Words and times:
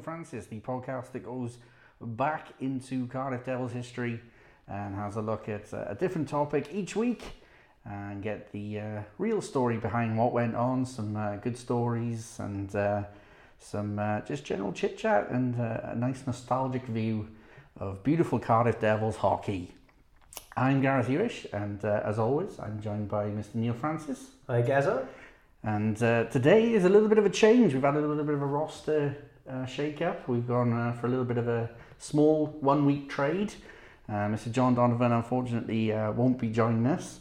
Francis, 0.00 0.46
the 0.46 0.60
podcast 0.60 1.12
that 1.12 1.24
goes 1.24 1.58
back 2.00 2.48
into 2.60 3.06
Cardiff 3.08 3.44
Devils 3.44 3.72
history 3.72 4.20
and 4.68 4.94
has 4.94 5.16
a 5.16 5.22
look 5.22 5.48
at 5.48 5.72
uh, 5.74 5.84
a 5.88 5.94
different 5.94 6.28
topic 6.28 6.68
each 6.72 6.96
week 6.96 7.22
and 7.84 8.22
get 8.22 8.52
the 8.52 8.80
uh, 8.80 9.02
real 9.18 9.40
story 9.40 9.76
behind 9.76 10.16
what 10.16 10.32
went 10.32 10.54
on, 10.54 10.84
some 10.84 11.16
uh, 11.16 11.36
good 11.36 11.56
stories 11.56 12.36
and 12.38 12.74
uh, 12.76 13.02
some 13.58 13.98
uh, 13.98 14.20
just 14.20 14.44
general 14.44 14.72
chit 14.72 14.98
chat 14.98 15.28
and 15.30 15.60
uh, 15.60 15.80
a 15.84 15.94
nice 15.94 16.26
nostalgic 16.26 16.84
view 16.86 17.28
of 17.78 18.02
beautiful 18.02 18.38
Cardiff 18.38 18.80
Devils 18.80 19.16
hockey. 19.16 19.74
I'm 20.56 20.80
Gareth 20.82 21.08
Hewish, 21.08 21.46
and 21.52 21.84
uh, 21.84 22.02
as 22.04 22.18
always, 22.18 22.58
I'm 22.58 22.80
joined 22.82 23.08
by 23.08 23.26
Mr. 23.26 23.54
Neil 23.54 23.72
Francis. 23.72 24.30
Hi, 24.48 24.62
Gaza. 24.62 25.06
And 25.62 26.02
uh, 26.02 26.24
today 26.24 26.72
is 26.72 26.84
a 26.84 26.88
little 26.88 27.08
bit 27.08 27.18
of 27.18 27.26
a 27.26 27.30
change. 27.30 27.72
We've 27.74 27.82
had 27.82 27.94
a 27.94 28.00
little 28.00 28.24
bit 28.24 28.34
of 28.34 28.42
a 28.42 28.46
roster 28.46 29.16
uh, 29.48 29.66
shake 29.66 30.02
up. 30.02 30.28
We've 30.28 30.46
gone 30.46 30.72
uh, 30.72 30.92
for 30.92 31.06
a 31.06 31.10
little 31.10 31.24
bit 31.24 31.38
of 31.38 31.48
a 31.48 31.70
small 31.98 32.46
one 32.60 32.86
week 32.86 33.08
trade. 33.08 33.54
Uh, 34.08 34.26
Mr. 34.26 34.50
John 34.50 34.74
Donovan, 34.74 35.12
unfortunately, 35.12 35.92
uh, 35.92 36.12
won't 36.12 36.38
be 36.38 36.48
joining 36.48 36.86
us. 36.86 37.20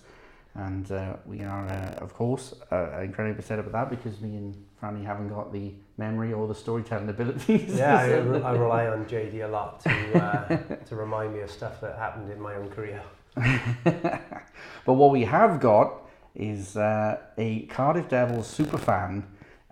And 0.56 0.92
uh, 0.92 1.18
we 1.26 1.42
are, 1.44 1.68
uh, 1.68 2.04
of 2.04 2.14
course, 2.14 2.54
uh, 2.72 3.00
incredibly 3.02 3.40
upset 3.40 3.60
about 3.60 3.72
that 3.72 3.90
because 3.90 4.20
me 4.20 4.36
and 4.36 4.66
Franny 4.82 5.06
haven't 5.06 5.30
got 5.30 5.54
the 5.54 5.72
memory 5.98 6.34
or 6.34 6.48
the 6.48 6.56
storytelling 6.56 7.10
abilities. 7.16 7.78
Yeah, 7.78 7.98
I, 7.98 8.06
re- 8.18 8.42
I 8.42 8.52
rely 8.52 8.88
on 8.88 9.06
JD 9.06 9.46
a 9.46 9.48
lot 9.48 9.80
to 9.82 10.24
uh, 10.24 10.58
to 10.86 10.96
remind 10.96 11.34
me 11.34 11.42
of 11.42 11.52
stuff 11.52 11.80
that 11.82 11.98
happened 11.98 12.32
in 12.32 12.42
my 12.42 12.56
own 12.56 12.70
career. 12.70 13.02
but 13.84 14.94
what 14.94 15.12
we 15.12 15.24
have 15.24 15.60
got 15.60 16.10
is 16.36 16.76
uh, 16.76 17.20
a 17.38 17.62
Cardiff 17.68 18.10
Devils 18.10 18.48
super 18.48 18.78
fan 18.78 19.26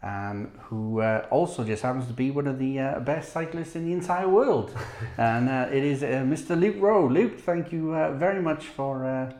um, 0.03 0.51
who 0.59 1.01
uh, 1.01 1.25
also 1.31 1.63
just 1.63 1.83
happens 1.83 2.07
to 2.07 2.13
be 2.13 2.29
one 2.31 2.47
of 2.47 2.59
the 2.59 2.79
uh, 2.79 2.99
best 2.99 3.33
cyclists 3.33 3.75
in 3.75 3.85
the 3.85 3.93
entire 3.93 4.29
world. 4.29 4.71
and 5.17 5.49
uh, 5.49 5.67
it 5.71 5.83
is 5.83 6.03
uh, 6.03 6.07
Mr. 6.25 6.59
Luke 6.59 6.75
Rowe. 6.79 7.07
Luke, 7.07 7.39
thank 7.39 7.71
you 7.71 7.93
uh, 7.93 8.11
very 8.13 8.41
much 8.41 8.65
for 8.65 9.05
uh, 9.05 9.31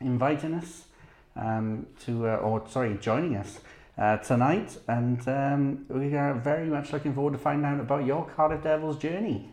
inviting 0.00 0.54
us 0.54 0.84
um, 1.34 1.86
to, 2.04 2.28
uh, 2.28 2.36
or 2.36 2.62
sorry, 2.68 2.96
joining 3.00 3.36
us. 3.36 3.60
Uh, 3.98 4.18
tonight, 4.18 4.76
and 4.88 5.26
um, 5.26 5.86
we 5.88 6.14
are 6.14 6.34
very 6.34 6.66
much 6.66 6.92
looking 6.92 7.14
forward 7.14 7.32
to 7.32 7.38
finding 7.38 7.64
out 7.64 7.80
about 7.80 8.04
your 8.04 8.26
Cardiff 8.26 8.62
Devils 8.62 8.98
journey. 8.98 9.48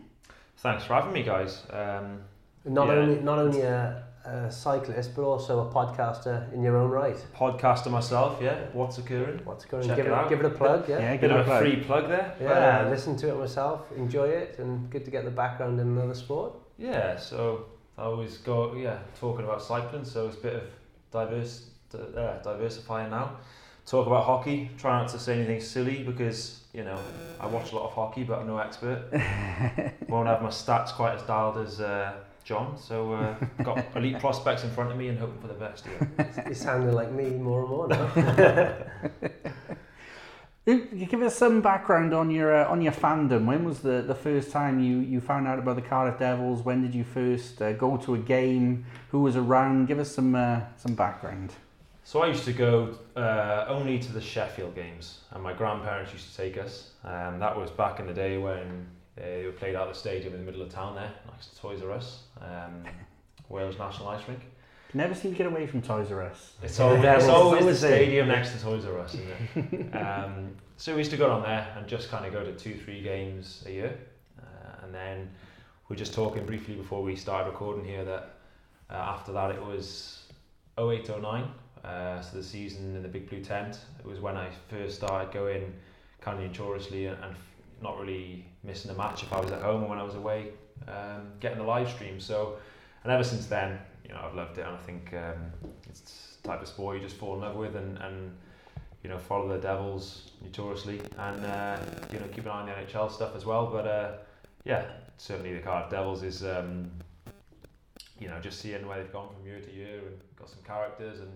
Thanks 0.58 0.84
for 0.84 0.92
having 0.92 1.14
me, 1.14 1.22
guys. 1.22 1.62
Um, 1.70 2.20
Not 2.66 2.88
Yeah. 2.88 2.92
only 2.94 3.20
not 3.20 3.38
only 3.38 3.62
a, 3.62 4.02
a 4.24 4.50
cyclist, 4.50 5.14
but 5.14 5.22
also 5.22 5.68
a 5.68 5.72
podcaster 5.72 6.52
in 6.54 6.62
your 6.62 6.76
own 6.76 6.90
right. 6.90 7.16
podcaster 7.36 7.90
myself, 7.90 8.38
yeah. 8.40 8.56
What's 8.72 8.96
occurring? 8.98 9.40
What's 9.44 9.64
occurring? 9.64 9.86
Check 9.86 9.96
Give 9.96 10.06
it 10.06 10.10
it, 10.10 10.14
out. 10.14 10.28
give 10.30 10.40
it 10.40 10.46
a 10.46 10.50
plug. 10.50 10.88
Yeah. 10.88 10.98
Yeah, 10.98 11.12
Bit 11.12 11.20
give 11.20 11.30
it 11.30 11.34
of 11.36 11.38
a 11.40 11.42
a 11.42 11.44
plug. 11.44 11.60
free 11.62 11.76
plug 11.76 12.08
there. 12.08 12.34
Yeah, 12.40 12.48
but, 12.48 12.86
uh, 12.86 12.90
listen 12.90 13.16
to 13.18 13.28
it 13.30 13.36
myself, 13.38 13.80
enjoy 13.96 14.28
it, 14.28 14.58
and 14.58 14.88
good 14.90 15.04
to 15.04 15.10
get 15.10 15.24
the 15.24 15.30
background 15.30 15.78
in 15.80 15.88
another 15.88 16.14
sport. 16.14 16.54
yeah. 16.78 17.16
So 17.18 17.66
I 17.98 18.02
always 18.04 18.38
go, 18.38 18.74
yeah, 18.74 18.98
talking 19.20 19.44
about 19.44 19.62
cycling. 19.62 20.04
So 20.04 20.26
it's 20.28 20.36
a 20.38 20.40
bit 20.40 20.54
of 20.54 20.62
diverse, 21.12 21.70
uh, 21.94 22.38
diversifying 22.42 23.10
now. 23.10 23.36
Talk 23.86 24.06
about 24.06 24.24
hockey. 24.24 24.70
Try 24.78 24.98
not 25.00 25.08
to 25.10 25.18
say 25.18 25.34
anything 25.36 25.60
silly 25.60 26.02
because 26.02 26.62
you 26.72 26.82
know 26.84 26.98
I 27.38 27.46
watch 27.46 27.72
a 27.72 27.76
lot 27.76 27.84
of 27.84 27.92
hockey, 27.92 28.24
but 28.24 28.38
I'm 28.38 28.46
no 28.46 28.56
expert. 28.56 29.02
Won't 30.08 30.26
have 30.28 30.40
my 30.40 30.48
stats 30.48 30.92
quite 30.92 31.14
as 31.16 31.22
dialed 31.22 31.58
as 31.58 31.80
uh, 31.82 32.14
John. 32.44 32.78
So 32.78 33.14
uh, 33.14 33.34
got 33.62 33.84
elite 33.96 34.20
prospects 34.20 34.64
in 34.64 34.70
front 34.70 34.90
of 34.90 34.96
me 34.96 35.08
and 35.08 35.18
hoping 35.18 35.40
for 35.40 35.48
the 35.48 35.54
best. 35.54 35.86
Yeah. 35.86 36.44
You're 36.46 36.54
sounding 36.54 36.94
like 36.94 37.10
me 37.10 37.30
more 37.30 37.60
and 37.60 37.70
more 37.70 37.88
now. 37.88 38.76
You 40.66 41.04
give 41.04 41.20
us 41.20 41.36
some 41.36 41.60
background 41.60 42.14
on 42.14 42.30
your 42.30 42.56
uh, 42.56 42.70
on 42.70 42.80
your 42.80 42.92
fandom. 42.92 43.44
When 43.44 43.64
was 43.64 43.80
the, 43.80 44.00
the 44.00 44.14
first 44.14 44.50
time 44.50 44.80
you, 44.80 45.00
you 45.00 45.20
found 45.20 45.46
out 45.46 45.58
about 45.58 45.76
the 45.76 45.82
Cardiff 45.82 46.18
Devils? 46.18 46.62
When 46.62 46.80
did 46.80 46.94
you 46.94 47.04
first 47.04 47.60
uh, 47.60 47.74
go 47.74 47.98
to 47.98 48.14
a 48.14 48.18
game? 48.18 48.86
Who 49.10 49.20
was 49.20 49.36
around? 49.36 49.88
Give 49.88 49.98
us 49.98 50.10
some 50.10 50.34
uh, 50.34 50.60
some 50.78 50.94
background. 50.94 51.52
So 52.04 52.22
I 52.22 52.28
used 52.28 52.44
to 52.44 52.54
go 52.54 52.96
uh, 53.14 53.66
only 53.68 53.98
to 53.98 54.12
the 54.12 54.22
Sheffield 54.22 54.74
games, 54.74 55.20
and 55.32 55.42
my 55.42 55.52
grandparents 55.52 56.14
used 56.14 56.30
to 56.30 56.36
take 56.36 56.56
us. 56.56 56.92
Um, 57.04 57.38
that 57.40 57.54
was 57.54 57.70
back 57.70 58.00
in 58.00 58.06
the 58.06 58.14
day 58.14 58.38
when 58.38 58.86
they 59.16 59.42
were 59.44 59.52
played 59.52 59.74
out 59.74 59.88
of 59.88 59.94
the 59.94 60.00
stadium 60.00 60.32
in 60.32 60.40
the 60.40 60.46
middle 60.46 60.62
of 60.62 60.70
town 60.70 60.94
there, 60.94 61.12
next 61.30 61.48
to 61.48 61.60
Toys 61.60 61.82
R 61.82 61.92
Us, 61.92 62.22
um, 62.44 62.84
Wales 63.48 63.78
National 63.78 64.08
Ice 64.08 64.26
Rink. 64.28 64.40
Never 64.92 65.14
seem 65.14 65.32
to 65.32 65.38
get 65.38 65.46
away 65.48 65.66
from 65.66 65.82
Toys 65.82 66.12
R 66.12 66.22
Us. 66.22 66.52
It's 66.62 66.78
always, 66.78 67.02
it's 67.04 67.24
always 67.24 67.66
the 67.66 67.74
stadium 67.74 68.28
next 68.28 68.52
to 68.52 68.62
Toys 68.62 68.84
R 68.84 68.98
Us, 69.00 69.14
isn't 69.14 69.92
it? 69.92 69.96
um, 69.96 70.54
so 70.76 70.92
we 70.92 70.98
used 70.98 71.10
to 71.10 71.16
go 71.16 71.26
down 71.26 71.42
there 71.42 71.74
and 71.76 71.88
just 71.88 72.10
kind 72.10 72.24
of 72.24 72.32
go 72.32 72.44
to 72.44 72.52
two, 72.52 72.76
three 72.76 73.02
games 73.02 73.64
a 73.66 73.72
year. 73.72 73.98
Uh, 74.38 74.84
and 74.84 74.94
then 74.94 75.28
we 75.88 75.94
are 75.94 75.98
just 75.98 76.14
talking 76.14 76.46
briefly 76.46 76.76
before 76.76 77.02
we 77.02 77.16
started 77.16 77.50
recording 77.50 77.84
here 77.84 78.04
that 78.04 78.36
uh, 78.88 78.94
after 78.94 79.32
that 79.32 79.50
it 79.50 79.60
was 79.60 80.22
08, 80.78 81.08
09. 81.20 81.44
Uh, 81.84 82.20
so 82.20 82.36
the 82.36 82.42
season 82.42 82.94
in 82.96 83.02
the 83.02 83.08
Big 83.08 83.28
Blue 83.28 83.40
Tent. 83.40 83.78
It 83.98 84.06
was 84.06 84.20
when 84.20 84.36
I 84.36 84.48
first 84.70 84.96
started 84.96 85.32
going 85.32 85.74
kind 86.20 86.38
of 86.38 86.46
notoriously 86.46 87.06
and, 87.06 87.22
and 87.22 87.34
not 87.82 87.98
really 87.98 88.46
missing 88.62 88.90
a 88.90 88.94
match 88.94 89.22
if 89.22 89.32
I 89.32 89.40
was 89.40 89.50
at 89.50 89.60
home 89.60 89.84
or 89.84 89.88
when 89.88 89.98
I 89.98 90.02
was 90.02 90.14
away, 90.14 90.52
um, 90.88 91.32
getting 91.40 91.58
the 91.58 91.64
live 91.64 91.88
stream. 91.88 92.20
So, 92.20 92.56
and 93.02 93.12
ever 93.12 93.24
since 93.24 93.46
then, 93.46 93.78
you 94.04 94.14
know, 94.14 94.20
I've 94.22 94.34
loved 94.34 94.58
it, 94.58 94.62
and 94.66 94.74
I 94.74 94.78
think 94.78 95.12
um, 95.14 95.70
it's 95.88 96.38
type 96.42 96.60
of 96.60 96.68
sport 96.68 96.96
you 96.96 97.02
just 97.02 97.16
fall 97.16 97.34
in 97.34 97.40
love 97.40 97.56
with, 97.56 97.76
and, 97.76 97.98
and 97.98 98.36
you 99.02 99.10
know, 99.10 99.18
follow 99.18 99.48
the 99.48 99.58
Devils 99.58 100.30
notoriously, 100.42 101.00
and 101.18 101.44
uh, 101.44 101.78
you 102.12 102.18
know, 102.18 102.26
keep 102.28 102.44
an 102.44 102.50
eye 102.50 102.60
on 102.60 102.66
the 102.66 102.72
NHL 102.72 103.10
stuff 103.10 103.34
as 103.34 103.44
well. 103.44 103.66
But 103.66 103.86
uh, 103.86 104.12
yeah, 104.64 104.84
certainly 105.18 105.54
the 105.54 105.60
Cardiff 105.60 105.90
Devils 105.90 106.22
is. 106.22 106.44
Um, 106.44 106.90
you 108.20 108.28
know, 108.28 108.38
just 108.40 108.60
seeing 108.60 108.86
where 108.86 108.98
they've 108.98 109.12
gone 109.12 109.28
from 109.34 109.44
year 109.44 109.60
to 109.60 109.72
year 109.72 109.98
and 109.98 110.18
got 110.36 110.48
some 110.48 110.60
characters 110.64 111.20
and 111.20 111.30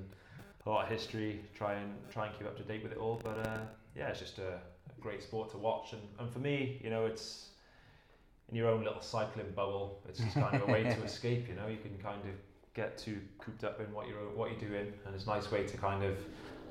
a 0.66 0.70
lot 0.70 0.84
of 0.84 0.91
history. 0.91 1.41
Try 1.55 1.75
and 1.75 1.94
try 2.10 2.26
and 2.26 2.38
keep 2.38 2.47
up 2.47 2.56
to 2.56 2.62
date 2.62 2.82
with 2.82 2.93
it 2.93 2.99
all. 2.99 3.20
But 3.22 3.47
uh, 3.47 3.59
yeah, 3.97 4.09
it's 4.09 4.20
just 4.20 4.38
a, 4.38 4.55
a 4.55 5.00
great 5.00 5.22
sport 5.22 5.50
to 5.53 5.59
watch. 5.59 5.93
And, 5.93 6.03
and 6.19 6.31
for 6.31 6.38
me, 6.38 6.81
you 6.82 6.91
know, 6.91 7.06
it's 7.06 7.49
in 8.50 8.56
your 8.56 8.69
own 8.69 8.84
little 8.84 9.00
cycling 9.03 9.50
bubble. 9.54 10.00
It's 10.09 10.19
just 10.20 10.34
kind 10.34 10.54
of 10.54 10.69
a 10.69 10.72
way 10.72 10.82
to 10.84 11.03
escape. 11.04 11.48
You 11.48 11.54
know, 11.54 11.66
you 11.69 11.76
can 11.78 11.97
kind 12.03 12.20
of 12.22 12.34
get 12.75 12.97
too 12.98 13.19
cooped 13.38 13.64
up 13.64 13.81
in 13.81 13.92
what 13.92 14.06
you're 14.09 14.16
what 14.34 14.50
you're 14.50 14.70
doing, 14.70 14.92
and 15.06 15.14
it's 15.14 15.25
a 15.26 15.28
nice 15.28 15.50
way 15.50 15.64
to 15.66 15.76
kind 15.76 16.03
of 16.04 16.16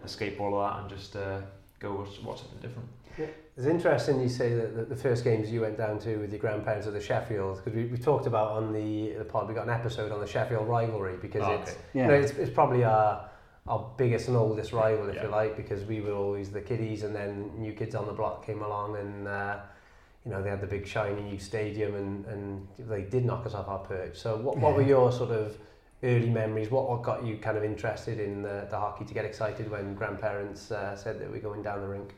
escape 0.03 0.39
all 0.39 0.59
of 0.59 0.71
that 0.71 0.81
and 0.81 0.89
just 0.89 1.15
uh, 1.15 1.39
go 1.79 1.93
watch, 1.95 2.19
watch 2.23 2.39
something 2.41 2.59
different. 2.59 2.87
Yeah. 3.17 3.25
It's 3.57 3.65
interesting 3.65 4.21
you 4.21 4.29
say 4.29 4.53
that 4.53 4.75
the, 4.75 4.85
the 4.85 4.95
first 4.95 5.23
games 5.23 5.51
you 5.51 5.61
went 5.61 5.75
down 5.77 5.97
to 6.01 6.17
with 6.17 6.31
your 6.31 6.39
grandparents 6.39 6.85
at 6.85 6.93
the 6.93 7.01
Sheffield 7.01 7.57
because 7.57 7.73
we, 7.75 7.85
we 7.85 7.97
talked 7.97 8.27
about 8.27 8.51
on 8.51 8.71
the, 8.71 9.13
the 9.17 9.25
pod 9.25 9.47
we 9.47 9.55
got 9.55 9.63
an 9.63 9.73
episode 9.73 10.11
on 10.11 10.19
the 10.19 10.27
Sheffield 10.27 10.67
rivalry 10.67 11.15
because 11.19 11.41
Oh, 11.43 11.53
it's 11.53 11.71
okay. 11.71 11.79
you 11.95 12.05
know, 12.05 12.13
it's, 12.13 12.31
it's 12.33 12.51
probably 12.51 12.83
our 12.83 13.27
our 13.67 13.89
biggest 13.97 14.27
and 14.29 14.37
oldest 14.37 14.71
rival 14.71 15.09
if 15.09 15.15
Yeah. 15.15 15.23
you 15.23 15.29
like 15.29 15.57
because 15.57 15.83
we 15.83 15.99
were 15.99 16.13
always 16.13 16.51
the 16.51 16.61
kiddies 16.61 17.01
and 17.03 17.13
then 17.15 17.51
new 17.57 17.73
kids 17.73 17.95
on 17.95 18.05
the 18.05 18.13
block 18.13 18.45
came 18.45 18.61
along 18.61 18.95
and 18.97 19.27
uh, 19.27 19.57
you 20.27 20.33
know 20.33 20.43
they 20.43 20.49
had 20.49 20.59
the 20.59 20.67
big 20.67 20.85
shiny 20.85 21.21
new 21.21 21.39
stadium 21.39 21.95
and, 21.95 22.25
and 22.25 22.67
they 22.77 23.01
did 23.01 23.23
knock 23.23 23.45
us 23.45 23.53
off 23.53 23.69
our 23.69 23.79
perch 23.79 24.17
so 24.17 24.35
what, 24.35 24.57
what 24.57 24.75
were 24.75 24.81
your 24.81 25.09
sort 25.09 25.31
of 25.31 25.57
early 26.03 26.29
memories 26.29 26.69
what, 26.69 26.89
what 26.89 27.01
got 27.01 27.25
you 27.25 27.37
kind 27.37 27.57
of 27.57 27.63
interested 27.63 28.19
in 28.19 28.41
the, 28.41 28.67
the 28.69 28.77
hockey 28.77 29.05
to 29.05 29.13
get 29.13 29.23
excited 29.23 29.71
when 29.71 29.95
grandparents 29.95 30.69
uh, 30.69 30.95
said 30.97 31.17
that 31.17 31.31
we're 31.31 31.39
going 31.39 31.63
down 31.63 31.79
the 31.79 31.87
rink 31.87 32.13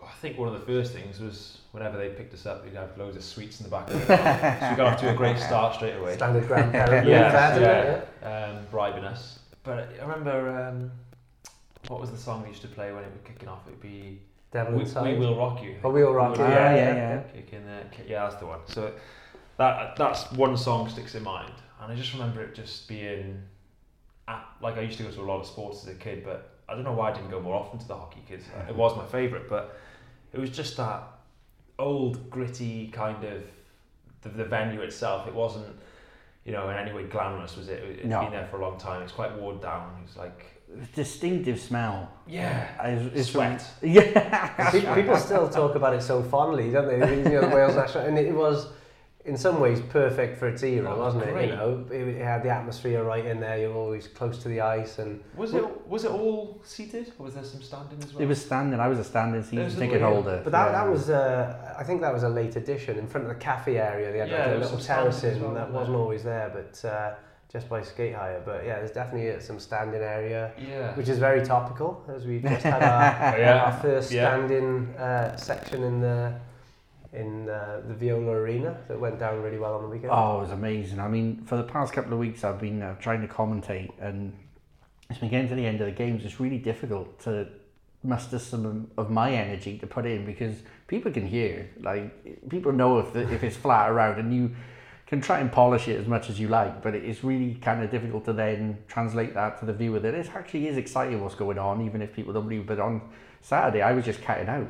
I 0.00 0.12
think 0.22 0.38
one 0.38 0.48
of 0.48 0.54
the 0.54 0.64
first 0.64 0.92
things 0.92 1.18
was 1.20 1.58
whenever 1.72 1.98
they 1.98 2.08
picked 2.08 2.32
us 2.32 2.46
up, 2.46 2.64
we'd 2.64 2.72
have 2.72 2.96
loads 2.96 3.18
of 3.18 3.22
sweets 3.22 3.60
in 3.60 3.64
the 3.64 3.70
back 3.70 3.90
of 3.90 4.00
the 4.00 4.16
car. 4.16 4.56
so 4.58 4.70
we 4.70 4.76
got 4.76 4.86
off 4.94 5.00
to 5.00 5.10
a 5.10 5.14
great 5.14 5.38
start 5.38 5.74
straight 5.74 5.94
away. 5.94 6.14
standard 6.16 6.48
grandparent 6.48 7.06
Yeah, 7.06 8.02
yeah. 8.22 8.26
um, 8.26 8.66
bribing 8.70 9.04
us. 9.04 9.40
But 9.62 9.90
I 10.00 10.02
remember 10.06 10.58
um, 10.58 10.90
what 11.88 12.00
was 12.00 12.10
the 12.10 12.16
song 12.16 12.42
we 12.44 12.48
used 12.48 12.62
to 12.62 12.68
play 12.68 12.94
when 12.94 13.04
it 13.04 13.12
was 13.12 13.20
kicking 13.26 13.46
off? 13.46 13.60
It'd 13.66 13.78
be 13.78 14.22
Devil 14.52 14.74
we, 14.74 14.80
Inside 14.80 15.12
we 15.12 15.18
Will 15.18 15.36
Rock 15.36 15.62
You. 15.62 15.76
Oh, 15.84 15.90
We 15.90 16.02
Will 16.02 16.12
Rock 16.12 16.36
You, 16.36 16.44
yeah, 16.44 16.74
yeah, 16.74 16.94
yeah. 16.94 17.20
Kicking 17.34 17.64
the, 17.64 17.82
kick, 17.94 18.06
yeah, 18.08 18.24
that's 18.28 18.36
the 18.36 18.46
one. 18.46 18.60
So 18.66 18.92
that 19.58 19.96
that's 19.96 20.30
one 20.32 20.56
song 20.56 20.88
sticks 20.88 21.14
in 21.14 21.22
mind, 21.22 21.52
and 21.80 21.92
I 21.92 21.94
just 21.94 22.12
remember 22.12 22.42
it 22.42 22.54
just 22.54 22.88
being 22.88 23.42
at, 24.26 24.44
like 24.60 24.76
I 24.76 24.80
used 24.80 24.98
to 24.98 25.04
go 25.04 25.10
to 25.10 25.20
a 25.20 25.22
lot 25.22 25.40
of 25.40 25.46
sports 25.46 25.82
as 25.82 25.88
a 25.88 25.94
kid, 25.94 26.24
but 26.24 26.50
I 26.68 26.74
don't 26.74 26.84
know 26.84 26.92
why 26.92 27.10
I 27.10 27.12
didn't 27.12 27.30
go 27.30 27.40
more 27.40 27.54
often 27.54 27.78
to 27.78 27.86
the 27.88 27.96
hockey 27.96 28.22
kids. 28.28 28.44
Mm-hmm. 28.44 28.70
It 28.70 28.76
was 28.76 28.96
my 28.96 29.06
favourite, 29.06 29.48
but 29.48 29.76
it 30.32 30.40
was 30.40 30.50
just 30.50 30.76
that 30.76 31.02
old 31.78 32.30
gritty 32.30 32.88
kind 32.88 33.22
of 33.24 33.42
the, 34.22 34.28
the 34.30 34.44
venue 34.44 34.80
itself. 34.82 35.26
It 35.26 35.34
wasn't, 35.34 35.74
you 36.44 36.52
know, 36.52 36.68
in 36.70 36.76
any 36.76 36.92
way 36.92 37.04
glamorous, 37.04 37.56
was 37.56 37.68
it? 37.68 37.82
It's 37.82 38.06
No. 38.06 38.22
been 38.22 38.32
there 38.32 38.46
for 38.46 38.60
a 38.60 38.62
long 38.62 38.78
time. 38.78 39.02
It's 39.02 39.12
quite 39.12 39.36
worn 39.36 39.60
down. 39.60 40.00
It's 40.04 40.16
like 40.16 40.59
Distinctive 40.94 41.60
smell. 41.60 42.10
yeah, 42.26 42.86
It's, 42.86 43.16
it's 43.16 43.30
sweat. 43.30 43.64
Yeah. 43.82 44.70
Pe- 44.70 44.94
People 44.94 45.16
still 45.16 45.48
talk 45.48 45.74
about 45.74 45.94
it 45.94 46.02
so 46.02 46.22
fondly, 46.22 46.70
don't 46.70 46.86
they? 46.88 47.18
You 47.18 47.24
know, 47.24 47.40
the 47.48 47.54
Wales 47.54 47.74
national, 47.76 48.04
and 48.06 48.16
it 48.18 48.34
was, 48.34 48.68
in 49.24 49.36
some 49.36 49.60
ways 49.60 49.80
perfect 49.90 50.38
for 50.38 50.48
its 50.48 50.62
era, 50.62 50.94
Oh, 50.94 50.98
wasn't 50.98 51.24
it? 51.24 51.32
great. 51.32 51.50
You 51.50 51.56
know, 51.56 51.84
it, 51.90 52.08
it 52.08 52.22
had 52.24 52.42
the 52.42 52.48
atmosphere 52.50 53.02
right 53.04 53.24
in 53.26 53.40
there. 53.40 53.58
You're 53.58 53.74
always 53.74 54.06
close 54.08 54.38
to 54.44 54.48
the 54.48 54.60
ice, 54.62 54.98
and 54.98 55.20
Was 55.36 55.54
it 55.54 55.64
was 55.88 56.04
it 56.04 56.10
all 56.10 56.60
seated 56.64 57.12
or 57.18 57.24
was 57.26 57.34
there 57.34 57.44
some 57.44 57.62
standing 57.62 57.98
as 58.02 58.14
well? 58.14 58.22
It 58.22 58.26
was 58.26 58.40
standing. 58.42 58.78
I 58.80 58.88
was 58.88 58.98
a 58.98 59.04
standing 59.04 59.42
season 59.42 59.56
There's 59.58 59.74
a 59.74 59.78
ticket 59.80 60.00
way- 60.00 60.08
holder. 60.14 60.40
but 60.44 60.52
that, 60.52 60.66
yeah. 60.66 60.72
that 60.72 60.88
was 60.90 61.10
uh, 61.10 61.74
I 61.78 61.82
think 61.84 62.00
that 62.00 62.14
was 62.14 62.22
a 62.22 62.28
late 62.28 62.56
addition 62.56 62.96
in 62.98 63.06
front 63.08 63.26
of 63.26 63.32
the 63.36 63.40
cafe 63.40 63.76
area. 63.76 64.10
They 64.12 64.18
had 64.18 64.28
Yeah, 64.30 64.36
like 64.36 64.44
there 64.46 64.54
a 64.54 64.58
was 64.58 64.70
little 64.70 64.84
some 64.84 64.96
terrace 64.96 65.18
stands 65.18 65.36
as 65.36 65.42
in 65.42 65.44
well, 65.44 65.54
that 65.54 65.70
wasn't 65.70 65.74
wasn't 65.74 65.96
always 65.96 66.22
there, 66.24 66.48
but 66.54 66.88
uh, 66.88 67.14
just 67.52 67.68
by 67.68 67.82
skate 67.82 68.14
hire. 68.14 68.40
But 68.44 68.64
yeah, 68.64 68.76
there's 68.78 68.92
definitely 68.92 69.40
some 69.40 69.58
standing 69.58 70.00
area. 70.02 70.52
yeah. 70.58 70.94
Which 70.94 71.08
is 71.08 71.18
very 71.18 71.44
topical, 71.44 72.04
as 72.08 72.24
we 72.26 72.38
just 72.40 72.62
had 72.62 72.82
our, 72.82 73.38
Yeah. 73.38 73.64
our 73.64 73.72
first 73.80 74.12
Yeah. 74.12 74.28
standing 74.28 74.94
uh, 74.96 75.36
section 75.36 75.82
in 75.82 76.00
the 76.00 76.34
in 77.12 77.48
uh, 77.48 77.82
the 77.88 77.94
Viola 77.94 78.30
Arena 78.30 78.78
that 78.86 79.00
went 79.00 79.18
down 79.18 79.42
really 79.42 79.58
well 79.58 79.74
on 79.74 79.82
the 79.82 79.88
weekend. 79.88 80.12
Oh, 80.12 80.38
it 80.38 80.42
was 80.42 80.50
amazing. 80.52 81.00
I 81.00 81.08
mean, 81.08 81.42
for 81.44 81.56
the 81.56 81.64
past 81.64 81.92
couple 81.92 82.12
of 82.12 82.20
weeks, 82.20 82.44
I've 82.44 82.60
been 82.60 82.80
uh, 82.82 82.94
trying 83.00 83.20
to 83.22 83.26
commentate, 83.26 83.90
and 84.00 84.32
it's 85.08 85.18
been 85.18 85.28
getting 85.28 85.48
to 85.48 85.56
the 85.56 85.66
end 85.66 85.80
of 85.80 85.86
the 85.86 85.92
games. 85.92 86.24
It's 86.24 86.38
really 86.38 86.58
difficult 86.58 87.18
to 87.24 87.48
muster 88.04 88.38
some 88.38 88.88
of 88.96 89.10
my 89.10 89.32
energy 89.32 89.76
to 89.78 89.86
put 89.88 90.06
in 90.06 90.24
because 90.24 90.54
people 90.86 91.10
can 91.10 91.26
hear. 91.26 91.68
Like 91.80 92.48
people 92.48 92.70
know 92.70 93.00
if 93.00 93.12
the, 93.12 93.22
if 93.34 93.42
it's 93.42 93.56
flat 93.56 93.90
around, 93.90 94.20
and 94.20 94.32
you 94.32 94.52
can 95.10 95.20
try 95.20 95.40
and 95.40 95.50
polish 95.50 95.88
it 95.88 95.98
as 95.98 96.06
much 96.06 96.30
as 96.30 96.38
you 96.38 96.46
like, 96.46 96.82
but 96.82 96.94
it's 96.94 97.24
really 97.24 97.54
kind 97.56 97.82
of 97.82 97.90
difficult 97.90 98.24
to 98.24 98.32
then 98.32 98.78
translate 98.86 99.34
that 99.34 99.58
to 99.58 99.66
the 99.66 99.72
viewer 99.72 99.98
that 99.98 100.14
it 100.14 100.30
actually 100.36 100.68
is 100.68 100.76
exciting 100.76 101.20
what's 101.20 101.34
going 101.34 101.58
on, 101.58 101.84
even 101.84 102.00
if 102.00 102.14
people 102.14 102.32
don't 102.32 102.44
believe. 102.48 102.64
But 102.64 102.78
on 102.78 103.02
Saturday, 103.40 103.82
I 103.82 103.90
was 103.92 104.04
just 104.04 104.22
cutting 104.22 104.46
out 104.48 104.68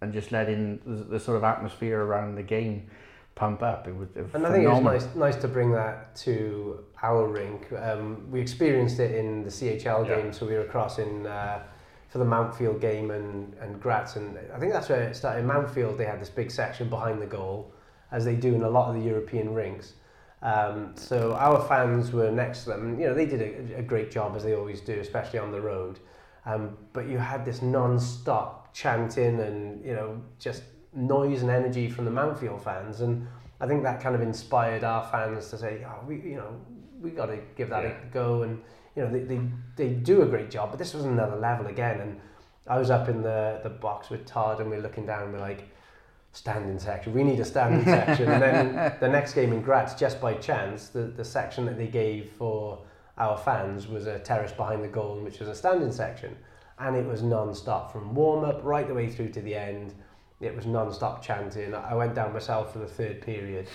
and 0.00 0.10
just 0.10 0.32
letting 0.32 0.80
the, 0.86 1.04
the 1.04 1.20
sort 1.20 1.36
of 1.36 1.44
atmosphere 1.44 2.00
around 2.02 2.34
the 2.36 2.42
game 2.42 2.88
pump 3.34 3.62
up. 3.62 3.86
It 3.86 3.94
was, 3.94 4.08
And 4.32 4.46
I 4.46 4.52
think 4.52 4.64
it 4.64 4.68
was 4.68 4.80
nice, 4.80 5.14
nice 5.14 5.36
to 5.36 5.48
bring 5.48 5.70
that 5.72 6.16
to 6.16 6.82
our 7.02 7.26
rink. 7.26 7.70
Um, 7.78 8.26
we 8.30 8.40
experienced 8.40 9.00
it 9.00 9.14
in 9.14 9.44
the 9.44 9.50
CHL 9.50 10.08
Yeah. 10.08 10.16
game, 10.16 10.32
so 10.32 10.46
we 10.46 10.54
were 10.54 10.62
across 10.62 10.98
in 10.98 11.26
uh, 11.26 11.62
for 12.08 12.16
the 12.20 12.24
Mountfield 12.24 12.80
game 12.80 13.10
and, 13.10 13.52
and 13.60 13.78
Graz, 13.82 14.16
and 14.16 14.38
I 14.54 14.58
think 14.58 14.72
that's 14.72 14.88
where 14.88 15.02
it 15.02 15.14
started. 15.14 15.40
In 15.40 15.46
Mountfield, 15.46 15.98
they 15.98 16.06
had 16.06 16.22
this 16.22 16.30
big 16.30 16.50
section 16.50 16.88
behind 16.88 17.20
the 17.20 17.26
goal, 17.26 17.74
as 18.12 18.24
they 18.24 18.34
do 18.36 18.54
in 18.54 18.62
a 18.62 18.68
lot 18.70 18.88
of 18.88 18.94
the 19.00 19.06
European 19.08 19.54
rinks. 19.54 19.94
Um, 20.42 20.92
so 20.94 21.32
our 21.34 21.60
fans 21.66 22.12
were 22.12 22.30
next 22.30 22.64
to 22.64 22.70
them, 22.70 22.82
and 22.86 23.00
you 23.00 23.06
know 23.06 23.14
they 23.14 23.26
did 23.26 23.40
a, 23.40 23.78
a 23.78 23.82
great 23.82 24.10
job 24.10 24.36
as 24.36 24.42
they 24.44 24.54
always 24.54 24.80
do, 24.80 24.92
especially 25.00 25.38
on 25.38 25.50
the 25.50 25.60
road. 25.60 25.98
Um, 26.46 26.76
but 26.92 27.08
you 27.08 27.16
had 27.16 27.44
this 27.46 27.62
non-stop 27.62 28.74
chanting 28.74 29.40
and 29.40 29.82
you 29.84 29.94
know 29.94 30.20
just 30.38 30.62
noise 30.92 31.40
and 31.42 31.50
energy 31.50 31.88
from 31.88 32.04
the 32.04 32.10
Mountfield 32.10 32.62
fans, 32.62 33.00
and 33.00 33.26
I 33.60 33.66
think 33.66 33.82
that 33.84 34.00
kind 34.02 34.14
of 34.14 34.20
inspired 34.20 34.84
our 34.84 35.04
fans 35.10 35.48
to 35.50 35.56
say, 35.58 35.84
oh, 35.88 36.04
we 36.06 36.16
you 36.16 36.36
know 36.36 36.60
we 37.00 37.10
got 37.10 37.26
to 37.26 37.38
give 37.56 37.70
that 37.70 37.82
Yeah. 37.84 37.90
a 38.02 38.12
go, 38.12 38.42
and 38.42 38.62
you 38.94 39.02
know 39.02 39.10
they, 39.10 39.20
they 39.20 39.40
they 39.76 39.88
do 39.94 40.22
a 40.22 40.26
great 40.26 40.50
job, 40.50 40.70
but 40.70 40.78
this 40.78 40.92
was 40.92 41.04
another 41.06 41.36
level 41.36 41.66
again, 41.68 42.00
and 42.00 42.20
I 42.66 42.78
was 42.78 42.90
up 42.90 43.08
in 43.08 43.22
the 43.22 43.60
the 43.62 43.70
box 43.70 44.10
with 44.10 44.26
Todd, 44.26 44.60
and 44.60 44.68
we're 44.68 44.82
looking 44.82 45.06
down, 45.06 45.22
and 45.22 45.32
we're 45.32 45.40
like. 45.40 45.70
Standing 46.34 46.80
section. 46.80 47.14
We 47.14 47.22
need 47.22 47.38
a 47.38 47.44
standing 47.44 47.84
section. 47.84 48.28
And 48.28 48.42
then 48.42 48.96
the 49.00 49.08
next 49.08 49.34
game 49.34 49.52
in 49.52 49.62
Graz, 49.62 49.94
just 49.94 50.20
by 50.20 50.34
chance, 50.34 50.88
the, 50.88 51.02
the 51.02 51.24
section 51.24 51.64
that 51.66 51.78
they 51.78 51.86
gave 51.86 52.30
for 52.32 52.80
our 53.18 53.38
fans 53.38 53.86
was 53.86 54.08
a 54.08 54.18
terrace 54.18 54.50
behind 54.50 54.82
the 54.82 54.88
goal, 54.88 55.20
which 55.20 55.38
was 55.38 55.48
a 55.48 55.54
standing 55.54 55.92
section. 55.92 56.36
And 56.80 56.96
it 56.96 57.06
was 57.06 57.22
non-stop 57.22 57.92
from 57.92 58.16
warm-up 58.16 58.64
right 58.64 58.86
the 58.86 58.94
way 58.94 59.08
through 59.08 59.28
to 59.28 59.40
the 59.40 59.54
end. 59.54 59.94
It 60.40 60.56
was 60.56 60.66
non-stop 60.66 61.22
chanting. 61.22 61.72
I 61.72 61.94
went 61.94 62.16
down 62.16 62.32
myself 62.32 62.72
for 62.72 62.80
the 62.80 62.88
third 62.88 63.22
period 63.22 63.68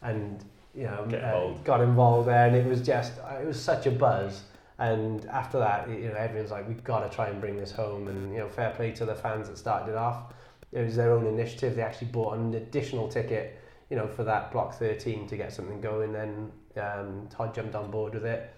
and, 0.00 0.44
you 0.72 0.84
know, 0.84 1.08
uh, 1.18 1.58
got 1.64 1.80
involved 1.80 2.28
there. 2.28 2.46
And 2.46 2.54
it 2.54 2.64
was 2.64 2.80
just, 2.80 3.14
it 3.40 3.44
was 3.44 3.60
such 3.60 3.86
a 3.86 3.90
buzz. 3.90 4.42
And 4.78 5.26
after 5.26 5.58
that, 5.58 5.88
you 5.88 6.10
know, 6.10 6.14
everyone's 6.14 6.52
like, 6.52 6.68
we've 6.68 6.84
got 6.84 7.00
to 7.00 7.14
try 7.14 7.28
and 7.28 7.40
bring 7.40 7.56
this 7.56 7.72
home. 7.72 8.06
And, 8.06 8.32
you 8.32 8.38
know, 8.38 8.48
fair 8.48 8.70
play 8.70 8.92
to 8.92 9.04
the 9.04 9.16
fans 9.16 9.48
that 9.48 9.58
started 9.58 9.90
it 9.90 9.98
off. 9.98 10.32
It 10.74 10.84
was 10.84 10.96
their 10.96 11.12
own 11.12 11.26
initiative. 11.26 11.76
They 11.76 11.82
actually 11.82 12.08
bought 12.08 12.36
an 12.36 12.52
additional 12.54 13.08
ticket, 13.08 13.58
you 13.90 13.96
know, 13.96 14.08
for 14.08 14.24
that 14.24 14.50
block 14.50 14.74
13 14.74 15.28
to 15.28 15.36
get 15.36 15.52
something 15.52 15.80
going. 15.80 16.12
Then 16.12 16.50
um, 16.76 17.28
Todd 17.30 17.54
jumped 17.54 17.76
on 17.76 17.90
board 17.92 18.14
with 18.14 18.24
it. 18.24 18.50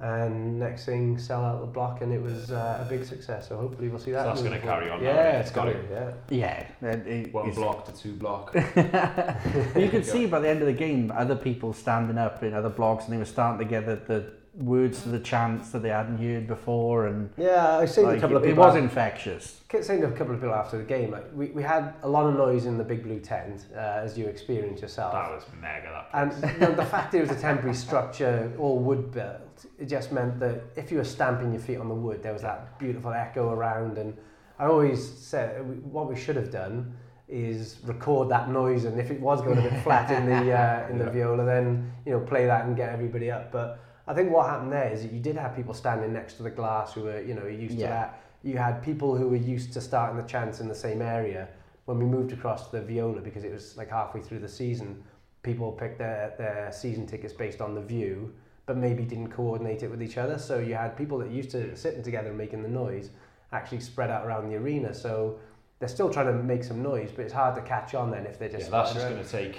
And 0.00 0.60
next 0.60 0.86
thing, 0.86 1.18
sell 1.18 1.44
out 1.44 1.60
the 1.60 1.66
block, 1.66 2.02
and 2.02 2.12
it 2.12 2.22
was 2.22 2.52
uh, 2.52 2.82
a 2.86 2.88
big 2.88 3.04
success. 3.04 3.48
So 3.48 3.56
hopefully 3.58 3.88
we'll 3.88 3.98
see 3.98 4.12
that. 4.12 4.22
So 4.22 4.28
that's 4.28 4.42
gonna 4.42 4.60
carry 4.60 4.86
forward. 4.86 4.92
on 4.92 5.02
now, 5.04 5.10
Yeah, 5.10 5.24
right? 5.26 5.34
it's 5.40 5.48
It's 5.48 5.56
got 5.56 5.66
gotta- 5.66 6.14
Yeah. 6.30 6.64
Yeah, 6.80 6.88
it, 6.92 7.06
it, 7.06 7.34
One 7.34 7.48
it's- 7.48 7.56
block 7.58 7.84
to 7.86 7.92
two 7.92 8.12
block. 8.14 8.54
you 9.76 9.88
could 9.90 10.06
see 10.14 10.26
by 10.26 10.38
the 10.38 10.48
end 10.48 10.60
of 10.60 10.66
the 10.68 10.72
game 10.72 11.12
other 11.14 11.34
people 11.36 11.72
standing 11.72 12.16
up 12.16 12.42
in 12.44 12.54
other 12.54 12.68
blocks 12.70 13.04
and 13.04 13.12
they 13.12 13.18
were 13.18 13.24
starting 13.24 13.58
to 13.58 13.64
get 13.68 13.86
the, 13.86 13.96
the 13.96 14.32
words 14.58 15.02
to 15.02 15.08
the 15.08 15.20
chants 15.20 15.70
that 15.70 15.82
they 15.82 15.88
hadn't 15.88 16.18
heard 16.18 16.46
before 16.46 17.06
and 17.06 17.30
Yeah, 17.36 17.78
I've 17.78 17.90
seen 17.90 18.04
like, 18.04 18.18
a 18.18 18.20
couple 18.20 18.36
of 18.36 18.44
it, 18.44 18.50
it 18.50 18.56
was 18.56 18.74
infectious. 18.76 19.60
Kept 19.68 19.84
saying 19.84 20.00
to 20.00 20.08
a 20.08 20.12
couple 20.12 20.34
of 20.34 20.40
people 20.40 20.54
after 20.54 20.78
the 20.78 20.84
game, 20.84 21.10
like 21.12 21.24
we, 21.34 21.46
we 21.48 21.62
had 21.62 21.94
a 22.02 22.08
lot 22.08 22.26
of 22.26 22.34
noise 22.36 22.66
in 22.66 22.76
the 22.76 22.84
big 22.84 23.02
blue 23.02 23.20
tent, 23.20 23.66
uh, 23.74 23.78
as 23.78 24.18
you 24.18 24.26
experienced 24.26 24.82
yourself. 24.82 25.12
That 25.12 25.30
was 25.30 25.44
mega. 25.60 26.04
That 26.12 26.32
And 26.42 26.54
you 26.54 26.58
know, 26.58 26.74
the 26.74 26.84
fact 26.84 27.14
it 27.14 27.20
was 27.20 27.30
a 27.30 27.40
temporary 27.40 27.74
structure, 27.74 28.52
all 28.58 28.78
wood 28.78 29.12
built, 29.12 29.66
it 29.78 29.86
just 29.86 30.10
meant 30.12 30.40
that 30.40 30.62
if 30.76 30.90
you 30.90 30.98
were 30.98 31.04
stamping 31.04 31.52
your 31.52 31.62
feet 31.62 31.78
on 31.78 31.88
the 31.88 31.94
wood, 31.94 32.22
there 32.22 32.32
was 32.32 32.42
that 32.42 32.78
beautiful 32.78 33.12
echo 33.12 33.50
around. 33.50 33.98
And 33.98 34.16
I 34.58 34.66
always 34.66 35.06
said 35.06 35.60
what 35.84 36.08
we 36.08 36.16
should 36.18 36.36
have 36.36 36.50
done 36.50 36.94
is 37.28 37.76
record 37.84 38.30
that 38.30 38.48
noise, 38.50 38.86
and 38.86 38.98
if 38.98 39.10
it 39.10 39.20
was 39.20 39.42
going 39.42 39.58
a 39.58 39.62
bit 39.62 39.82
flat 39.82 40.10
in 40.10 40.26
the 40.26 40.52
uh, 40.52 40.88
in 40.88 40.98
the 40.98 41.04
Yeah. 41.08 41.10
viola, 41.10 41.44
then 41.44 41.92
you 42.06 42.12
know 42.12 42.20
play 42.20 42.46
that 42.46 42.64
and 42.64 42.74
get 42.76 42.88
everybody 42.90 43.30
up. 43.30 43.52
But 43.52 43.80
I 44.08 44.14
think 44.14 44.30
what 44.30 44.46
happened 44.48 44.72
there 44.72 44.90
is 44.90 45.02
that 45.02 45.12
you 45.12 45.20
did 45.20 45.36
have 45.36 45.54
people 45.54 45.74
standing 45.74 46.14
next 46.14 46.34
to 46.38 46.42
the 46.42 46.50
glass 46.50 46.94
who 46.94 47.02
were 47.02 47.20
you 47.20 47.34
know 47.34 47.46
used 47.46 47.78
Yeah. 47.78 47.86
to 47.86 47.92
that. 47.92 48.20
You 48.42 48.56
had 48.56 48.82
people 48.82 49.14
who 49.14 49.28
were 49.28 49.36
used 49.36 49.72
to 49.74 49.80
starting 49.80 50.16
the 50.16 50.26
chants 50.26 50.60
in 50.60 50.68
the 50.68 50.74
same 50.74 51.02
area. 51.02 51.48
When 51.84 51.98
we 51.98 52.06
moved 52.06 52.32
across 52.32 52.70
to 52.70 52.76
the 52.78 52.82
viola, 52.82 53.20
because 53.20 53.44
it 53.44 53.52
was 53.52 53.76
like 53.76 53.90
halfway 53.90 54.20
through 54.22 54.38
the 54.40 54.48
season, 54.48 55.02
people 55.42 55.72
picked 55.72 55.98
their, 55.98 56.34
their 56.38 56.70
season 56.72 57.06
tickets 57.06 57.32
based 57.32 57.60
on 57.60 57.74
the 57.74 57.80
view, 57.80 58.32
but 58.66 58.76
maybe 58.76 59.04
didn't 59.04 59.28
coordinate 59.30 59.82
it 59.82 59.90
with 59.90 60.02
each 60.02 60.18
other. 60.18 60.38
So 60.38 60.58
you 60.58 60.74
had 60.74 60.96
people 60.96 61.18
that 61.18 61.30
used 61.30 61.50
to 61.50 61.76
sitting 61.76 62.02
together 62.02 62.28
and 62.28 62.38
making 62.38 62.62
the 62.62 62.68
noise 62.68 63.10
actually 63.52 63.80
spread 63.80 64.10
out 64.10 64.26
around 64.26 64.48
the 64.48 64.56
arena. 64.56 64.94
So 64.94 65.38
they're 65.78 65.88
still 65.88 66.10
trying 66.10 66.26
to 66.26 66.34
make 66.34 66.64
some 66.64 66.82
noise, 66.82 67.10
but 67.14 67.24
it's 67.24 67.34
hard 67.34 67.54
to 67.56 67.62
catch 67.62 67.94
on 67.94 68.10
then 68.10 68.26
if 68.26 68.38
they're 68.38 68.48
just. 68.48 68.66
yeah, 68.66 68.70
that's 68.70 68.92
just 68.94 69.08
going 69.08 69.22
to 69.22 69.30
take 69.30 69.58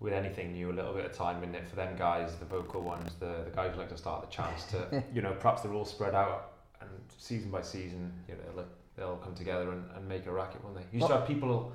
with 0.00 0.12
anything 0.12 0.52
new 0.52 0.70
a 0.70 0.74
little 0.74 0.92
bit 0.92 1.04
of 1.06 1.12
time, 1.12 1.42
isn't 1.42 1.54
it? 1.54 1.66
For 1.68 1.76
them 1.76 1.96
guys, 1.96 2.34
the 2.36 2.44
vocal 2.44 2.82
ones, 2.82 3.10
the 3.20 3.44
the 3.44 3.50
guys 3.54 3.72
who 3.72 3.78
like 3.80 3.88
to 3.90 3.96
start 3.96 4.22
the 4.28 4.34
chance 4.34 4.64
to, 4.66 5.02
you 5.14 5.22
know, 5.22 5.32
perhaps 5.32 5.62
they're 5.62 5.72
all 5.72 5.84
spread 5.84 6.14
out 6.14 6.52
and 6.80 6.90
season 7.18 7.50
by 7.50 7.62
season, 7.62 8.12
you 8.28 8.34
know, 8.34 8.40
they'll, 8.56 8.66
they'll 8.96 9.16
come 9.16 9.34
together 9.34 9.70
and, 9.72 9.84
and 9.96 10.06
make 10.08 10.26
a 10.26 10.32
racket, 10.32 10.62
won't 10.64 10.76
they? 10.76 10.82
You 10.92 10.98
used 10.98 11.08
to 11.08 11.14
have 11.18 11.26
people 11.26 11.72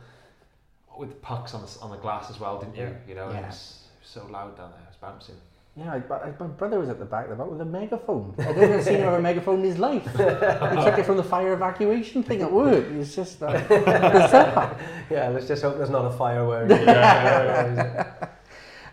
with 0.98 1.22
pucks 1.22 1.54
on 1.54 1.62
the 1.62 1.78
on 1.82 1.92
the 1.92 1.98
glass 1.98 2.30
as 2.30 2.40
well, 2.40 2.60
didn't 2.60 2.76
you? 2.76 2.96
You 3.08 3.16
know, 3.16 3.30
Yeah. 3.32 3.40
it 3.40 3.46
was 3.48 3.88
so 4.04 4.26
loud 4.30 4.58
down 4.58 4.72
there, 4.72 4.82
it 4.82 4.88
was 4.90 4.98
bouncing. 5.02 5.36
Yeah, 5.76 5.94
I, 5.94 6.14
I, 6.14 6.34
my 6.40 6.48
brother 6.48 6.78
was 6.80 6.90
at 6.90 7.00
the 7.00 7.06
back 7.06 7.26
of 7.26 7.30
the 7.30 7.36
boat 7.38 7.52
with 7.52 7.62
a 7.62 7.66
megaphone. 7.66 8.36
I'd 8.40 8.58
never 8.58 8.84
seen 8.84 8.96
him 8.96 9.04
have 9.04 9.14
a 9.14 9.22
megaphone 9.22 9.60
in 9.60 9.66
his 9.66 9.78
life. 9.78 10.04
He 10.04 10.18
took 10.18 10.98
it 11.00 11.06
from 11.06 11.16
the 11.18 11.24
fire 11.24 11.54
evacuation 11.54 12.22
thing 12.22 12.42
at 12.42 12.52
work. 12.52 12.86
It's 12.92 13.16
just 13.16 13.42
uh, 13.42 13.54
bizarre. 13.68 14.78
Yeah, 15.10 15.30
let's 15.30 15.48
just 15.48 15.62
hope 15.64 15.78
there's 15.78 15.90
not 15.90 16.06
a 16.06 16.12
fire 16.12 16.46
where. 16.46 16.70
yeah. 16.72 18.28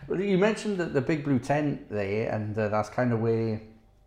Well, 0.07 0.21
You 0.21 0.39
mentioned 0.39 0.79
the, 0.79 0.85
the 0.87 1.01
big 1.01 1.25
blue 1.25 1.39
tent 1.41 1.91
there, 1.91 2.31
and 2.31 2.57
uh, 2.57 2.69
that's 2.69 2.89
kind 2.89 3.13
of 3.13 3.21
where 3.21 3.61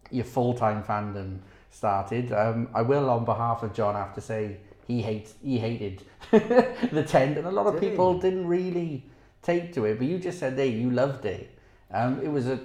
your 0.09 0.25
full-time 0.25 0.83
fandom 0.83 1.39
started. 1.71 2.31
Um, 2.31 2.69
I 2.73 2.81
will, 2.81 3.09
on 3.09 3.25
behalf 3.25 3.61
of 3.61 3.73
John, 3.73 3.95
have 3.95 4.13
to 4.15 4.21
say 4.21 4.57
he 4.87 5.01
hates 5.01 5.33
he 5.43 5.59
hated 5.59 6.01
the 6.31 7.05
tent, 7.05 7.37
and 7.37 7.45
a 7.45 7.51
lot 7.51 7.67
of 7.67 7.73
Did 7.75 7.83
he? 7.83 7.89
people 7.89 8.17
didn't 8.19 8.47
really 8.47 9.05
take 9.41 9.73
to 9.73 9.85
it. 9.85 9.97
But 9.99 10.07
you 10.07 10.17
just 10.17 10.39
said, 10.39 10.53
"Hey, 10.53 10.69
you 10.69 10.89
loved 10.89 11.25
it." 11.25 11.58
Um, 11.91 12.21
it 12.21 12.31
was 12.31 12.47
a 12.47 12.59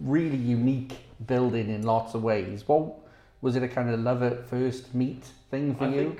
really 0.00 0.36
unique 0.36 0.96
building 1.26 1.70
in 1.70 1.84
lots 1.84 2.14
of 2.14 2.22
ways. 2.22 2.66
What 2.66 2.94
was 3.40 3.56
it? 3.56 3.62
A 3.62 3.68
kind 3.68 3.90
of 3.90 4.00
love 4.00 4.22
at 4.22 4.48
first 4.48 4.94
meet 4.94 5.24
thing 5.50 5.74
for 5.76 5.84
I 5.84 5.94
you? 5.94 6.16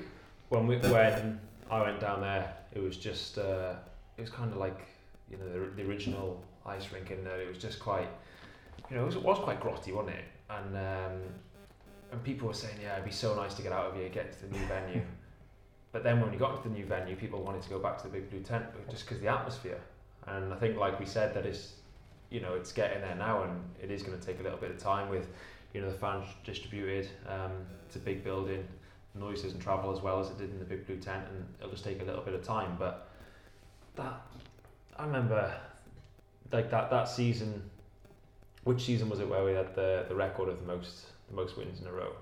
when 0.51 0.67
we 0.67 0.77
when 0.77 1.41
I 1.71 1.83
went 1.83 2.01
down 2.01 2.21
there, 2.21 2.55
it 2.73 2.83
was 2.83 2.97
just 2.97 3.39
uh, 3.39 3.75
it 4.17 4.21
was 4.21 4.31
kind 4.31 4.53
of 4.53 4.59
like 4.59 4.87
you 5.31 5.37
know 5.37 5.49
the, 5.53 5.83
the 5.83 5.89
original 5.89 6.41
ice 6.65 6.93
rink 6.93 7.11
in 7.11 7.25
there. 7.25 7.41
It 7.41 7.49
was 7.49 7.59
just 7.59 7.81
quite 7.81 8.09
you 8.89 8.97
know 8.97 9.03
it 9.03 9.07
was, 9.07 9.17
it 9.17 9.23
was 9.23 9.39
quite 9.39 9.61
grotty, 9.61 9.93
wasn't 9.93 10.17
it? 10.17 10.25
And 10.51 10.77
um, 10.77 11.21
and 12.13 12.23
people 12.23 12.47
were 12.47 12.55
saying, 12.55 12.77
yeah, 12.81 12.93
it'd 12.95 13.05
be 13.05 13.11
so 13.11 13.35
nice 13.35 13.55
to 13.55 13.63
get 13.63 13.73
out 13.73 13.87
of 13.87 13.97
here, 13.97 14.09
get 14.09 14.33
to 14.33 14.47
the 14.47 14.57
new 14.57 14.65
venue. 14.67 15.03
But 15.95 16.03
then 16.03 16.21
when 16.21 16.33
we 16.33 16.37
got 16.37 16.61
to 16.61 16.69
the 16.69 16.75
new 16.75 16.85
venue, 16.85 17.15
people 17.15 17.41
wanted 17.41 17.63
to 17.63 17.71
go 17.71 17.79
back 17.79 17.99
to 17.99 18.09
the 18.09 18.13
big 18.15 18.29
blue 18.29 18.41
tent 18.41 18.65
just 18.91 19.07
because 19.07 19.23
the 19.23 19.29
atmosphere. 19.29 19.79
And 20.27 20.53
I 20.53 20.57
think, 20.57 20.77
like 20.77 20.99
we 20.99 21.07
said, 21.07 21.33
that 21.35 21.47
is, 21.47 21.75
you 22.35 22.41
know, 22.41 22.55
it's 22.55 22.73
getting 22.73 23.01
there 23.01 23.15
now, 23.15 23.45
and 23.45 23.61
it 23.81 23.93
is 23.93 24.03
going 24.03 24.19
to 24.19 24.27
take 24.27 24.41
a 24.41 24.43
little 24.43 24.59
bit 24.59 24.73
of 24.73 24.79
time 24.79 25.09
with, 25.09 25.29
you 25.73 25.81
know, 25.81 25.89
the 25.89 25.97
fans 25.97 26.27
distributed. 26.43 27.09
Um, 27.29 27.53
it's 27.87 27.95
a 27.95 28.01
big 28.01 28.25
building, 28.25 28.67
noise 29.15 29.43
doesn't 29.43 29.61
travel 29.61 29.93
as 29.97 30.03
well 30.03 30.19
as 30.19 30.31
it 30.31 30.39
did 30.39 30.51
in 30.51 30.59
the 30.59 30.65
big 30.65 30.85
blue 30.85 30.97
tent, 30.97 31.25
and 31.31 31.47
it'll 31.61 31.71
just 31.71 31.85
take 31.85 32.03
a 32.03 32.05
little 32.05 32.23
bit 32.23 32.35
of 32.35 32.43
time. 32.43 32.75
But 32.77 33.09
that, 33.95 34.21
I 34.99 35.05
remember 35.07 35.55
like 36.51 36.71
that 36.73 36.91
that 36.91 37.09
season. 37.09 37.63
Which 38.65 38.83
season 38.83 39.09
was 39.11 39.21
it 39.21 39.29
where 39.29 39.45
we 39.45 39.53
had 39.53 39.73
the 39.77 40.07
the 40.09 40.15
record 40.17 40.49
of 40.49 40.59
the 40.59 40.67
most 40.67 41.07
the 41.29 41.37
most 41.37 41.57
wins 41.57 41.81
in 41.81 41.87
a 41.87 41.93
row? 41.93 42.15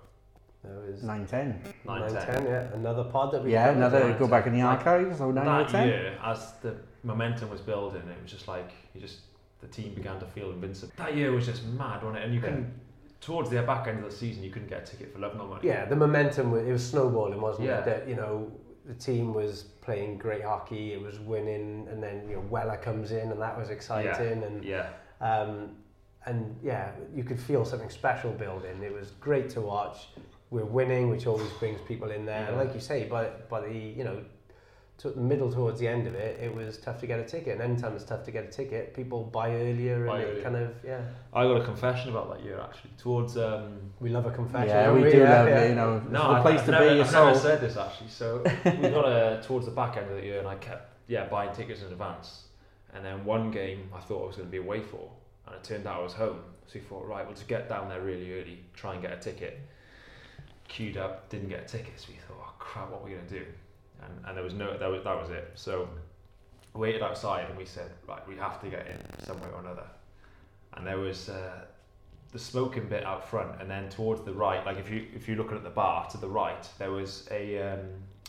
That 0.65 0.93
was 0.93 1.03
9 1.03 1.27
10. 1.27 1.63
9 1.87 2.01
9 2.01 2.13
10. 2.13 2.35
10, 2.35 2.45
yeah. 2.47 2.61
Another 2.75 3.05
pod 3.05 3.33
that 3.33 3.43
we 3.43 3.53
Yeah, 3.53 3.67
covered. 3.67 3.77
another 3.79 4.09
nine, 4.11 4.19
go 4.19 4.29
back 4.29 4.47
in 4.47 4.53
the 4.53 4.63
like, 4.63 4.87
archives. 4.87 5.21
Oh, 5.21 5.31
9 5.33 5.49
or 5.49 5.65
that 5.65 5.69
10. 5.71 5.89
year, 5.89 6.19
as 6.23 6.53
the 6.63 6.77
momentum 7.03 7.51
was 7.51 7.61
building, 7.61 8.03
it 8.03 8.23
was 8.23 8.31
just 8.31 8.47
like 8.47 8.71
you 8.95 9.01
just 9.01 9.21
the 9.63 9.69
team 9.69 9.95
began 9.95 10.19
to 10.19 10.27
feel 10.27 10.51
invincible. 10.51 10.93
That 10.99 11.17
year 11.17 11.33
was 11.33 11.47
just 11.47 11.65
mad, 11.65 12.03
wasn't 12.03 12.19
it? 12.19 12.25
And 12.25 12.35
you 12.35 12.41
Yeah. 12.41 12.47
couldn't 12.47 12.75
towards 13.21 13.49
the 13.51 13.63
back 13.63 13.87
end 13.87 14.05
of 14.05 14.11
the 14.11 14.17
season, 14.17 14.43
you 14.43 14.51
couldn't 14.51 14.67
get 14.67 14.83
a 14.83 14.85
ticket 14.85 15.13
for 15.13 15.21
love 15.21 15.37
nor 15.37 15.47
money. 15.47 15.61
Yeah, 15.69 15.85
the 15.85 15.95
momentum, 15.95 16.53
it 16.57 16.73
was 16.73 16.85
snowballing, 16.85 17.41
wasn't 17.41 17.69
Yeah. 17.69 17.79
it? 17.79 17.85
That, 17.85 18.09
you 18.09 18.17
know, 18.17 18.51
the 18.85 18.95
team 18.95 19.33
was 19.33 19.63
playing 19.81 20.19
great 20.19 20.43
hockey, 20.43 20.93
it 20.93 21.01
was 21.01 21.21
winning, 21.21 21.87
and 21.89 22.03
then, 22.03 22.29
you 22.29 22.35
know, 22.35 22.43
Weller 22.51 22.77
comes 22.79 23.13
in, 23.13 23.31
and 23.31 23.41
that 23.41 23.57
was 23.57 23.71
exciting. 23.71 24.43
And, 24.43 24.65
Yeah. 24.65 24.89
um, 25.21 25.77
and 26.27 26.59
yeah, 26.65 26.91
you 27.15 27.23
could 27.23 27.39
feel 27.39 27.65
something 27.65 27.91
special 27.91 28.33
building. 28.33 28.83
It 28.83 28.93
was 28.93 29.13
great 29.13 29.49
to 29.51 29.61
watch. 29.61 30.09
We're 30.51 30.65
winning, 30.65 31.09
which 31.09 31.29
always 31.29 31.53
brings 31.61 31.81
people 31.83 32.11
in 32.11 32.27
there. 32.27 32.49
And 32.49 32.57
like 32.57 32.75
you 32.75 32.81
say, 32.81 33.05
by, 33.05 33.27
by 33.49 33.61
the, 33.61 33.73
you 33.73 34.03
know, 34.03 34.25
the 35.11 35.21
middle 35.21 35.51
towards 35.53 35.81
the 35.81 35.89
end 35.89 36.07
of 36.07 36.15
it, 36.15 36.39
it 36.41 36.55
was 36.55 36.79
tough 36.79 37.01
to 37.01 37.07
get 37.07 37.19
a 37.19 37.25
ticket. 37.25 37.55
And 37.55 37.63
anytime 37.63 37.95
it's 37.95 38.05
tough 38.05 38.25
to 38.25 38.31
get 38.31 38.45
a 38.45 38.49
ticket, 38.49 38.95
people 38.95 39.25
buy 39.25 39.51
earlier 39.51 40.07
Buy 40.07 40.21
and 40.21 40.25
earlier. 40.29 40.39
it 40.39 40.43
kind 40.45 40.57
of, 40.57 40.71
yeah. 40.85 41.01
I 41.33 41.45
got 41.45 41.61
a 41.61 41.65
confession 41.65 42.11
about 42.11 42.31
that 42.35 42.45
year 42.45 42.61
actually. 42.61 42.91
Towards 42.99 43.37
um, 43.37 43.79
We 44.01 44.11
love 44.11 44.27
a 44.27 44.31
confession. 44.31 44.69
Yeah, 44.69 44.87
don't 44.87 45.03
we 45.03 45.11
do 45.11 45.19
Yeah, 45.19 45.39
love 45.41 45.49
yeah. 45.49 45.61
it, 45.61 45.69
you 45.71 45.75
know. 45.75 45.99
no, 46.11 46.23
I, 46.23 46.37
the 46.37 46.43
place 46.43 46.61
I've 46.61 46.67
to 46.67 46.71
never, 46.73 46.89
be, 46.91 46.95
your 46.97 47.05
I've 47.05 47.13
never 47.13 47.39
said 47.39 47.61
this 47.61 47.77
actually. 47.77 48.09
So 48.09 48.43
we 48.65 48.89
got 48.89 49.07
a 49.07 49.43
towards 49.43 49.67
the 49.67 49.73
back 49.73 49.97
end 49.97 50.11
of 50.11 50.17
the 50.17 50.23
year, 50.25 50.39
and 50.39 50.49
I 50.49 50.55
kept 50.57 50.91
yeah 51.09 51.27
buying 51.27 51.53
tickets 51.53 51.81
in 51.83 51.89
advance. 51.89 52.45
And 52.95 53.05
then 53.05 53.25
one 53.25 53.51
game 53.51 53.89
I 53.95 54.01
thought 54.01 54.25
I 54.25 54.27
was 54.27 54.37
going 54.37 54.49
to 54.49 54.53
be 54.53 54.59
away 54.59 54.83
for, 54.83 55.11
and 55.47 55.55
it 55.57 55.65
turned 55.65 55.87
out 55.87 56.01
I 56.01 56.03
was 56.03 56.13
home. 56.13 56.41
So 56.67 56.75
we 56.75 56.81
thought, 56.81 57.07
right, 57.09 57.25
we'll 57.25 57.35
just 57.35 57.49
get 57.49 57.69
down 57.69 57.89
there 57.89 58.01
really 58.01 58.33
early, 58.41 58.61
try 58.75 58.93
and 58.95 59.03
get 59.03 59.13
a 59.13 59.17
ticket. 59.17 59.59
Queued 60.69 60.97
up, 60.97 61.29
didn't 61.29 61.49
get 61.49 61.61
a 61.65 61.67
ticket. 61.67 61.99
So 61.99 62.07
we 62.11 62.15
thought, 62.17 62.37
oh 62.41 62.53
crap, 62.59 62.91
what 62.91 63.01
are 63.03 63.05
we 63.05 63.11
going 63.13 63.27
to 63.27 63.39
do? 63.41 63.45
And, 64.05 64.27
and 64.27 64.37
there 64.37 64.45
was 64.45 64.55
no, 64.55 64.77
that 64.77 64.91
was 64.91 65.03
that 65.05 65.21
was 65.21 65.31
it. 65.31 65.51
So 65.55 65.89
we 66.75 66.81
waited 66.81 67.03
outside, 67.03 67.49
and 67.49 67.59
we 67.59 67.65
said, 67.65 67.91
right, 68.09 68.27
we 68.29 68.37
have 68.37 68.61
to 68.63 68.69
get 68.69 68.87
in 68.87 69.25
some 69.25 69.41
way 69.41 69.49
or 69.55 69.61
another. 69.61 69.87
And 70.75 70.87
there 70.87 70.99
was. 70.99 71.29
Uh, 71.29 71.65
the 72.33 72.39
smoking 72.39 72.89
bit 72.89 73.05
out 73.05 73.29
front, 73.29 73.61
and 73.61 73.71
then 73.71 73.91
towards 73.91 74.23
the 74.23 74.33
right, 74.33 74.65
like 74.65 74.79
if 74.79 74.91
you 74.91 75.07
if 75.15 75.29
you're 75.29 75.37
looking 75.37 75.57
at 75.57 75.65
the 75.65 75.71
bar 75.71 76.09
to 76.09 76.17
the 76.19 76.29
right, 76.29 76.67
there 76.79 76.91
was 76.91 77.29
a 77.31 77.75
um, 77.75 77.81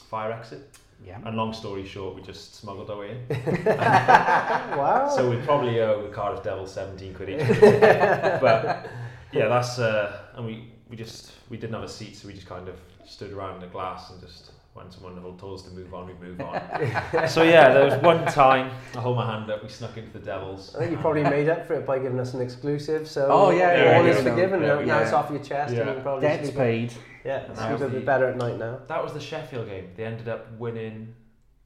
fire 0.09 0.31
exit. 0.31 0.77
Yeah. 1.05 1.19
And 1.25 1.35
long 1.35 1.53
story 1.53 1.85
short, 1.85 2.15
we 2.15 2.21
just 2.21 2.55
smuggled 2.55 2.89
our 2.89 2.99
way 2.99 3.17
in. 3.29 3.65
wow. 3.65 5.11
So 5.13 5.29
we 5.29 5.37
probably 5.37 5.81
owe 5.81 6.01
the 6.01 6.13
Cardiff 6.13 6.43
Devils 6.43 6.73
17 6.73 7.13
quid 7.13 7.29
each. 7.29 7.59
but 7.59 8.89
yeah, 9.33 9.47
that's 9.47 9.79
uh, 9.79 10.19
and 10.35 10.45
we 10.45 10.69
we 10.89 10.95
just 10.95 11.31
we 11.49 11.57
didn't 11.57 11.73
have 11.73 11.83
a 11.83 11.89
seat, 11.89 12.15
so 12.17 12.27
we 12.27 12.33
just 12.33 12.47
kind 12.47 12.67
of 12.67 12.75
stood 13.05 13.31
around 13.31 13.55
in 13.55 13.61
the 13.61 13.67
glass 13.67 14.11
and 14.11 14.21
just 14.21 14.51
when 14.73 14.89
someone 14.89 15.15
told 15.37 15.59
us 15.59 15.65
to 15.65 15.71
move 15.71 15.93
on, 15.93 16.07
we 16.07 16.13
move 16.27 16.41
on. 16.41 16.59
so 17.27 17.43
yeah, 17.43 17.71
there 17.73 17.85
was 17.85 17.93
one 18.01 18.25
time 18.25 18.71
I 18.95 18.99
hold 19.01 19.17
my 19.17 19.25
hand 19.31 19.49
up, 19.51 19.61
we 19.63 19.69
snuck 19.69 19.95
into 19.97 20.11
the 20.17 20.25
Devils. 20.25 20.75
I 20.75 20.79
think 20.79 20.91
you 20.91 20.97
probably 20.97 21.23
made 21.23 21.47
up 21.47 21.67
for 21.67 21.75
it 21.75 21.85
by 21.85 21.99
giving 21.99 22.19
us 22.19 22.33
an 22.33 22.41
exclusive. 22.41 23.07
So 23.07 23.27
Oh, 23.31 23.49
yeah, 23.51 23.83
yeah, 23.91 23.97
all 23.99 24.05
is 24.05 24.21
forgiven. 24.23 24.61
yeah, 24.61 24.67
now, 24.67 24.79
yeah. 24.79 24.85
now 24.85 24.99
it's 24.99 25.13
off 25.13 25.29
your 25.29 25.43
chest, 25.43 25.73
Yeah. 25.75 25.81
and 25.87 25.97
you 25.97 26.01
probably 26.01 26.27
Debt's 26.27 26.49
paid. 26.51 26.91
yeah, 27.23 27.37
it's 27.49 27.59
sleep 27.59 27.77
that 27.79 27.85
a 27.85 27.89
bit 27.89 28.05
better 28.05 28.27
at 28.29 28.37
night 28.37 28.57
now. 28.57 28.79
That 28.87 29.03
was 29.03 29.13
the 29.13 29.19
Sheffield 29.19 29.67
game. 29.67 29.91
They 29.95 30.05
ended 30.05 30.27
up 30.27 30.51
winning 30.57 31.13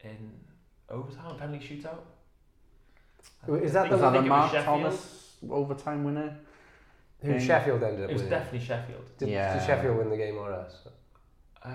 in 0.03 0.31
overtime, 0.89 1.37
penalty 1.37 1.65
shootout. 1.65 1.99
I 3.47 3.51
Is 3.55 3.71
that 3.73 3.85
the- 3.89 3.91
Was 3.95 4.01
that 4.01 4.07
a 4.07 4.11
think 4.11 4.25
it 4.25 4.29
was 4.29 4.29
Mark 4.29 4.51
Sheffield. 4.51 4.65
Thomas 4.65 5.33
overtime 5.49 6.03
winner? 6.03 6.37
Who 7.21 7.31
Yeah. 7.31 7.39
Sheffield 7.39 7.83
ended 7.83 8.03
up 8.03 8.09
It 8.09 8.13
was 8.13 8.21
with? 8.23 8.29
definitely 8.31 8.59
Sheffield. 8.67 9.03
Did, 9.17 9.29
Yeah. 9.29 9.57
did 9.57 9.65
Sheffield 9.65 9.97
win 9.97 10.09
the 10.09 10.17
game 10.17 10.37
or 10.37 10.51
us? 10.51 10.87
Uh, 11.63 11.69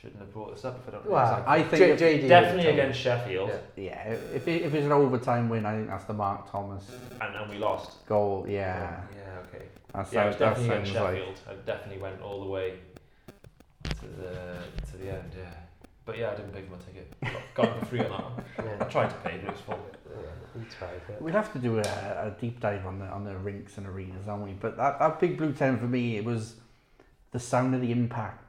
shouldn't 0.00 0.20
have 0.20 0.32
brought 0.32 0.54
this 0.54 0.64
up 0.64 0.78
if 0.82 0.88
I 0.88 0.92
don't 0.92 1.04
know. 1.06 1.10
Well, 1.12 1.24
exactly. 1.24 1.54
I 1.54 1.62
think 1.62 1.98
J- 1.98 2.14
if- 2.16 2.22
JD 2.24 2.28
Definitely 2.28 2.64
would 2.66 2.74
against 2.74 3.00
Sheffield, 3.00 3.50
Yeah. 3.76 3.82
Yeah, 3.84 4.08
if, 4.34 4.46
it, 4.48 4.62
if 4.62 4.74
it's 4.74 4.84
an 4.86 4.92
overtime 4.92 5.48
win, 5.48 5.64
I 5.66 5.74
think 5.76 5.88
that's 5.88 6.04
the 6.04 6.12
Mark 6.12 6.50
Thomas 6.50 6.84
and, 7.20 7.34
and 7.34 7.50
we 7.50 7.56
lost. 7.58 8.06
goal. 8.06 8.44
Yeah, 8.48 9.00
Yeah, 9.14 9.38
okay. 9.54 9.64
that's 9.94 10.12
Yeah, 10.12 10.24
it 10.24 10.26
was 10.28 10.36
that, 10.36 10.38
that 10.38 10.48
definitely 10.50 10.74
against 10.76 10.92
sounds 10.92 11.04
like. 11.04 11.16
Sheffield. 11.18 11.40
I 11.48 11.54
definitely 11.66 12.02
went 12.02 12.20
all 12.22 12.40
the 12.44 12.50
way 12.50 12.74
to 13.84 14.06
the 14.06 14.58
to 14.90 14.96
the 14.98 15.10
end. 15.12 15.32
Yeah, 15.36 15.44
but 16.04 16.18
yeah, 16.18 16.30
I 16.30 16.34
didn't 16.34 16.52
pay 16.52 16.62
for 16.62 16.72
my 16.72 16.78
ticket. 16.78 17.14
Got, 17.22 17.42
got 17.54 17.76
it 17.76 17.80
for 17.80 17.86
free 17.86 18.00
on 18.00 18.10
that 18.10 18.22
one. 18.22 18.44
I 18.58 18.62
Yeah. 18.84 18.84
tried 18.90 19.08
to 19.10 19.16
pay, 19.16 19.38
but 19.38 19.48
it 19.48 19.52
was 19.52 19.60
full. 19.62 19.80
yeah, 20.10 20.60
he 20.60 20.66
tried. 20.78 21.00
Yeah. 21.08 21.16
We'll 21.20 21.32
have 21.32 21.52
to 21.54 21.58
do 21.58 21.78
a, 21.78 21.80
a 21.82 22.36
deep 22.38 22.60
dive 22.60 22.86
on 22.86 22.98
the 22.98 23.06
on 23.06 23.24
the 23.24 23.36
rinks 23.38 23.78
and 23.78 23.86
arenas, 23.86 24.28
aren't 24.28 24.44
we? 24.44 24.52
But 24.52 24.76
that, 24.76 24.98
that 24.98 25.18
big 25.20 25.38
blue 25.38 25.52
tent 25.52 25.80
for 25.80 25.86
me, 25.86 26.16
it 26.18 26.24
was 26.24 26.56
the 27.32 27.40
sound 27.40 27.74
of 27.74 27.80
the 27.80 27.90
impact, 27.92 28.45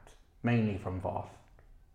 mainly 0.50 0.76
from 0.78 1.00
Voth. 1.00 1.28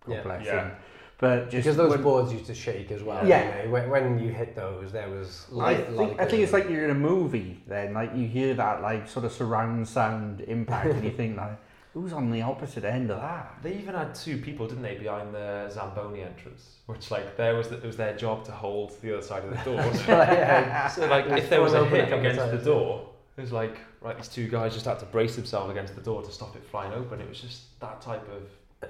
God 0.06 0.14
Yeah. 0.16 0.24
bless 0.24 0.46
Yeah. 0.46 0.62
him. 0.64 0.72
But 1.20 1.50
just 1.50 1.64
Because 1.64 1.78
those 1.78 1.92
when- 1.92 2.04
boards 2.04 2.34
used 2.34 2.48
to 2.48 2.56
shake 2.66 2.92
as 2.92 3.02
well. 3.02 3.26
Yeah. 3.26 3.44
didn't 3.44 3.62
they? 3.62 3.68
When, 3.76 3.90
when 3.90 4.20
you 4.20 4.30
hit 4.42 4.56
those, 4.56 4.92
there 4.92 5.10
was. 5.10 5.30
I 5.60 5.76
think 5.76 5.90
light 5.98 6.16
I 6.20 6.26
think 6.26 6.44
it's 6.44 6.54
like 6.58 6.68
you're 6.70 6.84
in 6.84 6.90
a 6.90 7.02
movie. 7.12 7.62
Then 7.68 7.94
like 7.94 8.12
you 8.16 8.28
hear 8.28 8.54
that 8.56 8.82
like 8.82 9.08
sort 9.08 9.26
of 9.26 9.32
surround 9.32 9.88
sound 9.88 10.42
impact, 10.42 10.88
and 10.88 11.04
you 11.04 11.12
think 11.22 11.38
like, 11.38 11.58
who's 11.94 12.12
on 12.12 12.30
the 12.32 12.42
opposite 12.42 12.84
end 12.84 13.10
of 13.12 13.22
that? 13.22 13.46
They 13.64 13.74
even 13.76 13.94
had 13.96 14.14
two 14.16 14.38
people, 14.48 14.68
didn't 14.68 14.84
they, 14.84 14.96
behind 14.98 15.34
the 15.34 15.70
Zamboni 15.70 16.22
entrance, 16.24 16.64
which 16.88 17.10
like 17.16 17.38
there 17.38 17.56
was 17.56 17.70
the, 17.70 17.78
it 17.78 17.86
was 17.86 17.96
their 18.04 18.16
job 18.18 18.44
to 18.46 18.52
hold 18.52 18.92
the 19.02 19.14
other 19.14 19.22
side 19.32 19.44
of 19.46 19.52
the 19.52 19.64
door. 19.70 19.76
yeah. 20.08 20.88
so 20.90 21.06
like 21.16 21.28
if 21.28 21.50
there 21.50 21.62
was 21.62 21.72
a 21.74 21.78
thrown 21.78 21.88
open 21.88 22.06
hit 22.10 22.20
against 22.20 22.40
the 22.52 22.58
times. 22.58 22.66
door, 22.66 23.10
it 23.38 23.42
was 23.42 23.52
like 23.52 23.78
right, 24.02 24.16
these 24.18 24.28
two 24.28 24.48
guys 24.48 24.74
just 24.74 24.86
had 24.86 25.00
to 25.00 25.06
brace 25.06 25.36
themselves 25.36 25.72
against 25.72 25.96
the 25.96 26.02
door 26.02 26.22
to 26.22 26.32
stop 26.32 26.56
it 26.56 26.64
flying 26.64 26.94
open. 26.94 27.20
It 27.20 27.30
was 27.30 27.42
just 27.42 27.80
that 27.80 28.02
type 28.02 28.28
of 28.30 28.44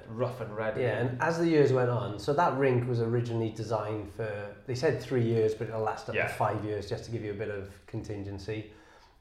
rough 0.09 0.41
and 0.41 0.55
ready. 0.55 0.81
Yeah, 0.81 0.99
and 0.99 1.21
as 1.21 1.37
the 1.37 1.47
years 1.47 1.71
went 1.71 1.89
on, 1.89 2.19
so 2.19 2.33
that 2.33 2.57
rink 2.57 2.87
was 2.87 2.99
originally 2.99 3.49
designed 3.49 4.11
for, 4.15 4.55
they 4.65 4.75
said 4.75 5.01
three 5.01 5.23
years, 5.23 5.53
but 5.53 5.67
it'll 5.67 5.81
last 5.81 6.09
up 6.09 6.15
Yeah. 6.15 6.27
to 6.27 6.33
five 6.33 6.63
years 6.65 6.89
just 6.89 7.05
to 7.05 7.11
give 7.11 7.23
you 7.23 7.31
a 7.31 7.35
bit 7.35 7.49
of 7.49 7.69
contingency. 7.87 8.71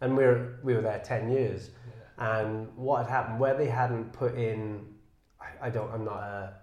And 0.01 0.17
we 0.17 0.25
were, 0.25 0.59
we 0.63 0.75
were 0.75 0.81
there 0.81 1.01
10 1.05 1.31
years. 1.31 1.71
And 2.19 2.69
what 2.77 3.03
had 3.07 3.11
happened, 3.11 3.41
where 3.41 3.55
they 3.55 3.69
hadn't 3.69 4.13
put 4.13 4.35
in, 4.35 4.87
I, 5.41 5.67
I 5.67 5.71
don't, 5.71 5.93
I'm 5.93 6.05
not 6.05 6.23
a, 6.23 6.55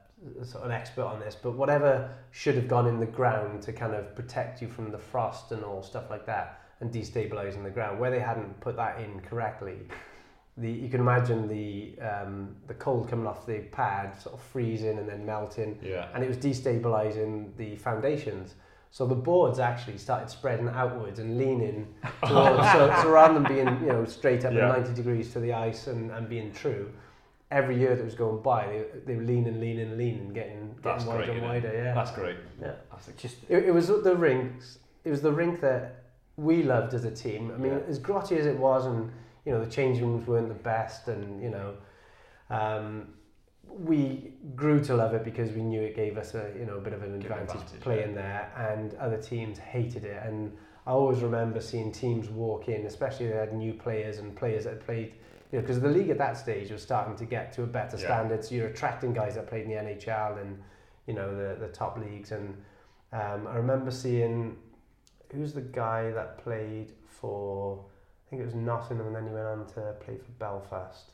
sort 0.43 0.63
of 0.63 0.69
an 0.71 0.75
expert 0.75 1.03
on 1.05 1.19
this, 1.19 1.35
but 1.41 1.51
whatever 1.51 2.09
should 2.31 2.55
have 2.55 2.67
gone 2.67 2.87
in 2.87 2.99
the 2.99 3.05
ground 3.05 3.61
to 3.63 3.73
kind 3.73 3.93
of 3.93 4.15
protect 4.15 4.61
you 4.61 4.67
from 4.67 4.91
the 4.91 4.97
frost 4.97 5.51
and 5.51 5.63
all 5.63 5.81
stuff 5.81 6.09
like 6.09 6.25
that 6.25 6.61
and 6.81 6.91
destabilizing 6.91 7.63
the 7.63 7.69
ground, 7.69 7.99
where 7.99 8.11
they 8.11 8.19
hadn't 8.19 8.59
put 8.61 8.75
that 8.77 8.99
in 9.01 9.19
correctly, 9.21 9.77
the, 10.57 10.69
you 10.71 10.89
can 10.89 10.99
imagine 10.99 11.47
the 11.47 11.93
um, 12.05 12.55
the 12.67 12.73
cold 12.73 13.09
coming 13.09 13.27
off 13.27 13.45
the 13.45 13.59
pad, 13.71 14.19
sort 14.19 14.35
of 14.35 14.41
freezing 14.41 14.97
and 14.97 15.07
then 15.07 15.25
melting, 15.25 15.79
yeah. 15.81 16.07
and 16.13 16.23
it 16.23 16.27
was 16.27 16.37
destabilizing 16.37 17.55
the 17.57 17.75
foundations. 17.77 18.55
So 18.91 19.05
the 19.05 19.15
boards 19.15 19.59
actually 19.59 19.99
started 19.99 20.29
spreading 20.31 20.67
outwards 20.67 21.19
and 21.19 21.37
leaning 21.37 21.93
towards. 22.25 22.71
so, 22.71 22.93
so 23.03 23.09
rather 23.09 23.35
than 23.35 23.43
being 23.43 23.67
you 23.81 23.87
know 23.93 24.05
straight 24.05 24.45
up 24.45 24.53
Yeah. 24.53 24.71
at 24.71 24.79
90 24.79 24.93
degrees 24.95 25.31
to 25.33 25.39
the 25.39 25.53
ice 25.53 25.87
and, 25.87 26.11
and 26.11 26.27
being 26.27 26.51
true, 26.51 26.91
every 27.51 27.77
year 27.77 27.95
that 27.95 28.03
was 28.03 28.15
going 28.15 28.41
by, 28.41 28.65
they, 28.67 28.85
they 29.05 29.15
were 29.15 29.23
leaning, 29.23 29.59
leaning, 29.61 29.97
leaning, 29.97 30.33
getting 30.33 30.75
That's 30.81 31.03
getting 31.05 31.19
wider 31.19 31.25
great, 31.25 31.37
and 31.37 31.37
isn't 31.37 31.43
it? 31.43 31.47
wider. 31.67 31.83
Yeah. 31.83 31.93
That's 31.93 32.11
great. 32.11 32.37
Yeah. 32.59 32.71
That's 32.91 33.21
Just 33.21 33.37
It, 33.47 33.65
it 33.65 33.71
was 33.71 33.87
the 33.87 34.15
rinks. 34.15 34.79
It 35.05 35.11
was 35.11 35.21
the 35.21 35.31
rink 35.31 35.61
that 35.61 36.03
we 36.39 36.63
loved 36.63 36.93
as 36.93 37.05
a 37.05 37.11
team. 37.11 37.51
I 37.53 37.57
mean, 37.57 37.73
Yeah. 37.73 37.79
as 37.87 37.99
grotty 37.99 38.37
as 38.37 38.45
it 38.45 38.57
was, 38.57 38.85
and 38.85 39.11
you 39.45 39.51
know, 39.51 39.63
the 39.63 39.69
changing 39.71 40.05
rooms 40.07 40.27
weren't 40.27 40.47
the 40.47 40.53
best, 40.53 41.07
and 41.07 41.41
you 41.41 41.49
know, 41.49 41.73
um, 42.49 43.13
we 43.67 44.33
grew 44.55 44.79
to 44.83 44.95
love 44.95 45.13
it 45.13 45.23
because 45.23 45.51
we 45.51 45.61
knew 45.61 45.81
it 45.81 45.95
gave 45.95 46.17
us 46.17 46.33
a 46.35 46.51
you 46.57 46.65
know 46.65 46.77
a 46.77 46.81
bit 46.81 46.93
of 46.93 47.03
an 47.03 47.13
advantage, 47.15 47.55
advantage, 47.55 47.81
playing 47.81 48.15
there, 48.15 48.51
and 48.57 48.95
other 48.95 49.17
teams 49.21 49.57
hated 49.57 50.03
it. 50.03 50.21
And 50.25 50.55
I 50.87 50.91
always 50.91 51.21
remember 51.21 51.59
seeing 51.61 51.91
teams 51.91 52.29
walk 52.29 52.67
in, 52.67 52.85
especially 52.85 53.27
they 53.27 53.35
had 53.35 53.53
new 53.53 53.73
players 53.73 54.19
and 54.19 54.35
players 54.35 54.63
that 54.63 54.79
played. 54.85 55.13
You 55.51 55.57
know, 55.57 55.61
because 55.61 55.81
the 55.81 55.89
league 55.89 56.09
at 56.11 56.19
that 56.19 56.37
stage 56.37 56.69
was 56.71 56.83
starting 56.83 57.15
to 57.15 57.25
get 57.25 57.51
to 57.53 57.63
a 57.63 57.67
better 57.67 57.97
Yeah. 57.97 58.05
standard. 58.05 58.43
So 58.45 58.53
you're 58.55 58.67
attracting 58.67 59.13
guys 59.13 59.33
that 59.35 59.47
played 59.47 59.63
in 59.65 59.69
the 59.69 59.77
NHL 59.77 60.37
and 60.41 60.61
you 61.07 61.13
know 61.13 61.35
the 61.35 61.55
the 61.59 61.69
top 61.69 61.97
leagues. 61.97 62.31
And 62.31 62.55
um, 63.11 63.47
I 63.47 63.55
remember 63.57 63.89
seeing 63.91 64.57
who's 65.31 65.53
the 65.53 65.61
guy 65.61 66.11
that 66.11 66.37
played 66.43 66.93
for 67.07 67.85
I 68.25 68.29
think 68.29 68.43
it 68.43 68.45
was 68.45 68.55
Nottingham 68.55 69.07
and 69.07 69.15
then 69.15 69.27
he 69.27 69.33
went 69.33 69.47
on 69.47 69.65
to 69.73 69.95
play 70.05 70.17
for 70.17 70.31
Belfast. 70.37 71.11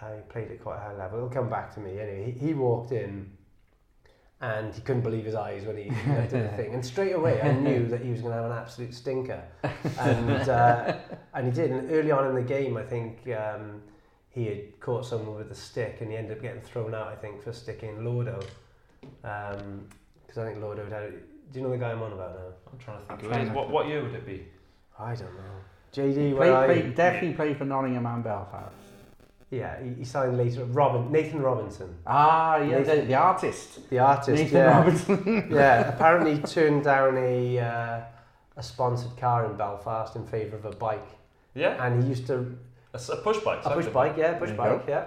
Uh, 0.00 0.16
he 0.16 0.22
played 0.28 0.50
at 0.50 0.62
quite 0.62 0.76
a 0.76 0.80
high 0.80 0.96
level. 0.96 1.18
It'll 1.18 1.30
come 1.30 1.48
back 1.48 1.72
to 1.74 1.80
me 1.80 1.98
anyway. 1.98 2.36
He, 2.38 2.48
he 2.48 2.54
walked 2.54 2.92
in 2.92 3.30
and 4.42 4.74
he 4.74 4.82
couldn't 4.82 5.02
believe 5.02 5.24
his 5.24 5.34
eyes 5.34 5.64
when 5.64 5.78
he 5.78 5.84
did 5.84 6.30
the 6.30 6.48
thing. 6.56 6.74
And 6.74 6.84
straight 6.84 7.12
away 7.12 7.40
I 7.40 7.52
knew 7.52 7.86
that 7.86 8.02
he 8.02 8.10
was 8.10 8.20
going 8.20 8.34
to 8.34 8.42
have 8.42 8.50
an 8.50 8.58
absolute 8.58 8.92
stinker. 8.92 9.42
And 9.98 10.48
uh, 10.48 10.98
and 11.34 11.46
he 11.46 11.52
did. 11.52 11.70
And 11.70 11.90
early 11.90 12.10
on 12.10 12.26
in 12.28 12.34
the 12.34 12.42
game, 12.42 12.76
I 12.76 12.82
think 12.82 13.26
um, 13.30 13.80
he 14.28 14.46
had 14.46 14.80
caught 14.80 15.06
someone 15.06 15.36
with 15.36 15.50
a 15.50 15.54
stick 15.54 15.98
and 16.00 16.10
he 16.10 16.16
ended 16.18 16.36
up 16.36 16.42
getting 16.42 16.60
thrown 16.60 16.94
out. 16.94 17.06
I 17.06 17.14
think 17.14 17.42
for 17.42 17.54
sticking 17.54 18.04
Lordo, 18.04 18.38
because 19.00 20.36
I 20.36 20.44
think 20.44 20.60
Lordo 20.60 20.90
had 20.90 21.14
Do 21.52 21.58
you 21.58 21.64
know 21.64 21.70
the 21.70 21.78
guy 21.78 21.90
I'm 21.90 22.02
on 22.02 22.12
about 22.12 22.34
now? 22.34 22.40
I'm 22.72 22.78
trying 22.78 22.98
to 22.98 23.12
I'm 23.12 23.18
think 23.18 23.22
who 23.22 23.28
trying 23.28 23.46
it 23.46 23.50
is. 23.50 23.54
What, 23.54 23.70
what 23.70 23.86
year 23.86 24.02
would 24.02 24.14
it 24.14 24.24
be? 24.26 24.46
I 24.98 25.14
don't 25.14 25.34
know. 25.34 25.52
JD, 25.92 26.14
Play, 26.14 26.32
where 26.32 26.56
I... 26.56 26.66
play, 26.66 26.82
definitely 26.90 27.34
played 27.34 27.58
for 27.58 27.64
Nottingham 27.66 28.06
and 28.06 28.24
Belfast. 28.24 28.74
Yeah, 29.50 29.82
he, 29.82 29.92
he 29.94 30.04
signed 30.04 30.38
later. 30.38 30.64
Robin, 30.64 31.12
Nathan 31.12 31.42
Robinson, 31.42 31.94
Ah, 32.06 32.56
yeah, 32.56 32.78
the, 32.78 32.94
Nathan- 32.94 33.08
the 33.08 33.14
artist. 33.14 33.90
the 33.90 33.98
artist. 33.98 34.28
Nathan 34.42 34.56
yeah. 34.56 34.78
Robinson. 34.78 35.48
yeah, 35.50 35.88
apparently 35.94 36.38
turned 36.38 36.84
down 36.84 37.18
a 37.18 37.58
uh, 37.58 38.00
a 38.56 38.62
sponsored 38.62 39.14
car 39.18 39.44
in 39.44 39.54
Belfast 39.56 40.16
in 40.16 40.26
favour 40.26 40.56
of 40.56 40.64
a 40.64 40.70
bike, 40.70 41.06
Yeah, 41.54 41.84
and 41.86 42.02
he 42.02 42.08
used 42.08 42.26
to 42.28 42.56
a, 42.94 42.96
s- 42.96 43.10
a 43.10 43.16
push 43.16 43.38
bike. 43.40 43.60
a 43.66 43.70
push 43.74 43.86
bike, 43.88 44.14
yeah, 44.16 44.38
push 44.38 44.48
There 44.48 44.56
bike, 44.56 44.84
yeah. 44.88 45.04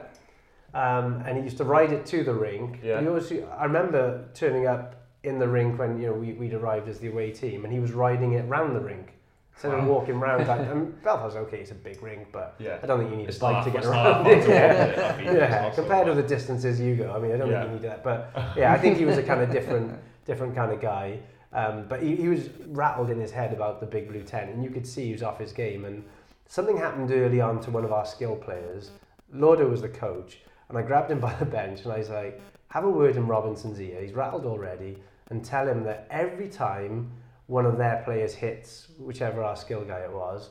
Um, 0.75 1.23
and 1.25 1.37
he 1.37 1.43
used 1.43 1.57
to 1.57 1.63
ride 1.63 1.91
it 1.91 2.05
to 2.07 2.23
the 2.23 2.33
rink. 2.33 2.81
Yeah. 2.83 3.01
He 3.01 3.07
always, 3.07 3.31
I 3.31 3.63
remember 3.65 4.25
turning 4.35 4.67
up 4.67 5.04
in 5.25 5.39
the 5.39 5.47
rink 5.47 5.77
when 5.79 5.99
you 5.99 6.07
know 6.07 6.13
we, 6.13 6.33
we'd 6.33 6.53
arrived 6.53 6.87
as 6.87 6.99
the 6.99 7.07
away 7.07 7.31
team, 7.31 7.63
and 7.65 7.73
he 7.73 7.79
was 7.79 7.91
riding 7.91 8.33
it 8.33 8.43
round 8.47 8.75
the 8.75 8.79
rink 8.79 9.13
instead 9.53 9.73
of 9.73 9.81
Wow. 9.83 9.87
walking 9.89 10.19
round. 10.19 10.47
Like, 10.47 10.59
and 10.71 11.01
Belfast, 11.03 11.35
okay, 11.37 11.59
it's 11.59 11.71
a 11.71 11.75
big 11.75 12.01
rink, 12.03 12.27
but 12.31 12.55
Yeah. 12.59 12.77
I 12.83 12.85
don't 12.85 12.99
think 12.99 13.11
you 13.11 13.17
need 13.17 13.27
It's 13.29 13.37
a 13.37 13.41
bike 13.41 13.63
to 13.65 13.71
get 13.71 13.85
around 13.85 14.25
that 14.25 14.31
it. 14.31 14.37
far 14.39 14.43
to 14.47 14.49
Yeah. 14.53 14.83
it? 14.83 14.99
I 14.99 15.17
mean, 15.23 15.35
Yeah, 15.35 15.71
so 15.71 15.81
compared 15.81 16.07
to 16.07 16.13
the 16.13 16.23
distances 16.23 16.79
you 16.79 16.95
go, 16.95 17.11
I 17.15 17.19
mean, 17.19 17.31
I 17.33 17.37
don't 17.37 17.49
Yeah. 17.49 17.61
think 17.61 17.69
you 17.69 17.75
need 17.79 17.89
that. 17.89 18.03
But 18.03 18.31
yeah, 18.57 18.73
I 18.73 18.77
think 18.77 18.97
he 18.97 19.05
was 19.05 19.17
a 19.17 19.23
kind 19.23 19.41
of 19.41 19.49
different, 19.51 19.97
different 20.25 20.55
kind 20.55 20.71
of 20.71 20.79
guy. 20.81 21.19
Um, 21.53 21.85
but 21.87 22.01
he, 22.03 22.15
he 22.17 22.27
was 22.27 22.49
rattled 22.67 23.09
in 23.09 23.19
his 23.19 23.31
head 23.31 23.53
about 23.53 23.79
the 23.79 23.85
big 23.85 24.09
blue 24.09 24.23
tent, 24.23 24.51
and 24.51 24.61
you 24.63 24.69
could 24.69 24.85
see 24.85 25.05
he 25.05 25.11
was 25.13 25.23
off 25.23 25.39
his 25.39 25.53
game. 25.53 25.85
And 25.85 26.03
something 26.47 26.75
happened 26.75 27.11
early 27.11 27.39
on 27.39 27.61
to 27.61 27.71
one 27.71 27.85
of 27.85 27.93
our 27.93 28.05
skill 28.05 28.35
players. 28.35 28.91
Lordo 29.31 29.67
was 29.69 29.81
the 29.81 29.87
coach, 29.89 30.41
and 30.67 30.77
I 30.77 30.81
grabbed 30.81 31.09
him 31.11 31.19
by 31.21 31.33
the 31.35 31.45
bench, 31.45 31.83
and 31.85 31.93
I 31.93 31.99
was 31.99 32.09
like, 32.09 32.41
"Have 32.69 32.83
a 32.83 32.89
word 32.89 33.15
in 33.15 33.25
Robinson's 33.25 33.79
ear. 33.79 34.01
He's 34.01 34.11
rattled 34.11 34.45
already, 34.45 34.97
and 35.29 35.43
tell 35.43 35.67
him 35.67 35.83
that 35.83 36.07
every 36.09 36.47
time 36.47 37.11
one 37.47 37.65
of 37.65 37.77
their 37.77 38.01
players 38.03 38.33
hits 38.33 38.87
whichever 38.99 39.43
our 39.43 39.55
skill 39.55 39.83
guy 39.83 39.99
it 39.99 40.11
was, 40.11 40.49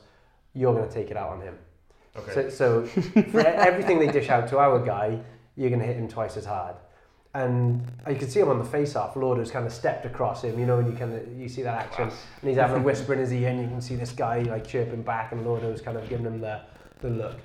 you're 0.53 0.73
going 0.73 0.87
to 0.87 0.93
take 0.93 1.11
it 1.11 1.17
out 1.17 1.29
on 1.29 1.41
him." 1.41 1.57
Okay. 2.17 2.33
So, 2.33 2.49
so 2.49 2.85
for 3.31 3.39
everything 3.39 3.99
they 3.99 4.07
dish 4.07 4.29
out 4.29 4.47
to 4.49 4.59
our 4.59 4.83
guy, 4.83 5.19
you're 5.55 5.69
going 5.69 5.81
to 5.81 5.85
hit 5.85 5.97
him 5.97 6.07
twice 6.07 6.37
as 6.37 6.45
hard. 6.45 6.75
And 7.33 7.85
you 8.09 8.15
can 8.15 8.29
see 8.29 8.39
him 8.39 8.47
on 8.47 8.59
the 8.59 8.65
face-off. 8.65 9.17
Lordo's 9.17 9.51
kind 9.51 9.65
of 9.65 9.73
stepped 9.73 10.05
across 10.05 10.41
him, 10.41 10.57
you 10.57 10.65
know, 10.65 10.79
and 10.79 10.89
you 10.89 10.97
kind 10.97 11.13
of 11.13 11.37
you 11.37 11.49
see 11.49 11.63
that 11.63 11.77
action, 11.77 12.03
and 12.03 12.49
he's 12.49 12.57
having 12.57 12.77
a 12.77 12.79
whisper 12.85 13.11
in 13.11 13.19
his 13.19 13.33
ear, 13.33 13.49
and 13.49 13.61
you 13.61 13.67
can 13.67 13.81
see 13.81 13.95
this 13.97 14.13
guy 14.13 14.39
like 14.43 14.65
chirping 14.65 15.01
back, 15.01 15.33
and 15.33 15.45
Lordo's 15.45 15.81
kind 15.81 15.97
of 15.97 16.07
giving 16.07 16.25
him 16.25 16.39
the 16.39 16.61
the 17.01 17.09
look. 17.09 17.35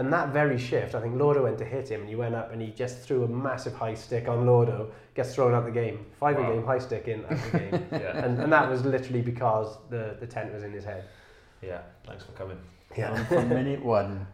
And 0.00 0.10
that 0.14 0.30
very 0.30 0.56
shift, 0.56 0.94
I 0.94 1.00
think 1.02 1.16
Lordo 1.16 1.42
went 1.42 1.58
to 1.58 1.64
hit 1.66 1.90
him, 1.90 2.00
and 2.00 2.08
he 2.08 2.16
went 2.16 2.34
up 2.34 2.54
and 2.54 2.62
he 2.62 2.68
just 2.68 3.00
threw 3.00 3.22
a 3.22 3.28
massive 3.28 3.74
high 3.74 3.92
stick 3.92 4.28
on 4.28 4.46
Lordo, 4.46 4.90
gets 5.14 5.34
thrown 5.34 5.52
out 5.52 5.66
the 5.66 5.70
game, 5.70 6.06
five 6.18 6.38
a 6.38 6.42
game, 6.42 6.64
high 6.64 6.78
stick 6.78 7.06
in 7.06 7.22
out 7.26 7.28
the 7.28 7.58
game, 7.58 7.86
yeah. 7.92 8.24
and, 8.24 8.40
and 8.40 8.50
that 8.50 8.70
was 8.70 8.82
literally 8.82 9.20
because 9.20 9.76
the 9.90 10.16
the 10.18 10.26
tent 10.26 10.54
was 10.54 10.62
in 10.62 10.72
his 10.72 10.84
head. 10.84 11.04
Yeah. 11.60 11.82
Thanks 12.06 12.24
for 12.24 12.32
coming. 12.32 12.56
um, 13.04 13.26
from 13.26 13.48
minute 13.60 13.84
one. 13.84 14.26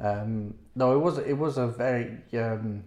Um, 0.00 0.54
no, 0.74 0.94
it 0.94 0.98
was 0.98 1.18
it 1.18 1.36
was 1.36 1.58
a 1.58 1.66
very. 1.66 2.16
Um, 2.32 2.82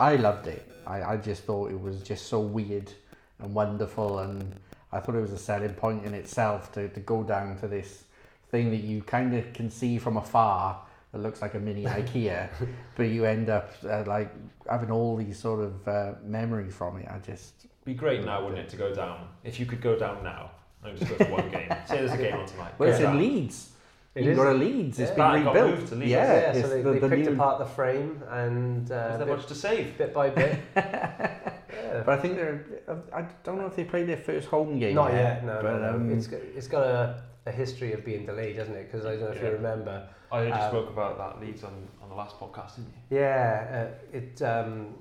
I 0.00 0.16
loved 0.16 0.46
it. 0.46 0.66
I, 0.86 1.02
I 1.02 1.16
just 1.18 1.42
thought 1.42 1.70
it 1.70 1.78
was 1.78 2.00
just 2.00 2.28
so 2.28 2.40
weird 2.40 2.90
and 3.38 3.54
wonderful, 3.54 4.20
and 4.20 4.54
I 4.92 5.00
thought 5.00 5.14
it 5.14 5.20
was 5.20 5.32
a 5.32 5.38
selling 5.38 5.74
point 5.74 6.06
in 6.06 6.14
itself 6.14 6.72
to, 6.72 6.88
to 6.88 7.00
go 7.00 7.22
down 7.22 7.58
to 7.58 7.68
this 7.68 8.04
thing 8.50 8.70
that 8.70 8.82
you 8.82 9.02
kind 9.02 9.34
of 9.34 9.52
can 9.52 9.70
see 9.70 9.98
from 9.98 10.16
afar 10.16 10.86
that 11.12 11.18
looks 11.18 11.42
like 11.42 11.54
a 11.54 11.58
mini 11.58 11.84
IKEA, 12.00 12.48
but 12.96 13.04
you 13.04 13.24
end 13.24 13.48
up 13.50 13.70
uh, 13.88 14.04
like 14.06 14.30
having 14.68 14.90
all 14.90 15.16
these 15.16 15.38
sort 15.38 15.60
of 15.60 15.88
uh, 15.88 16.12
memories 16.24 16.74
from 16.74 16.98
it. 16.98 17.08
I 17.08 17.18
just 17.18 17.66
Be 17.84 17.94
great 17.94 18.24
now, 18.24 18.42
wouldn't 18.42 18.60
it, 18.60 18.68
to 18.70 18.76
go 18.76 18.94
down? 18.94 19.28
If 19.44 19.58
you 19.58 19.66
could 19.66 19.80
go 19.80 19.98
down 19.98 20.22
now 20.22 20.50
and 20.84 20.96
just 20.98 21.10
go 21.10 21.16
to 21.24 21.30
one 21.30 21.50
game. 21.50 21.68
Say 21.86 21.98
there's 21.98 22.12
a 22.12 22.16
game 22.16 22.34
on 22.34 22.46
tonight. 22.46 22.72
well, 22.78 22.88
go 22.90 22.94
it's 22.94 23.04
in. 23.04 23.18
Leeds. 23.18 23.70
It 24.14 24.24
you 24.24 24.30
is. 24.32 24.36
go 24.36 24.44
to 24.52 24.54
Leeds. 24.58 24.98
It's 24.98 25.10
Yeah. 25.10 25.16
been 25.34 25.44
That 25.44 25.44
got 25.44 25.54
rebuilt. 25.54 25.78
moved 25.78 25.88
to 25.90 25.94
Leeds. 25.96 26.10
Yeah, 26.10 26.32
Yeah, 26.32 26.38
it's 26.52 26.60
so 26.62 26.68
they, 26.74 26.82
the, 26.82 26.90
they 26.92 26.98
the 27.00 27.08
picked 27.08 27.26
new, 27.28 27.32
apart 27.34 27.58
the 27.60 27.64
frame 27.66 28.22
and 28.28 28.84
Is 28.86 28.90
uh, 28.90 29.16
there 29.18 29.26
bit, 29.26 29.36
much 29.36 29.46
to 29.46 29.54
save? 29.54 29.98
bit 29.98 30.12
by 30.14 30.30
bit. 30.30 30.58
yeah. 30.76 32.02
But 32.04 32.08
I 32.08 32.16
think 32.18 32.36
they're. 32.36 32.64
I 33.12 33.22
don't 33.44 33.58
know 33.58 33.66
if 33.66 33.76
they 33.76 33.84
played 33.84 34.08
their 34.08 34.16
first 34.16 34.48
home 34.48 34.78
game. 34.78 34.94
Not 34.96 35.12
yet, 35.12 35.22
yet, 35.22 35.44
no, 35.44 35.58
but, 35.62 35.72
no, 35.72 35.78
no. 35.78 35.88
um, 35.96 36.10
It's 36.12 36.26
got, 36.26 36.40
it's 36.56 36.66
got 36.66 36.82
a, 36.86 37.22
a 37.46 37.50
history 37.52 37.92
of 37.92 38.04
being 38.04 38.26
delayed, 38.26 38.56
doesn't 38.56 38.74
it? 38.74 38.90
Because 38.90 39.06
I 39.06 39.12
don't 39.12 39.20
know 39.22 39.26
if 39.28 39.36
Yeah. 39.36 39.48
you 39.48 39.52
remember. 39.52 40.08
I 40.32 40.38
heard 40.40 40.48
you 40.48 40.54
Um, 40.54 40.70
spoke 40.70 40.88
about 40.90 41.18
that 41.18 41.40
Leeds 41.40 41.64
on, 41.64 41.72
on 42.02 42.08
the 42.08 42.14
last 42.14 42.38
podcast, 42.38 42.76
didn't 42.76 42.92
you? 43.10 43.18
Yeah, 43.18 43.88
uh, 44.12 44.16
it 44.16 44.42
um, 44.42 44.94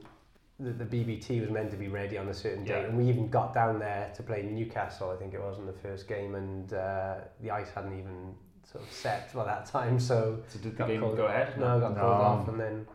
the, 0.60 0.72
the 0.72 0.86
BBT 0.86 1.42
was 1.42 1.50
meant 1.50 1.72
to 1.72 1.78
be 1.78 1.88
ready 1.88 2.18
on 2.18 2.28
a 2.30 2.34
certain 2.34 2.64
date, 2.66 2.86
and 2.86 2.98
we 2.98 3.06
even 3.06 3.30
got 3.30 3.54
down 3.54 3.80
there 3.80 4.12
to 4.16 4.24
play 4.24 4.42
Newcastle. 4.44 5.10
I 5.12 5.16
think 5.18 5.34
it 5.34 5.42
was 5.42 5.58
in 5.60 5.66
the 5.66 5.74
first 5.74 6.08
game, 6.08 6.36
and 6.36 6.74
uh, 6.74 7.16
the 7.42 7.52
ice 7.52 7.70
hadn't 7.70 7.98
even 7.98 8.36
sort 8.64 8.84
of 8.84 8.92
set 8.92 9.34
by 9.34 9.46
that 9.46 9.66
time. 9.66 10.00
So 10.00 10.40
So 10.48 10.60
did 10.60 10.78
the 10.78 10.84
game 10.86 11.00
called- 11.02 11.18
go 11.18 11.26
ahead? 11.28 11.58
no, 11.60 11.78
I 11.78 11.80
got 11.80 11.96
No. 11.96 12.02
called 12.02 12.22
off, 12.22 12.48
and 12.48 12.60
then 12.60 12.88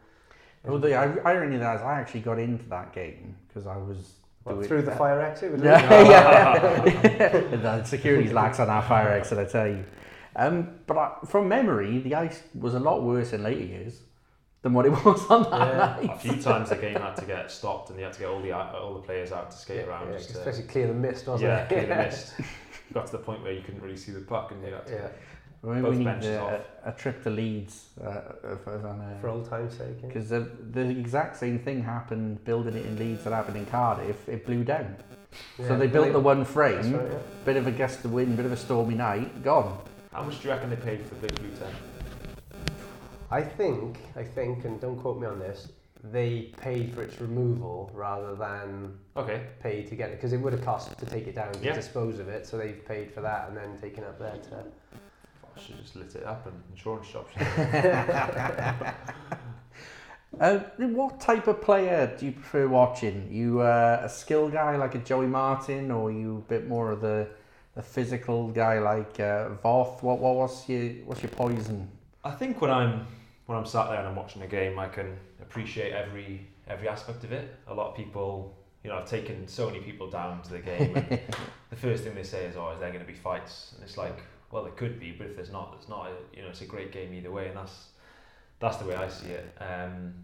Well, 0.64 0.78
the 0.78 0.88
ir- 0.92 1.22
irony 1.26 1.54
of 1.56 1.60
that 1.62 1.76
is 1.76 1.82
I 1.82 2.00
actually 2.00 2.20
got 2.20 2.38
into 2.38 2.64
that 2.70 2.92
game 2.92 3.36
because 3.48 3.66
I 3.66 3.76
was 3.76 4.23
what, 4.44 4.54
doing 4.54 4.68
through 4.68 4.82
the 4.82 4.92
fire 4.92 5.20
exit. 5.20 5.52
Was 5.52 5.60
it? 5.62 5.64
Yeah, 5.66 6.84
yeah. 6.84 7.56
the 7.56 7.84
security's 7.84 8.32
lax 8.32 8.60
on 8.60 8.70
our 8.70 8.82
fire 8.82 9.08
exit, 9.10 9.38
I 9.38 9.44
tell 9.44 9.66
you. 9.68 9.84
Um, 10.36 10.78
but 10.86 10.96
I, 10.98 11.12
from 11.26 11.48
memory, 11.48 11.98
the 11.98 12.14
ice 12.14 12.42
was 12.54 12.74
a 12.74 12.80
lot 12.80 13.02
worse 13.02 13.32
in 13.32 13.42
later 13.42 13.62
years 13.64 14.00
than 14.62 14.72
what 14.72 14.86
it 14.86 14.90
was 15.04 15.26
on 15.30 15.42
that 15.50 16.02
Yeah. 16.04 16.12
A 16.12 16.18
few 16.18 16.36
times 16.40 16.70
the 16.70 16.76
game 16.76 16.96
had 16.96 17.16
to 17.16 17.24
get 17.24 17.50
stopped 17.50 17.90
and 17.90 17.98
they 17.98 18.02
had 18.02 18.12
to 18.14 18.18
get 18.20 18.28
all 18.28 18.40
the 18.42 18.52
all 18.52 18.94
the 18.94 19.00
players 19.00 19.30
out 19.32 19.50
to 19.50 19.56
skate 19.56 19.78
Yeah, 19.78 19.84
around. 19.86 20.10
yeah, 20.10 20.16
just 20.18 20.30
to, 20.30 20.38
especially 20.38 20.64
clear 20.64 20.86
the 20.88 20.94
mist, 20.94 21.26
wasn't 21.26 21.48
yeah, 21.50 21.58
it? 21.64 21.68
clear 21.68 21.86
the 21.86 21.94
mist. 22.04 22.34
Got 22.92 23.06
to 23.06 23.12
the 23.12 23.18
point 23.18 23.42
where 23.42 23.52
you 23.52 23.62
couldn't 23.62 23.82
really 23.82 23.96
see 23.96 24.12
the 24.12 24.20
puck 24.20 24.50
and 24.52 24.62
you 24.64 24.72
had 24.72 24.86
to 24.86 25.10
yeah, 25.64 25.70
Maybe 25.72 25.82
Both 25.82 25.90
we 25.92 25.98
need 25.98 26.04
benches 26.04 26.26
a, 26.28 26.40
off. 26.40 26.60
a, 26.84 26.88
a 26.90 26.92
trip 26.92 27.22
to 27.24 27.30
Leeds 27.30 27.86
uh, 28.02 28.20
for, 28.62 29.16
for 29.20 29.28
old 29.28 29.48
time's 29.48 29.76
sake. 29.76 29.96
yeah. 30.00 30.06
because 30.08 30.28
the, 30.28 30.48
the 30.72 30.88
exact 30.88 31.36
same 31.36 31.58
thing 31.58 31.82
happened 31.82 32.44
building 32.44 32.74
it 32.76 32.84
in 32.86 32.98
Leeds 32.98 33.24
that 33.24 33.32
happened 33.32 33.56
in 33.56 33.66
Cardiff. 33.66 34.28
It 34.28 34.44
blew 34.46 34.64
down. 34.64 34.96
So 35.66 35.76
they 35.76 35.88
built 35.88 36.12
the 36.12 36.20
one 36.20 36.44
frame, 36.44 36.92
right, 36.94 37.10
yeah. 37.10 37.18
bit 37.44 37.56
of 37.56 37.66
a 37.66 37.72
gust 37.72 38.04
of 38.04 38.12
wind, 38.12 38.36
bit 38.36 38.46
of 38.46 38.52
a 38.52 38.56
stormy 38.56 38.94
night, 38.94 39.42
gone. 39.42 39.78
How 40.12 40.22
much 40.22 40.40
do 40.40 40.46
you 40.48 40.54
reckon 40.54 40.70
they 40.70 40.76
paid 40.76 41.04
for 41.04 41.16
the 41.16 41.26
big 41.26 41.34
blue 41.40 41.50
tent? 41.50 41.74
I 43.30 43.42
think, 43.42 43.98
I 44.14 44.22
think, 44.22 44.64
and 44.64 44.80
don't 44.80 44.96
quote 44.96 45.20
me 45.20 45.26
on 45.26 45.40
this, 45.40 45.68
they 46.12 46.52
paid 46.60 46.94
for 46.94 47.02
its 47.02 47.20
removal 47.20 47.90
rather 47.94 48.36
than 48.36 48.96
Okay. 49.16 49.42
pay 49.60 49.82
to 49.82 49.96
get 49.96 50.10
it 50.10 50.16
because 50.16 50.32
it 50.32 50.36
would 50.36 50.52
have 50.52 50.64
cost 50.64 50.96
to 50.98 51.06
take 51.06 51.26
it 51.26 51.34
down 51.34 51.52
to 51.52 51.58
Yeah. 51.64 51.72
dispose 51.74 52.18
of 52.20 52.28
it. 52.28 52.46
So 52.46 52.56
they've 52.58 52.84
paid 52.86 53.10
for 53.12 53.20
that 53.22 53.48
and 53.48 53.56
then 53.56 53.76
taken 53.80 54.04
up 54.04 54.18
there 54.18 54.36
to. 54.36 54.64
I 55.56 55.60
should 55.60 55.80
just 55.80 55.96
lit 55.96 56.14
it 56.14 56.24
up 56.24 56.46
and 56.46 56.54
insurance 56.72 57.06
shops. 57.06 57.32
Uh, 60.40 60.58
what 60.78 61.20
type 61.20 61.46
of 61.46 61.60
player 61.60 62.14
do 62.18 62.26
you 62.26 62.32
prefer 62.32 62.66
watching? 62.66 63.28
You 63.30 63.60
uh, 63.60 64.00
a 64.02 64.08
skill 64.08 64.48
guy 64.48 64.76
like 64.76 64.94
a 64.94 64.98
Joey 64.98 65.26
Martin, 65.26 65.90
or 65.90 66.10
you 66.10 66.38
a 66.38 66.48
bit 66.48 66.66
more 66.66 66.90
of 66.90 67.00
the 67.00 67.28
the 67.74 67.82
physical 67.82 68.48
guy 68.48 68.78
like 68.78 69.20
uh, 69.20 69.50
Voth? 69.62 70.02
What 70.02 70.18
what 70.18 70.34
what's 70.34 70.68
your 70.68 70.90
what's 71.04 71.22
your 71.22 71.30
poison? 71.30 71.88
I 72.24 72.32
think 72.32 72.60
when 72.60 72.70
I'm 72.70 73.06
when 73.46 73.58
I'm 73.58 73.66
sat 73.66 73.88
there 73.88 73.98
and 73.98 74.08
I'm 74.08 74.16
watching 74.16 74.42
a 74.42 74.46
game, 74.46 74.78
I 74.78 74.88
can 74.88 75.16
appreciate 75.40 75.92
every 75.92 76.46
every 76.66 76.88
aspect 76.88 77.24
of 77.24 77.32
it. 77.32 77.54
A 77.68 77.74
lot 77.74 77.90
of 77.90 77.96
people, 77.96 78.56
you 78.82 78.90
know, 78.90 78.96
I've 78.96 79.08
taken 79.08 79.46
so 79.46 79.66
many 79.66 79.80
people 79.80 80.10
down 80.10 80.42
to 80.42 80.50
the 80.50 80.60
game. 80.60 80.96
And 80.96 81.20
the 81.70 81.76
first 81.76 82.04
thing 82.04 82.14
they 82.14 82.24
say 82.24 82.46
is, 82.46 82.56
"Oh, 82.56 82.72
is 82.72 82.80
there 82.80 82.90
going 82.90 83.04
to 83.04 83.06
be 83.06 83.18
fights?" 83.18 83.72
And 83.74 83.84
it's 83.84 83.96
like, 83.96 84.18
well, 84.54 84.66
it 84.66 84.76
could 84.76 85.00
be, 85.00 85.10
but 85.10 85.26
if 85.26 85.34
there's 85.34 85.50
not, 85.50 85.74
it's 85.76 85.88
not. 85.88 86.08
You 86.32 86.42
know, 86.42 86.48
it's 86.48 86.60
a 86.60 86.64
great 86.64 86.92
game 86.92 87.12
either 87.12 87.32
way, 87.32 87.48
and 87.48 87.56
that's 87.56 87.88
that's 88.60 88.76
the 88.76 88.84
way 88.84 88.94
I 88.94 89.08
see 89.08 89.30
it. 89.30 89.52
Um, 89.60 90.14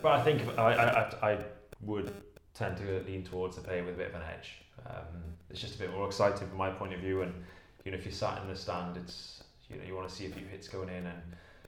but 0.00 0.12
I 0.12 0.22
think 0.22 0.46
I, 0.56 0.74
I 0.74 1.32
I 1.32 1.38
would 1.80 2.12
tend 2.54 2.76
to 2.76 3.02
lean 3.04 3.24
towards 3.24 3.56
the 3.56 3.62
player 3.62 3.82
with 3.82 3.94
a 3.94 3.96
bit 3.98 4.10
of 4.10 4.14
an 4.14 4.22
edge. 4.32 4.62
Um, 4.86 5.06
it's 5.50 5.60
just 5.60 5.74
a 5.74 5.78
bit 5.78 5.92
more 5.92 6.06
exciting 6.06 6.46
from 6.46 6.56
my 6.56 6.70
point 6.70 6.94
of 6.94 7.00
view, 7.00 7.22
and 7.22 7.34
you 7.84 7.90
know, 7.90 7.98
if 7.98 8.04
you're 8.04 8.12
sat 8.12 8.40
in 8.42 8.48
the 8.48 8.54
stand, 8.54 8.96
it's 8.96 9.42
you 9.68 9.76
know, 9.76 9.82
you 9.84 9.96
want 9.96 10.08
to 10.08 10.14
see 10.14 10.26
a 10.26 10.30
few 10.30 10.46
hits 10.46 10.68
going 10.68 10.88
in, 10.88 11.04
and 11.04 11.20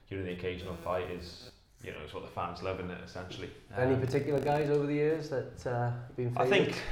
you 0.07 0.17
know, 0.17 0.23
the 0.23 0.31
occasional 0.31 0.75
fight 0.75 1.11
is 1.11 1.51
you 1.83 1.91
know, 1.91 1.97
it's 2.05 2.13
what 2.13 2.23
the 2.23 2.29
fans 2.29 2.63
loving 2.63 2.89
it 2.89 2.99
essentially. 3.03 3.49
Any 3.77 3.95
Um, 3.95 3.99
particular 3.99 4.39
guys 4.39 4.69
over 4.69 4.85
the 4.85 4.93
years 4.93 5.27
that 5.29 5.65
uh, 5.65 5.89
have 5.89 6.15
been 6.15 6.31
I 6.37 6.45
think. 6.45 6.73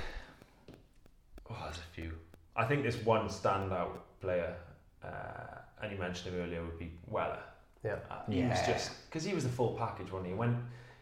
Oh, 1.52 1.58
there's 1.64 1.78
a 1.78 1.94
few. 1.94 2.12
I 2.56 2.64
think 2.66 2.84
this 2.84 2.98
one 3.04 3.28
standout 3.28 3.90
player, 4.22 4.56
uh, 5.04 5.60
and 5.82 5.92
you 5.92 5.98
mentioned 5.98 6.34
him 6.34 6.42
earlier, 6.42 6.62
would 6.62 6.80
be 6.80 6.92
Weller. 7.08 7.40
Yeah. 7.84 7.96
Uh, 8.10 8.30
he 8.30 8.44
was 8.44 8.60
just 8.66 8.92
because 9.08 9.24
he 9.24 9.34
was 9.34 9.44
the 9.44 9.50
full 9.50 9.74
package, 9.78 10.12
wasn't 10.12 10.30
he? 10.30 10.34
When 10.34 10.62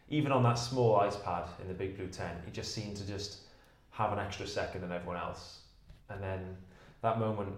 even 0.09 0.31
on 0.31 0.43
that 0.43 0.55
small 0.55 0.97
ice 0.97 1.15
pad 1.15 1.45
in 1.61 1.67
the 1.67 1.73
big 1.73 1.97
blue 1.97 2.07
tent, 2.07 2.37
he 2.45 2.51
just 2.51 2.73
seemed 2.73 2.95
to 2.97 3.07
just 3.07 3.39
have 3.91 4.13
an 4.13 4.19
extra 4.19 4.45
second 4.47 4.81
than 4.81 4.91
everyone 4.91 5.17
else. 5.17 5.61
And 6.09 6.21
then 6.21 6.55
that 7.01 7.19
moment 7.19 7.53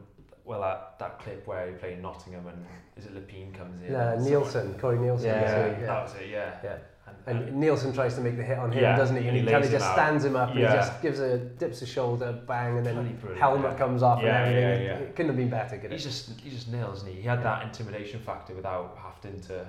well, 0.49 0.61
that, 0.61 0.97
that 0.97 1.19
clip 1.19 1.45
where 1.45 1.67
he 1.67 1.73
played 1.73 2.01
Nottingham 2.01 2.47
and 2.47 2.65
is 2.97 3.05
it 3.05 3.13
Lepine 3.13 3.53
comes 3.53 3.79
in? 3.83 3.91
Yeah, 3.91 4.13
and 4.13 4.25
Neilson, 4.25 4.79
Corey 4.79 4.97
Neilson. 4.97 5.25
Yeah. 5.25 5.79
yeah. 5.79 5.85
That 5.85 6.03
was 6.03 6.15
it, 6.15 6.29
yeah. 6.31 6.55
Yeah. 6.63 6.77
And, 7.27 7.39
And 7.49 7.63
Neilson 7.63 7.93
tries 7.93 8.15
to 8.15 8.21
make 8.21 8.37
the 8.37 8.43
hit 8.43 8.57
on 8.57 8.71
him, 8.71 8.81
Yeah, 8.81 8.95
doesn't 8.97 9.15
he? 9.15 9.21
And 9.27 9.29
and 9.29 9.37
he, 9.37 9.43
he 9.43 9.51
kind 9.51 9.63
of 9.63 9.69
just 9.71 9.85
out. 9.85 9.93
stands 9.95 10.25
him 10.25 10.35
up 10.35 10.49
and 10.49 10.59
he 10.59 10.65
just 10.65 11.01
gives 11.01 11.19
a 11.19 11.37
dips 11.37 11.79
his 11.79 11.89
shoulder, 11.89 12.39
bang, 12.47 12.77
and 12.77 12.85
then 12.85 13.17
helmet 13.37 13.71
yeah. 13.71 13.77
comes 13.77 14.01
off 14.03 14.21
Yeah, 14.23 14.43
and 14.45 14.55
everything. 14.55 14.85
yeah, 14.87 14.93
yeah. 14.99 15.03
It 15.03 15.15
couldn't 15.15 15.29
have 15.29 15.37
been 15.37 15.49
better, 15.49 15.77
could 15.77 15.91
he's 15.91 16.05
it? 16.05 16.09
just 16.09 16.39
he 16.39 16.49
just 16.49 16.69
nails, 16.71 16.97
isn't 16.97 17.09
he? 17.13 17.21
He 17.21 17.27
had 17.27 17.43
that 17.43 17.63
intimidation 17.63 18.19
factor 18.21 18.53
without 18.53 18.97
having 19.01 19.39
to 19.41 19.65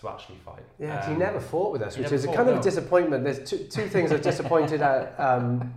to 0.00 0.08
actually 0.08 0.36
fight. 0.44 0.62
Yeah, 0.78 0.96
'cause 0.96 1.06
he 1.06 1.12
Um, 1.12 1.18
never 1.20 1.40
fought 1.40 1.72
with 1.72 1.82
us, 1.82 1.96
which 1.96 2.04
never 2.04 2.14
is 2.16 2.24
a 2.24 2.26
fought, 2.28 2.36
kind 2.36 2.48
of 2.48 2.54
no. 2.56 2.60
a 2.60 2.64
disappointment. 2.64 3.22
There's 3.24 3.48
two, 3.48 3.58
two 3.58 3.86
things 3.86 4.10
that 4.10 4.22
disappointed 4.22 4.82
at 4.92 5.14
um, 5.20 5.72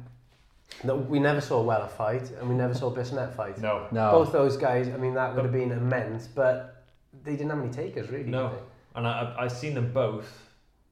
that 0.83 0.95
we 0.95 1.19
never 1.19 1.39
saw 1.41 1.61
Weller 1.61 1.87
fight 1.87 2.31
and 2.39 2.49
we 2.49 2.55
never 2.55 2.73
saw 2.73 2.91
Bissonnette 2.91 3.33
fight. 3.35 3.59
No, 3.59 3.87
No. 3.91 4.11
Both 4.11 4.31
those 4.31 4.57
guys, 4.57 4.87
I 4.89 4.97
mean, 4.97 5.13
that 5.13 5.33
would 5.35 5.43
have 5.45 5.53
been 5.53 5.71
immense, 5.71 6.27
but 6.27 6.83
they 7.23 7.31
didn't 7.35 7.49
have 7.51 7.59
any 7.59 7.69
takers, 7.71 8.09
really. 8.09 8.29
No. 8.29 8.49
did 8.49 8.59
and 8.95 9.07
I 9.07 9.11
I- 9.37 9.43
I've 9.43 9.51
seen 9.51 9.75
them 9.75 9.91
both 9.93 10.46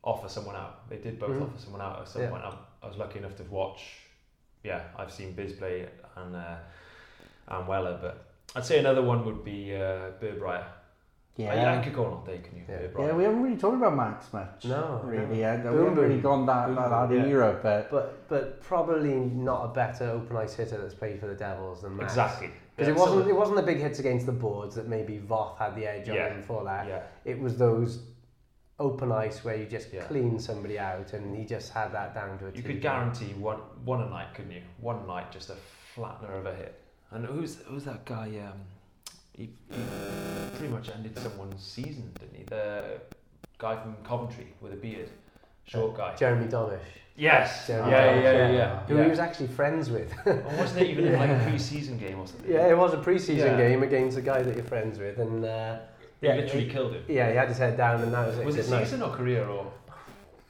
offer 0.06 0.30
someone 0.30 0.56
out. 0.56 0.88
They 0.90 0.98
did 0.98 1.20
both 1.20 1.32
Mhm. 1.32 1.44
offer 1.44 1.58
someone 1.60 1.82
out 1.82 2.00
at 2.02 2.08
some 2.08 2.22
Yeah. 2.22 2.30
point. 2.30 2.44
I'm, 2.46 2.54
I 2.84 2.88
was 2.88 2.98
lucky 2.98 3.20
enough 3.20 3.36
to 3.38 3.44
watch. 3.44 4.02
Yeah, 4.64 4.82
I've 4.98 5.12
seen 5.12 5.34
Biz 5.34 5.54
play 5.54 5.88
and 6.16 6.36
uh, 6.36 6.56
and 7.48 7.68
Weller, 7.68 7.98
but 8.02 8.26
I'd 8.56 8.66
say 8.66 8.80
another 8.80 9.02
one 9.02 9.26
would 9.26 9.44
be 9.44 9.76
uh, 9.76 10.12
Birbraer. 10.22 10.64
Yeah. 11.38 11.54
I, 11.54 11.80
I 11.80 11.84
could 11.84 11.94
go 11.94 12.06
on 12.06 12.14
all 12.14 12.24
day, 12.26 12.40
can 12.42 12.56
you? 12.56 12.64
Yeah. 12.70 12.88
Yeah, 13.08 13.14
we 13.14 13.24
haven't 13.26 13.44
really 13.44 13.58
talked 13.58 13.76
about 13.76 13.94
Max 13.94 14.32
much. 14.32 14.64
No, 14.64 15.02
really. 15.04 15.26
no. 15.26 15.34
Yeah, 15.34 15.58
we 15.70 15.78
haven't 15.80 15.96
really 15.96 16.22
gone 16.22 16.46
that, 16.46 16.68
Boom 16.68 16.76
that, 16.76 16.90
that 16.90 17.10
Boom, 17.10 17.24
yeah. 17.24 17.28
era, 17.30 17.60
but 17.62 17.92
But 17.92 18.30
but 18.30 18.62
probably 18.62 19.16
not 19.16 19.66
a 19.66 19.68
better 19.74 20.06
open 20.12 20.38
ice 20.38 20.54
hitter 20.56 20.78
that's 20.78 20.94
played 20.94 21.20
for 21.20 21.28
the 21.28 21.36
Devils 21.36 21.82
than 21.82 21.98
Max. 21.98 22.14
Exactly. 22.14 22.52
Because 22.76 22.88
Yeah, 22.88 22.96
it 22.96 23.00
wasn't 23.00 23.24
so- 23.26 23.30
it 23.30 23.36
wasn't 23.36 23.58
the 23.58 23.64
big 23.64 23.80
hits 23.80 24.00
against 24.00 24.26
the 24.26 24.32
boards 24.32 24.76
that 24.76 24.88
maybe 24.88 25.20
Voth 25.20 25.58
had 25.58 25.76
the 25.76 25.86
edge 25.86 26.08
Yeah. 26.08 26.28
on 26.28 26.32
him 26.38 26.44
for 26.44 26.64
that. 26.64 26.88
Yeah. 26.88 27.02
It 27.26 27.38
was 27.40 27.58
those 27.58 27.98
open 28.80 29.12
ice 29.12 29.44
where 29.44 29.56
you 29.56 29.66
just 29.66 29.94
Yeah. 29.94 30.04
clean 30.04 30.40
somebody 30.40 30.78
out, 30.80 31.14
and 31.14 31.36
he 31.36 31.46
just 31.46 31.72
had 31.72 31.92
that 31.94 32.14
down 32.14 32.38
to 32.40 32.48
a 32.48 32.52
You 32.52 32.64
could 32.64 32.82
guarantee 32.82 33.34
one 33.34 33.60
one 33.86 34.02
a 34.02 34.10
night, 34.10 34.34
couldn't 34.34 34.52
you? 34.52 34.62
One 34.80 35.06
night, 35.08 35.32
just 35.32 35.50
a 35.50 35.56
flattener 35.96 36.38
of 36.38 36.46
a 36.46 36.54
hit. 36.54 36.80
And 37.12 37.26
who's 37.26 37.62
who's 37.68 37.86
that 37.86 38.04
guy? 38.06 38.28
Um, 38.48 38.60
he, 39.34 39.50
he 39.70 39.82
pretty 40.58 40.74
much 40.74 40.90
ended 40.90 41.18
someone's 41.18 41.62
season, 41.64 42.12
didn't 42.20 42.36
he? 42.38 42.44
The 42.44 43.00
guy 43.58 43.76
from 43.82 43.96
Coventry 44.04 44.48
with 44.62 44.74
a 44.74 44.78
beard, 44.78 45.10
short 45.66 45.96
guy. 45.96 46.16
Jeremy 46.16 46.48
Domish, 46.48 46.80
Yes. 47.18 47.68
Jeremy 47.68 47.92
Yeah, 47.92 48.08
Domish, 48.08 48.24
yeah, 48.24 48.32
yeah, 48.32 48.48
yeah. 48.48 48.52
yeah. 48.54 48.80
who 48.88 48.96
yeah. 48.98 49.04
he 49.04 49.10
was 49.10 49.20
actually 49.20 49.48
friends 49.48 49.90
with. 49.90 50.14
Or 50.26 50.34
wasn't 50.58 50.82
it 50.84 50.90
even 50.90 51.08
in 51.08 51.14
like 51.20 51.30
a 51.30 51.40
pre-season 51.48 51.98
game 51.98 52.20
or 52.20 52.28
something? 52.28 52.50
yeah, 52.52 52.68
it 52.68 52.78
was 52.78 52.94
a 52.94 52.98
pre-season 52.98 53.58
Yeah. 53.60 53.68
game 53.70 53.84
against 53.84 54.18
a 54.18 54.22
guy 54.22 54.42
that 54.42 54.56
you're 54.56 54.66
friends 54.66 55.00
with, 55.00 55.18
and 55.20 55.44
uh, 55.46 55.78
yeah, 56.26 56.36
literally 56.36 56.66
he- 56.66 56.72
killed 56.72 56.94
him. 56.94 57.04
yeah, 57.08 57.30
he 57.32 57.36
had 57.38 57.48
his 57.50 57.58
head 57.58 57.78
down, 57.78 58.02
and 58.02 58.14
that 58.14 58.28
was 58.28 58.38
it. 58.40 58.46
Was 58.46 58.56
it 58.58 58.62
Good 58.64 58.72
night. 58.72 58.84
season 58.86 59.02
or 59.04 59.10
career 59.16 59.46
or? 59.48 59.72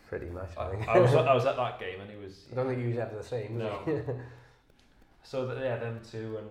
Pretty 0.09 0.27
much. 0.29 0.49
I 0.57 0.65
I, 0.67 0.69
think. 0.71 0.87
I 0.87 0.99
was 0.99 1.13
I 1.31 1.33
was 1.33 1.45
at 1.45 1.55
that 1.57 1.79
game 1.79 1.99
and 2.01 2.09
he 2.09 2.17
was. 2.17 2.45
I 2.51 2.55
don't 2.55 2.67
think 2.67 2.79
he 2.81 2.87
was 2.89 2.97
ever 2.97 3.15
the 3.17 3.23
same. 3.23 3.57
No. 3.57 3.79
So 5.23 5.47
that, 5.47 5.57
yeah, 5.63 5.77
them 5.77 5.99
two 6.09 6.37
and 6.37 6.47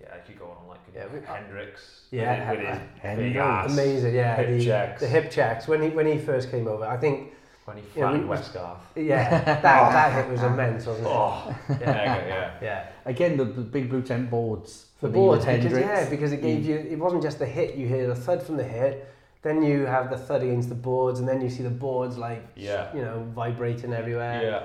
yeah, 0.00 0.08
I 0.14 0.18
could 0.18 0.38
go 0.38 0.46
on 0.46 0.66
like 0.68 0.80
Yeah, 0.94 1.06
we- 1.12 1.20
uh, 1.20 1.34
Hendricks. 1.34 2.02
Yeah, 2.10 2.50
with, 2.50 2.58
with 2.58 2.66
his 2.68 2.78
Hendricks. 3.00 3.28
big 3.32 3.36
uh, 3.36 3.40
ass. 3.44 3.72
Amazing, 3.72 4.14
yeah. 4.14 4.36
Hip 4.36 4.48
the, 4.48 4.64
checks. 4.64 5.00
the 5.00 5.06
hip 5.08 5.30
checks 5.30 5.68
when 5.68 5.82
he 5.82 5.88
when 5.90 6.06
he 6.06 6.18
first 6.18 6.50
came 6.50 6.66
over. 6.66 6.84
I 6.84 6.96
think 6.96 7.32
When 7.64 7.76
he 7.76 7.82
Yeah, 7.94 8.10
we- 8.10 8.18
flattened 8.18 8.28
Westgarth. 8.28 8.80
yeah, 8.96 9.44
that 9.44 9.62
that 9.62 10.12
hit 10.24 10.32
was 10.32 10.42
immense, 10.42 10.86
wasn't 10.86 11.06
it? 11.06 11.10
Oh, 11.12 11.56
yeah, 11.70 11.78
yeah, 11.80 12.26
yeah. 12.26 12.50
Yeah, 12.60 12.86
again, 13.04 13.36
the, 13.36 13.44
the 13.44 13.60
big 13.62 13.88
blue 13.88 14.02
tent 14.02 14.28
boards 14.30 14.86
for 15.02 15.08
boards 15.08 15.44
because 15.44 15.72
yeah, 15.72 16.08
because 16.08 16.30
it 16.32 16.40
gave 16.42 16.64
you 16.64 16.76
it 16.76 16.98
wasn't 16.98 17.22
just 17.22 17.38
the 17.40 17.46
hit. 17.46 17.74
You 17.74 17.86
hear 17.88 18.06
the 18.06 18.14
thud 18.14 18.40
from 18.42 18.56
the 18.56 18.62
hit, 18.64 19.08
then 19.42 19.60
you 19.62 19.84
have 19.84 20.08
the 20.10 20.16
thud 20.16 20.42
against 20.42 20.68
the 20.68 20.76
boards, 20.76 21.18
and 21.18 21.28
then 21.28 21.40
you 21.40 21.50
see 21.50 21.64
the 21.64 21.70
boards 21.86 22.16
like 22.16 22.46
Yeah. 22.54 22.94
you 22.94 23.02
know 23.02 23.26
vibrating 23.34 23.92
everywhere. 23.92 24.40
Yeah. 24.42 24.62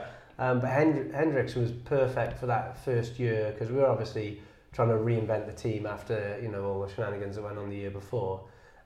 Um, 0.52 0.60
but 0.60 0.69
Hend- 0.69 1.13
Hendricks 1.15 1.56
was 1.56 1.71
perfect 1.71 2.38
for 2.38 2.45
that 2.45 2.78
first 2.86 3.17
year 3.17 3.52
because 3.52 3.71
we 3.71 3.78
were 3.78 3.88
obviously 3.88 4.39
trying 4.73 4.89
to 4.89 4.93
reinvent 4.95 5.47
the 5.47 5.54
team 5.54 5.88
after 5.88 6.39
you 6.39 6.50
know 6.50 6.63
all 6.65 6.82
the 6.86 6.93
shenanigans 6.93 7.36
that 7.38 7.41
went 7.43 7.58
on 7.58 7.69
the 7.71 7.76
year 7.76 7.89
before. 7.89 8.41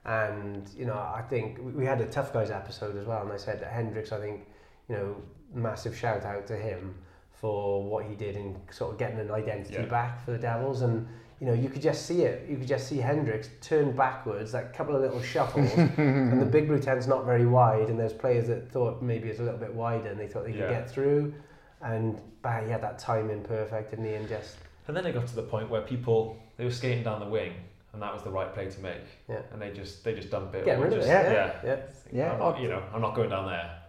And 0.06 0.68
you 0.76 0.86
know, 0.86 0.94
I 0.94 1.22
think 1.28 1.58
we- 1.58 1.72
we 1.72 1.84
had 1.86 2.00
a 2.00 2.06
tough 2.06 2.32
guys 2.32 2.50
episode 2.50 2.96
as 2.96 3.04
well, 3.06 3.20
and 3.22 3.30
I 3.30 3.36
said 3.36 3.60
that 3.60 3.70
Hendricks, 3.72 4.10
I 4.10 4.18
think, 4.20 4.46
you 4.88 4.96
know, 4.96 5.16
massive 5.54 5.94
shout 5.94 6.24
out 6.24 6.46
to 6.46 6.56
him 6.56 6.94
for 7.30 7.82
what 7.84 8.06
he 8.06 8.14
did 8.14 8.36
in 8.36 8.56
sort 8.70 8.92
of 8.92 8.98
getting 8.98 9.18
an 9.20 9.30
identity 9.30 9.74
Yeah. 9.74 9.84
back 9.86 10.24
for 10.24 10.30
the 10.30 10.38
Devils, 10.38 10.80
and 10.82 11.06
you 11.42 11.48
know, 11.48 11.54
you 11.54 11.68
could 11.68 11.82
just 11.82 12.06
see 12.06 12.22
it. 12.22 12.48
You 12.48 12.56
could 12.56 12.68
just 12.68 12.86
see 12.86 12.98
Hendricks 12.98 13.50
turn 13.60 13.90
backwards, 13.96 14.52
that 14.52 14.72
couple 14.72 14.94
of 14.94 15.02
little 15.02 15.20
shuffles, 15.20 15.72
and 15.72 16.40
the 16.40 16.46
big 16.46 16.68
blue 16.68 16.78
tent's 16.78 17.08
not 17.08 17.24
very 17.24 17.46
wide, 17.46 17.88
and 17.88 17.98
there's 17.98 18.12
players 18.12 18.46
that 18.46 18.70
thought 18.70 19.02
maybe 19.02 19.28
it's 19.28 19.40
a 19.40 19.42
little 19.42 19.58
bit 19.58 19.74
wider, 19.74 20.08
and 20.08 20.20
they 20.20 20.28
thought 20.28 20.44
they 20.44 20.52
could 20.52 20.68
get 20.68 20.88
through, 20.88 21.34
and 21.80 22.20
bang, 22.42 22.66
he 22.66 22.70
had 22.70 22.80
that 22.80 22.96
timing 23.00 23.42
perfect, 23.42 23.90
didn't 23.90 24.04
he? 24.04 24.14
And 24.14 24.28
just 24.28 24.58
And 24.86 24.96
then 24.96 25.04
it 25.04 25.14
got 25.14 25.26
to 25.26 25.34
the 25.34 25.42
point 25.42 25.68
where 25.68 25.80
people 25.80 26.40
they 26.58 26.64
were 26.64 26.70
skating 26.70 27.02
down 27.02 27.18
the 27.18 27.26
wing, 27.26 27.54
and 27.92 28.00
that 28.00 28.14
was 28.14 28.22
the 28.22 28.30
right 28.30 28.54
play 28.54 28.70
to 28.70 28.80
make. 28.80 29.02
Yeah. 29.28 29.40
And 29.52 29.60
they 29.60 29.72
just 29.72 30.04
they 30.04 30.14
just 30.14 30.30
dump 30.30 30.54
it. 30.54 30.64
Get 30.64 30.78
or 30.78 30.84
rid 30.84 30.92
of 30.92 31.00
it, 31.00 31.08
yeah, 31.08 31.32
yeah. 31.32 31.52
yeah. 31.64 31.76
Yeah. 32.12 32.32
I'm 32.34 32.38
not, 32.38 32.60
you 32.60 32.68
know, 32.68 32.84
I'm 32.94 33.00
not 33.00 33.16
going 33.16 33.30
down 33.30 33.46
there. 33.46 33.81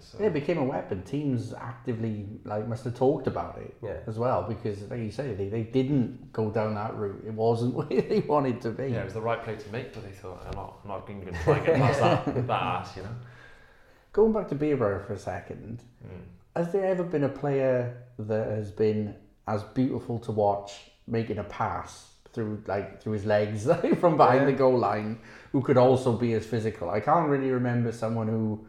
So- 0.00 0.18
Yeah, 0.20 0.26
it 0.26 0.32
became 0.32 0.58
a 0.58 0.64
weapon. 0.64 1.02
Teams 1.02 1.52
actively 1.54 2.26
like 2.44 2.66
must 2.66 2.84
have 2.84 2.94
talked 2.94 3.26
about 3.26 3.58
it 3.58 3.74
Yeah. 3.82 3.98
as 4.06 4.18
well 4.18 4.42
because, 4.42 4.82
like 4.90 5.00
you 5.00 5.10
say, 5.10 5.34
they, 5.34 5.48
they 5.48 5.62
didn't 5.62 6.32
go 6.32 6.50
down 6.50 6.74
that 6.74 6.96
route. 6.96 7.22
It 7.26 7.34
wasn't 7.34 7.74
where 7.78 7.86
they 8.02 8.20
wanted 8.20 8.60
to 8.62 8.70
be. 8.70 8.88
Yeah, 8.88 9.00
it 9.02 9.04
was 9.04 9.14
the 9.14 9.20
right 9.20 9.42
play 9.42 9.56
to 9.56 9.72
make, 9.72 9.92
but 9.92 10.02
they 10.04 10.10
thought 10.12 10.42
I'm 10.46 10.56
not, 10.56 10.78
I'm 10.82 10.88
not 10.88 11.06
going 11.06 11.24
to 11.26 11.32
try 11.44 11.56
and 11.58 11.66
get 11.66 11.76
past 11.76 12.00
that, 12.00 12.46
that 12.46 12.62
ass, 12.62 12.96
you 12.96 13.02
know. 13.02 13.14
Going 14.12 14.32
back 14.32 14.48
to 14.48 14.54
Bieber 14.56 15.06
for 15.06 15.12
a 15.12 15.18
second, 15.18 15.82
Mm. 16.04 16.22
has 16.56 16.72
there 16.72 16.84
ever 16.86 17.04
been 17.04 17.24
a 17.24 17.28
player 17.28 18.02
that 18.18 18.48
has 18.48 18.70
been 18.70 19.14
as 19.46 19.62
beautiful 19.62 20.18
to 20.20 20.32
watch 20.32 20.90
making 21.06 21.38
a 21.38 21.44
pass 21.44 22.06
through 22.32 22.62
like 22.66 23.02
through 23.02 23.12
his 23.14 23.24
legs 23.26 23.64
from 24.00 24.16
behind 24.16 24.40
Yeah. 24.40 24.46
the 24.46 24.52
goal 24.52 24.78
line 24.78 25.18
who 25.52 25.60
could 25.62 25.76
also 25.76 26.12
be 26.16 26.32
as 26.34 26.46
physical? 26.46 26.88
I 26.90 27.00
can't 27.00 27.28
really 27.28 27.50
remember 27.50 27.92
someone 27.92 28.28
who 28.28 28.66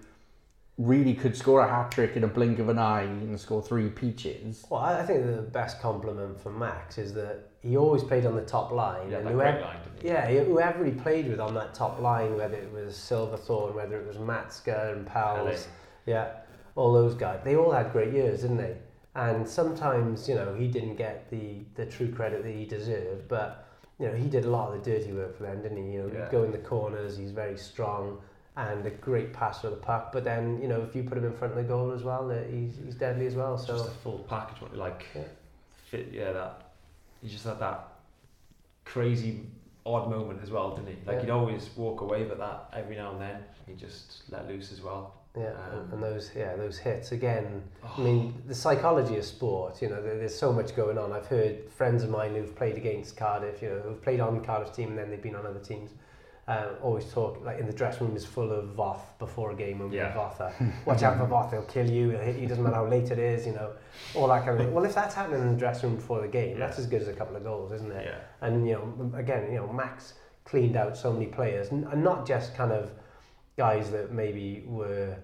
really 0.82 1.14
could 1.14 1.36
score 1.36 1.62
a 1.62 1.68
hat 1.68 1.92
trick 1.92 2.16
in 2.16 2.24
a 2.24 2.28
blink 2.28 2.60
of 2.60 2.70
an 2.70 2.78
eye 2.80 3.04
and 3.04 3.40
score 3.40 3.62
three 3.62 3.90
peaches. 3.90 4.66
Well, 4.70 4.82
I 4.82 5.00
I 5.00 5.06
think 5.06 5.26
the 5.26 5.42
best 5.42 5.80
compliment 5.82 6.40
for 6.42 6.52
Max 6.52 6.98
is 6.98 7.14
that 7.14 7.50
he 7.62 7.78
always 7.78 8.04
played 8.04 8.26
on 8.26 8.36
the 8.36 8.42
top 8.42 8.72
line, 8.72 9.12
Yeah, 9.12 9.18
and 9.20 9.28
that 9.28 9.34
whoever, 9.34 9.52
great 9.60 9.62
line, 9.66 9.78
didn't 9.84 10.02
he? 10.02 10.08
yeah, 10.08 10.44
whoever 10.44 10.86
he 10.86 10.92
played 10.92 11.28
with 11.30 11.40
on 11.40 11.54
that 11.54 11.74
top 11.76 12.00
line, 12.00 12.36
whether 12.36 12.56
it 12.56 12.72
was 12.72 12.96
Silverthorne, 12.96 13.76
whether 13.76 14.00
it 14.02 14.08
was 14.08 14.18
Matska 14.18 14.94
and 14.94 15.06
Powell's, 15.06 15.68
yeah, 16.06 16.32
all 16.76 16.92
those 16.94 17.14
guys, 17.14 17.40
they 17.44 17.56
all 17.56 17.72
had 17.72 17.92
great 17.92 18.14
years, 18.14 18.42
didn't 18.42 18.58
they? 18.58 18.76
And 19.14 19.48
sometimes, 19.48 20.28
you 20.30 20.36
know, 20.36 20.54
he 20.56 20.68
didn't 20.68 20.96
get 20.96 21.30
the, 21.30 21.58
the 21.76 21.86
true 21.86 22.12
credit 22.12 22.44
that 22.44 22.52
he 22.52 22.66
deserved, 22.66 23.28
but, 23.28 23.68
you 24.00 24.08
know, 24.08 24.14
he 24.16 24.28
did 24.28 24.46
a 24.46 24.50
lot 24.50 24.74
of 24.74 24.84
the 24.84 24.90
dirty 24.92 25.12
work 25.12 25.36
for 25.38 25.44
them, 25.44 25.62
didn't 25.62 25.78
he? 25.86 25.94
You 25.94 26.04
know, 26.04 26.12
Yeah. 26.14 26.24
he'd 26.24 26.32
go 26.32 26.44
in 26.44 26.52
the 26.52 26.58
corners, 26.58 27.18
he's 27.18 27.32
very 27.32 27.58
strong 27.58 28.20
and 28.58 28.86
a 28.86 28.90
great 28.90 29.32
passer 29.34 29.68
of 29.68 29.74
the 29.74 29.80
puck, 29.80 30.12
but 30.12 30.24
then, 30.24 30.62
you 30.62 30.68
know, 30.68 30.82
if 30.82 30.96
you 30.96 31.04
put 31.04 31.18
him 31.18 31.26
in 31.26 31.34
front 31.34 31.54
of 31.54 31.58
the 31.58 31.64
goal 31.64 31.92
as 31.92 32.04
well, 32.04 32.30
uh, 32.30 32.44
he's, 32.52 32.74
he's 32.84 32.96
deadly 32.96 33.26
as 33.26 33.36
well, 33.36 33.58
so... 33.58 33.78
Just 33.78 33.88
a 33.88 33.92
full 33.92 34.20
package, 34.30 34.58
like 34.74 35.06
Yeah. 35.16 35.22
fit. 35.90 36.10
Yeah, 36.12 36.32
that 36.34 36.62
he 37.22 37.30
just 37.30 37.46
had 37.46 37.60
that 37.60 37.88
crazy 38.86 39.46
odd 39.86 40.10
moment 40.10 40.42
as 40.44 40.52
well, 40.52 40.76
didn't 40.76 40.90
he? 40.90 40.98
Like 41.06 41.18
Yeah. 41.18 41.22
he'd 41.22 41.30
always 41.30 41.70
walk 41.76 42.02
away, 42.02 42.26
but 42.26 42.38
that 42.40 42.70
every 42.74 42.96
now 42.96 43.12
and 43.12 43.22
then 43.22 43.44
he 43.68 43.74
just 43.74 44.24
let 44.30 44.48
loose 44.48 44.72
as 44.72 44.82
well. 44.82 45.14
Yeah, 45.38 45.54
Um, 45.72 45.90
and 45.94 46.04
those 46.04 46.30
yeah 46.36 46.58
those 46.58 46.78
hits 46.78 47.14
again. 47.14 47.64
Oh, 47.86 47.94
I 47.98 48.02
mean, 48.02 48.44
the 48.48 48.54
psychology 48.54 49.18
of 49.18 49.24
sport. 49.24 49.82
You 49.82 49.88
know, 49.88 50.02
there, 50.02 50.18
there's 50.18 50.38
so 50.38 50.52
much 50.52 50.76
going 50.76 50.98
on. 50.98 51.14
I've 51.14 51.28
heard 51.28 51.72
friends 51.72 52.04
of 52.04 52.10
mine 52.10 52.36
who've 52.36 52.54
played 52.54 52.76
against 52.76 53.16
Cardiff. 53.16 53.62
You 53.62 53.70
know, 53.70 53.80
who've 53.80 54.02
played 54.04 54.20
on 54.20 54.44
Cardiff's 54.44 54.76
team 54.76 54.90
and 54.90 54.98
then 54.98 55.10
they've 55.10 55.22
been 55.22 55.36
on 55.38 55.46
other 55.46 55.60
teams. 55.62 55.92
Always 56.82 57.06
talk 57.14 57.42
like 57.46 57.60
in 57.60 57.66
the 57.66 57.72
dressing 57.74 58.08
room 58.08 58.16
is 58.16 58.26
full 58.26 58.52
of 58.52 58.76
Voth 58.76 59.00
before 59.20 59.52
a 59.52 59.56
game 59.56 59.80
when 59.80 59.90
we 59.90 59.98
Yeah. 59.98 60.12
have 60.12 60.34
Votha. 60.38 60.74
Watch 60.86 61.02
out 61.04 61.18
for 61.18 61.26
Voth, 61.26 61.52
he'll 61.52 61.62
kill 61.64 61.90
you, 61.90 62.10
he'll 62.10 62.20
hit 62.20 62.38
you, 62.38 62.48
doesn't 62.48 62.64
matter 62.64 62.76
how 62.76 62.88
late 62.88 63.10
it 63.12 63.20
is, 63.20 63.46
you 63.46 63.54
know, 63.54 63.72
all 64.16 64.28
that 64.28 64.40
kind 64.44 64.52
of 64.52 64.58
thing. 64.66 64.74
Well, 64.74 64.84
if 64.84 64.94
that's 64.96 65.16
happening 65.16 65.42
in 65.42 65.52
the 65.54 65.58
dressing 65.58 65.90
room 65.90 65.96
before 65.98 66.22
the 66.22 66.28
game, 66.28 66.58
Yeah. 66.58 66.66
that's 66.66 66.78
as 66.80 66.88
good 66.88 67.02
as 67.02 67.08
a 67.08 67.14
couple 67.14 67.36
of 67.38 67.44
goals, 67.44 67.72
isn't 67.72 67.92
it? 67.92 68.06
yeah, 68.06 68.16
And 68.48 68.68
you 68.68 68.74
know, 68.74 69.18
again, 69.18 69.52
you 69.52 69.60
know, 69.60 69.68
Max 69.72 70.16
cleaned 70.44 70.76
out 70.76 70.98
so 70.98 71.14
many 71.14 71.28
players, 71.28 71.70
and, 71.72 71.86
and 71.86 72.04
not 72.04 72.26
just 72.28 72.54
kind 72.56 72.72
of 72.74 72.92
guys 73.58 73.92
that 73.92 74.12
maybe 74.12 74.64
were, 74.66 75.16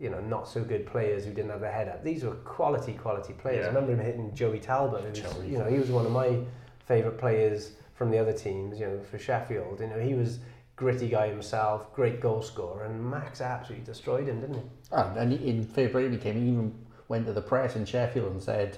you 0.00 0.10
know, 0.10 0.20
not 0.20 0.48
so 0.48 0.62
good 0.62 0.84
players 0.86 1.24
who 1.24 1.32
didn't 1.32 1.50
have 1.52 1.60
their 1.60 1.72
head 1.72 1.88
up. 1.88 2.02
These 2.04 2.24
were 2.24 2.34
quality, 2.34 2.92
quality 2.94 3.32
players. 3.34 3.60
Yeah. 3.60 3.70
I 3.70 3.74
remember 3.74 3.92
him 3.92 4.00
hitting 4.04 4.34
Joey 4.34 4.58
Talbot. 4.58 5.08
Was, 5.08 5.20
Joey. 5.20 5.48
you 5.48 5.56
know, 5.58 5.66
he 5.66 5.78
was 5.78 5.90
one 5.90 6.04
of 6.04 6.12
my 6.12 6.40
favourite 6.86 7.16
players 7.16 7.72
from 7.94 8.10
the 8.10 8.18
other 8.18 8.32
teams. 8.32 8.80
You 8.80 8.86
know, 8.86 9.00
for 9.00 9.18
Sheffield. 9.18 9.78
You 9.80 9.86
know, 9.86 10.00
he 10.00 10.14
was 10.14 10.40
gritty 10.76 11.08
guy 11.08 11.28
himself, 11.28 11.92
great 11.94 12.20
goal 12.20 12.42
scorer, 12.42 12.84
and 12.84 13.10
Max 13.10 13.40
absolutely 13.40 13.84
destroyed 13.84 14.26
him, 14.28 14.40
didn't 14.40 14.56
he? 14.56 14.62
Oh, 14.92 15.14
and 15.16 15.32
in 15.32 15.64
February 15.64 16.10
he 16.10 16.16
came. 16.18 16.34
He 16.42 16.48
even 16.50 16.74
went 17.08 17.26
to 17.26 17.32
the 17.32 17.40
press 17.42 17.76
in 17.76 17.84
Sheffield 17.84 18.32
and 18.32 18.42
said, 18.42 18.76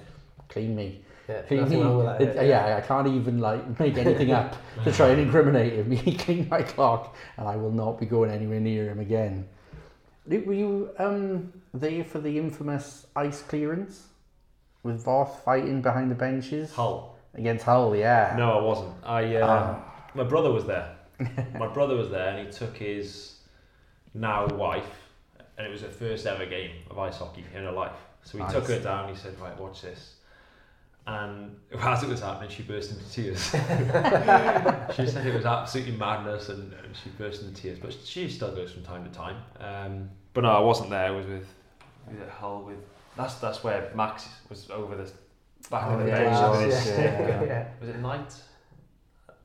"Clean 0.49 0.75
me." 0.75 1.01
Yeah, 1.27 1.41
He- 1.49 1.55
nothing 1.57 1.81
wrong 1.83 1.97
with 1.97 2.05
that. 2.05 2.21
it- 2.21 2.47
yeah, 2.53 2.77
I 2.77 2.81
can't 2.81 3.07
even 3.07 3.39
like 3.39 3.79
make 3.79 3.97
anything 3.97 4.31
up 4.31 4.55
to 4.83 4.91
try 4.91 5.09
and 5.09 5.19
incriminate 5.21 5.73
him. 5.73 5.91
He 6.07 6.15
cleaned 6.15 6.49
my 6.49 6.61
clock, 6.61 7.15
and 7.37 7.47
I 7.47 7.55
will 7.55 7.71
not 7.71 7.99
be 7.99 8.05
going 8.05 8.31
anywhere 8.31 8.59
near 8.59 8.89
him 8.89 8.99
again. 8.99 9.47
Were 10.27 10.53
you 10.53 10.89
um, 10.99 11.53
there 11.73 12.03
for 12.03 12.19
the 12.19 12.37
infamous 12.37 13.07
ice 13.15 13.41
clearance 13.41 14.07
with 14.83 15.05
Voth 15.05 15.39
fighting 15.43 15.81
behind 15.81 16.11
the 16.11 16.15
benches 16.15 16.73
Hull. 16.73 17.17
against 17.33 17.63
Hull? 17.65 17.95
Yeah. 17.95 18.35
No, 18.37 18.59
I 18.59 18.61
wasn't. 18.61 18.93
I 19.05 19.35
uh, 19.37 19.47
Ah. 19.47 20.09
my 20.13 20.23
brother 20.23 20.51
was 20.51 20.65
there. 20.65 20.96
my 21.59 21.67
brother 21.67 21.95
was 21.95 22.09
there, 22.09 22.29
and 22.37 22.47
he 22.47 22.51
took 22.53 22.77
his 22.77 23.35
now 24.13 24.47
wife, 24.47 24.89
and 25.57 25.65
it 25.67 25.69
was 25.69 25.81
her 25.81 25.89
first 25.89 26.25
ever 26.25 26.45
game 26.45 26.71
of 26.89 26.97
ice 26.99 27.17
hockey 27.17 27.43
in 27.53 27.63
her 27.63 27.71
life. 27.71 27.95
So 28.23 28.37
he 28.37 28.43
Nice. 28.43 28.53
took 28.53 28.67
her 28.67 28.79
down. 28.79 29.09
He 29.09 29.15
said, 29.15 29.39
"Right, 29.39 29.57
watch 29.59 29.81
this." 29.81 30.15
And 31.05 31.55
as 31.79 32.03
it 32.03 32.09
was 32.09 32.19
happening, 32.19 32.49
she 32.49 32.63
burst 32.63 32.91
into 32.91 33.09
tears. 33.09 33.41
she 34.95 35.07
said 35.07 35.25
it 35.25 35.33
was 35.33 35.45
absolutely 35.45 35.95
madness, 35.95 36.49
and, 36.49 36.73
and 36.73 36.95
she 37.01 37.09
burst 37.11 37.43
into 37.43 37.59
tears. 37.61 37.79
But 37.79 37.93
she 38.03 38.29
still 38.29 38.53
goes 38.53 38.71
from 38.71 38.83
time 38.83 39.05
to 39.05 39.11
time. 39.11 39.37
Um, 39.59 40.09
but 40.33 40.41
no, 40.41 40.49
I 40.49 40.59
wasn't 40.59 40.89
there. 40.89 41.05
I 41.07 41.11
was 41.11 41.25
with, 41.25 41.47
with 42.07 42.29
Hull. 42.29 42.63
With 42.63 42.77
that's 43.15 43.35
that's 43.35 43.63
where 43.63 43.91
Max 43.95 44.27
was 44.49 44.69
over 44.69 44.95
the 44.95 45.09
back 45.71 45.85
Oh, 45.87 45.93
of 45.93 45.99
the 46.01 46.07
yeah, 46.07 46.19
he 46.19 46.65
was, 46.65 46.87
yeah. 46.87 47.43
yeah. 47.43 47.67
Was 47.79 47.89
it 47.89 47.99
Knight? 47.99 48.33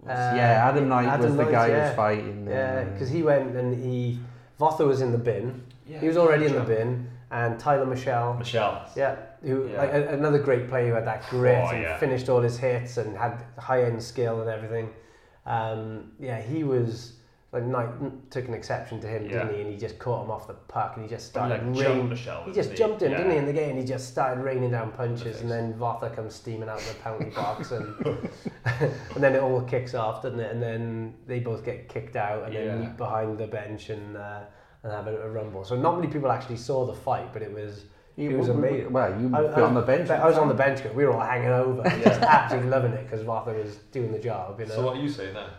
Uh, 0.05 0.09
yeah, 0.37 0.69
Adam 0.69 0.89
Knight 0.89 1.07
Adam 1.07 1.27
was 1.27 1.37
the 1.37 1.45
Knight, 1.45 1.53
guy 1.53 1.67
who 1.71 1.77
was 1.77 1.95
fighting. 1.95 2.47
Yeah, 2.49 2.85
because 2.85 3.09
he 3.09 3.23
went 3.23 3.55
and 3.57 3.75
he 3.75 4.19
Votha 4.59 4.85
was 4.87 5.01
in 5.01 5.13
the 5.13 5.19
bin. 5.19 5.63
Yeah, 5.87 6.01
He 6.01 6.09
was 6.09 6.17
already 6.17 6.47
in 6.47 6.55
the 6.55 6.61
bin, 6.61 7.09
and 7.31 7.59
Tyler 7.59 7.87
Michel. 7.87 8.35
Michel. 8.35 8.85
Yeah, 8.97 9.17
who 9.43 9.69
Yeah. 9.69 9.79
like 9.79 9.93
a, 9.93 10.09
another 10.09 10.39
great 10.39 10.69
player 10.69 10.89
who 10.89 10.95
had 10.95 11.07
that 11.07 11.29
grit 11.29 11.63
Oh, 11.65 11.69
and 11.71 11.83
yeah. 11.83 11.99
finished 11.99 12.29
all 12.29 12.41
his 12.41 12.59
hits 12.59 12.97
and 12.97 13.17
had 13.17 13.43
high 13.59 13.85
end 13.85 14.03
skill 14.03 14.41
and 14.41 14.51
everything. 14.51 14.91
Um, 15.47 16.13
yeah, 16.21 16.41
he 16.41 16.65
was 16.65 17.15
like 17.53 17.65
Knight 17.65 18.31
took 18.31 18.49
an 18.49 18.55
exception 18.55 18.99
to 19.03 19.07
him, 19.07 19.25
Yeah. 19.27 19.45
didn't 19.45 19.55
he? 19.55 19.61
And 19.61 19.71
he 19.71 19.77
just 19.77 19.99
caught 19.99 20.25
him 20.25 20.31
off 20.31 20.47
the 20.47 20.55
puck 20.55 20.93
and 20.97 21.05
he 21.05 21.11
just 21.11 21.27
He 21.27 21.31
started 21.33 21.55
like 21.55 21.63
rain. 21.63 21.75
jumped 21.99 22.09
Michel. 22.11 22.43
He 22.47 22.53
just 22.53 22.71
didn't 22.71 22.79
jumped 22.79 23.03
him, 23.03 23.11
Yeah. 23.13 23.17
didn't 23.19 23.33
he, 23.33 23.37
in 23.39 23.45
the 23.47 23.53
game? 23.53 23.77
He 23.77 23.85
just 23.85 24.09
started 24.09 24.41
raining 24.43 24.71
down 24.71 24.91
punches, 24.93 25.23
face. 25.23 25.41
and 25.43 25.51
then 25.51 25.75
Votha 25.75 26.15
comes 26.17 26.35
steaming 26.35 26.71
out 26.71 26.79
of 26.81 26.89
the 26.89 26.95
penalty 27.03 27.31
box, 27.37 27.71
and 27.73 27.95
and 28.65 29.23
then 29.23 29.35
it 29.35 29.43
all 29.43 29.61
kicks 29.63 29.95
off, 29.95 30.23
doesn't 30.23 30.41
it? 30.41 30.51
And 30.51 30.63
then 30.63 31.15
they 31.27 31.41
both 31.41 31.65
get 31.65 31.89
kicked 31.89 32.17
out, 32.17 32.45
and 32.45 32.55
Yeah. 32.55 32.65
then 32.67 32.81
meet 32.81 32.97
behind 32.97 33.37
the 33.39 33.47
bench 33.47 33.91
and 33.91 34.17
uh, 34.17 34.41
and 34.83 34.93
have 34.93 35.07
a, 35.07 35.23
a 35.23 35.29
rumble. 35.31 35.65
So 35.65 35.77
not 35.77 35.97
many 36.01 36.11
people 36.13 36.31
actually 36.33 36.57
saw 36.57 36.87
the 36.87 36.95
fight, 36.95 37.33
but 37.33 37.43
it 37.43 37.53
was. 37.53 37.85
he 38.17 38.29
he 38.29 38.35
was 38.35 38.49
amazing. 38.49 38.93
Well, 38.93 39.11
you 39.21 39.31
I, 39.35 39.43
were 39.43 39.63
on 39.63 39.75
the 39.75 39.83
bench. 39.83 40.09
I 40.11 40.27
was 40.27 40.39
on 40.39 40.49
the 40.49 40.55
bench. 40.55 40.83
'cause 40.83 40.95
We 40.95 41.05
were 41.05 41.13
all 41.13 41.21
hanging 41.21 41.49
over, 41.51 41.83
just 42.03 42.23
absolutely 42.23 42.71
loving 42.71 42.93
it 42.95 43.05
because 43.05 43.25
Votha 43.27 43.53
was 43.63 43.77
doing 43.93 44.11
the 44.11 44.19
job. 44.19 44.59
You 44.59 44.67
know, 44.67 44.75
So 44.77 44.87
what 44.87 44.97
are 44.97 45.01
you 45.01 45.09
saying 45.11 45.35
there? 45.35 45.51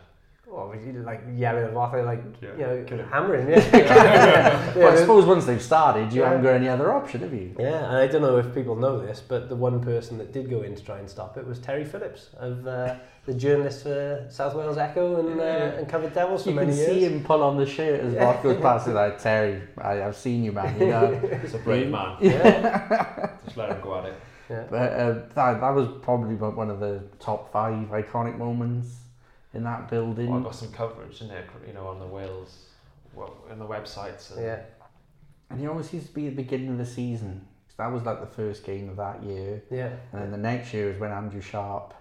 Well, 0.45 0.69
we 0.69 0.91
like 0.99 1.21
yelling 1.35 1.63
at 1.63 1.73
Votha, 1.73 2.03
like 2.05 2.21
Yeah. 2.41 2.49
you 2.51 2.57
know, 2.57 2.83
Kill 2.85 2.97
him. 2.99 3.07
hammering. 3.09 3.49
Yeah, 3.49 3.59
yeah, 3.73 4.75
Well, 4.75 4.91
I 4.93 4.95
suppose 4.97 5.25
once 5.25 5.45
they've 5.45 5.61
started, 5.61 6.11
you 6.13 6.21
Yeah. 6.21 6.27
haven't 6.29 6.43
got 6.43 6.53
any 6.55 6.67
other 6.67 6.91
option, 6.93 7.21
have 7.21 7.33
you? 7.33 7.55
Yeah, 7.57 7.87
and 7.87 7.95
I 7.97 8.07
don't 8.07 8.21
know 8.21 8.37
if 8.37 8.53
people 8.53 8.75
know 8.75 8.99
this, 8.99 9.21
but 9.21 9.47
the 9.49 9.55
one 9.55 9.79
person 9.81 10.17
that 10.17 10.33
did 10.33 10.49
go 10.49 10.61
in 10.61 10.75
to 10.75 10.83
try 10.83 10.99
and 10.99 11.09
stop 11.09 11.37
it 11.37 11.47
was 11.47 11.59
Terry 11.59 11.85
Phillips, 11.85 12.29
of 12.37 12.67
uh, 12.67 12.95
the 13.25 13.33
journalist 13.33 13.83
for 13.83 14.25
South 14.29 14.53
Wales 14.53 14.77
Echo 14.77 15.19
and 15.21 15.39
uh, 15.39 15.77
and 15.77 15.87
covered 15.87 16.13
Devils 16.13 16.43
for 16.43 16.49
You 16.51 16.57
can 16.59 16.73
see 16.73 17.05
him 17.05 17.23
pull 17.23 17.41
on 17.41 17.55
the 17.57 17.65
shirt 17.65 18.01
as 18.01 18.13
Yeah. 18.13 18.33
Voth 18.33 18.43
goes 18.43 18.61
past 18.61 18.87
it 18.87 18.91
like, 18.93 19.19
Terry, 19.21 19.61
I, 19.77 20.03
I've 20.03 20.15
seen 20.17 20.43
you, 20.43 20.51
man, 20.51 20.77
you 20.79 20.87
know. 20.87 21.19
It's 21.43 21.53
a 21.53 21.59
brave 21.59 21.89
man. 21.89 22.17
Yeah, 22.19 23.29
Just 23.45 23.55
let 23.57 23.69
him 23.69 23.81
go 23.81 23.97
at 23.97 24.05
it. 24.05 24.15
yeah. 24.49 24.63
But 24.69 24.91
uh, 24.91 25.13
that, 25.35 25.61
that 25.61 25.73
was 25.73 25.87
probably 26.01 26.35
one 26.35 26.69
of 26.69 26.79
the 26.81 27.01
top 27.19 27.51
five 27.53 27.87
iconic 27.87 28.37
moments 28.37 28.87
in 29.53 29.63
that 29.63 29.89
building. 29.89 30.29
Well, 30.29 30.39
I 30.39 30.43
got 30.43 30.55
some 30.55 30.71
coverage 30.71 31.21
in 31.21 31.27
there, 31.27 31.45
you 31.67 31.73
know, 31.73 31.87
on 31.87 31.99
the 31.99 32.05
Wales, 32.07 32.65
well, 33.13 33.33
on 33.51 33.59
the 33.59 33.65
websites. 33.67 34.31
And 34.35 34.43
yeah, 34.45 34.61
And 35.49 35.59
he 35.59 35.67
always 35.67 35.93
used 35.93 36.07
to 36.07 36.13
be 36.13 36.29
the 36.29 36.35
beginning 36.35 36.69
of 36.69 36.77
the 36.77 36.85
season. 36.85 37.47
'cause 37.67 37.77
that 37.77 37.91
was 37.91 38.03
like 38.03 38.19
the 38.19 38.27
first 38.35 38.63
game 38.63 38.89
of 38.89 38.97
that 38.97 39.23
year. 39.23 39.61
yeah. 39.71 39.89
And 40.11 40.21
then 40.21 40.31
the 40.31 40.37
next 40.37 40.73
year 40.73 40.87
was 40.89 40.97
when 40.99 41.11
Andrew 41.11 41.41
Sharp. 41.41 41.93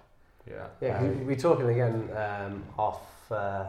Yeah. 0.49 0.67
Yeah, 0.81 0.99
'cause 0.99 1.17
we- 1.17 1.25
we're 1.25 1.37
talking 1.37 1.69
again 1.69 2.11
um, 2.17 2.65
off 2.79 3.31
uh, 3.33 3.67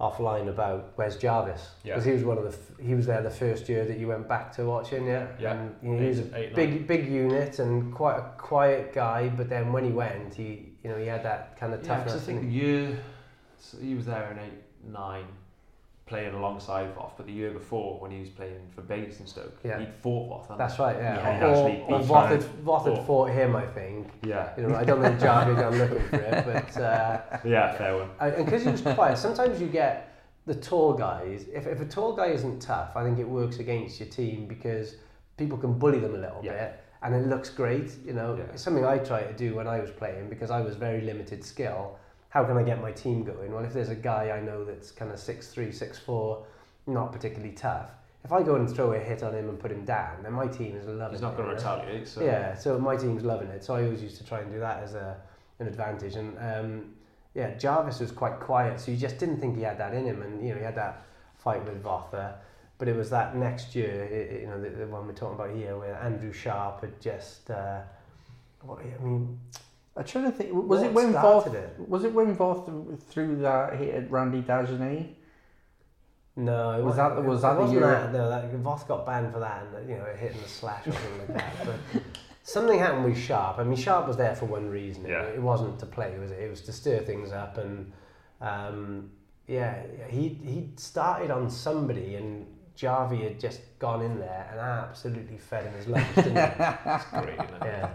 offline 0.00 0.48
about 0.48 0.96
Wes 0.96 1.16
Jarvis 1.16 1.74
Yeah. 1.84 1.92
because 1.94 2.06
he 2.06 2.12
was 2.12 2.24
one 2.24 2.38
of 2.38 2.44
the 2.44 2.50
f- 2.50 2.78
he 2.80 2.94
was 2.94 3.06
there 3.06 3.22
the 3.22 3.30
first 3.30 3.68
year 3.68 3.84
that 3.84 3.98
you 3.98 4.08
went 4.08 4.26
back 4.28 4.50
to 4.54 4.64
watching, 4.64 5.06
yeah. 5.06 5.26
Yeah. 5.38 5.52
And, 5.52 5.74
you 5.82 5.90
know, 5.90 6.00
he 6.02 6.08
was 6.08 6.20
a 6.20 6.22
Eight, 6.22 6.44
eight, 6.46 6.54
big 6.54 6.70
nine. 6.70 6.86
big 6.86 7.08
unit 7.08 7.58
and 7.58 7.94
quite 7.94 8.16
a 8.16 8.22
quiet 8.38 8.92
guy, 8.94 9.28
but 9.28 9.48
then 9.50 9.72
when 9.72 9.84
he 9.84 9.90
went, 9.92 10.32
he 10.34 10.69
you 10.82 10.90
know 10.90 10.96
he 10.96 11.06
had 11.06 11.22
that 11.24 11.58
kind 11.58 11.72
of 11.74 11.82
Yeah, 11.84 11.88
'cause 11.96 12.04
toughness. 12.12 12.22
I 12.22 12.26
think 12.26 12.40
the 12.42 12.48
year, 12.48 12.98
so 13.58 13.78
he 13.78 13.94
was 13.94 14.06
there 14.06 14.30
in 14.32 14.38
8, 14.38 14.52
9, 14.92 15.24
playing 16.06 16.34
alongside 16.34 16.92
Voth, 16.96 17.12
but 17.16 17.26
the 17.26 17.32
year 17.32 17.50
before, 17.52 18.00
when 18.00 18.10
he 18.10 18.18
was 18.20 18.28
playing 18.30 18.60
for 18.74 18.82
Basingstoke, 18.82 19.56
Yeah. 19.62 19.78
he'd 19.78 19.94
fought 19.94 20.48
Voth. 20.48 20.58
that's 20.58 20.78
right, 20.78 20.96
yeah. 20.96 21.14
Yeah, 21.16 21.38
he 21.38 21.44
or 21.44 21.50
actually 21.50 21.82
or 21.94 22.00
Voth 22.00 22.28
had, 22.28 22.40
Voth 22.64 22.84
had 22.86 22.96
fought. 22.96 23.06
fought 23.06 23.30
him, 23.30 23.54
I 23.54 23.66
think. 23.66 24.08
Yeah. 24.24 24.48
You 24.56 24.66
know, 24.68 24.74
I 24.76 24.82
don't 24.84 25.00
think 25.02 25.20
Jarvis 25.20 25.58
I'm 25.62 25.78
looking 25.78 26.08
for 26.08 26.16
it, 26.16 26.44
but. 26.74 26.80
Uh, 26.82 27.20
Yeah, 27.44 27.72
fair 27.74 27.96
one. 27.96 28.10
I- 28.18 28.28
and 28.30 28.44
because 28.44 28.64
he 28.64 28.70
was 28.70 28.82
quiet, 28.82 29.18
sometimes 29.18 29.60
you 29.60 29.68
get 29.68 30.08
the 30.46 30.54
tall 30.54 30.94
guys. 30.94 31.46
If, 31.52 31.66
if 31.68 31.80
a 31.80 31.84
tall 31.84 32.14
guy 32.16 32.26
isn't 32.28 32.60
tough, 32.60 32.96
I 32.96 33.04
think 33.04 33.18
it 33.20 33.28
works 33.28 33.58
against 33.60 34.00
your 34.00 34.08
team 34.08 34.46
because 34.46 34.96
people 35.36 35.58
can 35.58 35.78
bully 35.78 36.00
them 36.00 36.14
a 36.14 36.18
little 36.18 36.40
Yeah. 36.42 36.52
bit, 36.52 36.80
and 37.02 37.14
it 37.14 37.26
looks 37.26 37.50
great. 37.50 37.96
You 38.04 38.12
know, 38.12 38.34
Yeah. 38.34 38.44
it's 38.52 38.62
something 38.62 38.84
I 38.84 38.98
try 38.98 39.22
to 39.22 39.32
do 39.32 39.54
when 39.54 39.66
I 39.66 39.80
was 39.80 39.90
playing 39.90 40.28
because 40.28 40.50
I 40.50 40.60
was 40.60 40.76
very 40.76 41.00
limited 41.00 41.44
skill. 41.44 41.98
How 42.28 42.44
can 42.44 42.56
I 42.56 42.62
get 42.62 42.80
my 42.80 42.92
team 42.92 43.24
going? 43.24 43.52
Well, 43.52 43.64
if 43.64 43.72
there's 43.72 43.88
a 43.88 43.94
guy 43.94 44.30
I 44.30 44.40
know 44.40 44.64
that's 44.64 44.90
kind 44.90 45.10
of 45.10 45.18
six 45.18 45.48
three, 45.48 45.72
six 45.72 45.98
four, 45.98 46.44
not 46.86 47.12
particularly 47.12 47.54
tough. 47.54 47.90
If 48.22 48.32
I 48.32 48.42
go 48.42 48.56
and 48.56 48.68
throw 48.68 48.92
a 48.92 48.98
hit 48.98 49.22
on 49.22 49.34
him 49.34 49.48
and 49.48 49.58
put 49.58 49.72
him 49.72 49.84
down, 49.84 50.22
then 50.22 50.34
my 50.34 50.46
team 50.46 50.76
is 50.76 50.86
loving 50.86 51.12
He's 51.14 51.22
not 51.22 51.38
going 51.38 51.48
to 51.48 51.54
retaliate, 51.54 52.06
so... 52.06 52.22
Yeah, 52.22 52.54
so 52.54 52.78
my 52.78 52.94
team's 52.94 53.22
loving 53.24 53.48
it. 53.48 53.64
So 53.64 53.74
I 53.74 53.84
always 53.84 54.02
used 54.02 54.18
to 54.18 54.24
try 54.26 54.40
and 54.40 54.52
do 54.52 54.58
that 54.60 54.82
as 54.82 54.94
a 54.94 55.16
an 55.60 55.66
advantage. 55.66 56.16
And 56.16 56.36
um, 56.38 56.84
yeah, 57.34 57.54
Jarvis 57.56 58.00
was 58.00 58.10
quite 58.10 58.40
quiet, 58.40 58.80
so 58.80 58.90
you 58.90 58.96
just 58.96 59.18
didn't 59.18 59.40
think 59.40 59.56
he 59.56 59.62
had 59.62 59.78
that 59.78 59.94
in 59.94 60.04
him. 60.04 60.22
And 60.22 60.42
you 60.44 60.52
know, 60.52 60.58
he 60.58 60.64
had 60.64 60.74
that 60.74 61.04
fight 61.38 61.64
with 61.64 61.82
Votha, 61.82 62.34
but 62.80 62.88
it 62.88 62.96
was 62.96 63.10
that 63.10 63.36
next 63.36 63.76
year, 63.76 64.08
i- 64.10 64.14
i- 64.36 64.40
you 64.40 64.46
know, 64.48 64.60
the, 64.60 64.70
the 64.70 64.86
one 64.88 65.06
we're 65.06 65.12
talking 65.12 65.34
about 65.38 65.54
here, 65.54 65.76
where 65.78 65.94
Andrew 66.02 66.32
Sharp 66.32 66.80
had 66.80 67.00
just. 67.00 67.48
Uh, 67.50 67.82
what, 68.62 68.80
I 68.80 69.04
mean, 69.04 69.38
I'm 69.96 70.04
trying 70.04 70.24
to 70.24 70.32
think. 70.32 70.50
Was 70.52 70.82
it 70.82 70.92
when 70.92 71.10
started 71.12 71.52
Voth? 71.52 71.54
it? 71.54 71.88
Was 71.88 72.04
it 72.04 72.12
when 72.12 72.34
Voth 72.34 73.00
threw 73.02 73.36
that 73.42 73.74
hit 73.76 73.94
at 73.94 74.10
Randy 74.10 74.40
Dagenet? 74.42 75.08
No, 76.36 76.78
it 76.78 76.82
Was 76.84 76.96
that- 76.96 77.22
was 77.22 77.40
it 77.40 77.42
that 77.42 77.54
the 77.54 77.60
wasn't 77.60 77.78
year- 77.80 77.90
that? 77.90 78.12
No, 78.12 78.28
that 78.30 78.50
Voth 78.62 78.88
got 78.88 79.04
banned 79.04 79.32
for 79.32 79.40
that, 79.40 79.62
and 79.74 79.88
you 79.90 79.96
know, 79.96 80.06
hitting 80.16 80.40
the 80.40 80.48
slash 80.48 80.86
or 80.86 80.92
something 80.92 81.18
like 81.18 81.34
that. 81.34 81.52
But 81.66 82.02
something 82.44 82.78
happened 82.78 83.04
with 83.04 83.18
Sharp. 83.18 83.58
I 83.58 83.64
mean, 83.64 83.76
Sharp 83.76 84.06
was 84.08 84.16
there 84.16 84.34
for 84.34 84.46
one 84.46 84.70
reason. 84.70 85.04
Yeah. 85.06 85.22
It, 85.24 85.36
it 85.36 85.42
wasn't 85.42 85.78
to 85.80 85.86
play, 85.86 86.18
was 86.18 86.30
it? 86.30 86.38
It 86.40 86.48
was 86.50 86.62
to 86.62 86.72
stir 86.72 87.00
things 87.00 87.30
up, 87.32 87.58
and 87.58 87.92
um, 88.40 89.10
yeah, 89.46 89.82
he 90.08 90.28
he 90.28 90.70
started 90.76 91.30
on 91.30 91.50
somebody, 91.50 92.14
and 92.14 92.46
Jarvie 92.76 93.22
had 93.24 93.38
just 93.40 93.60
gone 93.78 94.02
in 94.02 94.18
there 94.18 94.48
and 94.50 94.60
absolutely 94.60 95.38
fed 95.38 95.64
him 95.64 95.74
his 95.74 95.86
lunch, 95.88 96.06
didn't 96.14 96.30
he? 96.30 96.34
That's 96.58 97.04
great, 97.10 97.34
isn't 97.34 97.40
it? 97.40 97.62
yeah. 97.64 97.90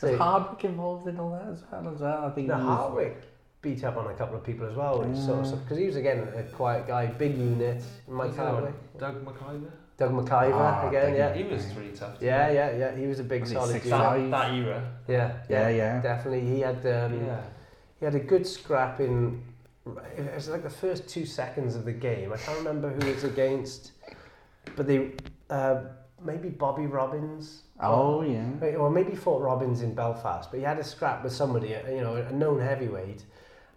So 0.00 0.16
Hardwick 0.18 0.64
involved 0.64 1.08
in 1.08 1.18
all 1.18 1.30
that 1.32 1.48
as 1.52 1.62
well? 1.70 1.94
As 1.94 2.00
well? 2.00 2.24
I 2.26 2.30
think 2.30 2.48
the 2.48 2.56
he 2.56 2.62
was- 2.62 2.68
Hardwick 2.78 3.22
beat 3.62 3.82
up 3.84 3.96
on 3.96 4.06
a 4.06 4.14
couple 4.14 4.36
of 4.36 4.44
people 4.44 4.66
as 4.66 4.76
well, 4.76 5.02
which 5.02 5.16
sort 5.18 5.46
of 5.46 5.62
because 5.64 5.78
he 5.78 5.86
was 5.86 5.96
again 5.96 6.28
a 6.36 6.42
quiet 6.44 6.86
guy, 6.86 7.06
big 7.06 7.36
unit. 7.36 7.82
Mike 8.06 8.28
Who's 8.28 8.36
the? 8.36 8.42
Hardwick, 8.42 8.98
Doug 8.98 9.24
McIver? 9.24 9.70
Doug 9.98 10.10
McIver 10.12 10.52
Ah, 10.54 10.88
again, 10.88 11.06
Doug 11.10 11.16
yeah. 11.16 11.34
He 11.34 11.42
was 11.44 11.64
really 11.74 11.92
tough. 11.92 12.16
Yeah, 12.20 12.50
yeah, 12.50 12.76
yeah. 12.76 12.94
He 12.96 13.06
was 13.06 13.18
a 13.18 13.24
big 13.24 13.40
Was 13.40 13.50
he 13.50 13.54
solid 13.56 13.72
six 13.72 13.86
unit. 13.86 14.00
That, 14.00 14.30
that 14.30 14.54
era. 14.54 14.92
Yeah, 15.08 15.36
Yeah, 15.48 15.68
yeah. 15.70 16.00
definitely. 16.02 16.42
He 16.48 16.60
had 16.60 16.76
um, 16.86 17.26
yeah. 17.26 17.40
he 17.98 18.04
had 18.04 18.14
a 18.14 18.20
good 18.20 18.46
scrap 18.46 19.00
in. 19.00 19.42
It 20.16 20.34
was 20.34 20.48
like 20.48 20.62
the 20.62 20.70
first 20.70 21.08
two 21.08 21.24
seconds 21.24 21.76
of 21.76 21.84
the 21.86 21.92
game. 21.92 22.32
I 22.32 22.36
can't 22.36 22.58
remember 22.58 22.90
who 22.90 23.06
it 23.08 23.14
was 23.14 23.24
against, 23.24 23.92
but 24.74 24.86
they 24.86 25.12
uh, 25.50 25.80
maybe 26.22 26.48
Bobby 26.48 26.86
Robins. 26.86 27.62
Oh 27.80 28.22
yeah. 28.22 28.46
Or- 28.60 28.76
Or 28.76 28.90
maybe 28.90 29.14
fought 29.14 29.42
Robins 29.42 29.82
in 29.82 29.94
Belfast, 29.94 30.50
but 30.50 30.58
he 30.58 30.64
had 30.64 30.78
a 30.78 30.84
scrap 30.84 31.22
with 31.22 31.32
somebody, 31.32 31.74
uh, 31.76 31.88
you 31.90 32.00
know, 32.00 32.16
a 32.16 32.32
known 32.32 32.60
heavyweight, 32.60 33.24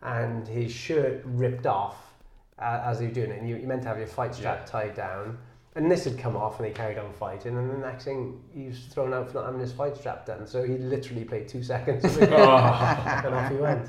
and 0.01 0.47
his 0.47 0.71
shirt 0.71 1.21
ripped 1.25 1.65
off 1.67 2.13
uh, 2.57 2.81
as 2.85 2.99
he 2.99 3.07
was 3.07 3.15
doing 3.15 3.31
it. 3.31 3.39
And 3.39 3.47
you, 3.49 3.57
you 3.57 3.67
meant 3.67 3.81
to 3.83 3.87
have 3.89 3.97
your 3.97 4.07
fight 4.07 4.33
strap 4.33 4.61
Yeah. 4.61 4.65
tied 4.65 4.95
down. 4.95 5.37
And 5.75 5.89
this 5.89 6.03
had 6.03 6.17
come 6.17 6.35
off, 6.35 6.57
and 6.59 6.67
he 6.67 6.73
carried 6.73 6.97
on 6.97 7.13
fighting. 7.13 7.55
And 7.55 7.69
the 7.69 7.77
next 7.77 8.03
thing, 8.03 8.41
he 8.51 8.65
was 8.67 8.79
thrown 8.85 9.13
out 9.13 9.27
for 9.29 9.35
not 9.35 9.45
having 9.45 9.61
his 9.61 9.71
fight 9.71 9.95
strap 9.95 10.25
done. 10.25 10.47
So 10.47 10.63
he 10.63 10.77
literally 10.77 11.23
played 11.23 11.47
two 11.47 11.61
seconds, 11.61 12.03
of 12.03 12.15
the 12.15 12.25
game, 12.25 12.33
Oh. 12.39 13.21
and 13.25 13.35
off 13.35 13.51
he 13.51 13.57
went. 13.57 13.87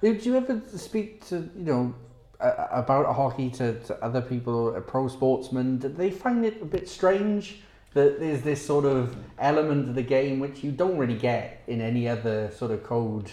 Did 0.00 0.24
you 0.24 0.36
ever 0.36 0.60
speak 0.76 1.26
to 1.28 1.36
you 1.56 1.64
know 1.64 1.94
about 2.40 3.14
hockey 3.14 3.50
to, 3.50 3.78
to 3.80 4.04
other 4.04 4.20
people, 4.20 4.72
pro 4.86 5.08
sportsmen? 5.08 5.78
Did 5.78 5.96
they 5.96 6.10
find 6.10 6.44
it 6.44 6.62
a 6.62 6.64
bit 6.64 6.88
strange 6.88 7.60
that 7.94 8.20
there's 8.20 8.42
this 8.42 8.64
sort 8.64 8.84
of 8.84 9.16
element 9.38 9.88
of 9.88 9.94
the 9.94 10.02
game 10.02 10.38
which 10.38 10.62
you 10.62 10.70
don't 10.70 10.98
really 10.98 11.16
get 11.16 11.62
in 11.66 11.80
any 11.80 12.06
other 12.06 12.50
sort 12.50 12.70
of 12.70 12.84
code 12.84 13.30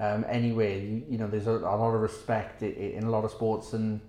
um, 0.00 0.24
anyway. 0.28 0.84
You, 0.84 1.02
you 1.10 1.18
know, 1.18 1.26
there's 1.26 1.46
a, 1.46 1.52
a 1.52 1.76
lot 1.76 1.94
of 1.94 2.00
respect 2.00 2.62
in, 2.62 2.74
in 2.74 3.04
a 3.04 3.10
lot 3.10 3.24
of 3.24 3.30
sports, 3.30 3.72
and 3.72 4.00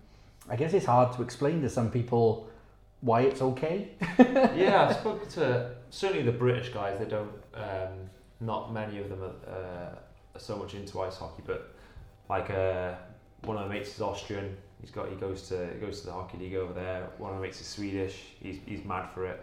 I 0.50 0.56
guess 0.56 0.74
it's 0.74 0.86
hard 0.86 1.16
to 1.16 1.22
explain 1.22 1.62
to 1.62 1.70
some 1.70 1.90
people 1.92 2.50
why 3.02 3.22
it's 3.22 3.42
okay. 3.42 3.92
yeah, 4.20 4.88
I've 4.90 4.98
spoken 4.98 5.30
to 5.30 5.72
certainly 5.90 6.24
the 6.24 6.32
British 6.32 6.70
guys. 6.70 7.00
They 7.00 7.06
don't. 7.06 7.32
Um, 7.54 8.10
not 8.42 8.74
many 8.74 9.00
of 9.00 9.10
them 9.10 9.24
are, 9.24 9.50
uh, 9.50 9.96
are 10.36 10.40
so 10.40 10.58
much 10.58 10.74
into 10.74 11.02
ice 11.02 11.18
hockey, 11.18 11.44
but 11.46 11.74
like 12.30 12.50
uh, 12.50 12.96
one 13.46 13.58
of 13.58 13.68
my 13.68 13.76
mates 13.76 13.96
is 13.96 14.02
Austrian. 14.02 14.56
He's 14.82 14.92
got 14.92 15.10
he 15.10 15.16
goes 15.16 15.48
to 15.50 15.68
he 15.74 15.80
goes 15.80 16.02
to 16.02 16.08
the 16.08 16.14
hockey 16.14 16.38
league 16.38 16.56
over 16.56 16.74
there. 16.74 17.08
One 17.18 17.32
of 17.32 17.38
my 17.38 17.44
mates 17.44 17.62
is 17.62 17.68
Swedish. 17.68 18.22
He's 18.42 18.60
he's 18.66 18.84
mad 18.84 19.10
for 19.14 19.26
it. 19.26 19.42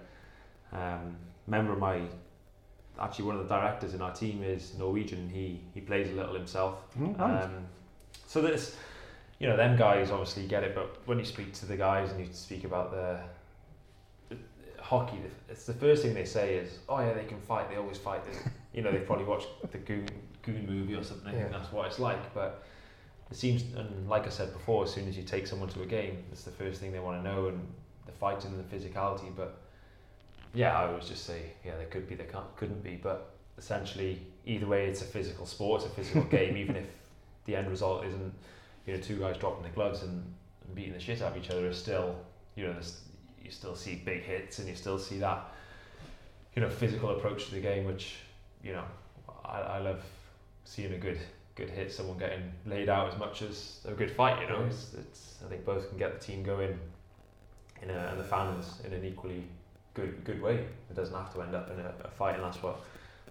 Um, 0.73 1.17
member 1.47 1.73
of 1.73 1.79
my 1.79 2.03
actually 3.01 3.25
one 3.25 3.37
of 3.37 3.49
the 3.49 3.55
directors 3.55 3.95
in 3.95 4.03
our 4.03 4.12
team 4.12 4.43
is 4.43 4.75
Norwegian. 4.79 5.29
He 5.29 5.61
he 5.75 5.81
plays 5.81 6.11
a 6.11 6.15
little 6.15 6.35
himself. 6.35 6.83
Mm, 6.99 7.19
right. 7.19 7.43
Um, 7.43 7.67
so 8.27 8.41
that's 8.43 8.77
you 9.38 9.49
know 9.49 9.57
them 9.57 9.77
guys 9.77 10.11
obviously 10.11 10.47
get 10.47 10.62
it, 10.62 10.75
but 10.75 11.01
when 11.07 11.19
you 11.19 11.25
speak 11.25 11.53
to 11.55 11.67
the 11.67 11.77
guys 11.77 12.11
and 12.12 12.21
you 12.21 12.33
speak 12.33 12.65
about 12.65 12.93
the, 12.93 13.19
the 14.29 14.37
hockey, 14.81 15.19
it's 15.49 15.65
the 15.65 15.75
first 15.75 16.03
thing 16.03 16.15
they 16.15 16.25
say 16.25 16.57
is, 16.57 16.79
"Oh 16.88 17.01
yeah, 17.01 17.12
they 17.12 17.25
can 17.25 17.41
fight. 17.41 17.69
They 17.69 17.77
always 17.77 17.99
fight." 17.99 18.23
They, 18.25 18.38
you 18.75 18.83
know, 18.83 18.93
they've 18.93 19.07
probably 19.07 19.25
watched 19.25 19.49
the 19.71 19.79
Goon 19.79 20.07
Goon 20.43 20.67
movie 20.67 20.95
or 20.95 21.03
something. 21.03 21.35
Yeah. 21.35 21.47
And 21.47 21.55
that's 21.55 21.73
what 21.73 21.87
it's 21.87 21.99
like. 21.99 22.33
But 22.35 22.62
it 23.33 23.37
seems, 23.37 23.62
and 23.75 24.11
like 24.11 24.27
I 24.27 24.29
said 24.29 24.53
before, 24.53 24.85
as 24.85 24.92
soon 24.92 25.09
as 25.09 25.16
you 25.16 25.23
take 25.23 25.47
someone 25.47 25.71
to 25.71 25.81
a 25.81 25.87
game, 25.87 26.23
it's 26.31 26.42
the 26.42 26.51
first 26.51 26.83
thing 26.83 26.92
they 26.92 26.99
want 26.99 27.25
to 27.25 27.27
know, 27.27 27.49
and 27.49 27.66
the 28.05 28.12
fighting 28.12 28.51
and 28.51 28.62
the 28.62 28.77
physicality. 28.77 29.35
But 29.35 29.59
yeah, 30.53 30.79
I 30.79 30.92
would 30.92 31.01
just 31.01 31.25
say, 31.25 31.40
yeah, 31.64 31.79
there 31.79 31.87
could 31.87 32.07
be, 32.07 32.14
there 32.14 32.27
can't, 32.27 32.55
couldn't 32.57 32.85
be, 32.85 32.97
but 33.03 33.31
essentially, 33.57 34.21
either 34.45 34.66
way, 34.66 34.85
it's 34.85 35.01
a 35.01 35.07
physical 35.07 35.47
sport, 35.47 35.81
it's 35.81 35.90
a 35.90 35.95
physical 35.95 36.23
game, 36.38 36.59
even 36.59 36.77
if 36.77 36.85
the 37.47 37.57
end 37.57 37.71
result 37.71 38.05
isn't, 38.05 38.35
you 38.87 38.92
know, 38.92 39.01
two 39.01 39.16
guys 39.16 39.38
dropping 39.38 39.62
their 39.62 39.73
gloves 39.73 40.03
and, 40.03 40.23
and 40.66 40.75
beating 40.75 40.92
the 40.92 41.01
shit 41.01 41.23
out 41.23 41.35
of 41.35 41.42
each 41.42 41.49
other. 41.49 41.66
It's 41.66 41.79
still, 41.79 42.14
you 42.55 42.66
know, 42.66 42.77
you 43.42 43.51
still 43.51 43.75
see 43.75 43.95
big 43.95 44.25
hits, 44.25 44.59
and 44.59 44.68
you 44.68 44.75
still 44.75 44.99
see 44.99 45.16
that, 45.21 45.42
you 46.55 46.61
know, 46.61 46.68
physical 46.68 47.09
approach 47.16 47.47
to 47.47 47.55
the 47.55 47.61
game, 47.62 47.87
which, 47.87 48.16
you 48.62 48.73
know, 48.73 48.85
I, 49.42 49.61
I 49.61 49.79
love 49.79 50.03
seeing 50.66 50.92
a 50.92 50.99
good 50.99 51.18
good 51.55 51.71
hit, 51.71 51.93
someone 51.93 52.19
getting 52.19 52.43
laid 52.67 52.88
out 52.88 53.12
as 53.12 53.19
much 53.19 53.43
as 53.43 53.81
a 53.87 53.93
good 53.93 54.11
fight. 54.11 54.41
You 54.43 54.49
know, 54.49 54.65
it's, 54.65 54.95
it's 54.95 55.37
I 55.45 55.49
think 55.49 55.65
both 55.65 55.88
can 55.88 55.99
get 55.99 56.19
the 56.19 56.25
team 56.25 56.43
going, 56.43 56.79
in 57.83 57.91
a, 57.91 58.09
and 58.11 58.19
the 58.21 58.25
fans 58.25 58.81
in 58.85 58.93
an 58.93 59.05
equally 59.05 59.45
good 59.95 60.25
good 60.25 60.41
way. 60.41 60.55
It 60.91 60.95
doesn't 60.97 61.15
have 61.15 61.33
to 61.35 61.43
end 61.43 61.55
up 61.55 61.71
in 61.71 61.79
a, 61.81 61.93
a 62.05 62.11
fight, 62.11 62.37
and 62.37 62.45
that's 62.45 62.62
what 62.62 62.81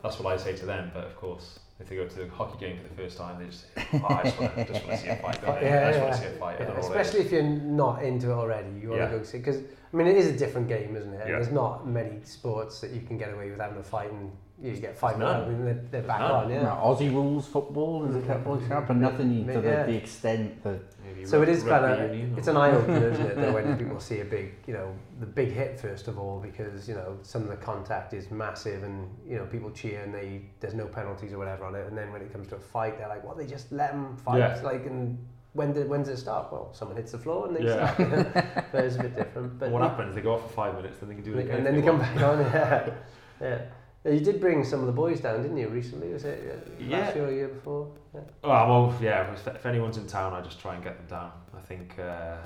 that's 0.03 0.19
what 0.19 0.33
I 0.33 0.37
say 0.37 0.55
to 0.57 0.65
them. 0.65 0.91
But 0.93 1.05
of 1.05 1.15
course, 1.15 1.59
if 1.79 1.89
they 1.89 1.95
go 1.95 2.07
to 2.07 2.15
the 2.15 2.27
hockey 2.29 2.59
game 2.65 2.77
for 2.77 2.87
the 2.87 2.95
first 3.01 3.17
time, 3.17 3.39
they 3.39 3.45
just 3.45 3.61
say, 3.73 3.85
oh, 3.93 4.05
I 4.09 4.23
just 4.23 4.39
want 4.39 4.55
to 4.55 4.65
just 4.65 4.85
want 4.85 4.97
to 4.99 5.03
see 5.03 5.09
a 5.09 5.15
fight. 5.17 5.39
Yeah, 5.61 5.87
I 5.87 5.91
just 5.91 6.01
want 6.03 6.13
to 6.13 6.19
see 6.19 6.25
a 6.25 6.39
fight. 6.39 6.57
Yeah, 6.59 6.65
don't 6.65 6.75
know 6.77 6.81
what 6.81 6.97
it 6.97 7.01
is. 7.01 7.07
especially 7.07 7.19
if 7.25 7.31
you're 7.31 7.43
not 7.43 8.03
into 8.03 8.29
it 8.29 8.33
already, 8.33 8.69
you 8.81 8.89
want 8.89 9.01
Yeah. 9.01 9.09
to 9.09 9.17
go 9.17 9.23
see 9.23 9.37
because 9.39 9.57
I 9.57 9.97
mean 9.97 10.07
it 10.07 10.17
is 10.17 10.27
a 10.27 10.37
different 10.37 10.67
game, 10.67 10.95
isn't 10.95 11.13
it? 11.13 11.19
Yeah. 11.27 11.33
There's 11.33 11.51
not 11.51 11.87
many 11.87 12.19
sports 12.23 12.79
that 12.81 12.91
you 12.91 13.01
can 13.01 13.17
get 13.17 13.33
away 13.33 13.49
with 13.49 13.59
having 13.59 13.77
a 13.79 13.83
fight 13.83 14.11
and 14.11 14.31
you 14.61 14.75
get 14.77 14.97
five 14.97 15.17
None. 15.17 15.41
minutes 15.41 15.49
and 15.49 15.67
they're, 15.67 15.83
they're 16.01 16.07
back 16.07 16.19
none. 16.19 16.31
on. 16.31 16.49
You 16.49 16.55
Yeah. 16.55 16.61
know, 16.63 16.81
Aussie 16.83 17.11
rules 17.11 17.47
football 17.47 18.05
is 18.05 18.15
a 18.15 18.21
couple 18.21 18.53
of 18.53 18.61
examples, 18.61 18.87
but 18.87 18.97
nothing 18.97 19.47
to 19.47 19.53
the, 19.61 19.67
Yeah. 19.67 19.83
the 19.85 19.95
extent 19.95 20.63
that 20.63 20.79
Maybe 21.03 21.25
So 21.25 21.41
it 21.41 21.49
is 21.49 21.63
rugby 21.63 21.87
kind 21.97 22.31
of 22.31 22.37
it's 22.37 22.47
an 22.47 22.57
eye 22.57 22.71
opener, 22.71 23.09
isn't 23.09 23.25
it? 23.25 23.35
Though 23.41 23.53
when 23.53 23.75
people 23.77 23.99
see 23.99 24.19
a 24.21 24.25
big, 24.25 24.53
you 24.67 24.73
know, 24.73 24.93
the 25.19 25.25
big 25.25 25.49
hit 25.51 25.79
first 25.79 26.07
of 26.07 26.19
all, 26.19 26.39
because 26.39 26.87
you 26.87 26.93
know 26.95 27.17
some 27.23 27.41
of 27.41 27.49
the 27.49 27.55
contact 27.57 28.13
is 28.13 28.29
massive, 28.29 28.83
and 28.83 29.09
you 29.27 29.37
know 29.37 29.45
people 29.45 29.71
cheer 29.71 30.01
and 30.03 30.13
they 30.13 30.43
there's 30.59 30.75
no 30.75 30.85
penalties 30.85 31.33
or 31.33 31.39
whatever 31.39 31.65
on 31.65 31.73
it, 31.75 31.87
and 31.87 31.97
then 31.97 32.11
when 32.13 32.21
it 32.21 32.31
comes 32.31 32.47
to 32.49 32.55
a 32.55 32.59
fight, 32.59 32.97
they're 32.99 33.07
like, 33.09 33.23
"What? 33.23 33.35
They 33.37 33.47
just 33.47 33.71
let 33.71 33.91
them 33.93 34.15
fight?" 34.17 34.37
Yeah. 34.39 34.59
Like, 34.63 34.85
and 34.85 35.17
when 35.53 35.73
did 35.73 35.89
when 35.89 36.01
does 36.03 36.09
it 36.09 36.17
start? 36.17 36.51
Well, 36.51 36.69
someone 36.71 36.95
hits 36.97 37.11
the 37.13 37.17
floor 37.17 37.47
and 37.47 37.55
they 37.55 37.63
Yeah. 37.65 37.93
start. 37.95 38.33
but 38.71 38.85
it's 38.85 38.95
a 38.95 39.01
bit 39.01 39.15
different. 39.15 39.57
But 39.59 39.65
But 39.65 39.71
what 39.71 39.81
happens? 39.81 40.13
They 40.15 40.21
go 40.21 40.33
off 40.35 40.43
for 40.43 40.49
five 40.53 40.75
minutes, 40.75 40.99
then 40.99 41.09
they 41.09 41.15
can 41.15 41.23
do 41.23 41.33
it 41.37 41.45
again. 41.45 41.57
and 41.57 41.65
then 41.65 41.75
they 41.75 41.81
come 41.81 41.97
back 41.99 42.15
on. 42.21 42.39
Yeah, 42.39 42.89
yeah. 43.41 43.61
Yeah, 44.03 44.11
You 44.11 44.19
did 44.19 44.39
bring 44.39 44.63
some 44.63 44.79
of 44.79 44.87
the 44.87 44.91
boys 44.91 45.19
down, 45.19 45.41
didn't 45.41 45.57
you? 45.57 45.67
Recently, 45.67 46.11
was 46.11 46.25
it 46.25 46.65
uh, 46.67 46.83
Yeah. 46.83 46.99
last 46.99 47.15
year 47.15 47.27
or 47.27 47.31
year 47.31 47.47
before? 47.47 47.91
Yeah. 48.13 48.21
Oh, 48.43 48.49
well, 48.49 48.95
yeah. 49.01 49.31
If, 49.31 49.47
if 49.47 49.65
anyone's 49.65 49.97
in 49.97 50.07
town, 50.07 50.33
I 50.33 50.41
just 50.41 50.59
try 50.59 50.75
and 50.75 50.83
get 50.83 50.97
them 50.97 51.07
down. 51.07 51.31
I 51.55 51.61
think, 51.61 51.97
uh, 51.99 52.37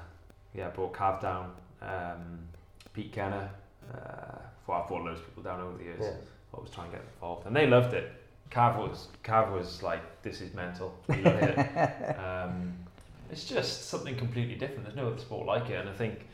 yeah, 0.53 0.67
I 0.67 0.69
brought 0.71 0.93
Cav 0.93 1.21
down, 1.21 1.51
um, 1.81 2.39
Pete 2.93 3.13
Kennaugh. 3.13 3.47
Uh, 3.93 4.37
well, 4.67 4.81
I've 4.81 4.87
brought 4.87 5.03
loads 5.03 5.19
of 5.19 5.27
people 5.27 5.43
down 5.43 5.61
over 5.61 5.77
the 5.77 5.83
years. 5.83 5.99
Yeah. 6.01 6.59
was 6.59 6.69
trying 6.71 6.89
to 6.91 6.97
get 6.97 7.05
involved, 7.13 7.45
and 7.45 7.55
they 7.55 7.67
loved 7.67 7.93
it. 7.93 8.11
Cav 8.49 8.77
was 8.77 9.09
Cav 9.23 9.51
was 9.51 9.83
like, 9.83 10.21
"This 10.21 10.39
is 10.41 10.53
mental." 10.53 10.93
He 11.13 11.21
loved 11.21 11.43
it. 11.43 12.15
Um, 12.25 12.73
it's 13.31 13.45
just 13.45 13.89
something 13.89 14.15
completely 14.15 14.55
different. 14.55 14.83
There's 14.83 14.95
no 14.95 15.07
other 15.07 15.17
sport 15.19 15.47
like 15.47 15.69
it, 15.69 15.79
and 15.79 15.89
I 15.89 15.93
think 15.93 16.27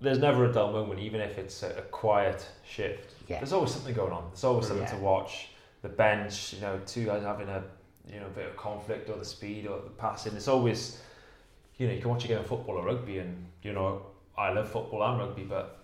there's 0.00 0.18
never 0.18 0.44
a 0.44 0.52
dull 0.52 0.72
moment, 0.72 1.00
even 1.00 1.20
if 1.20 1.38
it's 1.38 1.62
a, 1.62 1.70
a 1.78 1.82
quiet 1.82 2.46
shift. 2.64 3.14
Yeah. 3.30 3.38
There's 3.38 3.52
always 3.52 3.70
something 3.72 3.94
going 3.94 4.12
on. 4.12 4.24
There's 4.30 4.44
always 4.44 4.66
something 4.66 4.84
Yeah. 4.86 4.92
to 4.96 4.98
watch. 4.98 5.48
The 5.82 5.88
bench, 5.88 6.52
you 6.54 6.60
know, 6.60 6.78
two 6.84 7.06
guys 7.06 7.22
having 7.22 7.48
a 7.48 7.62
you 8.12 8.18
know 8.20 8.28
bit 8.34 8.46
of 8.48 8.56
conflict, 8.56 9.08
or 9.08 9.16
the 9.16 9.24
speed, 9.24 9.66
or 9.66 9.80
the 9.80 9.90
passing. 9.90 10.34
It's 10.34 10.48
always, 10.48 11.00
you 11.78 11.86
know, 11.86 11.94
you 11.94 12.00
can 12.00 12.10
watch 12.10 12.24
a 12.24 12.28
game 12.28 12.38
of 12.38 12.46
football 12.46 12.76
or 12.76 12.84
rugby, 12.84 13.18
and 13.18 13.46
you 13.62 13.72
know, 13.72 14.02
I 14.36 14.50
love 14.52 14.68
football 14.68 15.02
and 15.04 15.18
rugby, 15.20 15.44
but 15.44 15.78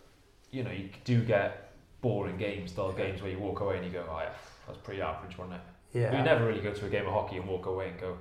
you 0.50 0.64
know, 0.64 0.70
you 0.72 0.90
do 1.04 1.22
get 1.24 1.72
boring 2.00 2.36
games, 2.36 2.72
dull 2.72 2.92
games 2.92 3.22
where 3.22 3.30
you 3.30 3.38
walk 3.38 3.60
away 3.60 3.76
and 3.76 3.84
you 3.86 3.92
go, 3.92 4.04
oh 4.10 4.18
yeah, 4.18 4.30
that's 4.66 4.78
pretty 4.78 5.00
average, 5.00 5.38
wasn't 5.38 5.54
it? 5.56 5.98
Yeah. 5.98 6.16
You 6.18 6.22
never 6.24 6.46
really 6.46 6.60
go 6.60 6.72
to 6.72 6.86
a 6.86 6.88
game 6.88 7.06
of 7.06 7.12
hockey 7.12 7.36
and 7.36 7.46
walk 7.48 7.66
away 7.66 7.88
and 7.90 8.00
go, 8.00 8.16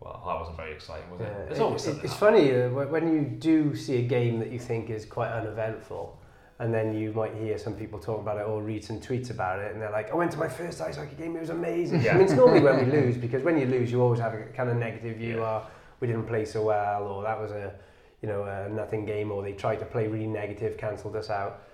well, 0.00 0.22
that 0.26 0.34
wasn't 0.40 0.56
very 0.56 0.72
exciting, 0.72 1.10
was 1.10 1.20
it? 1.20 1.24
There's 1.46 1.58
it- 1.58 1.62
always 1.62 1.86
it- 1.86 2.04
It's 2.04 2.14
funny 2.14 2.54
uh, 2.54 2.68
when 2.70 3.12
you 3.12 3.22
do 3.22 3.74
see 3.74 3.98
a 4.04 4.06
game 4.06 4.38
that 4.40 4.50
you 4.50 4.58
think 4.58 4.90
is 4.90 5.04
quite 5.04 5.30
uneventful, 5.30 6.17
and 6.60 6.74
then 6.74 6.94
you 6.94 7.12
might 7.12 7.34
hear 7.34 7.56
some 7.56 7.74
people 7.74 7.98
talk 7.98 8.20
about 8.20 8.36
it 8.38 8.46
or 8.46 8.62
read 8.62 8.84
some 8.84 9.00
tweets 9.00 9.30
about 9.30 9.60
it, 9.60 9.72
and 9.72 9.80
they're 9.80 9.90
like, 9.90 10.10
"I 10.10 10.14
went 10.14 10.32
to 10.32 10.38
my 10.38 10.48
first 10.48 10.80
ice 10.80 10.96
hockey 10.96 11.14
game; 11.16 11.36
it 11.36 11.40
was 11.40 11.50
amazing." 11.50 12.02
Yeah. 12.02 12.12
I 12.12 12.14
mean, 12.14 12.24
it's 12.24 12.32
normally 12.32 12.60
when 12.60 12.84
we 12.84 12.92
lose 13.00 13.16
because 13.16 13.42
when 13.42 13.58
you 13.58 13.66
lose, 13.66 13.90
you 13.92 14.02
always 14.02 14.20
have 14.20 14.34
a 14.34 14.44
kind 14.56 14.68
of 14.68 14.76
negative 14.76 15.16
view. 15.16 15.38
Yeah. 15.38 15.62
We 16.00 16.06
didn't 16.06 16.26
play 16.26 16.44
so 16.44 16.62
well, 16.62 17.04
or 17.04 17.22
that 17.24 17.40
was 17.40 17.50
a, 17.50 17.72
you 18.22 18.28
know, 18.28 18.44
a 18.44 18.68
nothing 18.68 19.04
game, 19.04 19.32
or 19.32 19.42
they 19.42 19.52
tried 19.52 19.80
to 19.80 19.84
play 19.84 20.06
really 20.06 20.26
negative, 20.26 20.76
cancelled 20.76 21.16
us 21.16 21.30
out. 21.30 21.64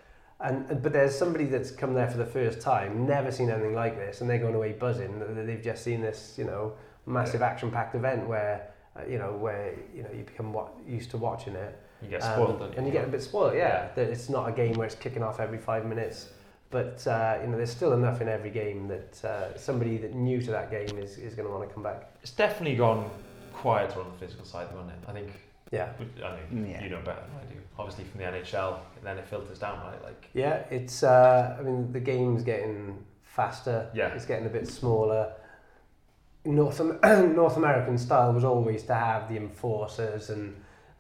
And 0.40 0.82
but 0.82 0.92
there's 0.92 1.16
somebody 1.16 1.46
that's 1.46 1.70
come 1.70 1.94
there 1.94 2.10
for 2.10 2.18
the 2.18 2.26
first 2.26 2.60
time, 2.60 3.06
never 3.06 3.30
seen 3.30 3.50
anything 3.50 3.74
like 3.74 3.96
this, 3.96 4.20
and 4.20 4.28
they're 4.28 4.38
going 4.38 4.54
away 4.54 4.72
buzzing. 4.72 5.18
that 5.18 5.46
They've 5.46 5.62
just 5.62 5.82
seen 5.82 6.00
this, 6.00 6.34
you 6.36 6.44
know, 6.44 6.74
massive 7.06 7.42
action-packed 7.42 7.94
event 7.94 8.26
where 8.26 8.74
uh, 8.96 9.04
you 9.08 9.18
know, 9.18 9.32
where 9.32 9.74
you 9.94 10.02
know 10.02 10.10
you 10.16 10.22
become 10.22 10.52
what 10.52 10.72
used 10.86 11.10
to 11.10 11.16
watching 11.16 11.54
it, 11.54 11.78
You 12.04 12.10
get 12.10 12.22
Um, 12.22 12.32
spoiled, 12.34 12.58
don't 12.60 12.72
you? 12.72 12.78
and 12.78 12.86
you 12.86 12.92
get 12.92 13.04
a 13.04 13.08
bit 13.08 13.22
spoiled. 13.22 13.54
Yeah, 13.54 13.88
that 13.94 14.08
it's 14.08 14.28
not 14.28 14.48
a 14.48 14.52
game 14.52 14.74
where 14.74 14.86
it's 14.86 14.94
kicking 14.94 15.22
off 15.22 15.40
every 15.40 15.58
five 15.58 15.84
minutes, 15.86 16.30
but 16.70 17.04
uh, 17.06 17.38
you 17.42 17.48
know, 17.48 17.56
there's 17.56 17.70
still 17.70 17.92
enough 17.94 18.20
in 18.20 18.28
every 18.28 18.50
game 18.50 18.86
that 18.88 19.24
uh, 19.24 19.56
somebody 19.56 19.96
that 19.98 20.14
new 20.14 20.40
to 20.42 20.50
that 20.50 20.70
game 20.70 20.98
is, 20.98 21.18
is 21.18 21.34
going 21.34 21.48
to 21.48 21.54
want 21.54 21.66
to 21.68 21.72
come 21.74 21.82
back. 21.82 22.10
It's 22.22 22.32
definitely 22.32 22.76
gone 22.76 23.10
quieter 23.52 24.00
on 24.00 24.06
the 24.12 24.18
physical 24.18 24.44
side, 24.44 24.68
though, 24.70 24.78
hasn't 24.82 24.92
it? 25.02 25.08
I 25.08 25.12
think. 25.12 25.30
Yeah, 25.72 25.88
I 26.24 26.36
mean, 26.52 26.70
Yeah. 26.70 26.84
you 26.84 26.90
know 26.90 26.98
better 26.98 27.22
than 27.22 27.40
I 27.48 27.52
do. 27.52 27.58
Obviously, 27.78 28.04
from 28.04 28.20
the 28.20 28.26
NHL, 28.26 28.78
then 29.02 29.18
it 29.18 29.26
filters 29.26 29.58
down, 29.58 29.80
right? 29.80 30.00
Like, 30.04 30.28
yeah, 30.34 30.62
it's. 30.70 31.02
Uh, 31.02 31.56
I 31.58 31.62
mean, 31.62 31.90
the 31.90 31.98
game's 32.00 32.42
getting 32.44 33.02
faster. 33.22 33.90
Yeah. 33.94 34.08
it's 34.14 34.26
getting 34.26 34.46
a 34.46 34.50
bit 34.50 34.68
smaller. 34.68 35.32
North 36.44 36.80
North 37.02 37.56
American 37.56 37.96
style 37.98 38.32
was 38.32 38.44
always 38.44 38.82
to 38.84 38.94
have 38.94 39.28
the 39.28 39.36
enforcers 39.36 40.28
and 40.30 40.54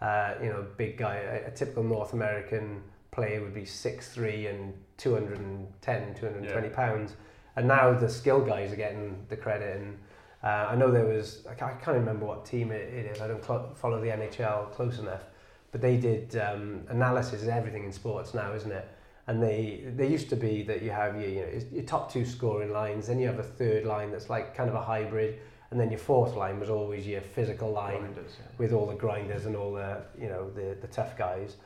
uh, 0.06 0.34
you 0.42 0.50
know 0.50 0.62
big 0.76 0.92
guy. 1.04 1.16
A, 1.16 1.48
a 1.48 1.50
typical 1.50 1.82
North 1.82 2.12
American 2.12 2.82
player 3.10 3.40
would 3.42 3.54
be 3.54 3.62
6'3 3.62 4.50
and 4.50 4.74
210, 4.98 6.14
220 6.14 6.68
Yeah. 6.68 6.74
pounds. 6.74 7.14
And 7.56 7.68
now 7.68 7.92
the 7.92 8.08
skill 8.08 8.40
guys 8.40 8.72
are 8.72 8.76
getting 8.86 9.24
the 9.28 9.36
credit. 9.36 9.76
And 9.80 9.98
uh, 10.42 10.66
I 10.72 10.74
know 10.74 10.90
there 10.90 11.04
was 11.06 11.46
I 11.48 11.54
can't, 11.54 11.72
I 11.72 11.76
can't 11.84 11.96
remember 11.96 12.26
what 12.26 12.44
team 12.44 12.72
it, 12.72 12.92
it 12.92 13.06
is. 13.12 13.20
I 13.20 13.28
don't 13.28 13.44
cl- 13.44 13.72
follow 13.74 14.00
the 14.00 14.08
NHL 14.08 14.72
close 14.72 14.98
enough, 14.98 15.24
but 15.72 15.80
they 15.80 15.96
did 15.96 16.36
um, 16.36 16.82
analysis 16.88 17.42
of 17.42 17.48
everything 17.48 17.84
in 17.84 17.92
sports 17.92 18.34
now, 18.34 18.52
isn't 18.52 18.72
it? 18.72 18.86
And 19.26 19.42
they 19.42 19.84
they 19.96 20.08
used 20.16 20.28
to 20.30 20.36
be 20.36 20.62
that 20.64 20.82
you 20.82 20.90
have 20.90 21.12
your 21.20 21.30
you 21.30 21.40
know 21.42 21.52
your 21.72 21.84
top 21.84 22.12
two 22.12 22.24
scoring 22.26 22.72
lines, 22.72 23.06
then 23.06 23.18
you 23.20 23.26
have 23.26 23.38
a 23.38 23.48
third 23.60 23.86
line 23.86 24.10
that's 24.12 24.28
like 24.28 24.54
kind 24.54 24.68
of 24.68 24.74
a 24.74 24.82
hybrid, 24.82 25.38
and 25.74 25.80
then 25.80 25.90
your 25.90 25.98
fourth 25.98 26.36
line 26.36 26.60
was 26.60 26.70
always 26.70 27.04
your 27.04 27.20
physical 27.20 27.72
line 27.72 27.98
grinders, 27.98 28.36
yeah. 28.38 28.46
with 28.58 28.72
all 28.72 28.86
the 28.86 28.94
grinders 28.94 29.44
and 29.44 29.56
all 29.56 29.72
the 29.72 30.02
you 30.16 30.28
know 30.28 30.48
the 30.50 30.76
the 30.80 30.86
tough 30.86 31.18
guys. 31.18 31.56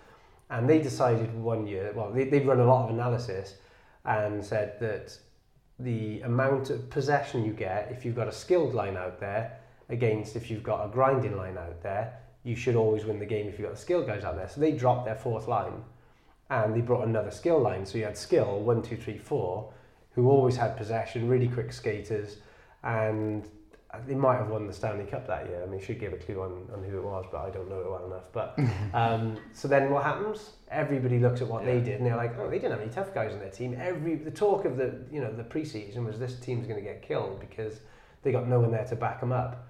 And 0.49 0.67
they 0.67 0.79
decided 0.79 1.35
one 1.35 1.67
year, 1.67 1.93
well, 1.95 2.11
they 2.11 2.25
they've 2.25 2.47
run 2.47 2.59
a 2.59 2.65
lot 2.65 2.85
of 2.85 2.95
analysis, 2.95 3.57
and 4.07 4.43
said 4.43 4.81
that 4.81 5.19
the 5.79 6.23
amount 6.23 6.71
of 6.71 6.89
possession 6.89 7.45
you 7.45 7.53
get 7.53 7.93
if 7.93 8.07
you've 8.07 8.17
got 8.17 8.29
a 8.29 8.33
skilled 8.33 8.75
line 8.75 8.97
out 8.97 9.21
there 9.21 9.59
against 9.91 10.37
if 10.37 10.51
you've 10.51 10.63
got 10.63 10.87
a 10.87 10.89
grinding 10.89 11.37
line 11.37 11.59
out 11.59 11.83
there, 11.83 12.19
you 12.45 12.57
should 12.57 12.77
always 12.77 13.05
win 13.05 13.19
the 13.19 13.27
game 13.27 13.47
if 13.47 13.59
you've 13.59 13.69
got 13.69 13.75
the 13.75 13.81
skilled 13.81 14.07
guys 14.07 14.25
out 14.25 14.37
there. 14.37 14.49
So 14.49 14.59
they 14.59 14.73
dropped 14.73 15.05
their 15.05 15.17
fourth 15.17 15.49
line 15.49 15.85
and 16.49 16.75
they 16.75 16.81
brought 16.81 17.07
another 17.07 17.31
skill 17.31 17.61
line. 17.61 17.85
So 17.85 17.99
you 17.99 18.05
had 18.05 18.17
skill 18.17 18.61
one, 18.61 18.81
two, 18.81 18.97
three, 18.97 19.19
four, 19.19 19.71
who 20.13 20.31
always 20.31 20.57
had 20.57 20.79
possession, 20.79 21.29
really 21.29 21.47
quick 21.47 21.75
skaters, 21.75 22.39
and 22.83 23.47
they 24.07 24.14
might 24.14 24.36
have 24.36 24.49
won 24.49 24.66
the 24.66 24.72
Stanley 24.72 25.05
Cup 25.07 25.26
that 25.28 25.47
year. 25.47 25.62
I 25.62 25.66
mean, 25.66 25.80
should 25.80 25.99
give 25.99 26.12
a 26.12 26.16
clue 26.16 26.43
on, 26.43 26.68
on 26.74 26.84
who 26.84 26.99
it 26.99 27.05
was, 27.05 27.24
but 27.32 27.39
I 27.39 27.51
don't 27.51 27.68
know 27.70 27.80
it 27.80 27.91
well 27.91 28.05
enough. 28.07 28.24
But 28.32 28.59
um, 28.95 29.39
so 29.53 29.66
then 29.66 29.91
what 29.91 30.05
happens? 30.05 30.51
Everybody 30.70 31.18
looks 31.18 31.41
at 31.41 31.49
what 31.49 31.64
they 31.64 31.80
did, 31.80 31.97
and 31.99 32.07
they're 32.07 32.16
like, 32.16 32.39
"Oh, 32.39 32.49
they 32.51 32.59
didn't 32.59 32.72
have 32.72 32.80
any 32.82 32.91
tough 32.91 33.14
guys 33.14 33.32
on 33.32 33.39
their 33.39 33.51
team." 33.51 33.74
Every 33.80 34.16
the 34.16 34.30
talk 34.30 34.64
of 34.66 34.76
the 34.76 34.95
you 35.11 35.20
know 35.20 35.32
the 35.32 35.43
preseason 35.45 36.05
was 36.05 36.18
this 36.18 36.39
team's 36.39 36.66
going 36.66 36.78
to 36.78 36.84
get 36.84 37.03
killed 37.03 37.41
because 37.41 37.80
they 38.22 38.32
got 38.32 38.47
no 38.47 38.61
one 38.61 38.70
there 38.70 38.84
to 38.84 38.97
back 38.97 39.20
them 39.20 39.32
up, 39.32 39.66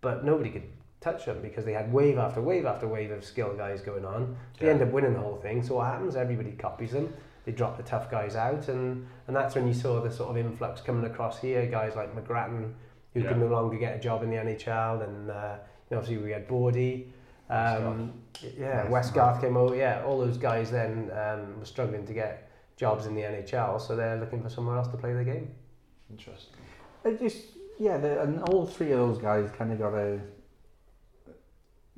but 0.00 0.24
nobody 0.24 0.50
could 0.50 0.62
touch 1.00 1.26
them 1.26 1.40
because 1.42 1.64
they 1.64 1.72
had 1.74 1.92
wave 1.92 2.18
after 2.18 2.40
wave 2.40 2.64
after 2.66 2.88
wave 2.88 3.10
of 3.10 3.22
skill 3.24 3.54
guys 3.56 3.80
going 3.82 4.04
on. 4.04 4.36
They 4.58 4.66
Yeah. 4.66 4.72
end 4.72 4.82
up 4.82 4.90
winning 4.90 5.12
the 5.12 5.20
whole 5.20 5.36
thing. 5.36 5.62
So 5.62 5.76
what 5.76 5.86
happens? 5.86 6.16
Everybody 6.16 6.52
copies 6.52 6.92
them. 6.92 7.12
They 7.44 7.52
drop 7.52 7.76
the 7.76 7.82
tough 7.82 8.10
guys 8.10 8.34
out, 8.34 8.68
and 8.68 9.06
and 9.26 9.36
that's 9.36 9.54
when 9.54 9.68
you 9.68 9.74
saw 9.74 10.00
the 10.00 10.10
sort 10.10 10.30
of 10.30 10.36
influx 10.38 10.80
coming 10.80 11.04
across 11.04 11.38
here. 11.38 11.66
Guys 11.66 11.94
like 11.96 12.16
McGrattan, 12.16 12.72
who 13.18 13.24
Yeah. 13.24 13.28
could 13.32 13.38
no 13.38 13.46
longer 13.48 13.76
get 13.78 13.96
a 13.96 14.00
job 14.00 14.22
in 14.22 14.30
the 14.30 14.36
NHL, 14.36 15.02
and 15.02 15.30
uh, 15.30 15.56
you 15.90 15.94
know, 15.96 15.98
obviously 15.98 16.18
we 16.18 16.30
had 16.32 16.48
Bordy. 16.48 17.08
Um, 17.50 18.12
yeah, 18.58 18.86
Westgarth. 18.86 18.90
Westgarth 18.90 19.40
came 19.40 19.56
over. 19.56 19.74
Yeah, 19.74 20.02
all 20.06 20.18
those 20.18 20.36
guys 20.36 20.70
then 20.70 21.10
um, 21.12 21.58
were 21.58 21.64
struggling 21.64 22.06
to 22.06 22.12
get 22.12 22.50
jobs 22.76 23.06
in 23.06 23.14
the 23.14 23.22
NHL, 23.22 23.80
so 23.80 23.96
they're 23.96 24.16
looking 24.20 24.42
for 24.42 24.48
somewhere 24.50 24.76
else 24.76 24.88
to 24.88 24.96
play 24.96 25.12
the 25.14 25.24
game. 25.24 25.50
Interesting. 26.10 26.54
I 27.04 27.12
just 27.12 27.38
yeah, 27.78 27.96
the, 27.96 28.22
and 28.22 28.42
all 28.44 28.66
three 28.66 28.92
of 28.92 28.98
those 28.98 29.18
guys 29.18 29.50
kind 29.56 29.72
of 29.72 29.78
got 29.78 29.94
a 29.94 30.20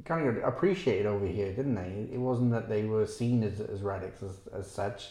kind 0.05 0.27
of 0.29 0.41
got 0.41 0.49
appreciated 0.49 1.07
over 1.07 1.27
here, 1.27 1.53
didn't 1.53 1.75
they? 1.75 2.09
It 2.13 2.19
wasn't 2.19 2.53
that 2.53 2.69
they 2.69 2.85
were 2.85 3.07
seen 3.07 3.43
as 3.43 3.61
as 3.61 3.83
relics 3.83 4.23
as, 4.23 4.39
as 4.53 4.71
such. 4.71 5.11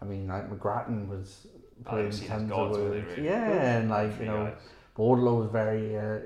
I 0.00 0.04
mean, 0.04 0.28
like 0.28 0.48
McGrattan 0.50 1.08
was 1.08 1.46
playing 1.84 2.06
putting 2.08 2.10
think 2.12 2.30
tons 2.30 2.42
of 2.42 2.48
gods, 2.56 2.78
words. 2.78 3.06
really? 3.16 3.28
Yeah, 3.28 3.78
and 3.78 3.90
like 3.90 4.18
you 4.20 4.26
know, 4.26 4.44
guys. 4.44 4.54
Bordeleau 4.98 5.40
was 5.40 5.50
very 5.50 5.96
uh, 5.96 6.18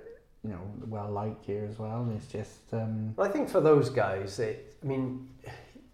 you 0.43 0.51
know 0.51 0.62
well 0.87 1.11
liked 1.11 1.45
here 1.45 1.66
as 1.70 1.79
well. 1.79 2.09
It's 2.16 2.27
just 2.27 2.73
um, 2.73 3.14
Well, 3.16 3.29
I 3.29 3.31
think 3.31 3.49
for 3.49 3.61
those 3.61 3.91
guys, 3.91 4.39
it, 4.39 4.77
I 4.83 4.87
mean, 4.87 5.29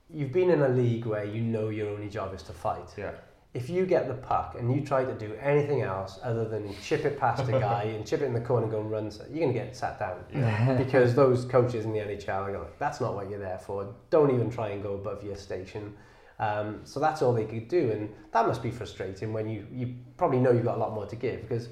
you've 0.09 0.33
been 0.33 0.51
in 0.51 0.63
a 0.63 0.69
league 0.69 1.07
where 1.07 1.25
you 1.25 1.41
know 1.41 1.69
your 1.69 1.89
only 1.91 2.09
job 2.09 2.35
is 2.35 2.43
to 2.45 2.53
fight. 2.53 2.95
Yeah. 2.97 3.13
If 3.55 3.71
you 3.71 3.87
get 3.87 4.07
the 4.09 4.15
puck 4.15 4.57
and 4.59 4.73
you 4.73 4.85
try 4.85 5.05
to 5.05 5.15
do 5.15 5.35
anything 5.41 5.81
else 5.81 6.21
other 6.23 6.47
than 6.47 6.75
chip 6.83 7.05
it 7.05 7.19
past 7.19 7.49
a 7.49 7.53
guy 7.69 7.85
and 7.85 8.07
chip 8.07 8.21
it 8.21 8.27
in 8.27 8.35
the 8.35 8.41
corner 8.41 8.65
and 8.65 8.73
go 8.73 8.81
and 8.81 8.91
run, 8.91 9.11
you're 9.31 9.41
going 9.41 9.53
to 9.53 9.59
get 9.59 9.75
sat 9.75 9.99
down. 9.99 10.77
because 10.79 11.15
those 11.15 11.45
coaches 11.47 11.85
in 11.85 11.93
the 11.93 11.99
NHL 11.99 12.43
are 12.43 12.53
going, 12.53 12.69
that's 12.79 13.01
not 13.01 13.15
what 13.15 13.29
you're 13.31 13.39
there 13.39 13.59
for. 13.59 13.95
Don't 14.11 14.33
even 14.33 14.51
try 14.51 14.69
and 14.69 14.83
go 14.83 14.95
above 14.95 15.25
your 15.25 15.35
station. 15.35 15.95
Um, 16.39 16.83
so 16.85 17.01
that's 17.01 17.21
all 17.23 17.33
they 17.33 17.47
could 17.47 17.69
do, 17.69 17.91
and 17.91 18.15
that 18.33 18.47
must 18.47 18.63
be 18.63 18.71
frustrating 18.71 19.33
when 19.33 19.49
you, 19.49 19.67
you 19.73 19.95
probably 20.17 20.39
know 20.39 20.53
you've 20.53 20.65
got 20.65 20.77
a 20.77 20.81
lot 20.81 20.95
more 20.95 21.07
to 21.07 21.17
give 21.17 21.43
because, 21.43 21.69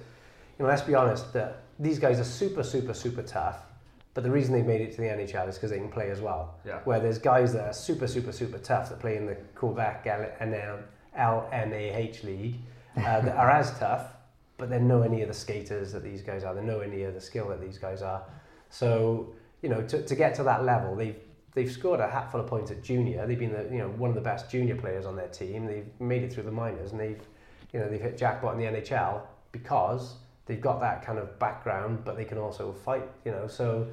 you 0.58 0.64
know, 0.64 0.68
let's 0.68 0.82
be 0.82 0.94
honest, 0.94 1.32
that 1.32 1.62
these 1.78 1.98
guys 1.98 2.18
are 2.18 2.24
super, 2.24 2.62
super, 2.62 2.94
super 2.94 3.22
tough, 3.22 3.58
but 4.14 4.24
the 4.24 4.30
reason 4.30 4.54
they've 4.54 4.64
made 4.64 4.80
it 4.80 4.92
to 4.92 4.96
the 4.96 5.08
NHL 5.08 5.48
is 5.48 5.56
because 5.56 5.70
they 5.70 5.78
can 5.78 5.90
play 5.90 6.10
as 6.10 6.20
well. 6.20 6.54
Yeah. 6.64 6.80
Where 6.84 7.00
there's 7.00 7.18
guys 7.18 7.52
that 7.52 7.66
are 7.66 7.72
super, 7.72 8.06
super, 8.06 8.32
super 8.32 8.58
tough 8.58 8.88
that 8.88 8.98
play 8.98 9.16
in 9.16 9.26
the 9.26 9.34
Quebec 9.54 10.06
LNAH 10.06 12.24
league 12.24 12.56
uh, 12.96 13.00
that 13.20 13.36
are 13.36 13.50
as 13.50 13.78
tough, 13.78 14.12
but 14.56 14.70
they're 14.70 14.80
nowhere 14.80 15.10
near 15.10 15.26
the 15.26 15.34
skaters 15.34 15.92
that 15.92 16.02
these 16.02 16.22
guys 16.22 16.44
are. 16.44 16.54
They're 16.54 16.62
nowhere 16.62 16.88
near 16.88 17.10
the 17.10 17.20
skill 17.20 17.48
that 17.48 17.60
these 17.60 17.76
guys 17.76 18.00
are. 18.00 18.22
So, 18.70 19.34
you 19.60 19.68
know, 19.68 19.82
to, 19.82 20.02
to 20.02 20.14
get 20.14 20.34
to 20.36 20.42
that 20.44 20.64
level, 20.64 20.96
they've 20.96 21.16
they've 21.56 21.70
scored 21.70 22.00
a 22.00 22.08
hatful 22.08 22.40
of 22.40 22.46
points 22.46 22.70
at 22.70 22.82
junior. 22.82 23.26
They've 23.26 23.38
been 23.38 23.52
the, 23.52 23.64
you 23.72 23.78
know 23.78 23.88
one 23.88 24.10
of 24.10 24.14
the 24.14 24.22
best 24.22 24.50
junior 24.50 24.76
players 24.76 25.06
on 25.06 25.16
their 25.16 25.28
team. 25.28 25.66
They've 25.66 25.88
made 25.98 26.22
it 26.22 26.32
through 26.32 26.44
the 26.44 26.52
minors 26.52 26.92
and 26.92 27.00
they've 27.00 27.20
you 27.72 27.80
know 27.80 27.88
they've 27.88 28.00
hit 28.00 28.16
jackpot 28.16 28.54
in 28.54 28.60
the 28.60 28.80
NHL 28.80 29.22
because 29.52 30.14
they've 30.46 30.60
got 30.60 30.80
that 30.80 31.04
kind 31.04 31.18
of 31.18 31.38
background, 31.38 32.04
but 32.04 32.16
they 32.16 32.24
can 32.24 32.38
also 32.38 32.72
fight. 32.72 33.08
You 33.24 33.32
know, 33.32 33.46
so 33.46 33.86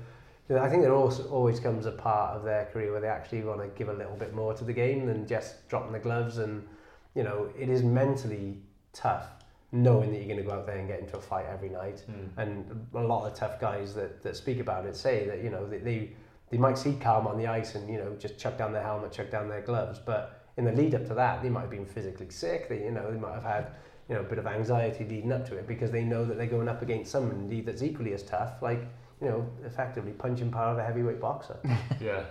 you 0.49 0.55
know, 0.55 0.61
I 0.61 0.69
think 0.69 0.83
there 0.83 0.93
also 0.93 1.27
always 1.29 1.59
comes 1.59 1.85
a 1.85 1.91
part 1.91 2.35
of 2.35 2.43
their 2.43 2.65
career 2.65 2.91
where 2.91 3.01
they 3.01 3.07
actually 3.07 3.41
want 3.41 3.61
to 3.61 3.67
give 3.77 3.89
a 3.89 3.93
little 3.93 4.15
bit 4.15 4.33
more 4.33 4.53
to 4.53 4.63
the 4.63 4.73
game 4.73 5.05
than 5.05 5.27
just 5.27 5.67
dropping 5.67 5.93
the 5.93 5.99
gloves. 5.99 6.37
And 6.37 6.67
you 7.15 7.23
know, 7.23 7.49
it 7.57 7.69
is 7.69 7.83
mentally 7.83 8.61
tough 8.93 9.27
knowing 9.71 10.11
that 10.11 10.17
you're 10.17 10.27
going 10.27 10.37
to 10.37 10.43
go 10.43 10.51
out 10.51 10.67
there 10.67 10.77
and 10.77 10.87
get 10.87 10.99
into 10.99 11.17
a 11.17 11.21
fight 11.21 11.47
every 11.51 11.69
night. 11.69 12.03
Mm. 12.09 12.29
And 12.37 12.87
a 12.93 12.99
lot 12.99 13.25
of 13.25 13.35
tough 13.35 13.59
guys 13.59 13.95
that, 13.95 14.21
that 14.21 14.35
speak 14.35 14.59
about 14.59 14.85
it 14.85 14.95
say 14.95 15.25
that 15.25 15.43
you 15.43 15.49
know 15.49 15.67
they, 15.67 15.79
they 15.79 16.11
they 16.51 16.57
might 16.57 16.77
see 16.77 16.93
calm 17.01 17.25
on 17.25 17.37
the 17.37 17.47
ice 17.47 17.73
and 17.73 17.89
you 17.89 17.97
know 17.97 18.15
just 18.19 18.37
chuck 18.37 18.57
down 18.57 18.71
their 18.71 18.83
helmet, 18.83 19.11
chuck 19.11 19.31
down 19.31 19.49
their 19.49 19.61
gloves, 19.61 19.99
but 19.99 20.45
in 20.57 20.65
the 20.65 20.71
lead 20.71 20.93
up 20.93 21.07
to 21.07 21.15
that, 21.15 21.41
they 21.41 21.49
might 21.49 21.61
have 21.61 21.71
been 21.71 21.85
physically 21.85 22.29
sick. 22.29 22.69
They 22.69 22.83
you 22.83 22.91
know 22.91 23.11
they 23.11 23.17
might 23.17 23.33
have 23.33 23.43
had 23.43 23.71
you 24.09 24.15
know 24.15 24.21
a 24.21 24.23
bit 24.23 24.37
of 24.37 24.47
anxiety 24.47 25.05
leading 25.05 25.31
up 25.31 25.47
to 25.49 25.57
it 25.57 25.67
because 25.67 25.91
they 25.91 26.03
know 26.03 26.25
that 26.25 26.37
they're 26.37 26.47
going 26.47 26.67
up 26.67 26.81
against 26.81 27.11
somebody 27.11 27.61
that's 27.61 27.81
equally 27.81 28.13
as 28.13 28.23
tough, 28.23 28.61
like 28.61 28.81
you 29.21 29.29
know 29.29 29.47
effectively 29.65 30.11
punching 30.11 30.51
power 30.51 30.71
of 30.73 30.77
a 30.77 30.83
heavyweight 30.83 31.19
boxer. 31.21 31.57
Yeah. 32.01 32.23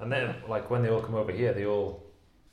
And 0.00 0.10
then, 0.10 0.34
like, 0.48 0.68
when 0.68 0.82
they 0.82 0.88
all 0.90 1.00
come 1.00 1.14
over 1.14 1.30
here, 1.30 1.52
they 1.52 1.64
all 1.64 2.02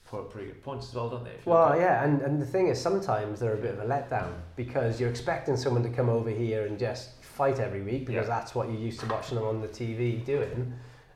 put 0.05 0.19
up 0.19 0.31
pretty 0.31 0.49
good 0.49 0.63
points 0.63 0.89
as 0.89 0.93
well, 0.93 1.09
don't 1.09 1.23
they? 1.23 1.31
Well, 1.45 1.75
yeah, 1.79 2.03
and, 2.03 2.21
and 2.21 2.39
the 2.39 2.45
thing 2.45 2.67
is, 2.67 2.79
sometimes 2.79 3.39
they're 3.39 3.55
a 3.55 3.57
bit 3.57 3.73
of 3.73 3.79
a 3.79 3.85
letdown 3.85 4.33
because 4.55 4.99
you're 4.99 5.09
expecting 5.09 5.57
someone 5.57 5.81
to 5.81 5.89
come 5.89 6.09
over 6.09 6.29
here 6.29 6.67
and 6.67 6.77
just 6.77 7.23
fight 7.23 7.59
every 7.59 7.81
week 7.81 8.05
because 8.05 8.27
Yeah. 8.27 8.35
that's 8.39 8.53
what 8.53 8.67
you're 8.69 8.77
used 8.79 8.99
to 8.99 9.07
watching 9.07 9.35
them 9.35 9.45
on 9.47 9.61
the 9.61 9.67
TV 9.67 10.23
doing. 10.23 10.73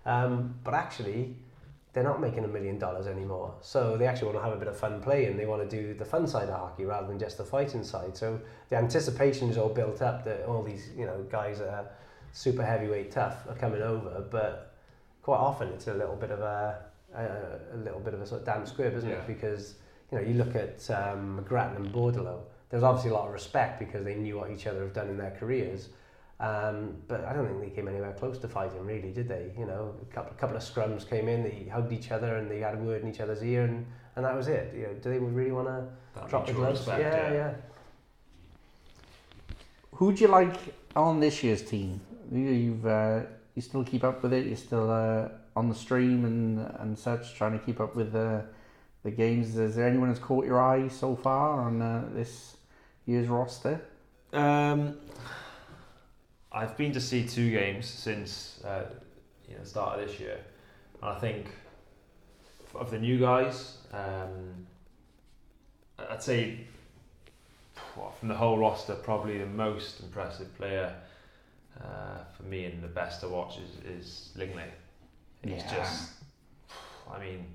Um, 0.07 0.55
but 0.63 0.73
actually, 0.73 1.35
they're 1.93 2.03
not 2.03 2.19
making 2.19 2.43
a 2.43 2.47
million 2.47 2.79
dollars 2.79 3.05
anymore. 3.07 3.53
So 3.61 3.97
they 3.97 4.07
actually 4.07 4.27
want 4.33 4.39
to 4.39 4.43
have 4.43 4.53
a 4.53 4.57
bit 4.57 4.67
of 4.67 4.75
fun 4.77 4.99
playing. 5.01 5.37
They 5.37 5.45
want 5.45 5.67
to 5.69 5.77
do 5.77 5.93
the 5.93 6.05
fun 6.05 6.25
side 6.27 6.49
of 6.49 6.55
hockey 6.59 6.85
rather 6.85 7.07
than 7.07 7.19
just 7.19 7.37
the 7.37 7.43
fighting 7.45 7.83
side. 7.83 8.17
So 8.17 8.39
the 8.69 8.77
anticipation 8.77 9.49
is 9.49 9.57
all 9.57 9.69
built 9.69 10.01
up 10.01 10.25
that 10.25 10.45
all 10.45 10.63
these 10.63 10.89
you 10.97 11.05
know 11.05 11.23
guys 11.31 11.61
are 11.61 11.85
super 12.31 12.65
heavyweight 12.65 13.11
tough 13.11 13.45
are 13.47 13.55
coming 13.55 13.81
over, 13.83 14.25
but 14.31 14.73
quite 15.21 15.37
often 15.37 15.67
it's 15.69 15.87
a 15.87 15.93
little 15.93 16.15
bit 16.15 16.31
of 16.31 16.39
a 16.39 16.79
a, 17.15 17.75
a 17.75 17.77
little 17.77 17.99
bit 17.99 18.15
of 18.15 18.21
a 18.21 18.25
sort 18.25 18.41
of 18.41 18.45
damp 18.47 18.67
squib, 18.67 18.95
isn't 18.95 19.09
Yeah. 19.09 19.17
it? 19.17 19.27
Because 19.27 19.75
you 20.11 20.17
know 20.17 20.23
you 20.23 20.33
look 20.33 20.55
at 20.55 20.89
um, 20.89 21.39
McGrattan 21.43 21.75
and 21.75 21.93
Bordeleau. 21.93 22.39
There's 22.69 22.81
obviously 22.81 23.11
a 23.11 23.13
lot 23.13 23.27
of 23.27 23.33
respect 23.33 23.77
because 23.77 24.03
they 24.03 24.15
knew 24.15 24.37
what 24.39 24.49
each 24.49 24.65
other 24.65 24.81
have 24.81 24.93
done 24.93 25.09
in 25.09 25.17
their 25.17 25.37
careers. 25.39 25.89
Um, 26.39 26.97
but 27.07 27.23
I 27.23 27.33
don't 27.33 27.47
think 27.47 27.61
they 27.61 27.69
came 27.69 27.87
anywhere 27.87 28.13
close 28.13 28.37
to 28.39 28.47
fighting, 28.47 28.85
really, 28.85 29.11
did 29.11 29.27
they? 29.27 29.51
You 29.57 29.65
know, 29.65 29.95
a 30.01 30.13
couple, 30.13 30.33
couple 30.35 30.57
of 30.57 30.63
scrums 30.63 31.07
came 31.07 31.29
in, 31.29 31.43
they 31.43 31.69
hugged 31.71 31.93
each 31.93 32.11
other 32.11 32.35
and 32.37 32.49
they 32.49 32.59
had 32.59 32.75
a 32.75 32.77
word 32.77 33.03
in 33.03 33.09
each 33.09 33.19
other's 33.19 33.43
ear, 33.43 33.63
and, 33.63 33.85
and 34.15 34.25
that 34.25 34.35
was 34.35 34.47
it. 34.47 34.73
You 34.75 34.83
know, 34.83 34.93
do 34.93 35.09
they 35.09 35.19
really 35.19 35.51
want 35.51 35.67
to 35.67 36.27
drop 36.27 36.47
the 36.47 36.53
gloves? 36.53 36.79
respect, 36.79 37.01
yeah, 37.01 37.33
yeah. 37.33 37.53
who 39.93 40.13
do 40.13 40.21
you 40.23 40.27
like 40.27 40.55
on 40.95 41.19
this 41.19 41.43
year's 41.43 41.61
team? 41.61 42.01
You, 42.31 42.39
you've 42.39 42.85
uh, 42.85 43.21
you 43.55 43.61
still 43.61 43.83
keep 43.83 44.03
up 44.03 44.23
with 44.23 44.33
it. 44.33 44.45
You're 44.47 44.57
still 44.57 44.89
uh, 44.91 45.29
on 45.55 45.69
the 45.69 45.75
stream 45.75 46.25
and 46.25 46.59
and 46.79 46.97
such, 46.97 47.35
trying 47.35 47.57
to 47.57 47.65
keep 47.65 47.79
up 47.79 47.95
with 47.95 48.11
the 48.11 48.43
the 49.03 49.11
games. 49.11 49.57
Is 49.57 49.75
there 49.75 49.87
anyone 49.87 50.09
who's 50.09 50.19
caught 50.19 50.45
your 50.45 50.61
eye 50.61 50.87
so 50.87 51.15
far 51.15 51.61
on 51.61 51.81
uh, 51.81 52.09
this 52.13 52.57
year's 53.05 53.27
roster? 53.27 53.81
Um, 54.31 54.97
I've 56.53 56.77
been 56.77 56.93
to 56.93 57.01
see 57.01 57.27
two 57.27 57.49
games 57.51 57.85
since 57.87 58.61
uh, 58.63 58.85
you 59.47 59.55
know 59.55 59.61
the 59.61 59.69
start 59.69 59.99
of 59.99 60.07
this 60.07 60.19
year, 60.19 60.39
and 61.01 61.11
I 61.11 61.19
think 61.19 61.47
of 62.75 62.91
the 62.91 62.99
new 62.99 63.19
guys, 63.19 63.77
um, 63.91 64.65
I'd 66.09 66.21
say 66.21 66.59
well, 67.95 68.11
from 68.11 68.27
the 68.27 68.35
whole 68.35 68.57
roster, 68.57 68.95
probably 68.95 69.37
the 69.37 69.45
most 69.45 70.01
impressive 70.01 70.55
player 70.57 70.93
uh, 71.81 72.23
for 72.35 72.43
me 72.43 72.65
and 72.65 72.81
the 72.81 72.87
best 72.87 73.21
to 73.21 73.27
watch 73.27 73.57
is, 73.57 73.85
is 73.99 74.29
Linglet. 74.37 74.71
He's 75.43 75.63
Yeah. 75.63 75.75
just, 75.75 76.11
I 77.11 77.19
mean, 77.19 77.45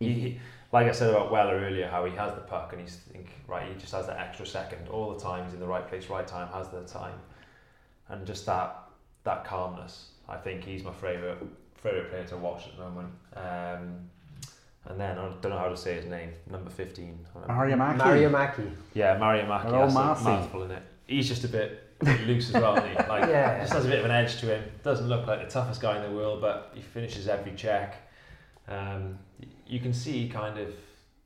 he, 0.00 0.12
he, 0.12 0.40
like 0.72 0.86
I 0.86 0.92
said 0.92 1.10
about 1.10 1.30
Weller 1.30 1.56
earlier, 1.58 1.88
how 1.88 2.04
he 2.04 2.16
has 2.16 2.34
the 2.34 2.40
puck 2.40 2.72
and 2.72 2.80
he's 2.80 2.96
think 2.96 3.28
right, 3.46 3.68
he 3.68 3.74
just 3.78 3.92
has 3.92 4.06
that 4.06 4.18
extra 4.18 4.46
second 4.46 4.88
all 4.88 5.12
the 5.14 5.20
time. 5.20 5.44
He's 5.44 5.54
in 5.54 5.60
the 5.60 5.66
right 5.66 5.86
place, 5.86 6.08
right 6.08 6.26
time, 6.26 6.48
has 6.48 6.68
the 6.70 6.82
time, 6.82 7.14
and 8.08 8.26
just 8.26 8.46
that 8.46 8.76
that 9.24 9.44
calmness. 9.44 10.10
I 10.28 10.36
think 10.36 10.64
he's 10.64 10.82
my 10.84 10.92
favorite 10.92 11.38
favorite 11.76 12.10
player 12.10 12.24
to 12.24 12.36
watch 12.36 12.66
at 12.66 12.76
the 12.76 12.84
moment. 12.84 13.08
Um, 13.34 14.10
and 14.88 15.00
then 15.00 15.18
I 15.18 15.28
don't 15.40 15.50
know 15.50 15.58
how 15.58 15.68
to 15.68 15.76
say 15.76 15.94
his 15.94 16.06
name, 16.06 16.30
number 16.50 16.70
fifteen. 16.70 17.18
Mario 17.48 17.76
Mackey. 17.76 17.98
Mario 17.98 18.28
Mackey. 18.30 18.70
Yeah, 18.94 19.16
Mario 19.18 19.46
Mackey. 19.46 19.68
Hello, 19.68 19.80
That's 19.80 19.92
a 19.92 19.98
Marcy. 19.98 20.24
mouthful 20.24 20.62
in 20.64 20.70
it. 20.70 20.82
He's 21.08 21.28
just 21.28 21.44
a 21.44 21.48
bit, 21.48 21.82
loose 22.26 22.48
as 22.54 22.60
well, 22.60 22.76
isn't 22.76 22.88
he? 22.90 22.96
Like, 23.08 23.28
Yeah. 23.28 23.60
just 23.60 23.72
has 23.72 23.84
a 23.84 23.88
bit 23.88 24.00
of 24.00 24.04
an 24.04 24.10
edge 24.10 24.38
to 24.40 24.46
him. 24.46 24.64
Doesn't 24.82 25.08
look 25.08 25.26
like 25.26 25.40
the 25.44 25.48
toughest 25.50 25.80
guy 25.80 25.96
in 26.02 26.10
the 26.10 26.16
world, 26.16 26.40
but 26.40 26.72
he 26.74 26.80
finishes 26.82 27.28
every 27.28 27.52
check. 27.54 27.96
Um, 28.68 29.18
you 29.66 29.78
can 29.80 29.92
see 29.92 30.28
kind 30.28 30.58
of 30.58 30.74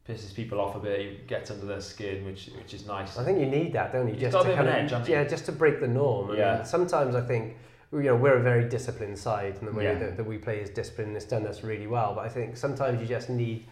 pisses 0.09 0.34
people 0.34 0.61
off 0.61 0.74
a 0.76 0.78
bit. 0.78 1.01
He 1.01 1.18
gets 1.26 1.51
under 1.51 1.66
their 1.66 1.80
skin, 1.80 2.24
which 2.24 2.51
which 2.57 2.74
is 2.74 2.86
nice. 2.86 3.16
I 3.18 3.24
think 3.24 3.38
you 3.38 3.46
need 3.46 3.72
that, 3.74 3.92
don't 3.92 4.07
you? 4.09 4.14
You've 4.14 4.32
Just 4.32 4.38
to 4.38 4.44
bit 4.44 4.59
of 4.59 4.66
an 4.66 4.72
edge, 4.72 4.90
haven't 4.90 5.09
yeah, 5.09 5.24
just 5.24 5.44
to 5.46 5.53
break 5.53 5.80
the 5.80 5.88
norm. 5.88 6.36
Yeah. 6.36 6.62
sometimes 6.62 7.14
I 7.14 7.20
think 7.20 7.57
you 7.92 8.03
know 8.03 8.16
we're 8.16 8.36
a 8.38 8.42
very 8.42 8.68
disciplined 8.68 9.18
side, 9.18 9.57
and 9.59 9.68
the 9.68 9.72
way 9.72 9.84
Yeah. 9.84 9.94
that, 9.98 10.16
that 10.16 10.24
we 10.24 10.38
play 10.38 10.61
is 10.61 10.70
disciplined. 10.70 11.16
It's 11.16 11.24
done 11.24 11.46
us 11.46 11.62
really 11.62 11.86
well. 11.86 12.14
But 12.14 12.24
I 12.24 12.28
think 12.28 12.57
sometimes 12.57 13.01
you 13.01 13.07
just 13.07 13.30
need 13.30 13.66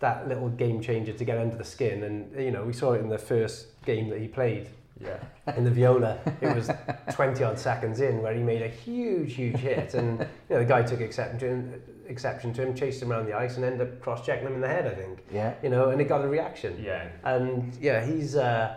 that 0.00 0.28
little 0.28 0.48
game 0.50 0.80
changer 0.80 1.12
to 1.12 1.24
get 1.24 1.38
under 1.38 1.56
the 1.56 1.64
skin. 1.64 2.02
And 2.02 2.38
you 2.40 2.50
know, 2.50 2.64
we 2.64 2.72
saw 2.72 2.92
it 2.92 3.00
in 3.00 3.08
the 3.08 3.18
first 3.18 3.68
game 3.86 4.08
that 4.10 4.20
he 4.20 4.28
played 4.28 4.68
Yeah. 5.00 5.18
in 5.56 5.64
the 5.64 5.70
Viola. 5.70 6.18
It 6.40 6.54
was 6.54 6.70
20 7.12 7.42
odd 7.44 7.58
seconds 7.58 8.00
in 8.00 8.22
where 8.22 8.32
he 8.34 8.42
made 8.42 8.62
a 8.62 8.68
huge, 8.68 9.34
huge 9.34 9.56
hit, 9.56 9.94
and 9.94 10.20
you 10.20 10.26
know, 10.50 10.58
the 10.60 10.64
guy 10.64 10.82
took 10.82 11.00
exception 11.00 11.38
to 11.40 11.46
him, 11.46 11.82
exception 12.06 12.52
to 12.54 12.62
him, 12.62 12.74
chased 12.74 13.02
him 13.02 13.10
around 13.12 13.26
the 13.26 13.34
ice, 13.34 13.56
and 13.56 13.64
ended 13.64 13.80
up 13.88 14.00
cross-checking 14.00 14.46
him 14.46 14.54
in 14.54 14.60
the 14.60 14.68
head. 14.68 14.86
I 14.86 14.94
think 14.94 15.24
Yeah. 15.32 15.54
you 15.62 15.68
know, 15.68 15.90
and 15.90 16.00
it 16.00 16.04
got 16.04 16.24
a 16.24 16.28
reaction. 16.28 16.80
Yeah. 16.82 17.08
And 17.24 17.74
yeah, 17.80 18.04
he's 18.04 18.36
uh, 18.36 18.74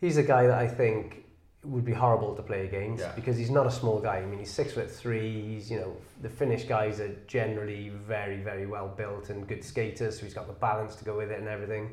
he's 0.00 0.16
a 0.16 0.22
guy 0.22 0.46
that 0.46 0.58
I 0.58 0.66
think 0.68 1.24
would 1.62 1.84
be 1.84 1.92
horrible 1.92 2.34
to 2.34 2.42
play 2.42 2.64
against 2.64 3.02
Yeah. 3.04 3.12
because 3.14 3.36
he's 3.36 3.50
not 3.50 3.66
a 3.66 3.70
small 3.70 4.00
guy. 4.00 4.16
I 4.16 4.24
mean, 4.26 4.38
he's 4.38 4.50
six 4.50 4.72
foot 4.72 4.90
three. 4.90 5.42
He's 5.54 5.70
you 5.70 5.78
know 5.78 5.96
the 6.22 6.28
Finnish 6.30 6.64
guys 6.64 7.00
are 7.00 7.14
generally 7.26 7.90
very 7.90 8.38
very 8.38 8.66
well 8.66 8.88
built 8.88 9.30
and 9.30 9.46
good 9.46 9.62
skaters, 9.62 10.18
so 10.18 10.24
he's 10.24 10.34
got 10.34 10.46
the 10.48 10.54
balance 10.54 10.96
to 10.96 11.04
go 11.04 11.16
with 11.18 11.30
it 11.30 11.38
and 11.38 11.48
everything. 11.48 11.90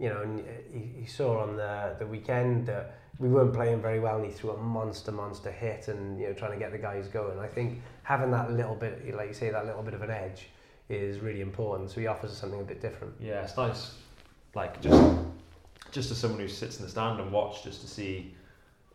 You 0.00 0.08
know, 0.08 0.22
and 0.22 0.40
uh, 0.40 0.44
he, 0.72 1.02
he 1.02 1.06
saw 1.06 1.40
on 1.42 1.56
the 1.56 1.94
the 1.98 2.06
weekend 2.06 2.66
that 2.66 2.96
we 3.20 3.28
weren't 3.28 3.52
playing 3.52 3.82
very 3.82 4.00
well, 4.00 4.16
and 4.16 4.24
he 4.24 4.32
threw 4.32 4.50
a 4.50 4.56
monster 4.56 5.12
monster 5.12 5.50
hit, 5.52 5.88
and 5.88 6.18
you 6.18 6.26
know 6.26 6.32
trying 6.32 6.52
to 6.52 6.58
get 6.58 6.72
the 6.72 6.78
guys 6.78 7.06
going. 7.06 7.38
I 7.38 7.46
think 7.46 7.82
having 8.02 8.30
that 8.30 8.50
little 8.50 8.74
bit, 8.74 9.14
like 9.14 9.28
you 9.28 9.34
say, 9.34 9.50
that 9.50 9.66
little 9.66 9.82
bit 9.82 9.94
of 9.94 10.02
an 10.02 10.10
edge 10.10 10.48
is 10.88 11.20
really 11.20 11.42
important. 11.42 11.90
So 11.90 12.00
he 12.00 12.06
offers 12.06 12.32
us 12.32 12.38
something 12.38 12.60
a 12.60 12.64
bit 12.64 12.80
different. 12.80 13.14
Yeah, 13.20 13.42
it's 13.42 13.56
nice, 13.56 13.92
like 14.54 14.80
just 14.80 15.18
just 15.92 16.10
as 16.10 16.18
someone 16.18 16.40
who 16.40 16.48
sits 16.48 16.78
in 16.78 16.84
the 16.84 16.90
stand 16.90 17.20
and 17.20 17.30
watch, 17.30 17.62
just 17.62 17.82
to 17.82 17.86
see, 17.86 18.34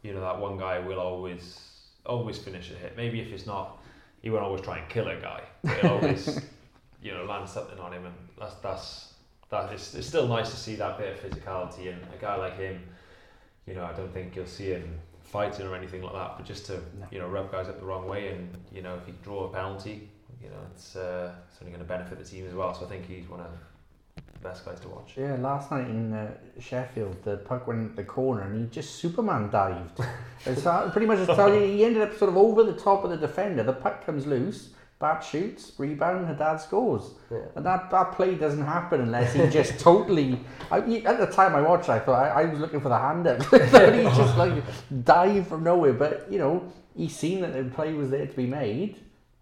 you 0.01 0.13
know, 0.13 0.21
that 0.21 0.39
one 0.39 0.57
guy 0.57 0.79
will 0.79 0.99
always 0.99 1.59
always 2.05 2.37
finish 2.37 2.71
a 2.71 2.75
hit. 2.75 2.97
Maybe 2.97 3.21
if 3.21 3.31
it's 3.31 3.45
not, 3.45 3.83
he 4.21 4.31
won't 4.31 4.43
always 4.43 4.61
try 4.61 4.79
and 4.79 4.89
kill 4.89 5.07
a 5.07 5.15
guy. 5.15 5.43
He'll 5.81 5.91
always, 5.91 6.41
you 7.01 7.13
know, 7.13 7.25
land 7.25 7.47
something 7.47 7.79
on 7.79 7.93
him, 7.93 8.05
and 8.05 8.15
that's 8.39 8.55
that's 8.55 9.13
that 9.49 9.73
is. 9.73 9.95
It's 9.95 10.07
still 10.07 10.27
nice 10.27 10.49
to 10.51 10.57
see 10.57 10.75
that 10.75 10.97
bit 10.97 11.13
of 11.13 11.19
physicality 11.31 11.93
and 11.93 12.01
a 12.13 12.17
guy 12.21 12.35
like 12.35 12.57
him. 12.57 12.81
You 13.67 13.73
know, 13.75 13.83
I 13.85 13.93
don't 13.93 14.13
think 14.13 14.35
you'll 14.35 14.45
see 14.45 14.69
him 14.71 14.99
fighting 15.23 15.65
or 15.67 15.75
anything 15.75 16.01
like 16.03 16.13
that, 16.13 16.37
but 16.37 16.45
just 16.45 16.65
to 16.67 16.73
No. 16.99 17.07
you 17.11 17.19
know 17.19 17.27
rub 17.27 17.51
guys 17.51 17.67
up 17.67 17.79
the 17.79 17.85
wrong 17.85 18.07
way, 18.07 18.29
and 18.29 18.49
you 18.71 18.81
know 18.81 18.95
if 18.95 19.05
he 19.05 19.13
draw 19.23 19.45
a 19.45 19.49
penalty, 19.49 20.09
you 20.41 20.49
know 20.49 20.59
it's 20.73 20.95
uh, 20.95 21.33
it's 21.49 21.57
only 21.61 21.71
going 21.71 21.83
to 21.83 21.87
benefit 21.87 22.17
the 22.17 22.23
team 22.25 22.47
as 22.47 22.53
well. 22.53 22.73
So 22.73 22.85
I 22.85 22.89
think 22.89 23.05
he's 23.07 23.27
one 23.27 23.39
of 23.39 23.47
the 24.33 24.39
best 24.39 24.65
guys 24.65 24.79
to 24.81 24.87
watch. 24.89 25.13
Yeah, 25.17 25.35
last 25.39 25.71
night 25.71 25.87
in 25.87 26.13
uh, 26.13 26.31
Sheffield, 26.59 27.23
the 27.23 27.37
puck 27.37 27.67
went 27.67 27.81
into 27.81 27.95
the 27.95 28.03
corner 28.03 28.43
and 28.43 28.61
he 28.61 28.67
just 28.69 28.95
Superman 28.95 29.49
dived. 29.49 29.99
and 30.45 30.57
so 30.57 30.89
pretty 30.91 31.07
much 31.07 31.25
tell 31.25 31.51
he 31.59 31.83
ended 31.83 32.03
up 32.03 32.15
sort 32.17 32.29
of 32.29 32.37
over 32.37 32.63
the 32.63 32.73
top 32.73 33.03
of 33.03 33.09
the 33.09 33.17
defender. 33.17 33.63
The 33.63 33.73
puck 33.73 34.05
comes 34.05 34.27
loose, 34.27 34.69
Bat 34.97 35.23
shoots, 35.23 35.73
rebound, 35.77 36.25
Haddad 36.27 36.61
scores. 36.61 37.11
Yeah. 37.29 37.39
And 37.55 37.65
that, 37.65 37.91
that 37.91 38.13
play 38.13 38.35
doesn't 38.35 38.63
happen 38.63 39.01
unless 39.01 39.33
he 39.33 39.45
just 39.49 39.77
totally. 39.89 40.39
I, 40.71 40.79
he- 40.81 41.05
at 41.05 41.19
the 41.19 41.25
time 41.27 41.53
I 41.53 41.61
watched, 41.61 41.89
I 41.89 41.99
thought 41.99 42.15
I, 42.23 42.43
I 42.43 42.45
was 42.45 42.59
looking 42.59 42.79
for 42.79 42.87
the 42.89 42.97
hand 42.97 43.27
up. 43.27 43.41
he 43.51 44.03
just 44.03 44.37
like 44.37 44.63
dived 45.03 45.47
from 45.47 45.63
nowhere. 45.63 45.91
But 45.93 46.31
you 46.31 46.39
know, 46.39 46.71
he's 46.95 47.13
seen 47.15 47.41
that 47.41 47.53
the 47.53 47.65
play 47.75 47.93
was 47.93 48.09
there 48.09 48.25
to 48.25 48.33
be 48.35 48.45
made, 48.47 48.97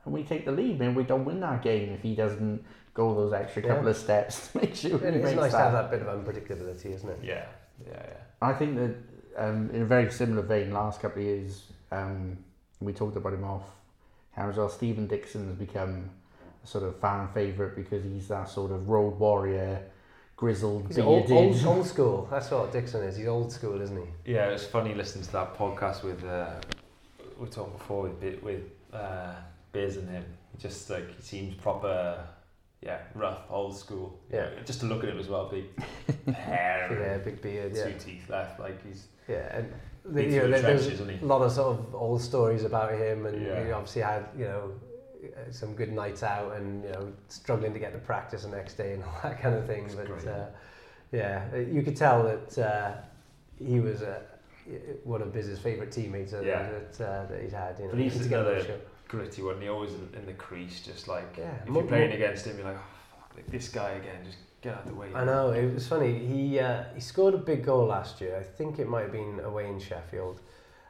and 0.06 0.14
we 0.14 0.24
take 0.24 0.46
the 0.46 0.52
lead. 0.52 0.80
Maybe 0.80 0.94
we 0.96 1.04
don't 1.04 1.24
win 1.24 1.40
that 1.42 1.62
game 1.62 1.92
if 1.92 2.02
he 2.02 2.16
doesn't 2.16 2.64
go 2.96 3.14
those 3.14 3.32
extra 3.34 3.62
couple 3.62 3.84
Yeah. 3.84 3.90
of 3.92 3.98
steps 3.98 4.48
to 4.50 4.58
make 4.58 4.76
sure 4.76 4.98
he 4.98 5.06
And 5.06 5.16
it's 5.18 5.24
makes 5.26 5.36
nice 5.36 5.52
to 5.52 5.58
that. 5.58 5.64
have 5.72 5.74
that 5.74 5.92
bit 5.92 6.02
of 6.02 6.08
unpredictability, 6.08 6.94
isn't 6.96 7.10
it? 7.10 7.20
Yeah, 7.24 7.46
yeah, 7.86 7.92
yeah. 7.94 8.14
I 8.42 8.54
think 8.54 8.76
that 8.78 8.96
um, 9.38 9.70
in 9.72 9.84
a 9.84 9.86
very 9.86 10.12
similar 10.12 10.42
vein, 10.42 10.72
last 10.74 11.00
couple 11.00 11.22
of 11.22 11.28
years, 11.28 11.64
um, 11.92 12.38
we 12.82 12.92
talked 12.92 13.18
about 13.18 13.34
him 13.34 13.44
off 13.44 13.64
camera 14.36 14.52
as 14.52 14.58
well. 14.58 14.70
Stephen 14.70 15.08
Dixon 15.08 15.48
has 15.48 15.56
become 15.56 16.10
a 16.64 16.68
sort 16.68 16.84
of 16.84 17.00
fan 17.00 17.28
favourite 17.34 17.76
because 17.76 18.04
he's 18.04 18.28
that 18.30 18.50
sort 18.50 18.72
of 18.72 18.88
road 18.90 19.20
warrior, 19.20 19.82
grizzled, 20.36 20.88
He's 20.88 21.00
old, 21.00 21.28
bearded. 21.28 21.66
old, 21.66 21.78
old 21.78 21.88
school. 21.88 22.28
That's 22.32 22.50
what 22.52 22.72
Dixon 22.72 23.04
is. 23.04 23.18
He's 23.18 23.28
old 23.28 23.52
school, 23.52 23.82
isn't 23.82 23.98
he? 23.98 24.34
Yeah, 24.34 24.50
it 24.50 24.54
was 24.54 24.66
funny 24.66 24.94
listening 24.94 25.26
to 25.26 25.32
that 25.34 25.56
podcast 25.58 26.04
with 26.04 26.24
uh, 26.24 26.52
we 27.40 27.48
talked 27.48 27.78
before 27.78 28.04
with 28.04 28.20
Bi- 28.22 28.40
with 28.46 28.62
uh, 28.94 29.34
Biz 29.72 29.98
and 29.98 30.10
him. 30.10 30.26
He 30.52 30.58
just 30.62 30.90
like 30.90 31.16
he 31.16 31.22
seems 31.22 31.56
proper, 31.56 32.24
yeah, 32.82 33.00
rough, 33.16 33.40
old 33.50 33.76
school. 33.78 34.20
Yeah. 34.32 34.50
just 34.66 34.80
to 34.82 34.86
look 34.86 35.04
at 35.04 35.10
him 35.10 35.20
as 35.20 35.28
well, 35.28 35.50
big 35.50 35.66
hair, 36.36 36.88
Yeah, 36.92 37.18
big 37.18 37.42
beard. 37.42 37.74
two 37.74 37.80
Yeah, 37.80 37.98
teeth 37.98 38.30
left. 38.30 38.60
Like 38.60 38.86
he's 38.88 39.08
yeah. 39.28 39.58
And 39.58 39.74
the, 40.06 40.24
you 40.24 40.30
know, 40.38 40.44
the 40.46 40.50
there- 40.50 40.62
there's 40.62 41.00
a 41.00 41.26
lot 41.26 41.42
of 41.42 41.52
sort 41.52 41.80
of 41.80 41.96
old 41.96 42.22
stories 42.22 42.64
about 42.64 42.92
him, 42.94 43.26
and 43.26 43.42
Yeah. 43.42 43.64
he 43.66 43.72
obviously 43.72 44.02
had 44.02 44.26
you 44.38 44.46
know 44.46 44.72
uh, 45.24 45.52
some 45.52 45.74
good 45.76 45.92
nights 45.94 46.24
out, 46.24 46.56
and 46.58 46.84
you 46.84 46.90
know 46.92 47.14
struggling 47.30 47.74
to 47.74 47.80
get 47.80 47.94
to 47.94 48.00
practice 48.00 48.44
the 48.44 48.50
next 48.50 48.74
day 48.76 48.94
and 48.94 49.04
all 49.04 49.14
that 49.24 49.40
kind 49.42 49.56
of 49.56 49.66
thing. 49.66 49.86
It's 49.86 49.96
but 49.96 50.28
uh, 50.28 50.46
yeah, 51.12 51.46
uh, 51.54 51.58
you 51.58 51.82
could 51.84 51.96
tell 51.96 52.24
that 52.24 52.58
uh, 52.58 52.92
he 53.58 53.80
was 53.80 54.02
uh, 54.02 54.20
one 55.04 55.22
of 55.22 55.32
Biz's 55.34 55.60
favourite 55.60 55.92
teammates 55.92 56.34
Yeah. 56.34 56.70
that 56.72 57.06
uh, 57.06 57.26
that 57.28 57.42
he'd 57.42 57.54
had. 57.54 57.80
You 57.80 57.86
know, 57.86 57.92
But 57.92 58.00
he's 58.00 58.26
another- 58.28 58.80
gritty 59.08 59.44
one. 59.44 59.62
He 59.62 59.68
always 59.70 59.94
in, 59.94 60.10
in 60.18 60.26
the 60.26 60.34
crease, 60.34 60.82
just 60.82 61.08
like 61.08 61.38
Yeah, 61.38 61.52
if 61.66 61.74
you're 61.74 61.84
playing 61.84 62.12
against 62.14 62.46
him, 62.48 62.58
you're 62.58 62.66
like, 62.68 62.78
oh, 62.78 63.18
fuck, 63.20 63.36
like 63.36 63.48
this 63.52 63.70
guy 63.70 63.92
again, 63.92 64.26
just 64.26 64.38
get 64.64 64.74
out 64.76 64.84
of 64.86 64.90
the 64.90 64.96
way. 64.96 65.10
I 65.14 65.24
know 65.26 65.52
it 65.52 65.74
was 65.74 65.88
funny. 65.88 66.18
He 66.18 66.60
uh, 66.60 66.86
he 66.96 67.02
scored 67.02 67.34
a 67.34 67.38
big 67.38 67.64
goal 67.64 67.86
last 67.88 68.22
year. 68.22 68.38
I 68.40 68.44
think 68.44 68.80
it 68.80 68.88
might 68.88 69.02
have 69.02 69.12
been 69.12 69.40
away 69.42 69.68
in 69.68 69.80
Sheffield, 69.80 70.40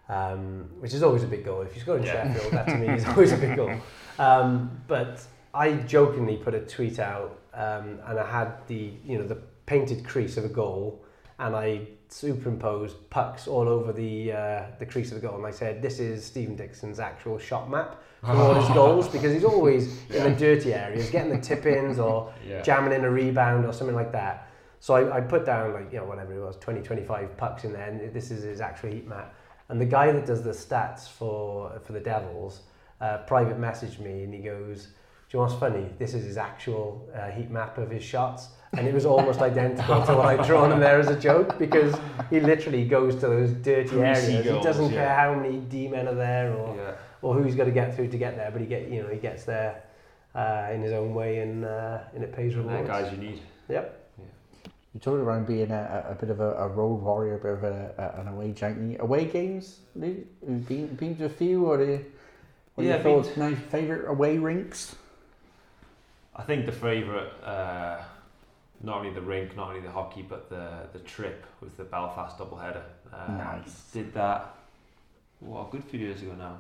um, 0.08 0.70
which 0.80 0.94
is 0.94 1.04
always 1.04 1.24
a 1.24 1.28
big 1.28 1.44
goal. 1.44 1.62
If 1.62 1.76
you 1.76 1.82
score 1.82 1.98
in 1.98 2.04
Yeah. 2.04 2.34
Sheffield, 2.34 2.54
that 2.54 2.68
to 2.68 2.78
me 2.78 2.88
is 2.90 3.06
always 3.06 3.32
a 3.34 3.38
big 3.38 3.56
goal. 3.56 3.74
Um, 4.20 4.70
but 4.88 5.26
I 5.56 5.72
jokingly 5.74 6.38
put 6.38 6.54
a 6.54 6.60
tweet 6.60 7.00
out, 7.00 7.40
um, 7.56 8.00
and 8.06 8.20
I 8.20 8.32
had 8.32 8.68
the 8.68 8.92
you 9.04 9.18
know 9.18 9.26
the 9.28 9.40
painted 9.66 10.06
crease 10.06 10.38
of 10.38 10.46
a 10.46 10.50
goal, 10.50 11.04
and 11.40 11.56
I 11.56 11.88
superimposed 12.10 13.10
pucks 13.10 13.48
all 13.48 13.68
over 13.68 13.92
the 13.92 14.34
uh, 14.34 14.64
the 14.78 14.86
crease 14.86 15.12
of 15.12 15.20
the 15.20 15.28
goal, 15.28 15.36
and 15.38 15.48
I 15.48 15.52
said, 15.52 15.82
"This 15.82 16.00
is 16.00 16.24
Stephen 16.24 16.56
Dixon's 16.56 17.00
actual 17.00 17.40
shot 17.40 17.72
map 17.72 18.00
for 18.24 18.32
all 18.32 18.54
his 18.54 18.70
goals 18.70 19.08
because 19.08 19.34
he's 19.34 19.44
always 19.44 20.10
in 20.10 20.24
the 20.24 20.38
dirty 20.38 20.74
areas, 20.74 21.10
getting 21.10 21.32
the 21.32 21.42
tip 21.42 21.66
ins 21.66 22.00
or." 22.00 22.34
Yeah. 22.46 22.62
jamming 22.62 22.92
in 22.92 23.06
a 23.06 23.10
rebound 23.10 23.66
or 23.66 23.72
something 23.72 23.96
like 23.96 24.12
that. 24.12 24.50
So 24.82 24.96
I, 24.96 25.18
I 25.18 25.22
put 25.22 25.46
down 25.46 25.74
like, 25.74 25.94
you 25.94 26.00
know, 26.00 26.06
whatever 26.06 26.34
it 26.34 26.46
was, 26.46 26.58
20, 26.58 26.82
25 26.82 27.38
pucks 27.38 27.64
in 27.64 27.72
there, 27.72 27.88
and 27.90 28.14
this 28.14 28.32
is 28.32 28.44
his 28.44 28.60
actual 28.60 28.92
heat 28.92 29.08
map. 29.08 29.34
And 29.70 29.80
the 29.80 29.86
guy 29.86 30.12
that 30.12 30.26
does 30.26 30.44
the 30.44 30.52
stats 30.52 31.08
for 31.08 31.80
for 31.86 31.94
the 31.94 32.02
Devils, 32.02 32.64
uh, 33.00 33.20
private 33.20 33.60
messaged 33.60 34.00
me 34.00 34.24
and 34.24 34.34
he 34.34 34.42
goes, 34.42 34.88
do 35.30 35.38
you 35.38 35.40
know 35.40 35.50
what's 35.50 35.60
funny? 35.60 35.90
This 35.98 36.14
is 36.14 36.26
his 36.26 36.38
actual 36.38 37.10
uh, 37.16 37.32
heat 37.32 37.50
map 37.50 37.78
of 37.78 37.90
his 37.90 38.04
shots. 38.04 38.50
And 38.74 38.88
it 38.88 38.94
was 38.94 39.06
almost 39.06 39.42
identical 39.52 40.06
to 40.06 40.16
what 40.16 40.26
I'd 40.28 40.46
drawn 40.46 40.72
in 40.72 40.80
there 40.80 41.00
as 41.00 41.08
a 41.08 41.20
joke 41.20 41.58
because 41.58 41.96
he 42.30 42.40
literally 42.40 42.86
goes 42.86 43.16
to 43.16 43.22
those 43.22 43.52
dirty 43.52 44.00
areas. 44.00 44.46
he 44.46 44.62
doesn't 44.62 44.92
yeah. 44.92 45.06
care 45.06 45.16
how 45.16 45.34
many 45.34 45.58
D 45.60 45.88
men 45.88 46.08
are 46.08 46.14
there 46.14 46.54
or, 46.54 46.76
yeah. 46.76 46.94
Or 47.24 47.34
who 47.34 47.44
he's 47.44 47.56
got 47.56 47.66
to 47.66 47.72
get 47.72 47.96
through 47.96 48.10
to 48.10 48.18
get 48.18 48.36
there, 48.36 48.52
but 48.52 48.62
he 48.62 48.68
get 48.68 48.90
you 48.90 49.02
know 49.02 49.10
he 49.10 49.18
gets 49.18 49.44
there 49.46 49.84
uh, 50.36 50.68
in 50.72 50.82
his 50.82 50.94
own 50.94 51.14
way 51.16 51.40
and 51.40 51.66
uh, 51.66 52.00
and 52.14 52.24
it 52.24 52.32
pays 52.36 52.56
rewards. 52.56 52.88
that 52.88 53.04
guys 53.04 53.12
you 53.12 53.18
need. 53.18 53.42
Yep. 53.70 54.00
You 54.94 55.00
talked 55.00 55.24
about 55.24 55.40
him 55.40 55.46
being 55.46 55.72
a, 55.72 56.06
a, 56.08 56.12
a 56.12 56.16
bit 56.16 56.30
of 56.30 56.40
a, 56.40 56.54
a 56.54 56.68
road 56.68 57.02
warrior, 57.02 57.36
a 57.36 57.40
bit 57.40 57.54
of 57.54 57.64
a, 57.64 58.14
a, 58.16 58.22
an 58.22 58.28
away 58.28 58.52
junkie. 58.52 58.96
Away 59.00 59.26
games? 59.26 59.80
Lou? 59.96 60.24
You've 60.48 60.68
been, 60.68 60.88
been 60.96 61.18
to 61.18 61.26
a 61.26 61.30
few, 61.30 61.66
or 61.66 61.78
do 61.78 61.84
you, 61.84 62.06
what 62.76 62.84
are 62.84 62.88
Yeah, 62.88 62.96
your 62.98 63.04
been 63.04 63.24
thoughts? 63.24 63.36
Nice 63.36 63.58
favourite 63.72 64.08
away 64.08 64.38
rinks? 64.38 64.96
I 66.36 66.44
think 66.44 66.68
the 66.68 66.72
favourite, 66.72 67.32
uh, 67.44 68.04
not 68.84 68.98
only 69.00 69.12
the 69.12 69.22
rink, 69.22 69.56
not 69.56 69.70
only 69.70 69.82
the 69.82 69.90
hockey, 69.92 70.22
but 70.22 70.48
the 70.52 70.70
the 70.94 71.00
trip 71.00 71.44
with 71.60 71.76
the 71.76 71.86
Belfast 71.86 72.38
doubleheader. 72.38 72.84
Uh, 73.12 73.32
Nice. 73.32 73.86
Did 73.94 74.14
that. 74.14 74.54
Well, 75.42 75.68
a 75.68 75.72
good 75.72 75.84
few 75.84 76.00
years 76.02 76.22
ago 76.22 76.36
now. 76.38 76.58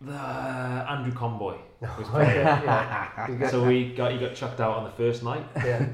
The 0.00 0.12
Andrew 0.12 1.12
Conboy 1.12 1.56
was 1.80 2.08
playing. 2.08 2.36
yeah. 2.36 3.28
You 3.30 3.48
so 3.50 3.64
we 3.66 3.92
got 3.94 4.12
he 4.12 4.18
got 4.18 4.34
chucked 4.34 4.60
out 4.60 4.76
on 4.76 4.84
the 4.84 4.90
first 4.90 5.24
night. 5.24 5.44
yeah. 5.56 5.86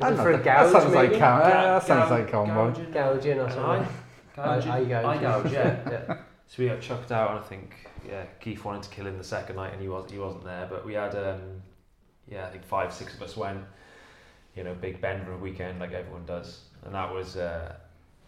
I 0.00 0.10
Was 0.10 0.14
it 0.14 0.16
know, 0.16 0.22
for 0.22 0.30
a 0.32 0.36
that- 0.36 0.44
gouge, 0.44 0.72
that 0.72 0.82
sounds 0.82 0.94
maybe? 0.94 1.08
like 1.12 1.18
com- 1.20 1.40
uh, 1.40 1.48
that 1.48 1.82
sounds 1.86 2.08
gou- 2.10 2.14
like 2.16 2.30
combo. 2.30 2.70
gouging. 2.70 2.90
Gouging 2.92 3.38
or 3.38 3.44
An 3.46 3.50
something. 3.52 3.64
eye? 3.64 3.88
Gouging? 4.36 4.70
Eye 4.72 4.84
gouge. 4.84 5.04
Eye 5.04 5.20
gouge, 5.22 5.52
yeah. 5.52 5.90
yeah. 6.08 6.16
So 6.46 6.62
we 6.62 6.68
got 6.68 6.80
chucked 6.82 7.10
out, 7.12 7.30
and 7.30 7.38
I 7.40 7.42
think 7.42 7.74
yeah, 8.06 8.24
Keith 8.40 8.62
wanted 8.64 8.82
to 8.82 8.90
kill 8.90 9.06
him 9.06 9.16
the 9.16 9.24
second 9.24 9.56
night, 9.56 9.72
and 9.72 9.80
he 9.80 9.88
was 9.88 10.10
he 10.10 10.18
wasn't 10.18 10.44
there. 10.44 10.66
But 10.68 10.84
we 10.84 10.92
had 10.94 11.14
um, 11.14 11.62
yeah, 12.30 12.46
I 12.46 12.50
think 12.50 12.64
five, 12.64 12.92
six 12.92 13.14
of 13.14 13.22
us 13.22 13.34
went. 13.36 13.60
You 14.56 14.64
know, 14.64 14.74
Big 14.74 15.00
Ben 15.00 15.24
for 15.24 15.32
a 15.32 15.38
weekend 15.38 15.80
like 15.80 15.92
everyone 15.92 16.26
does, 16.26 16.64
and 16.84 16.94
that 16.94 17.10
was 17.10 17.38
uh, 17.38 17.76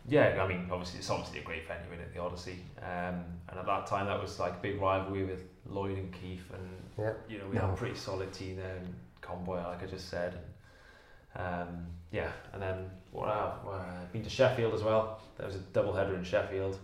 yeah. 0.09 0.42
I 0.42 0.46
mean, 0.46 0.68
obviously 0.70 0.98
it's 1.00 1.11
obviously 1.11 1.40
a 1.40 1.42
great 1.42 1.66
venue 1.68 1.92
in 1.92 2.00
it, 2.00 2.12
the 2.14 2.20
Odyssey. 2.20 2.59
Um, 2.82 3.24
and 3.48 3.59
at 3.59 3.66
that 3.66 3.86
time, 3.86 4.07
that 4.07 4.20
was 4.20 4.38
like 4.38 4.52
a 4.55 4.62
big 4.62 4.80
rivalry 4.80 5.24
with 5.24 5.42
Lloyd 5.66 5.96
and 5.98 6.12
Keith, 6.12 6.44
and 6.52 6.68
Yeah. 6.98 7.12
you 7.28 7.38
know 7.38 7.44
we 7.50 7.57
had 7.57 7.70
a 7.70 7.72
pretty 7.74 7.94
solid 7.96 8.32
team 8.32 8.57
there, 8.57 8.76
and 8.76 8.94
Conboy, 9.22 9.57
like 9.66 9.82
I 9.82 9.86
just 9.86 10.09
said. 10.11 10.34
And, 11.34 11.44
um, 11.68 11.86
yeah, 12.12 12.30
and 12.52 12.62
then 12.62 12.90
what? 13.11 13.28
Uh, 13.28 13.52
uh, 13.70 13.84
been 14.12 14.22
to 14.22 14.30
Sheffield 14.30 14.74
as 14.74 14.82
well. 14.82 15.20
There 15.36 15.46
was 15.46 15.57
a 15.57 15.61
double 15.72 15.92
header 15.92 16.14
in 16.14 16.22
Sheffield. 16.24 16.78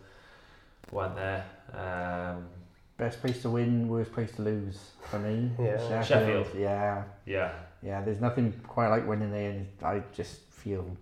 Went 0.91 1.15
there. 1.15 1.45
Um, 1.73 2.47
Best 2.97 3.21
place 3.23 3.41
to 3.43 3.49
win, 3.51 3.89
worst 3.89 4.13
place 4.13 4.31
to 4.33 4.43
lose 4.43 4.91
for 5.09 5.19
me. 5.19 5.51
Yeah. 5.59 6.03
Sheffield. 6.03 6.49
Yeah. 6.55 7.05
yeah, 7.25 7.53
yeah. 7.83 8.03
There's 8.03 8.21
nothing 8.21 8.53
quite 8.67 8.89
like 8.89 9.07
winning 9.09 9.31
there, 9.33 9.51
and 9.53 9.67
I 9.83 10.03
just 10.15 10.41
feel 10.51 10.81
l- 10.81 10.97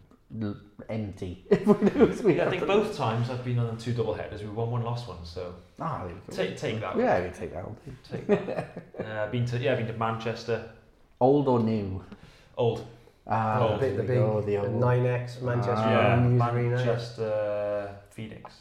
empty. 0.88 1.44
if 1.50 1.66
we 1.66 1.90
lose, 1.90 2.22
we 2.22 2.36
Yeah, 2.36 2.46
I 2.46 2.50
think 2.50 2.66
both 2.66 2.96
times 2.96 3.30
I've 3.30 3.44
been 3.44 3.58
on 3.58 3.76
two 3.76 3.92
double 3.92 4.14
headers. 4.14 4.42
We 4.42 4.48
won 4.48 4.70
one, 4.70 4.82
lost 4.82 5.08
one. 5.08 5.24
So 5.24 5.54
Ah, 5.80 6.02
there 6.04 6.10
you 6.14 6.20
go. 6.28 6.34
take 6.36 6.56
take 6.56 6.80
that. 6.80 6.96
Yeah, 6.96 7.22
we 7.22 7.30
take 7.30 7.52
that. 7.54 7.64
all 7.64 7.76
day. 7.84 7.92
Take 8.10 8.26
that. 8.26 9.06
uh, 9.06 9.30
been 9.30 9.44
to 9.46 9.58
yeah, 9.58 9.74
been 9.74 9.86
to 9.86 9.92
Manchester. 9.94 10.70
Old 11.20 11.48
or 11.48 11.60
new? 11.60 12.04
Old. 12.56 12.86
Ah, 13.26 13.58
Oh, 13.60 13.72
the, 13.74 13.78
big, 13.78 13.96
the 13.96 14.02
there 14.02 14.06
big 14.06 14.24
we 14.24 14.32
go, 14.32 14.40
the 14.40 14.46
the 14.52 14.56
old. 14.58 14.80
9X 14.80 15.42
Manchester 15.42 15.74
Ah, 15.76 15.90
yeah, 16.16 16.20
News 16.20 16.42
Arena. 16.42 16.76
Manchester 16.76 17.94
Phoenix. 18.10 18.54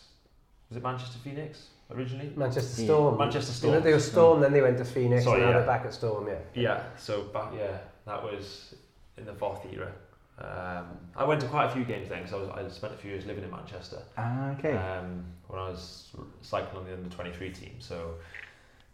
Was 0.70 0.78
it 0.78 0.84
Manchester 0.84 1.20
Phoenix 1.24 1.68
originally? 1.91 2.32
Manchester 2.36 2.82
Yeah. 2.82 2.88
Storm. 2.88 3.18
Manchester 3.18 3.68
You 3.68 3.72
know, 3.74 3.80
Storm. 3.80 3.84
they 3.86 3.93
were 3.93 3.99
Storm, 3.99 4.41
then 4.41 4.51
they 4.53 4.61
went 4.61 4.78
to 4.80 4.86
Phoenix, 4.86 5.24
Sorry, 5.24 5.36
and 5.41 5.45
now 5.45 5.51
yeah. 5.51 5.57
they're 5.59 5.68
back 5.68 5.86
at 5.86 5.93
Storm, 5.93 6.28
yeah. 6.28 6.39
Yeah, 6.53 6.84
so 6.97 7.24
back 7.36 7.53
yeah, 7.55 7.78
that 8.05 8.22
was 8.24 8.74
in 9.18 9.26
the 9.26 9.34
fourth 9.34 9.65
era. 9.72 9.91
Um, 10.39 10.85
I 11.15 11.23
went 11.23 11.41
to 11.41 11.47
quite 11.47 11.65
a 11.65 11.69
few 11.71 11.83
games 11.83 12.09
then 12.09 12.19
because 12.23 12.33
I, 12.33 12.38
was- 12.38 12.49
I 12.49 12.69
spent 12.69 12.93
a 12.93 12.97
few 12.97 13.09
years 13.11 13.25
living 13.25 13.43
in 13.43 13.49
Manchester 13.49 14.03
Ah, 14.17 14.51
okay. 14.51 14.73
um, 14.73 15.25
when 15.47 15.59
I 15.59 15.69
was 15.69 16.09
cycling 16.41 16.77
on 16.77 16.85
the 16.85 16.93
under 16.93 17.09
twenty 17.09 17.31
three 17.31 17.49
team. 17.51 17.75
So 17.79 18.15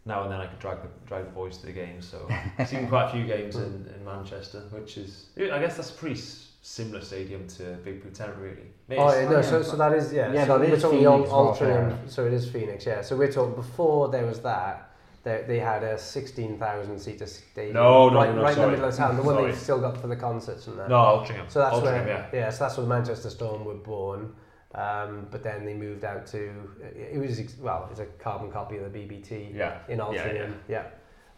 now 0.06 0.22
and 0.22 0.32
then 0.32 0.40
I 0.40 0.46
could 0.46 0.58
drag 0.58 0.78
the 0.82 0.88
drag 1.06 1.24
the 1.26 1.30
boys 1.32 1.58
to 1.58 1.66
the 1.66 1.72
games. 1.72 2.08
So 2.08 2.26
I've 2.58 2.68
seen 2.68 2.88
quite 2.88 3.08
a 3.10 3.12
few 3.12 3.24
games 3.26 3.56
in, 3.56 3.86
in 3.94 4.04
Manchester, 4.04 4.60
which 4.70 4.96
is 4.96 5.26
I 5.36 5.58
guess 5.58 5.76
that's 5.76 5.90
a 5.90 5.94
pretty 5.94 6.18
similar 6.62 7.02
stadium 7.02 7.46
to 7.48 7.76
Big 7.84 8.00
Blue 8.00 8.10
Tent 8.10 8.32
really. 8.38 8.68
Maybe 8.88 9.02
Oh, 9.02 9.12
yeah, 9.12 9.28
no, 9.28 9.42
so, 9.42 9.60
so 9.62 9.76
that 9.76 9.92
is, 9.92 10.14
yeah. 10.14 10.32
Yeah, 10.32 10.46
so 10.46 10.58
that 10.58 10.66
we're 10.68 10.76
is 10.76 10.82
talking 10.82 10.98
Phoenix 11.00 11.30
Al- 11.30 11.44
Warfare. 11.44 11.90
Altrincham, 11.90 12.10
so 12.10 12.26
it 12.26 12.32
is 12.32 12.48
Phoenix, 12.50 12.86
yeah. 12.86 13.02
So 13.02 13.16
we're 13.16 13.30
talking, 13.30 13.54
before 13.54 14.08
there 14.08 14.24
was 14.24 14.40
that, 14.40 14.93
they, 15.24 15.42
they 15.48 15.58
had 15.58 15.82
a 15.82 15.98
16,000 15.98 16.98
seater 16.98 17.26
stadium. 17.26 17.74
No, 17.74 18.10
no, 18.10 18.16
right, 18.16 18.28
no, 18.30 18.36
no, 18.36 18.42
right 18.42 18.56
in 18.56 18.62
the 18.62 18.68
middle 18.68 18.84
of 18.84 18.94
town, 18.94 19.16
the 19.16 19.22
one 19.22 19.34
Sorry. 19.36 19.50
they've 19.50 19.60
still 19.60 19.80
got 19.80 19.98
for 20.00 20.06
the 20.06 20.16
concerts 20.16 20.66
and 20.66 20.78
that. 20.78 20.88
no 20.90 20.96
Altrincham. 20.96 21.50
So 21.50 21.60
that's 21.60 21.76
Altrincham, 21.76 22.06
where, 22.06 22.30
yeah. 22.32 22.50
so 22.50 22.64
that's 22.64 22.76
where 22.76 22.86
Manchester 22.86 23.30
Storm 23.30 23.64
were 23.64 23.74
born. 23.74 24.34
Um, 24.74 25.28
but 25.30 25.42
then 25.42 25.64
they 25.64 25.72
moved 25.72 26.04
out 26.04 26.26
to, 26.28 26.52
it 26.82 27.18
was, 27.18 27.40
well, 27.60 27.88
it's 27.90 28.00
a 28.00 28.06
carbon 28.06 28.50
copy 28.50 28.76
of 28.76 28.92
the 28.92 28.98
BBT 28.98 29.54
Yeah, 29.54 29.78
in 29.88 29.98
yeah, 29.98 30.04
Altrincham, 30.04 30.54
yeah. 30.68 30.86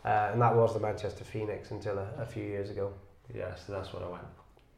Uh, 0.05 0.30
and 0.32 0.43
that 0.43 0.55
was 0.55 0.74
the 0.74 0.80
Manchester 0.80 1.24
Phoenix 1.24 1.70
until 1.70 1.99
a, 1.99 2.09
a 2.18 2.26
few 2.26 2.45
years 2.45 2.70
ago. 2.70 2.93
Yeah, 3.34 3.55
so 3.55 3.72
that's 3.72 3.93
what 3.93 4.03
I 4.03 4.09
went. 4.09 4.24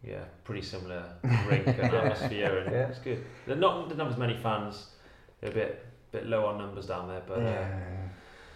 Yeah, 0.07 0.25
pretty 0.45 0.63
similar 0.63 1.05
rink 1.47 1.67
and 1.67 1.81
atmosphere, 1.95 2.59
and 2.59 2.73
Yeah. 2.73 2.89
it's 2.89 2.99
good. 2.99 3.25
They're 3.47 3.57
not, 3.57 3.89
they're 3.89 3.99
not 3.99 4.09
as 4.11 4.17
many 4.17 4.37
fans. 4.37 4.87
They're 5.41 5.51
a 5.51 5.55
bit, 5.55 5.87
bit 6.13 6.27
low 6.27 6.47
on 6.47 6.59
numbers 6.59 6.87
down 6.87 7.09
there, 7.09 7.23
but 7.27 7.39
uh, 7.41 7.67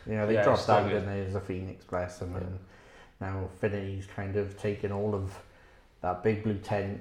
yeah. 0.07 0.13
Yeah, 0.15 0.27
they 0.27 0.35
yeah, 0.35 0.45
dropped 0.45 0.63
still 0.63 0.77
down, 0.77 0.89
good. 0.89 0.95
didn't 1.01 1.09
they, 1.15 1.25
as 1.27 1.35
a 1.35 1.41
Phoenix, 1.41 1.85
bless 1.85 2.19
them. 2.19 2.35
And 2.37 2.59
now 3.21 3.49
Affinity's 3.55 4.07
kind 4.07 4.37
of 4.37 4.59
taken 4.59 4.93
all 4.93 5.15
of 5.15 5.33
that 6.01 6.23
big 6.23 6.43
blue 6.43 6.59
tent 6.59 7.01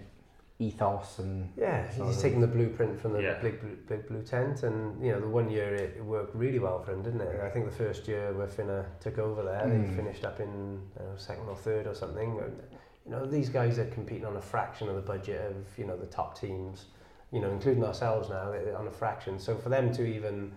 ethos 0.60 1.18
and 1.18 1.52
Yeah, 1.58 1.88
he's 1.88 2.00
of- 2.18 2.22
taken 2.22 2.40
the 2.40 2.46
blueprint 2.48 3.00
from 3.02 3.14
the 3.14 3.22
Yeah. 3.24 3.40
big, 3.42 3.60
blue, 3.60 3.76
big 3.88 4.08
blue 4.08 4.22
tent, 4.22 4.62
and 4.64 5.04
you 5.04 5.12
know 5.12 5.20
the 5.20 5.28
one 5.28 5.50
year 5.50 5.74
it, 5.74 5.96
it 5.98 6.06
worked 6.06 6.36
really 6.36 6.60
well 6.60 6.80
for 6.84 6.92
him, 6.92 7.02
didn't 7.02 7.22
it? 7.22 7.42
I 7.42 7.50
think 7.50 7.66
the 7.66 7.72
first 7.76 8.08
year 8.08 8.32
where 8.34 8.48
Finnerty 8.48 8.88
took 9.00 9.18
over 9.18 9.42
there, 9.42 9.64
Mm. 9.66 9.88
they 9.90 9.96
finished 9.96 10.24
up 10.24 10.40
in 10.40 10.80
uh, 11.00 11.18
second 11.18 11.48
or 11.50 11.56
third 11.56 11.88
or 11.88 11.96
something. 11.96 12.40
And, 12.40 12.62
you 13.06 13.12
know 13.12 13.26
these 13.26 13.50
guys 13.50 13.80
are 13.80 13.86
competing 13.86 14.26
on 14.28 14.38
a 14.38 14.42
fraction 14.42 14.88
of 14.88 14.94
the 14.96 15.02
budget 15.02 15.42
of 15.50 15.66
you 15.80 15.86
know 15.88 15.98
the 15.98 16.06
top 16.06 16.38
teams, 16.40 16.86
you 17.32 17.42
know 17.42 17.50
including 17.50 17.84
ourselves 17.84 18.30
now 18.30 18.54
on 18.78 18.86
a 18.88 18.92
fraction. 18.92 19.40
So 19.40 19.56
for 19.58 19.70
them 19.70 19.92
to 19.94 20.06
even 20.06 20.52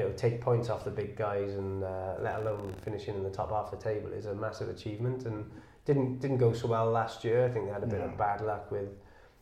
you 0.00 0.08
know 0.08 0.12
take 0.16 0.40
points 0.40 0.68
off 0.70 0.84
the 0.84 0.90
big 0.90 1.16
guys 1.16 1.50
and 1.54 1.84
uh, 1.84 2.14
let 2.20 2.36
alone 2.40 2.72
finishing 2.82 3.14
in 3.14 3.22
the 3.22 3.30
top 3.30 3.50
half 3.50 3.72
of 3.72 3.78
the 3.78 3.84
table 3.84 4.10
is 4.12 4.26
a 4.26 4.34
massive 4.34 4.68
achievement 4.68 5.26
and 5.26 5.44
didn't 5.84 6.20
didn't 6.20 6.38
go 6.38 6.52
so 6.52 6.68
well 6.68 6.90
last 6.90 7.22
year. 7.24 7.44
I 7.46 7.50
think 7.50 7.66
they 7.66 7.72
had 7.72 7.82
a 7.82 7.86
bit 7.86 8.00
No. 8.00 8.06
of 8.06 8.16
bad 8.16 8.40
luck 8.40 8.70
with 8.70 8.88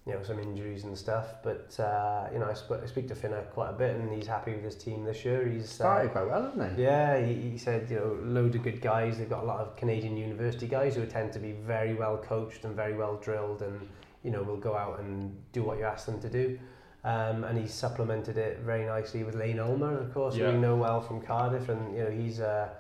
you 0.07 0.15
know, 0.15 0.23
some 0.23 0.39
injuries 0.39 0.85
and 0.85 0.97
stuff. 0.97 1.27
But, 1.43 1.79
uh, 1.79 2.29
you 2.33 2.39
know, 2.39 2.47
I, 2.49 2.55
sp- 2.57 2.81
I 2.83 2.87
speak 2.87 3.09
to 3.09 3.15
Finnerty 3.15 3.47
quite 3.53 3.69
a 3.69 3.73
bit 3.75 3.95
and 3.95 4.11
he's 4.11 4.27
happy 4.27 4.53
with 4.55 4.65
his 4.65 4.75
team 4.75 5.05
this 5.05 5.23
year. 5.23 5.47
He's 5.47 5.69
started 5.69 6.09
uh, 6.09 6.13
quite 6.13 6.27
well, 6.29 6.45
hasn't 6.45 6.77
he? 6.79 6.83
Yeah, 6.83 7.21
he, 7.27 7.35
he 7.51 7.59
said, 7.59 7.91
you 7.91 7.97
know, 7.97 8.17
load 8.23 8.55
of 8.55 8.63
good 8.63 8.81
guys. 8.81 9.19
They've 9.19 9.29
got 9.29 9.43
a 9.43 9.47
lot 9.47 9.61
of 9.61 9.77
Canadian 9.77 10.17
university 10.17 10.67
guys 10.67 10.95
who 10.97 11.05
tend 11.05 11.35
to 11.35 11.39
be 11.39 11.53
very 11.53 11.95
well 11.95 12.17
coached 12.17 12.65
and 12.65 12.75
very 12.75 12.95
well 12.97 13.17
drilled 13.17 13.61
and, 13.61 13.87
you 14.25 14.31
know, 14.31 14.43
will 14.43 14.57
go 14.57 14.75
out 14.75 14.99
and 15.01 15.37
do 15.53 15.63
what 15.63 15.77
you 15.77 15.85
ask 15.85 16.07
them 16.07 16.19
to 16.23 16.31
do. 16.31 16.59
Um, 17.05 17.45
and 17.45 17.57
he 17.59 17.67
supplemented 17.69 18.37
it 18.37 18.59
very 18.61 18.85
nicely 18.87 19.23
with 19.23 19.35
Layne 19.37 19.61
Ulmer, 19.61 19.99
of 19.99 20.13
course, 20.13 20.35
who 20.35 20.43
Yeah. 20.43 20.53
we 20.53 20.59
know 20.59 20.77
well 20.77 21.01
from 21.01 21.21
Cardiff. 21.21 21.69
And, 21.69 21.97
you 21.97 22.05
know, 22.05 22.11
he's 22.11 22.41
a, 22.41 22.71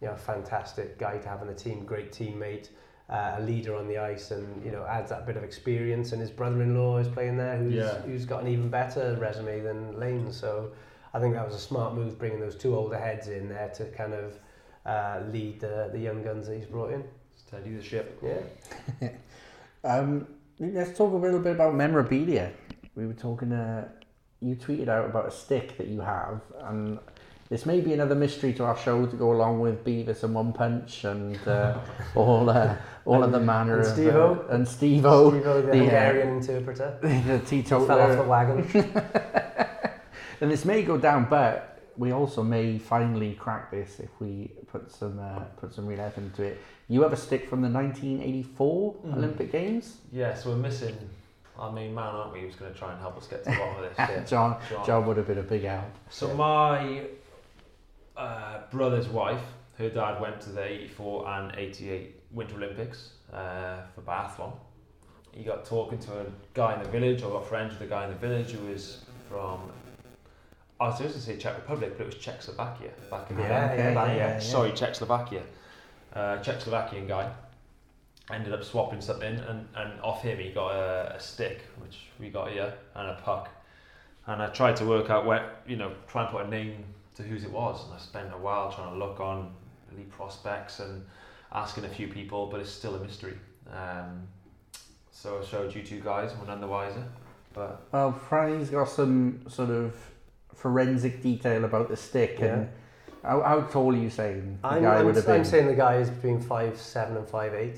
you 0.00 0.08
know, 0.08 0.14
fantastic 0.16 0.98
guy 0.98 1.18
to 1.18 1.28
have 1.28 1.40
on 1.42 1.46
the 1.46 1.54
team, 1.54 1.84
great 1.84 2.10
teammate 2.12 2.68
uh, 3.08 3.36
a 3.38 3.40
leader 3.42 3.76
on 3.76 3.86
the 3.86 3.96
ice 3.98 4.32
and 4.32 4.64
you 4.64 4.72
know 4.72 4.84
adds 4.84 5.10
that 5.10 5.24
bit 5.26 5.36
of 5.36 5.44
experience 5.44 6.10
and 6.10 6.20
his 6.20 6.28
brother-in-law 6.28 6.98
is 6.98 7.06
playing 7.06 7.36
there 7.36 7.56
who's 7.56 7.72
Yeah. 7.74 8.00
who's 8.00 8.24
got 8.24 8.42
an 8.42 8.48
even 8.48 8.68
better 8.68 9.16
resume 9.20 9.60
than 9.60 9.96
Layne 10.00 10.32
so 10.32 10.72
I 11.14 11.20
think 11.20 11.32
that 11.34 11.46
was 11.46 11.54
a 11.54 11.58
smart 11.60 11.94
move 11.94 12.18
bringing 12.18 12.40
those 12.40 12.56
two 12.56 12.74
older 12.74 12.98
heads 12.98 13.28
in 13.28 13.48
there 13.48 13.68
to 13.76 13.84
kind 13.90 14.12
of 14.12 14.40
uh, 14.86 15.20
lead 15.30 15.60
the, 15.60 15.88
the 15.92 16.00
young 16.00 16.24
guns 16.24 16.48
that 16.48 16.56
he's 16.56 16.66
brought 16.66 16.90
in 16.92 17.04
steady 17.36 17.76
the 17.76 17.80
ship. 17.82 18.20
yeah 18.24 19.08
Um, 19.84 20.26
let's 20.58 20.98
talk 20.98 21.12
a 21.12 21.16
little 21.16 21.38
bit 21.38 21.52
about 21.54 21.76
memorabilia. 21.76 22.50
We 22.96 23.06
were 23.06 23.12
talking. 23.14 23.52
Uh, 23.52 23.88
you 24.40 24.54
tweeted 24.56 24.88
out 24.88 25.06
about 25.06 25.26
a 25.26 25.30
stick 25.30 25.76
that 25.78 25.86
you 25.86 26.00
have, 26.00 26.40
and 26.64 26.98
this 27.48 27.64
may 27.64 27.80
be 27.80 27.92
another 27.92 28.14
mystery 28.14 28.52
to 28.54 28.64
our 28.64 28.76
show 28.76 29.06
to 29.06 29.16
go 29.16 29.32
along 29.32 29.60
with 29.60 29.84
Beavis 29.84 30.24
and 30.24 30.34
One 30.34 30.52
Punch 30.52 31.04
and 31.04 31.38
uh, 31.46 31.78
all 32.14 32.48
uh, 32.50 32.74
all 33.04 33.22
of 33.22 33.32
the 33.32 33.40
manner 33.40 33.78
And 33.78 33.86
of 33.86 33.92
Steve-O. 33.92 34.46
uh, 34.50 34.54
and 34.54 34.66
Steve-O, 34.66 35.30
Steve-O, 35.30 35.62
the 35.62 35.66
the, 35.72 35.78
uh, 35.78 35.80
Hungarian 35.80 36.28
interpreter 36.38 36.98
the 37.02 37.38
teetotaler 37.46 37.86
fell 37.86 38.00
off 38.00 38.16
the 38.16 38.22
wagon 38.24 39.02
and 40.40 40.50
this 40.50 40.64
may 40.64 40.82
go 40.82 40.98
down, 40.98 41.26
but 41.30 41.78
we 41.96 42.12
also 42.12 42.42
may 42.42 42.78
finally 42.78 43.34
crack 43.34 43.70
this 43.70 44.00
if 44.00 44.10
we 44.20 44.50
put 44.70 44.90
some 44.90 45.18
uh, 45.18 45.40
put 45.60 45.72
some 45.72 45.86
real 45.86 46.00
effort 46.00 46.22
into 46.24 46.42
it. 46.42 46.60
You 46.88 47.02
have 47.02 47.12
a 47.12 47.16
stick 47.16 47.48
from 47.48 47.62
the 47.62 47.68
1984 47.68 48.94
Mhm. 48.94 49.16
Olympic 49.16 49.50
Games. 49.52 49.98
Yes, 50.12 50.44
we're 50.44 50.56
missing 50.56 50.96
our 51.58 51.72
main 51.72 51.94
man, 51.94 52.14
aren't 52.14 52.32
we? 52.32 52.40
Who's 52.40 52.56
going 52.56 52.72
to 52.72 52.78
try 52.78 52.92
and 52.92 53.00
help 53.00 53.16
us 53.16 53.26
get 53.26 53.44
to 53.44 53.50
the 53.50 53.56
bottom 53.60 53.76
of 53.76 53.82
this. 53.82 53.98
Yeah. 53.98 54.24
John, 54.24 54.56
John. 54.70 54.86
John 54.86 55.06
would 55.06 55.16
have 55.16 55.26
been 55.26 55.38
a 55.38 55.42
big 55.42 55.62
help. 55.64 55.84
So 56.10 56.28
Yeah. 56.28 56.34
my 56.34 57.00
uh, 58.16 58.58
brother's 58.70 59.08
wife, 59.08 59.42
her 59.78 59.88
dad 59.90 60.20
went 60.20 60.40
to 60.42 60.50
the 60.50 60.64
84 60.64 61.28
and 61.28 61.52
88 61.56 62.14
Winter 62.32 62.56
Olympics 62.56 63.10
uh, 63.32 63.78
for 63.94 64.00
biathlon. 64.02 64.52
He 65.32 65.44
got 65.44 65.64
talking 65.66 65.98
to 65.98 66.20
a 66.20 66.24
guy 66.54 66.74
in 66.74 66.82
the 66.82 66.88
village, 66.88 67.22
or 67.22 67.30
got 67.30 67.46
friends 67.46 67.72
with 67.74 67.82
a 67.82 67.86
guy 67.90 68.04
in 68.04 68.10
the 68.10 68.16
village 68.16 68.52
who 68.52 68.66
was 68.68 69.04
from, 69.28 69.70
I 70.80 70.88
was 70.88 70.98
going 70.98 71.12
to 71.12 71.20
say 71.20 71.36
Czech 71.36 71.56
Republic, 71.56 71.92
but 71.98 72.04
it 72.04 72.06
was 72.06 72.16
Czechoslovakia 72.16 72.90
back 73.10 73.30
in 73.30 73.36
the 73.36 73.42
Yeah, 73.42 73.68
day. 73.68 73.76
yeah, 73.76 73.92
yeah, 74.06 74.16
yeah. 74.16 74.38
Sorry, 74.38 74.72
Czechoslovakia. 74.72 75.42
Uh, 76.14 76.38
Czechoslovakian 76.42 77.06
guy. 77.06 77.30
Ended 78.32 78.52
up 78.52 78.64
swapping 78.64 79.00
something, 79.00 79.36
and, 79.36 79.68
and 79.76 80.00
off 80.00 80.22
him 80.22 80.38
he 80.38 80.50
got 80.50 80.72
a, 80.72 81.14
a 81.16 81.20
stick, 81.20 81.60
which 81.80 82.08
we 82.18 82.28
got 82.28 82.50
here, 82.50 82.74
and 82.96 83.10
a 83.10 83.14
puck. 83.14 83.48
And 84.26 84.42
I 84.42 84.48
tried 84.48 84.74
to 84.76 84.84
work 84.84 85.10
out 85.10 85.26
where, 85.26 85.52
you 85.66 85.76
know, 85.76 85.92
try 86.08 86.22
and 86.22 86.32
put 86.32 86.44
a 86.44 86.48
name 86.48 86.84
to 87.14 87.22
whose 87.22 87.44
it 87.44 87.52
was. 87.52 87.84
And 87.84 87.94
I 87.94 87.98
spent 87.98 88.32
a 88.34 88.38
while 88.38 88.72
trying 88.72 88.92
to 88.92 88.98
look 88.98 89.20
on 89.20 89.54
elite 89.92 90.10
prospects 90.10 90.80
and 90.80 91.04
asking 91.52 91.84
a 91.84 91.88
few 91.88 92.08
people, 92.08 92.46
but 92.46 92.60
it's 92.60 92.70
still 92.70 92.96
a 92.96 92.98
mystery. 92.98 93.38
Um, 93.72 94.26
so 95.12 95.40
I 95.40 95.44
showed 95.44 95.72
you 95.74 95.82
two 95.82 96.00
guys, 96.00 96.32
and 96.32 96.40
we're 96.40 96.48
none 96.48 96.60
the 96.60 96.66
wiser. 96.66 97.04
But 97.54 97.86
Well, 97.92 98.12
Franny's 98.28 98.70
got 98.70 98.88
some 98.88 99.40
sort 99.48 99.70
of 99.70 99.94
forensic 100.52 101.22
detail 101.22 101.64
about 101.64 101.88
the 101.88 101.96
stick. 101.96 102.40
And 102.40 102.68
how, 103.22 103.40
how 103.42 103.60
tall 103.62 103.94
are 103.94 103.96
you 103.96 104.10
saying 104.10 104.58
the 104.62 104.68
I'm, 104.68 104.82
guy 104.82 104.98
I'm, 104.98 105.06
would 105.06 105.16
have 105.16 105.26
been? 105.26 105.36
I'm 105.36 105.44
saying 105.44 105.68
the 105.68 105.74
guy 105.74 105.96
is 105.96 106.10
between 106.10 106.40
five 106.40 106.78
seven 106.78 107.16
and 107.16 107.28
five 107.28 107.54
eight 107.54 107.76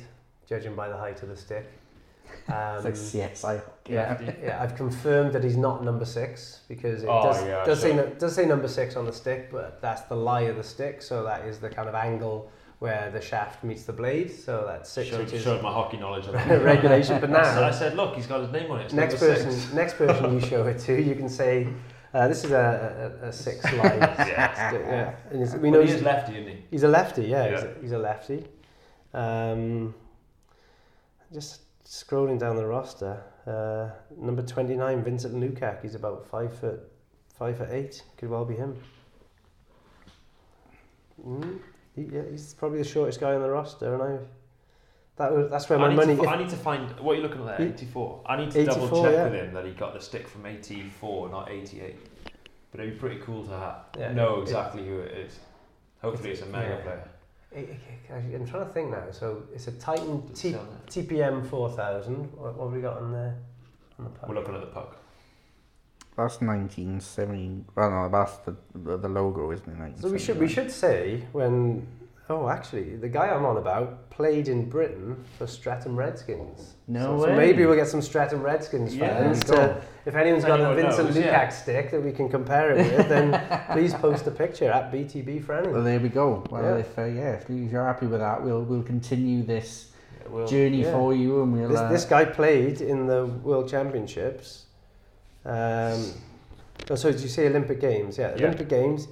judging 0.49 0.75
by 0.75 0.89
the 0.89 0.97
height 0.97 1.23
of 1.23 1.29
the 1.29 1.37
stick 1.37 1.67
um, 2.49 2.87
it's 2.87 3.15
like 3.15 3.31
CSI. 3.33 3.63
Yeah, 3.89 4.21
yeah, 4.43 4.63
I've 4.63 4.75
confirmed 4.75 5.33
that 5.35 5.45
he's 5.45 5.57
not 5.57 5.85
number 5.85 6.05
six 6.05 6.61
because 6.69 7.03
it 7.03 7.09
Oh, 7.09 7.23
does, 7.23 7.45
yeah, 7.45 7.65
does 7.65 7.81
say 7.81 7.95
sure. 7.95 8.07
no- 8.07 8.15
does 8.15 8.35
say 8.35 8.47
number 8.47 8.69
six 8.69 8.97
on 8.97 9.05
the 9.05 9.13
stick, 9.13 9.51
but 9.51 9.81
that's 9.83 10.03
the 10.03 10.15
lie 10.15 10.43
of 10.43 10.57
the 10.57 10.63
stick. 10.65 11.03
So 11.03 11.23
that 11.25 11.47
is 11.47 11.59
the 11.59 11.69
kind 11.69 11.89
of 11.89 11.95
angle 11.95 12.51
where 12.79 13.11
the 13.11 13.21
shaft 13.21 13.65
meets 13.65 13.85
the 13.85 13.93
blade. 13.93 14.31
So 14.31 14.65
that's 14.67 14.91
six, 14.91 15.09
showed, 15.09 15.21
which 15.21 15.33
is 15.35 15.43
showed 15.43 15.63
my 15.63 15.73
hockey 15.73 15.97
knowledge. 15.99 16.27
of 16.27 16.33
that. 16.35 16.63
regulation. 16.63 17.21
But 17.21 17.31
I 17.35 17.43
said, 17.55 17.63
I 17.65 17.71
said, 17.71 17.97
look, 17.97 18.15
he's 18.17 18.27
got 18.27 18.41
his 18.41 18.51
name 18.51 18.71
on 18.71 18.81
it. 18.81 18.85
It's 18.85 18.95
next 18.95 19.19
person, 19.19 19.53
six. 19.53 19.73
next 19.73 19.95
person 19.99 20.33
you 20.33 20.41
show 20.41 20.67
it 20.67 20.79
to, 20.81 21.01
you 21.01 21.15
can 21.15 21.29
say. 21.29 21.69
Uh, 22.15 22.29
this 22.29 22.45
is 22.45 22.51
a, 22.53 23.21
a, 23.23 23.27
a 23.27 23.33
six 23.33 23.63
line. 23.75 23.99
Yeah. 24.01 24.73
yeah. 24.73 25.15
And 25.31 25.63
we 25.63 25.71
know 25.71 25.81
he 25.81 25.89
he's, 25.89 25.97
is 25.97 26.03
lefty, 26.03 26.33
isn't 26.39 26.49
he? 26.49 26.65
he's 26.71 26.83
a 26.83 26.89
lefty. 26.89 27.25
Yeah, 27.25 27.51
He's, 27.51 27.63
a, 27.63 27.75
he's 27.83 27.93
a 27.93 27.99
lefty. 27.99 28.45
Um, 29.13 29.95
just 31.33 31.61
scrolling 31.85 32.39
down 32.39 32.57
the 32.57 32.67
roster, 32.67 33.23
uh, 33.47 33.91
number 34.21 34.43
twenty-nine, 34.43 35.03
Vincent 35.03 35.35
Lukac. 35.35 35.83
He's 35.83 35.95
about 35.95 36.27
five 36.27 36.57
foot, 36.59 36.81
five 37.39 37.59
foot 37.59 37.69
eight. 37.71 38.03
Could 38.17 38.31
well 38.31 38.45
be 38.45 38.55
him. 38.55 38.77
Mm, 41.25 41.59
he, 41.97 42.03
yeah, 42.03 42.23
he's 42.31 42.55
probably 42.55 42.79
the 42.79 42.89
shortest 42.89 43.21
guy 43.21 43.35
on 43.35 43.43
the 43.43 43.51
roster, 43.51 43.95
and 43.95 44.03
I've 44.03 44.29
That 45.17 45.33
was, 45.33 45.51
that's 45.51 45.69
where 45.69 45.79
I 45.79 45.89
my 45.89 45.95
money. 45.95 46.17
to, 46.17 46.29
I 46.29 46.37
need 46.39 46.49
to 46.51 46.57
find 46.57 46.89
what 47.01 47.15
you're 47.15 47.27
looking 47.27 47.41
at 47.49 47.59
there. 47.59 47.69
84. 47.69 48.23
I 48.27 48.37
need 48.37 48.51
to 48.53 48.65
double 48.65 49.03
check 49.03 49.13
yeah. 49.13 49.25
with 49.25 49.35
him 49.35 49.53
that 49.55 49.65
he 49.65 49.73
got 49.73 49.95
the 49.95 50.01
stick 50.01 50.29
from 50.29 50.47
84, 50.47 51.29
not 51.31 51.51
88. 51.51 51.97
But 52.71 52.81
it'd 52.81 52.95
be 52.95 53.01
pretty 53.01 53.21
cool 53.23 53.45
to 53.45 53.51
have 53.51 53.87
Yeah. 53.99 54.13
know 54.13 54.43
exactly 54.43 54.87
who 54.87 55.01
it 55.01 55.13
is. 55.13 55.39
Hopefully, 56.03 56.31
it's 56.31 56.43
a 56.43 56.47
mega 56.47 56.69
Yeah. 56.77 56.83
player. 56.83 57.09
I'm 57.57 58.47
trying 58.47 58.67
to 58.67 58.73
think 58.73 58.91
now. 58.91 59.05
So 59.11 59.45
it's 59.55 59.69
a 59.69 59.73
Titan 59.73 60.27
T, 60.35 60.51
say 60.51 60.59
on 60.59 60.67
there? 60.69 61.05
TPM 61.05 61.49
4000. 61.49 62.15
What, 62.33 62.57
what 62.57 62.65
have 62.67 62.75
we 62.75 62.81
got 62.81 62.99
on 62.99 63.13
there? 63.13 63.37
On 63.99 64.05
the 64.05 64.11
We're 64.27 64.35
looking 64.35 64.55
at 64.55 64.61
the 64.61 64.67
puck. 64.67 64.97
That's 66.17 66.41
1970. 66.41 67.65
Well, 67.75 67.91
no, 67.91 68.09
that's 68.09 68.39
the, 68.39 68.57
the, 68.75 68.97
the 68.97 69.09
logo, 69.09 69.53
isn't 69.53 69.81
it? 69.81 70.01
So 70.01 70.09
we 70.09 70.19
should 70.19 70.39
we 70.39 70.49
should 70.49 70.71
say 70.71 71.25
when 71.33 71.87
oh 72.31 72.49
actually 72.49 72.97
the 72.97 73.09
guy 73.09 73.29
I'm 73.29 73.45
on 73.45 73.57
about 73.57 74.11
played 74.11 74.49
in 74.49 74.69
Britain 74.69 75.23
for 75.39 75.47
Streatham 75.47 75.97
Redskins. 75.97 76.75
No 76.89 77.19
so, 77.21 77.27
so 77.27 77.35
maybe 77.37 77.65
we'll 77.67 77.77
get 77.77 77.87
some 77.87 78.03
Streatham 78.03 78.43
Redskins 78.43 78.95
Yeah, 78.97 79.09
fans 79.19 79.41
there 79.41 79.57
to 79.69 79.83
if 80.07 80.15
anyone's 80.15 80.45
got 80.45 80.61
Anyone 80.61 80.79
a 80.79 80.83
Vincent 80.83 81.09
knows, 81.09 81.17
Lukac 81.17 81.25
yeah. 81.25 81.49
stick 81.49 81.91
that 81.91 82.03
we 82.03 82.13
can 82.13 82.29
compare 82.29 82.73
it 82.73 82.79
with, 82.99 83.09
then 83.09 83.63
please 83.73 83.95
post 83.95 84.27
a 84.27 84.31
picture 84.31 84.71
at 84.71 84.91
BTB 84.93 85.45
for 85.45 85.63
Well, 85.71 85.83
there 85.83 86.01
we 86.01 86.09
go. 86.09 86.45
Well, 86.51 86.63
Yeah. 86.63 86.77
if 86.81 86.99
uh, 86.99 87.05
yeah, 87.05 87.33
if 87.33 87.49
you're 87.51 87.85
happy 87.87 88.07
with 88.07 88.21
that, 88.21 88.43
we'll 88.43 88.63
we'll 88.63 88.83
continue 88.83 89.43
this 89.43 89.93
Yeah, 90.23 90.29
we'll- 90.31 90.47
journey 90.49 90.83
yeah. 90.83 90.93
for 90.93 91.15
you, 91.15 91.43
and 91.43 91.53
we'll. 91.53 91.69
This, 91.69 91.79
uh, 91.79 91.89
this 91.89 92.05
guy 92.05 92.25
played 92.25 92.81
in 92.81 93.07
the 93.07 93.27
World 93.27 93.69
Championships. 93.69 94.65
Um, 95.45 96.13
oh, 96.91 96.95
so 96.97 97.11
did 97.13 97.21
you 97.21 97.29
say 97.29 97.47
Olympic 97.47 97.81
Games? 97.81 98.19
Yeah, 98.19 98.35
Yeah. 98.37 98.47
Olympic 98.47 98.69
Games. 98.69 99.09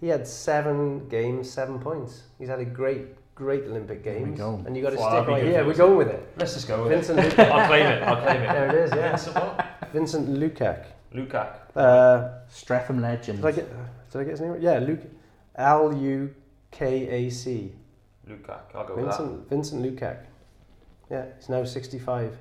He 0.00 0.08
had 0.08 0.26
seven 0.26 1.08
games, 1.08 1.50
seven 1.50 1.78
points. 1.78 2.22
He's 2.38 2.48
had 2.48 2.60
a 2.60 2.64
great, 2.64 3.06
great 3.34 3.64
Olympic 3.64 4.04
There 4.04 4.14
we 4.14 4.20
Games. 4.26 4.38
go. 4.38 4.62
And 4.66 4.76
you 4.76 4.82
got 4.82 4.90
to 4.90 4.96
Well, 4.96 5.10
stick 5.10 5.26
be 5.26 5.32
right 5.32 5.42
good 5.42 5.52
here. 5.52 5.64
We're 5.66 5.74
going 5.74 5.96
with 5.96 6.08
it. 6.08 6.28
Let's 6.36 6.54
just 6.54 6.68
go 6.68 6.82
with 6.82 6.92
Vincent 6.92 7.18
it. 7.18 7.32
Lukac. 7.36 7.50
I'll 7.50 7.66
claim 7.66 7.86
it. 7.86 8.02
I'll 8.02 8.22
claim 8.22 8.42
it. 8.42 8.48
there 8.52 8.68
it 8.68 8.74
is. 8.74 8.90
Yeah, 8.94 9.08
Vincent 9.10 9.34
what? 9.36 9.66
Vincent 9.92 10.28
Lukac. 10.28 10.84
Lukac. 11.14 11.56
Uh, 11.74 12.28
Streatham 12.48 13.00
legend. 13.00 13.38
did 13.38 13.46
I 13.46 13.52
get? 13.52 13.70
Did 14.10 14.20
I 14.20 14.24
get 14.24 14.30
his 14.32 14.40
name? 14.40 14.50
right? 14.52 14.60
Yeah, 14.60 14.78
Luke. 14.80 15.00
L 15.56 15.92
U 15.96 16.34
K 16.70 17.08
A 17.26 17.30
C. 17.30 17.72
Lukac. 18.28 18.60
I'll 18.74 18.84
go 18.86 18.96
with 18.96 19.06
that. 19.06 19.16
Vincent 19.18 19.48
Vincent 19.48 19.82
Lukac. 19.82 20.18
Yeah, 21.10 21.24
he's 21.38 21.48
now 21.48 21.64
sixty-five. 21.64 22.36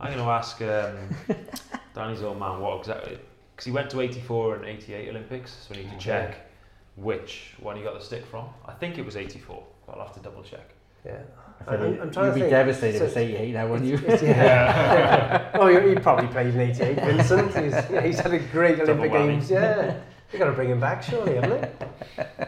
I'm 0.00 0.08
going 0.12 0.18
to 0.24 0.30
ask 0.30 0.60
um, 0.62 0.96
Danny's 1.94 2.22
old 2.22 2.38
man 2.40 2.60
what 2.60 2.80
exactly. 2.80 3.18
Because 3.54 3.66
he 3.66 3.70
went 3.70 3.88
to 3.90 4.00
84 4.00 4.56
and 4.56 4.64
88 4.64 5.08
Olympics, 5.10 5.52
so 5.68 5.76
we 5.76 5.84
need 5.84 5.92
to 5.92 5.96
check 5.98 6.50
which 6.96 7.54
one 7.60 7.76
he 7.76 7.82
got 7.82 7.94
the 7.98 8.04
stick 8.04 8.24
from. 8.26 8.46
I 8.66 8.72
think 8.72 8.98
it 8.98 9.04
was 9.04 9.16
84, 9.16 9.62
but 9.86 9.96
I'll 9.98 10.06
have 10.06 10.14
to 10.14 10.20
double 10.20 10.42
check. 10.42 10.68
Yeah. 11.04 11.18
I 11.66 11.76
feel 11.76 11.84
I'm- 11.84 11.94
you- 11.94 12.10
trying 12.10 12.26
you'd 12.26 12.30
to 12.30 12.34
be 12.34 12.40
think. 12.40 12.50
devastated 12.50 12.98
So- 12.98 13.04
if 13.04 13.08
it's 13.10 13.16
88 13.16 13.52
now, 13.54 13.66
wouldn't 13.68 13.88
you? 13.88 13.94
It's- 13.96 14.22
yeah. 14.22 15.50
oh, 15.54 15.66
he 15.68 15.88
he 15.90 15.94
probably 15.96 16.28
played 16.28 16.54
in 16.54 16.60
'88, 16.60 16.96
Vincent. 17.00 17.54
He's, 17.64 17.72
yeah, 17.90 18.00
he's 18.02 18.20
had 18.20 18.32
a 18.32 18.38
great 18.38 18.78
Double 18.78 18.92
Olympic 18.92 19.12
whammy. 19.12 19.26
Games. 19.32 19.50
Yeah, 19.50 19.96
you 20.32 20.38
got 20.38 20.46
to 20.46 20.52
bring 20.52 20.70
him 20.70 20.80
back, 20.80 21.02
surely, 21.02 21.34
haven't 21.36 21.60
they? 21.60 22.26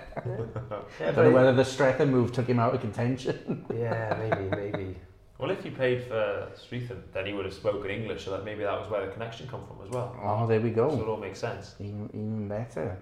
Yeah, 1.00 1.08
I 1.08 1.12
don't 1.12 1.24
know 1.26 1.30
whether 1.32 1.52
the 1.52 1.64
Streatham 1.64 2.10
move 2.10 2.32
took 2.32 2.46
him 2.46 2.58
out 2.58 2.74
of 2.74 2.80
contention. 2.80 3.66
yeah 3.74 4.16
maybe, 4.18 4.48
maybe. 4.56 4.96
Well, 5.38 5.50
if 5.50 5.62
he 5.62 5.70
played 5.70 6.04
for 6.04 6.48
Streatham, 6.54 7.02
then 7.12 7.26
he 7.26 7.32
would 7.34 7.44
have 7.44 7.52
spoken 7.52 7.90
English, 7.90 8.24
so 8.24 8.30
that 8.30 8.44
maybe 8.44 8.62
that 8.62 8.80
was 8.80 8.88
where 8.88 9.04
the 9.04 9.12
connection 9.12 9.46
come 9.48 9.66
from 9.66 9.84
as 9.84 9.90
well. 9.90 10.16
Oh, 10.22 10.46
there 10.46 10.60
we 10.60 10.70
go. 10.70 10.88
So 10.90 11.02
it 11.02 11.08
all 11.08 11.16
makes 11.18 11.40
sense. 11.40 11.74
Even, 11.80 12.08
even 12.14 12.48
better. 12.48 12.96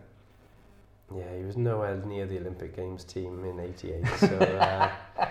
Yeah, 1.16 1.36
he 1.38 1.44
was 1.44 1.56
nowhere 1.56 1.96
near 2.06 2.26
the 2.26 2.38
Olympic 2.38 2.74
Games 2.76 3.04
team 3.04 3.44
in 3.44 3.58
'88. 3.60 4.06
So, 4.18 4.26
uh, 4.26 4.90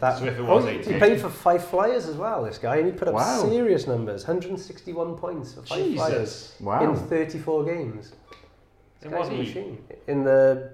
that, 0.00 0.18
So 0.18 0.24
if 0.26 0.38
it 0.38 0.42
was 0.42 0.64
oh, 0.64 0.68
he 0.68 0.98
played 0.98 1.20
for 1.20 1.28
Fife 1.30 1.64
Flyers 1.64 2.06
as 2.06 2.16
well. 2.16 2.44
This 2.44 2.58
guy, 2.58 2.76
and 2.76 2.86
he 2.86 2.92
put 2.92 3.08
up 3.08 3.14
Wow. 3.14 3.46
serious 3.48 3.86
numbers: 3.86 4.26
161 4.26 5.16
points 5.16 5.54
for 5.54 5.62
Fife 5.62 5.94
Flyers 5.94 6.54
Jesus. 6.58 6.60
in 6.60 6.96
34 7.08 7.64
games. 7.64 8.10
This 9.00 9.04
In 9.06 9.10
guy's 9.10 9.20
what 9.20 9.28
a 9.32 9.36
league? 9.36 9.46
machine. 9.46 9.78
In 10.06 10.24
the 10.24 10.72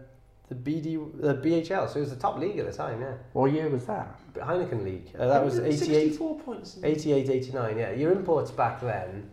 the 0.49 0.55
BD, 0.55 1.21
the 1.21 1.35
BHL. 1.35 1.89
So 1.89 1.97
it 1.99 2.01
was 2.03 2.11
the 2.11 2.17
top 2.17 2.39
league 2.39 2.59
at 2.59 2.67
the 2.67 2.73
time. 2.73 3.01
Yeah. 3.01 3.15
What 3.33 3.51
year 3.53 3.69
was 3.69 3.85
that? 3.87 4.21
Heineken 4.35 4.85
League. 4.85 5.11
Uh, 5.19 5.27
that 5.27 5.45
was 5.45 5.59
88, 5.59 5.77
64 5.79 6.39
points. 6.41 6.79
88, 6.85 7.31
89. 7.31 7.79
Yeah, 7.79 7.91
your 7.93 8.13
imports 8.13 8.51
back 8.53 8.81
then. 8.81 9.29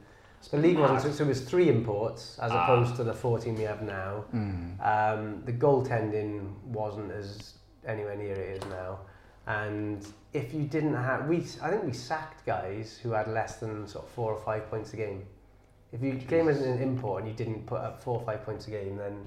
The 0.51 0.57
league 0.57 0.77
wasn't 0.77 1.01
so, 1.01 1.11
so 1.11 1.23
it 1.23 1.27
was 1.27 1.41
three 1.41 1.69
imports 1.69 2.37
as 2.39 2.51
Ah. 2.51 2.63
opposed 2.63 2.95
to 2.97 3.03
the 3.03 3.13
14 3.13 3.55
we 3.55 3.63
have 3.63 3.81
now. 3.81 4.25
Mm. 4.33 4.79
Um, 4.85 5.41
the 5.45 5.53
goaltending 5.53 6.51
wasn't 6.65 7.11
as 7.11 7.53
anywhere 7.87 8.15
near 8.15 8.35
it 8.35 8.57
is 8.63 8.69
now. 8.69 8.99
And 9.47 10.05
if 10.33 10.53
you 10.53 10.63
didn't 10.63 10.93
have, 10.95 11.27
we 11.27 11.37
I 11.61 11.69
think 11.69 11.83
we 11.83 11.91
sacked 11.93 12.45
guys 12.45 12.97
who 13.01 13.11
had 13.11 13.27
less 13.27 13.57
than 13.57 13.87
sort 13.87 14.05
of 14.05 14.11
four 14.11 14.31
or 14.31 14.41
five 14.43 14.69
points 14.69 14.93
a 14.93 14.97
game. 14.97 15.23
If 15.91 16.01
you 16.01 16.13
came 16.15 16.47
as 16.47 16.61
an 16.61 16.81
import 16.81 17.21
and 17.23 17.29
you 17.31 17.35
didn't 17.35 17.65
put 17.65 17.81
up 17.81 18.01
four 18.01 18.19
or 18.19 18.25
five 18.25 18.43
points 18.45 18.67
a 18.67 18.71
game, 18.71 18.97
then 18.97 19.25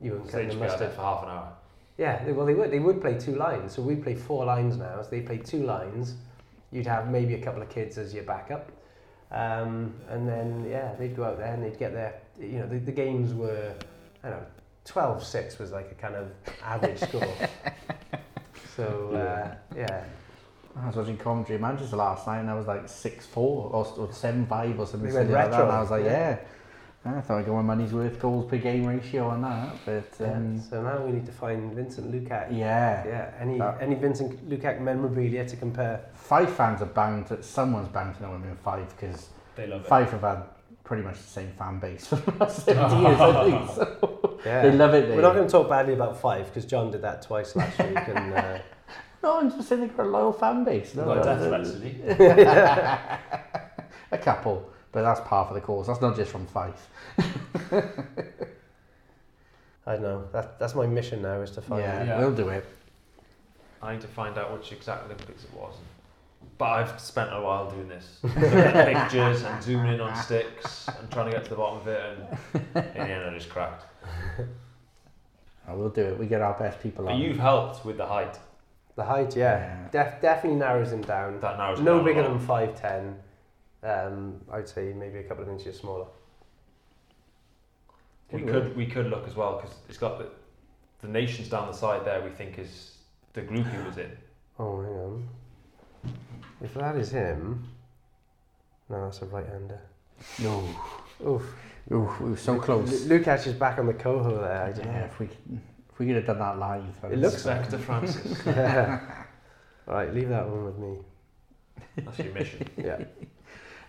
you 0.00 0.12
weren't 0.12 0.26
So 0.26 0.32
cutting 0.32 0.48
they 0.48 0.54
the 0.54 0.60
just 0.60 0.60
be 0.60 0.72
out 0.72 0.78
there 0.78 0.88
mustard. 0.88 0.96
for 0.96 1.02
half 1.02 1.22
an 1.24 1.28
hour. 1.30 1.52
Yeah, 1.98 2.24
they, 2.24 2.32
well 2.32 2.46
they 2.46 2.54
would. 2.54 2.70
They 2.70 2.78
would 2.78 3.00
play 3.00 3.18
two 3.18 3.36
lines. 3.36 3.72
So 3.74 3.82
we 3.82 3.96
play 3.96 4.14
four 4.14 4.44
lines 4.46 4.76
now. 4.76 5.02
So 5.02 5.10
they 5.10 5.20
play 5.20 5.38
two 5.38 5.62
lines. 5.64 6.14
You'd 6.72 6.86
have 6.86 7.10
maybe 7.10 7.34
a 7.34 7.42
couple 7.42 7.60
of 7.62 7.68
kids 7.68 7.98
as 7.98 8.14
your 8.14 8.24
backup, 8.24 8.70
um, 9.30 9.94
and 10.08 10.28
then 10.28 10.66
yeah, 10.68 10.94
they'd 10.98 11.16
go 11.16 11.24
out 11.24 11.38
there 11.38 11.52
and 11.52 11.62
they'd 11.62 11.78
get 11.78 11.92
their. 11.92 12.20
You 12.38 12.60
know, 12.60 12.66
the, 12.66 12.78
the 12.78 12.92
games 12.92 13.34
were, 13.34 13.74
I 14.24 14.30
don't 14.30 14.40
know, 14.40 14.46
12-6 14.86 15.58
was 15.58 15.72
like 15.72 15.90
a 15.92 15.94
kind 15.94 16.14
of 16.14 16.32
average 16.62 17.00
score. 17.00 17.26
So 18.76 19.12
uh, 19.12 19.76
yeah, 19.76 20.04
I 20.80 20.86
was 20.86 20.96
watching 20.96 21.18
commentary 21.18 21.58
Manchester 21.58 21.96
last 21.96 22.26
night 22.26 22.40
and 22.40 22.48
I 22.48 22.54
was 22.54 22.66
like 22.66 22.88
6 22.88 23.26
4 23.26 23.70
or, 23.72 23.86
or 23.98 24.12
7 24.12 24.46
5 24.46 24.80
or 24.80 24.86
something 24.86 25.08
We 25.08 25.14
went 25.14 25.28
silly 25.28 25.34
like 25.34 25.50
that. 25.50 25.60
And 25.62 25.70
I 25.70 25.80
was 25.80 25.90
like, 25.90 26.04
yeah. 26.04 26.10
yeah. 26.10 26.38
I 27.02 27.20
thought 27.22 27.38
I 27.38 27.42
got 27.42 27.54
my 27.54 27.62
money's 27.62 27.92
worth 27.94 28.20
goals 28.20 28.48
per 28.50 28.58
game 28.58 28.84
ratio 28.86 29.28
on 29.28 29.40
that. 29.42 29.74
But 29.86 30.04
yeah. 30.20 30.32
um, 30.34 30.60
So 30.60 30.82
now 30.82 30.98
we 31.04 31.12
need 31.12 31.24
to 31.26 31.32
find 31.32 31.72
Vincent 31.74 32.12
Lukac. 32.12 32.48
yeah. 32.50 33.06
Yeah, 33.06 33.30
any 33.40 33.58
That- 33.58 33.78
any 33.80 33.94
Vincent 33.94 34.48
Lukac 34.50 34.80
memorabilia 34.80 35.46
to 35.48 35.56
compare? 35.56 36.00
Fife 36.12 36.50
fans 36.52 36.82
are 36.82 36.86
bound 36.86 37.28
to, 37.28 37.42
someone's 37.42 37.88
bound 37.88 38.16
to 38.16 38.22
know 38.22 38.34
him 38.34 38.44
in 38.44 38.54
Fife 38.56 38.94
because 38.98 39.30
They 39.56 39.66
love 39.66 39.80
it. 39.80 39.86
Fife 39.86 40.10
have 40.10 40.20
had 40.20 40.42
pretty 40.84 41.02
much 41.02 41.14
the 41.16 41.22
same 41.40 41.48
fan 41.58 41.78
base 41.78 42.06
for 42.08 42.16
the 42.16 42.32
last 42.38 42.64
70 42.66 42.96
years, 43.00 43.20
I 43.20 43.44
think. 43.50 43.70
So 43.70 44.38
Yeah. 44.44 44.62
they 44.62 44.72
love 44.72 44.92
it 44.94 45.06
there. 45.08 45.16
We're 45.16 45.22
not 45.22 45.34
going 45.34 45.46
to 45.46 45.50
talk 45.52 45.68
badly 45.70 45.94
about 45.94 46.20
Fife 46.20 46.48
because 46.48 46.66
John 46.66 46.90
did 46.90 47.00
that 47.02 47.22
twice 47.22 47.56
last 47.56 47.78
week, 47.78 47.96
and 48.08 48.34
uh, 48.34 48.58
No, 49.22 49.38
I'm 49.40 49.50
just 49.50 49.68
saying 49.68 49.80
they've 49.82 49.96
got 49.96 50.06
a 50.06 50.08
loyal 50.08 50.32
fan 50.32 50.64
base. 50.64 50.94
No, 50.94 51.04
Got 51.06 51.16
no, 51.18 51.22
death 51.22 51.40
no. 51.40 51.48
threats, 51.48 51.70
did 51.72 51.82
he? 51.92 52.02
a 54.12 54.18
couple, 54.18 54.70
but 54.92 55.02
that's 55.02 55.20
par 55.28 55.46
for 55.46 55.54
the 55.54 55.60
course. 55.60 55.86
That's 55.86 56.00
not 56.00 56.16
just 56.16 56.30
from 56.32 56.46
faith. 56.46 56.88
I 59.86 59.92
don't 59.94 60.02
know. 60.02 60.24
That, 60.32 60.58
that's 60.58 60.74
my 60.74 60.86
mission 60.86 61.22
now 61.22 61.40
is 61.40 61.50
to 61.52 61.62
find. 61.62 61.82
Yeah, 61.82 62.04
Yeah. 62.04 62.18
we'll 62.18 62.34
do 62.34 62.48
it. 62.48 62.64
I 63.82 63.92
need 63.92 64.00
to 64.02 64.08
find 64.08 64.36
out 64.36 64.52
which 64.52 64.72
exact 64.72 65.04
Olympics 65.06 65.44
it 65.44 65.54
was. 65.54 65.74
But 66.58 66.66
I've 66.66 67.00
spent 67.00 67.32
a 67.32 67.40
while 67.40 67.70
doing 67.70 67.88
this. 67.88 68.18
Looking 68.22 68.42
at 68.44 68.86
pictures 69.10 69.42
and 69.42 69.62
zooming 69.62 69.94
in 69.94 70.00
on 70.00 70.14
sticks 70.16 70.86
and 70.98 71.10
trying 71.10 71.26
to 71.30 71.32
get 71.32 71.44
to 71.44 71.50
the 71.50 71.56
bottom 71.56 71.80
of 71.80 71.88
it 71.88 72.02
and 72.02 72.84
in 72.86 72.92
the 72.92 73.00
end 73.14 73.24
I 73.30 73.34
just 73.34 73.48
cracked. 73.48 73.84
Oh, 75.68 75.76
we'll 75.76 75.90
do 75.90 76.00
it. 76.02 76.18
We 76.18 76.26
get 76.26 76.40
our 76.40 76.54
best 76.58 76.80
people 76.82 77.04
But 77.04 77.12
on. 77.12 77.20
you've 77.20 77.36
helped 77.38 77.84
with 77.84 77.96
the 77.96 78.06
height. 78.06 78.36
The 78.96 79.04
height, 79.04 79.36
yeah, 79.36 79.86
Def, 79.92 80.20
definitely 80.20 80.58
narrows 80.58 80.90
him 80.90 81.02
down. 81.02 81.38
That 81.40 81.58
narrows 81.58 81.78
it 81.78 81.82
No 81.84 81.92
down 81.98 82.00
a 82.00 82.04
bigger 82.04 82.22
lot. 82.22 82.30
than 82.30 82.38
five 82.40 82.74
ten. 82.80 83.14
Um, 83.82 84.40
I'd 84.52 84.68
say 84.68 84.92
maybe 84.92 85.18
a 85.18 85.22
couple 85.22 85.42
of 85.44 85.48
inches 85.50 85.78
smaller. 85.78 86.06
We 88.32 88.42
could 88.42 88.76
we 88.76 88.86
could 88.86 89.06
look 89.08 89.26
as 89.26 89.34
well 89.34 89.56
because 89.56 89.76
it's 89.88 89.98
got 89.98 90.18
the, 90.18 90.28
the 91.02 91.08
nations 91.08 91.48
down 91.48 91.66
the 91.66 91.72
side 91.76 92.04
there. 92.04 92.22
We 92.22 92.30
think 92.30 92.58
is 92.58 92.96
the 93.32 93.40
group 93.42 93.66
he 93.66 93.78
was 93.86 93.96
in. 93.98 94.10
Oh, 94.58 94.82
hang 94.82 94.92
on. 94.92 95.28
If 96.62 96.74
that 96.74 96.94
is 96.96 97.10
him, 97.10 97.64
no, 98.90 99.04
that's 99.06 99.22
a 99.22 99.24
right-hander. 99.24 99.80
No. 100.40 100.62
Oof. 101.26 101.54
Ooh, 101.90 102.12
we 102.20 102.30
were 102.32 102.36
so 102.36 102.52
Lu- 102.52 102.60
close. 102.60 103.06
Lu- 103.06 103.18
Lukac 103.20 103.46
is 103.46 103.54
back 103.54 103.78
on 103.78 103.86
the 103.86 103.94
coho 103.94 104.42
there. 104.42 104.64
I 104.64 104.72
don't 104.72 104.84
Yeah, 104.84 104.98
know. 105.00 105.04
if 105.06 105.18
we 105.18 105.28
could, 105.28 105.60
if 105.92 105.98
we 105.98 106.06
could 106.08 106.16
have 106.16 106.26
done 106.26 106.40
that 106.40 106.58
live. 106.58 107.00
that 107.00 107.12
It 107.12 107.20
was- 107.20 107.32
looks 107.32 107.42
Spectre 107.44 107.78
Francis. 107.78 108.42
Yeah. 108.44 109.00
All 109.88 109.94
right, 109.94 110.12
leave 110.12 110.28
that 110.28 110.46
one 110.46 110.66
with 110.66 110.76
me. 110.78 110.98
That's 112.04 112.18
your 112.18 112.34
mission. 112.34 112.68
Yeah. 112.76 113.02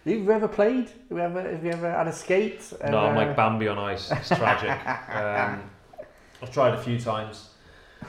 Have 0.06 0.14
you 0.14 0.32
ever 0.32 0.48
played? 0.48 0.90
Have 0.90 1.12
you 1.12 1.20
ever, 1.20 1.42
have 1.42 1.64
you 1.64 1.72
ever 1.72 1.92
had 1.92 2.08
a 2.08 2.12
skate? 2.14 2.74
No, 2.90 2.98
I'm 2.98 3.16
like 3.16 3.36
Bambi 3.36 3.68
on 3.68 3.78
ice. 3.78 4.12
It's 4.12 4.30
tragic. 4.30 4.78
Um, 5.12 5.70
I've 6.42 6.52
tried 6.52 6.74
a 6.74 6.82
few 6.82 7.00
times, 7.00 7.50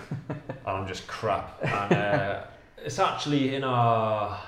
and 0.08 0.40
I'm 0.64 0.88
just 0.88 1.06
crap. 1.06 1.58
And 1.62 1.92
uh, 1.92 2.44
it's 2.78 2.98
actually 2.98 3.54
in 3.54 3.62
our 3.62 4.40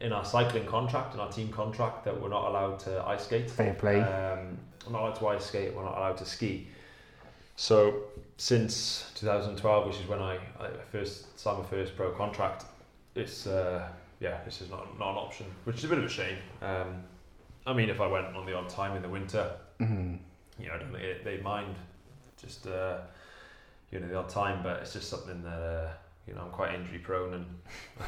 in 0.00 0.12
our 0.12 0.24
cycling 0.24 0.66
contract, 0.66 1.14
in 1.14 1.20
our 1.20 1.30
team 1.32 1.48
contract, 1.48 2.04
that 2.04 2.20
we're 2.20 2.28
not 2.28 2.48
allowed 2.48 2.78
to 2.80 3.02
ice 3.06 3.24
skate. 3.24 3.50
Fair 3.50 3.72
play. 3.74 4.00
Um, 4.00 4.58
we're 4.86 4.92
not 4.92 5.02
allowed 5.02 5.16
to 5.16 5.28
ice 5.28 5.46
skate. 5.46 5.74
We're 5.74 5.84
not 5.84 5.96
allowed 5.96 6.18
to 6.18 6.26
ski. 6.26 6.66
So 7.56 8.02
since 8.36 9.10
2012, 9.14 9.86
which 9.86 10.00
is 10.00 10.08
when 10.08 10.20
I, 10.20 10.36
I 10.58 10.68
first 10.92 11.38
signed 11.38 11.58
my 11.58 11.64
first 11.64 11.96
pro 11.96 12.10
contract, 12.10 12.64
it's 13.14 13.46
uh, 13.46 13.88
yeah, 14.20 14.38
this 14.44 14.60
is 14.60 14.70
not 14.70 14.98
not 14.98 15.10
an 15.12 15.16
option, 15.16 15.46
which 15.64 15.76
is 15.78 15.84
a 15.84 15.88
bit 15.88 15.98
of 15.98 16.04
a 16.04 16.08
shame. 16.08 16.36
Um, 16.62 17.02
I 17.66 17.72
mean, 17.72 17.90
if 17.90 18.00
I 18.00 18.06
went 18.06 18.34
on 18.36 18.46
the 18.46 18.54
odd 18.54 18.68
time 18.68 18.96
in 18.96 19.02
the 19.02 19.08
winter, 19.08 19.50
Mhm. 19.80 20.18
you 20.58 20.68
know, 20.68 20.74
I 20.74 20.78
don't 20.78 20.92
think 20.92 21.24
they, 21.24 21.36
they 21.36 21.42
mind 21.42 21.76
just 22.40 22.66
uh, 22.66 22.98
you 23.90 24.00
know 24.00 24.08
the 24.08 24.16
odd 24.16 24.28
time, 24.28 24.62
but 24.62 24.80
it's 24.80 24.92
just 24.92 25.08
something 25.08 25.42
that 25.42 25.60
uh, 25.60 25.88
you 26.26 26.34
know 26.34 26.42
I'm 26.42 26.50
quite 26.50 26.74
injury 26.74 26.98
prone 26.98 27.34
and 27.34 27.46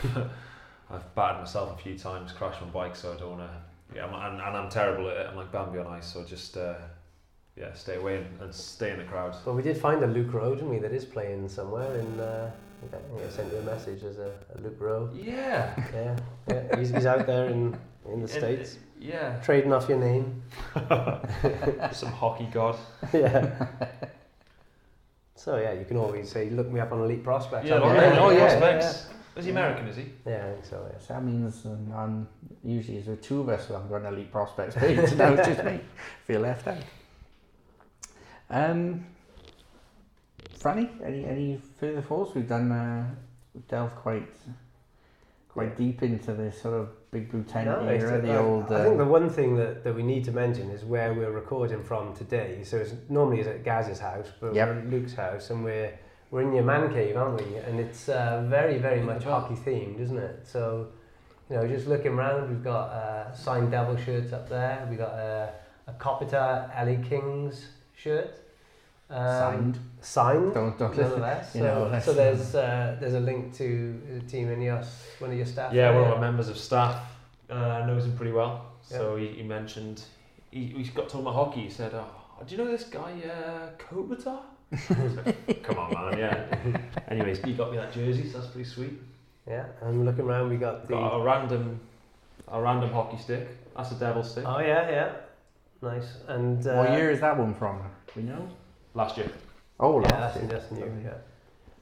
I've 0.90 1.14
battered 1.14 1.40
myself 1.40 1.78
a 1.78 1.82
few 1.82 1.98
times, 1.98 2.32
crashed 2.32 2.60
my 2.60 2.68
bike, 2.68 2.94
so 2.96 3.12
I 3.12 3.16
don't 3.16 3.38
want 3.38 3.50
to. 3.50 3.96
Yeah, 3.96 4.06
I'm, 4.06 4.14
and, 4.32 4.40
and 4.42 4.56
I'm 4.56 4.68
terrible 4.70 5.08
at 5.10 5.16
it. 5.16 5.26
I'm 5.30 5.36
like 5.36 5.50
Bambi 5.52 5.78
on 5.78 5.86
ice, 5.86 6.12
so 6.12 6.24
just 6.24 6.56
uh, 6.56 6.74
yeah, 7.56 7.72
stay 7.74 7.96
away 7.96 8.16
and, 8.18 8.40
and 8.40 8.54
stay 8.54 8.90
in 8.90 8.98
the 8.98 9.04
crowd. 9.04 9.34
But 9.44 9.54
we 9.54 9.62
did 9.62 9.76
find 9.76 10.02
a 10.02 10.06
Luke 10.06 10.32
Rowe, 10.32 10.54
didn't 10.54 10.70
we, 10.70 10.78
that 10.78 10.92
is 10.92 11.04
playing 11.04 11.48
somewhere 11.48 11.98
in. 11.98 12.20
Uh, 12.20 12.50
I 12.84 12.96
think 12.96 13.22
I 13.26 13.30
sent 13.30 13.52
you 13.52 13.58
a 13.58 13.62
message 13.62 14.02
as 14.04 14.18
a, 14.18 14.32
a 14.54 14.60
Luke 14.60 14.76
Rowe. 14.78 15.10
Yeah, 15.14 15.74
Yeah, 15.94 16.16
yeah. 16.48 16.76
He's, 16.78 16.90
he's 16.90 17.06
out 17.06 17.26
there 17.26 17.46
in, 17.46 17.76
in 18.06 18.12
the 18.12 18.12
And- 18.22 18.28
States. 18.30 18.78
yeah. 19.00 19.38
Trading 19.40 19.72
off 19.72 19.88
your 19.88 19.98
name. 19.98 20.42
Some 21.92 22.10
hockey 22.12 22.48
god. 22.52 22.76
yeah. 23.12 23.66
So 25.34 25.56
yeah, 25.58 25.72
you 25.72 25.84
can 25.84 25.96
always 25.96 26.30
say, 26.30 26.50
look 26.50 26.70
me 26.70 26.80
up 26.80 26.92
on 26.92 27.00
Elite 27.00 27.24
Prospects. 27.24 27.66
Yeah, 27.68 27.76
I'll 27.76 27.82
well, 27.82 27.94
yeah, 27.94 28.12
it. 28.12 28.18
oh, 28.18 28.30
yeah, 28.30 28.58
prospects. 28.58 29.08
Is 29.34 29.44
he 29.46 29.50
American? 29.50 29.88
Is 29.88 29.96
he? 29.96 30.04
Yeah, 30.26 30.46
I 30.46 30.52
think 30.52 30.64
so, 30.66 30.86
yeah. 30.92 30.98
So 30.98 31.14
that 31.14 31.24
means 31.24 31.64
um, 31.64 31.92
I'm 31.96 32.28
usually 32.62 33.00
there's 33.00 33.18
two 33.20 33.40
of 33.40 33.48
us 33.48 33.66
who 33.66 33.74
have 33.74 33.88
got 33.88 34.02
an 34.02 34.06
elite 34.12 34.30
prospects 34.30 34.74
page. 34.76 35.08
so 35.08 35.16
now 35.16 35.32
it's 35.32 35.48
just 35.48 35.64
me. 35.64 35.80
Feel 36.26 36.40
left 36.42 36.68
out. 36.68 36.76
Um, 38.50 39.06
Franny, 40.62 40.88
any 41.04 41.24
any 41.24 41.60
further 41.80 42.00
thoughts? 42.02 42.34
We've 42.34 42.48
done 42.48 42.70
uh, 42.70 43.04
we've 43.54 43.66
delved 43.66 43.96
quite 43.96 44.28
quite 45.48 45.70
Yeah. 45.70 45.74
deep 45.74 46.02
into 46.02 46.32
this 46.34 46.62
sort 46.62 46.74
of 46.74 47.10
Big 47.10 47.30
Blue 47.30 47.42
Tent 47.42 47.66
No, 47.66 47.80
era, 47.86 48.20
the 48.22 48.32
I, 48.32 48.36
old. 48.36 48.72
I 48.72 48.84
think 48.84 48.96
the 48.96 49.04
uh, 49.04 49.18
one 49.18 49.28
thing 49.28 49.56
that, 49.56 49.84
that 49.84 49.94
we 49.94 50.02
need 50.02 50.24
to 50.24 50.32
mention 50.32 50.70
is 50.70 50.84
where 50.84 51.12
we're 51.12 51.32
recording 51.32 51.82
from 51.82 52.14
today. 52.14 52.62
So 52.64 52.78
it's 52.78 52.94
normally 53.08 53.40
it's 53.40 53.48
at 53.48 53.64
Gaz's 53.64 53.98
house, 53.98 54.28
but 54.40 54.54
Yep. 54.54 54.68
we're 54.68 54.78
at 54.78 54.90
Luke's 54.90 55.14
house, 55.14 55.50
and 55.50 55.64
we're 55.64 55.92
we're 56.30 56.42
in 56.42 56.52
your 56.54 56.64
man 56.64 56.92
cave, 56.92 57.16
aren't 57.16 57.44
we? 57.44 57.56
And 57.56 57.80
it's 57.80 58.08
uh, 58.08 58.46
very 58.48 58.78
very 58.78 59.00
much 59.00 59.24
hockey 59.24 59.54
themed, 59.56 59.98
isn't 60.00 60.16
it? 60.18 60.46
So 60.46 60.88
you 61.50 61.56
know, 61.56 61.66
just 61.66 61.86
looking 61.88 62.12
around, 62.12 62.48
we've 62.48 62.62
got 62.64 62.90
uh, 62.90 63.34
signed 63.34 63.72
Devil 63.72 63.96
shirts 63.96 64.32
up 64.32 64.48
there. 64.48 64.86
We've 64.88 64.98
got 64.98 65.12
a, 65.12 65.52
a 65.88 65.92
Kopitar 65.94 66.70
LA 66.86 67.06
Kings 67.06 67.66
shirt. 67.94 68.38
Um, 69.12 69.26
signed. 69.26 69.78
Signed. 70.00 70.54
Don't 70.54 70.78
don't. 70.78 70.96
Nonetheless, 70.96 71.54
you 71.54 71.60
so, 71.60 71.66
know, 71.66 71.90
that's, 71.90 72.06
so 72.06 72.14
there's 72.14 72.54
uh, 72.54 72.96
there's 72.98 73.12
a 73.12 73.20
link 73.20 73.54
to 73.56 74.00
the 74.10 74.20
team 74.20 74.48
Ineos, 74.48 74.86
one 75.18 75.30
of 75.30 75.36
your 75.36 75.46
staff. 75.46 75.72
Yeah, 75.74 75.92
there, 75.92 76.00
one 76.00 76.10
of 76.10 76.14
our 76.14 76.20
members 76.20 76.48
of 76.48 76.56
staff 76.56 76.96
uh, 77.50 77.84
knows 77.86 78.06
him 78.06 78.16
pretty 78.16 78.32
well. 78.32 78.72
Yeah. 78.90 78.96
So 78.96 79.16
he, 79.16 79.28
he 79.28 79.42
mentioned 79.42 80.02
he, 80.50 80.66
he 80.66 80.84
got 80.84 81.10
told 81.10 81.24
about 81.24 81.34
hockey. 81.34 81.64
He 81.64 81.70
said, 81.70 81.92
oh, 81.94 82.06
"Do 82.46 82.56
you 82.56 82.64
know 82.64 82.70
this 82.70 82.84
guy, 82.84 83.12
uh, 83.28 83.70
Kopitar?" 83.78 84.40
Like, 84.72 85.62
Come 85.62 85.78
on, 85.78 85.92
man. 85.92 86.18
Yeah. 86.18 86.80
Anyways, 87.08 87.42
he 87.42 87.52
got 87.52 87.70
me 87.70 87.76
that 87.76 87.92
jersey, 87.92 88.26
so 88.26 88.38
that's 88.38 88.50
pretty 88.50 88.68
sweet. 88.68 88.98
Yeah, 89.46 89.66
and 89.82 90.06
looking 90.06 90.24
around, 90.24 90.48
we 90.48 90.56
got 90.56 90.88
the. 90.88 90.94
Got 90.94 91.20
a 91.20 91.22
random, 91.22 91.80
a 92.48 92.62
random 92.62 92.90
hockey 92.92 93.18
stick. 93.18 93.46
That's 93.76 93.92
a 93.92 93.96
devil 93.96 94.22
stick. 94.22 94.44
Oh 94.46 94.60
yeah, 94.60 94.90
yeah, 94.90 95.12
nice. 95.82 96.16
And 96.28 96.66
uh, 96.66 96.76
what 96.76 96.92
year 96.92 97.10
is 97.10 97.20
that 97.20 97.36
one 97.36 97.54
from? 97.54 97.82
We 98.16 98.22
know. 98.22 98.48
Last 98.94 99.16
year. 99.16 99.30
Oh, 99.80 100.00
Yeah, 100.00 100.08
last 100.08 100.34
that's, 100.34 100.36
year. 100.36 100.46
that's 100.60 100.70
new. 100.72 100.92
Yeah. 101.04 101.14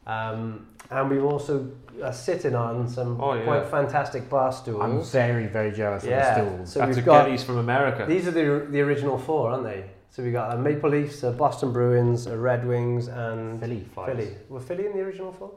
Um, 0.06 0.66
and 0.90 1.10
we've 1.10 1.24
also 1.24 1.70
uh, 2.02 2.10
sitting 2.10 2.54
on 2.54 2.88
some 2.88 3.20
Oh, 3.20 3.34
yeah. 3.34 3.44
quite 3.44 3.66
fantastic 3.66 4.28
bar 4.28 4.52
stools. 4.52 4.80
I'm 4.82 4.90
stools. 4.92 5.12
very 5.12 5.46
very 5.46 5.72
jealous 5.72 6.04
Yeah, 6.04 6.36
of 6.38 6.44
the 6.48 6.50
stools. 6.56 6.72
So 6.72 6.80
That's 6.80 6.96
we've 6.96 7.04
got 7.04 7.26
Geddes 7.26 7.44
from 7.44 7.58
America. 7.58 8.06
these 8.06 8.26
are 8.26 8.30
the 8.32 8.66
the 8.70 8.80
original 8.80 9.18
four, 9.18 9.50
aren't 9.50 9.64
they? 9.64 9.84
So 10.10 10.22
we 10.24 10.32
got 10.32 10.54
a 10.54 10.58
Maple 10.58 10.90
Leafs, 10.90 11.22
a 11.22 11.30
Boston 11.30 11.72
Bruins, 11.72 12.26
a 12.26 12.36
Red 12.36 12.66
Wings, 12.66 13.06
and 13.06 13.60
Philly. 13.60 13.84
Flyers. 13.94 14.16
Philly. 14.16 14.36
Were 14.48 14.60
Philly 14.60 14.86
in 14.86 14.92
the 14.92 15.00
original 15.02 15.32
four? 15.32 15.52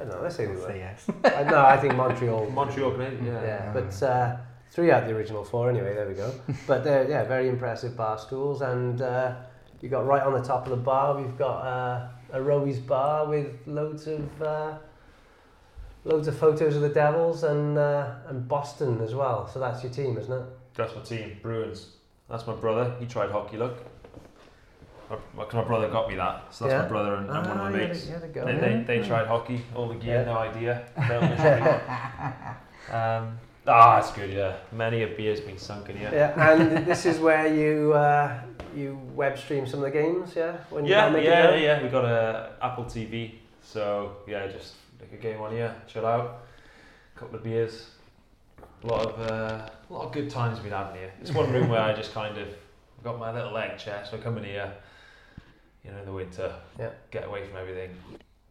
I 0.00 0.04
don't 0.04 0.08
know. 0.14 0.22
Let's 0.22 0.34
say 0.36 0.46
they 0.46 0.52
I'll 0.54 0.58
were. 0.60 0.66
say 0.66 0.78
yes. 0.78 1.08
uh, 1.24 1.42
no, 1.44 1.64
I 1.64 1.76
think 1.76 1.94
Montreal. 1.94 2.50
Montreal 2.50 2.92
Canadiens. 2.92 3.26
Yeah. 3.26 3.42
Yeah, 3.42 3.72
but 3.72 4.02
uh, 4.02 4.36
three 4.72 4.90
out 4.90 5.02
of 5.04 5.08
the 5.08 5.14
original 5.14 5.44
four 5.44 5.70
anyway. 5.70 5.94
There 5.94 6.08
we 6.08 6.14
go. 6.14 6.32
But 6.66 6.84
uh, 6.86 7.04
yeah, 7.08 7.22
very 7.24 7.48
impressive 7.48 7.96
bar 7.96 8.18
stools, 8.18 8.62
and 8.62 9.00
uh, 9.02 9.34
you 9.80 9.88
got 9.88 10.06
right 10.06 10.22
on 10.22 10.32
the 10.32 10.42
top 10.42 10.64
of 10.64 10.70
the 10.70 10.76
bar. 10.76 11.20
We've 11.20 11.36
got 11.38 11.60
uh, 11.60 12.08
a 12.32 12.42
Rowie's 12.42 12.78
bar 12.78 13.26
with 13.26 13.54
loads 13.66 14.06
of 14.06 14.42
uh, 14.42 14.74
loads 16.04 16.28
of 16.28 16.38
photos 16.38 16.76
of 16.76 16.82
the 16.82 16.88
Devils 16.88 17.44
and 17.44 17.78
uh, 17.78 18.14
and 18.28 18.46
Boston 18.48 19.00
as 19.00 19.14
well. 19.14 19.48
So 19.48 19.60
that's 19.60 19.82
your 19.82 19.92
team, 19.92 20.18
isn't 20.18 20.32
it? 20.32 20.44
That's 20.74 20.94
my 20.94 21.02
team, 21.02 21.38
Bruins. 21.42 21.92
That's 22.28 22.46
my 22.46 22.54
brother. 22.54 22.94
He 23.00 23.06
tried 23.06 23.30
hockey. 23.30 23.56
Look. 23.56 23.78
My, 25.34 25.46
my, 25.54 25.64
brother 25.64 25.88
got 25.88 26.06
me 26.06 26.16
that, 26.16 26.48
so 26.50 26.66
that's 26.66 26.74
Yeah. 26.74 26.82
my 26.82 26.88
brother 26.88 27.14
and, 27.14 27.30
and 27.30 27.46
one 27.46 27.56
of 27.56 27.56
my 27.56 27.70
mates. 27.70 28.06
Yeah, 28.06 28.20
you 28.26 28.30
go. 28.30 28.44
They, 28.44 28.56
they, 28.56 28.84
they 28.86 29.00
tried 29.08 29.26
hockey, 29.26 29.64
all 29.74 29.88
the 29.88 29.94
gear, 29.94 30.16
Yeah. 30.16 30.24
no 30.24 30.36
idea. 30.36 32.56
Um, 32.90 33.38
ah, 33.66 33.98
it's 33.98 34.10
good, 34.12 34.32
yeah. 34.32 34.56
Many 34.72 35.02
a 35.02 35.08
beer's 35.08 35.40
been 35.40 35.58
sunk 35.58 35.90
in 35.90 35.98
here. 35.98 36.10
Yeah, 36.10 36.52
and 36.52 36.86
this 36.86 37.04
is 37.04 37.18
where 37.18 37.46
you 37.46 37.92
uh, 37.92 38.40
you 38.78 38.98
web 39.14 39.36
stream 39.38 39.66
some 39.66 39.80
of 39.80 39.84
the 39.84 39.90
games, 39.90 40.34
yeah. 40.36 40.56
When 40.70 40.84
you 40.84 40.92
yeah, 40.92 41.00
can't 41.02 41.12
make 41.14 41.24
it 41.24 41.28
yeah, 41.28 41.54
yeah. 41.56 41.82
We 41.82 41.88
got 41.88 42.04
a 42.04 42.52
Apple 42.62 42.84
TV, 42.84 43.34
so 43.62 44.16
yeah, 44.26 44.46
just 44.46 44.74
like 45.00 45.12
a 45.12 45.16
game 45.16 45.40
on 45.40 45.52
here, 45.52 45.74
chill 45.86 46.06
out, 46.06 46.42
a 47.14 47.18
couple 47.18 47.36
of 47.36 47.44
beers. 47.44 47.90
A 48.84 48.86
lot 48.86 49.06
of 49.06 49.20
uh, 49.30 49.68
a 49.90 49.92
lot 49.92 50.04
of 50.06 50.12
good 50.12 50.30
times 50.30 50.54
we've 50.58 50.64
been 50.70 50.72
having 50.72 50.96
here. 51.00 51.12
It's 51.20 51.32
one 51.32 51.52
room 51.52 51.68
where 51.68 51.80
I 51.80 51.92
just 51.92 52.12
kind 52.14 52.36
of 52.38 52.48
got 53.02 53.18
my 53.18 53.32
little 53.32 53.52
leg 53.52 53.76
chair, 53.78 54.04
so 54.08 54.16
I 54.16 54.20
come 54.20 54.38
in 54.38 54.44
here, 54.44 54.72
you 55.84 55.90
know, 55.90 55.98
in 55.98 56.04
the 56.06 56.12
winter, 56.12 56.52
Yeah. 56.78 56.90
get 57.10 57.24
away 57.26 57.46
from 57.46 57.56
everything, 57.56 57.90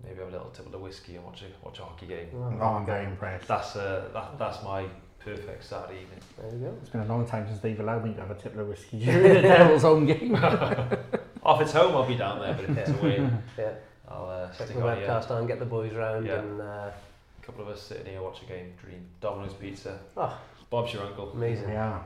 maybe 0.03 0.19
have 0.19 0.27
a 0.29 0.31
little 0.31 0.49
tip 0.49 0.73
of 0.73 0.81
whiskey 0.81 1.15
and 1.15 1.23
watch 1.25 1.43
a 1.43 1.65
watch 1.65 1.79
a 1.79 1.83
hockey 1.83 2.07
game. 2.07 2.27
Oh, 2.35 2.57
Oh, 2.61 2.65
I'm 2.75 2.85
very 2.85 3.05
impressed. 3.05 3.47
That's 3.47 3.75
uh, 3.75 4.09
that, 4.13 4.37
that's 4.37 4.61
my 4.63 4.85
perfect 5.23 5.63
Saturday 5.63 6.01
evening. 6.01 6.19
There 6.39 6.51
you 6.51 6.65
go. 6.67 6.77
It's 6.81 6.89
been 6.89 7.01
a 7.01 7.05
long 7.05 7.25
time 7.27 7.47
since 7.47 7.59
they've 7.59 7.79
allowed 7.79 8.05
me 8.05 8.13
to 8.13 8.21
have 8.21 8.31
a 8.31 8.35
tipple 8.35 8.61
of 8.61 8.67
whiskey 8.67 8.99
during 9.03 9.23
the 9.35 9.41
Devils 9.41 9.81
home 9.81 10.05
game. 10.05 10.35
Off 11.43 11.61
it's 11.61 11.71
home, 11.71 11.95
I'll 11.95 12.07
be 12.07 12.15
down 12.15 12.39
there, 12.39 12.53
but 12.53 12.65
if 12.65 12.77
it's 12.77 12.89
away, 12.89 13.17
Yeah. 13.57 13.71
I'll 14.09 14.25
uh, 14.29 14.47
Check 14.47 14.67
stick 14.67 14.77
the 14.77 14.87
on 14.87 14.97
here. 14.97 15.07
webcast 15.07 15.31
on, 15.31 15.47
get 15.47 15.59
the 15.59 15.65
boys 15.65 15.93
round, 15.93 16.25
Yeah. 16.25 16.39
and 16.39 16.61
uh, 16.61 16.63
A 16.91 17.45
couple 17.45 17.61
of 17.63 17.69
us 17.69 17.81
sitting 17.81 18.05
here, 18.05 18.21
watch 18.21 18.41
a 18.41 18.45
game, 18.45 18.73
dream. 18.81 19.05
Domino's 19.21 19.53
Pizza. 19.53 19.99
Oh. 20.15 20.37
Bob's 20.69 20.93
your 20.93 21.03
uncle. 21.03 21.31
amazing. 21.31 21.69
Yeah. 21.69 22.01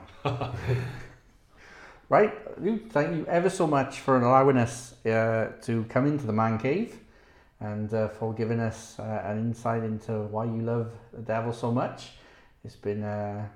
right, 2.10 2.62
Luke, 2.62 2.92
thank 2.92 3.16
you 3.16 3.26
ever 3.28 3.50
so 3.50 3.66
much 3.68 4.00
for 4.00 4.18
allowing 4.22 4.58
us 4.58 4.94
uh, 5.06 5.52
to 5.64 5.84
come 5.90 6.06
into 6.08 6.26
the 6.28 6.34
man 6.34 6.58
cave 6.60 6.98
and 7.60 7.92
uh, 7.94 8.08
for 8.10 8.34
giving 8.34 8.60
us 8.60 8.98
uh, 9.00 9.22
an 9.26 9.38
insight 9.40 9.84
into 9.84 10.12
why 10.24 10.46
you 10.46 10.62
love 10.62 10.92
the 11.14 11.22
devil 11.22 11.54
so 11.54 11.72
much. 11.72 12.12
It's 12.64 12.76
been 12.76 13.04
uh, 13.04 13.48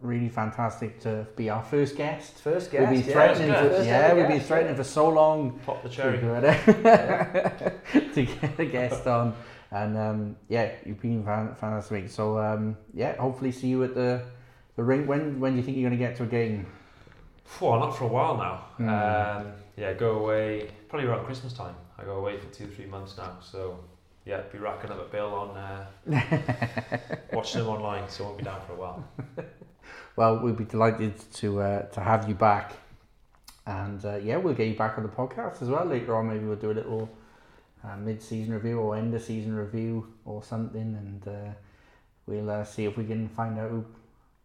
really 0.00 0.28
fantastic 0.28 1.00
to 1.00 1.26
be 1.36 1.48
our 1.50 1.62
first 1.62 1.96
guest. 1.96 2.40
First 2.40 2.72
we've 2.72 2.80
guest, 2.80 2.92
been 2.92 3.04
yeah. 3.04 3.12
threatening, 3.12 3.52
First 3.52 3.78
for, 3.78 3.84
yeah, 3.84 4.14
we've 4.14 4.28
been 4.28 4.40
threatening 4.40 4.76
for 4.76 4.84
so 4.84 5.08
long 5.08 5.58
Pop 5.60 5.82
the 5.82 5.88
to 5.88 5.94
cherry. 5.94 6.18
get, 6.20 7.84
to 8.14 8.26
get 8.26 8.60
a 8.60 8.64
guest 8.66 9.06
on. 9.06 9.34
And 9.70 9.96
um, 9.96 10.36
yeah, 10.48 10.72
you've 10.84 11.00
been 11.00 11.24
fantastic. 11.24 12.10
So 12.10 12.38
um, 12.38 12.76
yeah, 12.92 13.16
hopefully 13.16 13.52
see 13.52 13.68
you 13.68 13.84
at 13.84 13.94
the 13.94 14.22
the 14.76 14.82
rink. 14.82 15.08
When 15.08 15.38
when 15.38 15.52
do 15.52 15.58
you 15.58 15.62
think 15.62 15.76
you're 15.76 15.88
going 15.88 15.98
to 15.98 16.04
get 16.04 16.16
to 16.16 16.24
a 16.24 16.26
game? 16.26 16.66
Well, 17.60 17.78
not 17.78 17.96
for 17.96 18.04
a 18.04 18.08
while 18.08 18.36
now. 18.36 18.56
Hmm. 18.76 18.88
Um, 18.88 19.52
yeah, 19.76 19.92
go 19.94 20.18
away 20.18 20.70
probably 20.88 21.08
around 21.08 21.24
Christmas 21.24 21.52
time. 21.52 21.74
I 21.98 22.04
go 22.04 22.16
away 22.16 22.38
for 22.38 22.46
two, 22.52 22.66
three 22.66 22.86
months 22.86 23.16
now. 23.16 23.38
So 23.40 23.78
yeah, 24.30 24.40
be 24.52 24.58
racking 24.58 24.90
up 24.90 25.00
a 25.00 25.10
bill 25.10 25.34
on 25.34 25.56
uh, 25.56 25.86
watching 27.32 27.60
them 27.60 27.68
online. 27.70 28.08
So 28.08 28.24
I 28.24 28.26
won't 28.28 28.38
be 28.38 28.44
down 28.44 28.60
for 28.66 28.72
a 28.74 28.76
while. 28.76 29.04
Well, 30.16 30.38
we'd 30.40 30.56
be 30.56 30.64
delighted 30.64 31.14
to 31.34 31.60
uh, 31.62 31.82
to 31.94 32.00
have 32.00 32.28
you 32.28 32.34
back, 32.34 32.72
and 33.66 34.04
uh, 34.04 34.16
yeah, 34.16 34.36
we'll 34.36 34.54
get 34.54 34.66
you 34.68 34.74
back 34.76 34.98
on 34.98 35.04
the 35.04 35.08
podcast 35.08 35.62
as 35.62 35.68
well 35.68 35.84
later 35.86 36.14
on. 36.16 36.28
Maybe 36.28 36.44
we'll 36.44 36.56
do 36.56 36.70
a 36.72 36.78
little 36.80 37.08
uh, 37.84 37.96
mid-season 37.96 38.52
review 38.52 38.78
or 38.80 38.96
end 38.96 39.14
of 39.14 39.22
season 39.22 39.54
review 39.54 40.06
or 40.24 40.42
something, 40.42 40.80
and 41.02 41.26
uh, 41.28 41.52
we'll 42.26 42.50
uh, 42.50 42.64
see 42.64 42.84
if 42.84 42.96
we 42.98 43.04
can 43.04 43.28
find 43.30 43.58
out 43.58 43.70
who, 43.70 43.84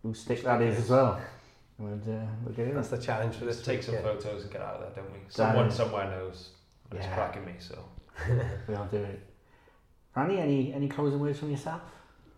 who 0.02 0.14
stick 0.14 0.44
that 0.44 0.62
is 0.62 0.78
as 0.80 0.90
well. 0.90 1.20
We'll, 1.78 1.94
uh, 1.94 2.26
we'll 2.44 2.56
get 2.56 2.68
it. 2.70 2.76
That's 2.76 2.90
the 2.90 2.98
challenge 2.98 3.36
for 3.36 3.46
this. 3.46 3.58
Let's 3.58 3.68
take 3.68 3.84
some 3.84 3.96
week, 3.96 4.04
photos 4.04 4.44
and 4.44 4.52
get 4.52 4.62
out 4.62 4.76
of 4.76 4.82
there, 4.82 5.04
don't 5.04 5.12
we? 5.14 5.20
Someone 5.28 5.68
is- 5.68 5.76
somewhere 5.76 6.10
knows. 6.10 6.52
and 6.90 7.00
It's 7.00 7.08
cracking 7.14 7.44
me. 7.46 7.54
So 7.60 7.78
We'll 8.68 8.86
do 8.86 8.98
it. 8.98 9.20
Randy, 10.16 10.40
any 10.40 10.74
any 10.74 10.88
closing 10.88 11.20
words 11.20 11.40
from 11.40 11.52
yourself? 11.52 11.82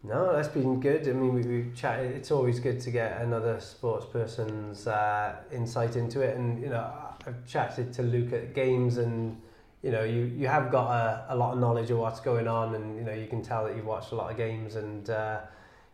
No, 0.04 0.34
that's 0.34 0.48
been 0.48 0.80
good. 0.80 1.08
I 1.08 1.12
mean, 1.12 1.34
we, 1.34 1.42
we've 1.42 1.76
chatted. 1.76 2.12
It's 2.12 2.32
always 2.32 2.60
good 2.60 2.80
to 2.82 2.92
get 2.92 3.22
another 3.22 3.60
sports 3.60 4.06
person's 4.06 4.88
uh, 4.88 5.36
insight 5.52 5.96
into 5.96 6.22
it. 6.22 6.38
And 6.38 6.62
you 6.62 6.70
know, 6.70 6.92
I've 7.26 7.46
chatted 7.46 7.94
to 7.94 8.04
Luke 8.04 8.34
at 8.34 8.54
games, 8.56 8.98
and 8.98 9.40
you 9.84 9.92
know, 9.92 10.04
you, 10.04 10.26
you 10.26 10.48
have 10.48 10.72
got 10.72 10.90
a, 10.92 11.26
a 11.30 11.36
lot 11.36 11.54
of 11.54 11.60
knowledge 11.60 11.92
of 11.92 12.00
what's 12.00 12.20
going 12.20 12.48
on, 12.48 12.76
and 12.76 12.98
you 12.98 13.04
know, 13.04 13.14
you 13.14 13.28
can 13.28 13.44
tell 13.44 13.66
that 13.66 13.76
you've 13.76 13.86
watched 13.86 14.12
a 14.12 14.16
lot 14.16 14.32
of 14.32 14.38
games, 14.38 14.76
and 14.76 15.10
uh, 15.10 15.42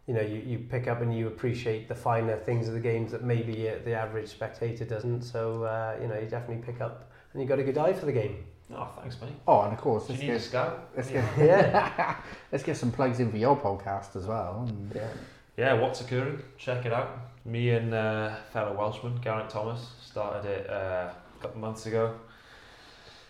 you 0.07 0.13
know, 0.13 0.21
you, 0.21 0.41
you 0.45 0.59
pick 0.59 0.87
up 0.87 1.01
and 1.01 1.15
you 1.15 1.27
appreciate 1.27 1.87
the 1.87 1.95
finer 1.95 2.37
things 2.37 2.67
of 2.67 2.73
the 2.75 2.79
games 2.79 3.11
that 3.11 3.23
maybe 3.23 3.69
uh, 3.69 3.75
the 3.83 3.93
average 3.93 4.29
spectator 4.29 4.85
doesn't. 4.85 5.23
So 5.23 5.63
uh, 5.63 5.97
you 6.01 6.07
know, 6.07 6.17
you 6.17 6.27
definitely 6.27 6.63
pick 6.63 6.81
up, 6.81 7.11
and 7.33 7.41
you've 7.41 7.49
got 7.49 7.59
a 7.59 7.63
good 7.63 7.77
eye 7.77 7.93
for 7.93 8.05
the 8.05 8.13
game. 8.13 8.45
Oh, 8.71 8.87
thanks, 8.99 9.19
mate. 9.21 9.31
Oh, 9.47 9.61
and 9.63 9.73
of 9.73 9.79
course, 9.79 10.09
let's 10.09 10.21
get, 10.21 10.41
scout? 10.41 10.89
let's 10.95 11.11
Yeah. 11.11 11.27
get, 11.35 11.45
Yeah. 11.45 12.15
let's 12.51 12.63
get 12.63 12.77
some 12.77 12.91
plugs 12.91 13.19
in 13.19 13.29
for 13.31 13.37
your 13.37 13.55
podcast 13.55 14.15
as 14.15 14.25
well. 14.25 14.65
And, 14.67 14.91
Yeah. 14.95 15.07
Yeah, 15.55 15.73
what's 15.73 16.01
occurring? 16.01 16.41
Check 16.57 16.85
it 16.85 16.93
out. 16.93 17.09
Me 17.45 17.69
and 17.71 17.93
uh, 17.93 18.35
fellow 18.51 18.73
Welshman 18.75 19.17
Garrett 19.21 19.49
Thomas 19.49 19.85
started 20.03 20.49
it 20.49 20.69
uh, 20.69 21.09
a 21.39 21.41
couple 21.41 21.61
months 21.61 21.85
ago. 21.85 22.15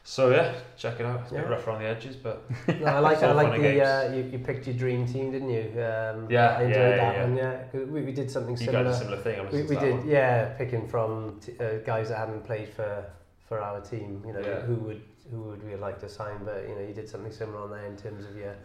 So 0.06 0.32
yeah, 0.32 0.54
check 0.78 1.00
it 1.00 1.06
out. 1.06 1.22
It's 1.22 1.32
a 1.32 1.36
bit 1.36 1.44
Yeah. 1.46 1.50
rough 1.50 1.68
around 1.68 1.82
the 1.82 1.88
edges, 1.88 2.16
but 2.16 2.44
No, 2.80 2.86
I 2.86 3.00
like 3.00 3.14
It's 3.16 3.24
I 3.24 3.32
like 3.32 3.60
the 3.62 3.82
uh, 3.84 4.12
you, 4.14 4.24
you 4.34 4.40
picked 4.40 4.68
your 4.68 4.76
dream 4.76 5.06
team, 5.06 5.32
didn't 5.32 5.50
you? 5.50 5.64
Um, 5.82 6.28
Yeah, 6.30 6.58
I 6.58 6.64
enjoyed 6.64 6.76
yeah, 6.76 6.96
that 6.98 7.16
yeah. 7.16 7.24
one. 7.24 7.36
Yeah, 7.38 7.64
'Cause 7.72 7.88
we, 7.90 8.02
we 8.04 8.12
did 8.14 8.30
something 8.32 8.52
you 8.58 8.66
similar. 8.66 8.86
a 8.90 8.94
similar 8.94 9.18
thing. 9.18 9.40
I'm 9.40 9.50
We, 9.50 9.64
we 9.64 9.76
did, 9.78 9.98
one. 10.00 10.08
yeah, 10.08 10.46
picking 10.58 10.88
from 10.88 11.40
t- 11.42 11.54
uh, 11.60 11.80
guys 11.86 12.10
that 12.10 12.18
hadn't 12.18 12.46
played 12.46 12.70
for 12.70 13.06
for 13.48 13.60
our 13.62 13.82
team. 13.82 14.24
You 14.26 14.34
know, 14.34 14.40
Yeah. 14.42 14.62
who 14.62 14.76
would 14.76 15.02
who 15.32 15.42
would 15.44 15.64
we 15.64 15.76
like 15.76 16.00
to 16.02 16.10
sign? 16.10 16.38
But 16.46 16.66
you 16.68 16.76
know, 16.76 16.82
you 16.82 16.94
did 16.94 17.08
something 17.10 17.32
similar 17.32 17.60
on 17.64 17.72
there 17.72 17.86
in 17.86 17.96
terms 17.98 18.26
of 18.26 18.36
your. 18.36 18.56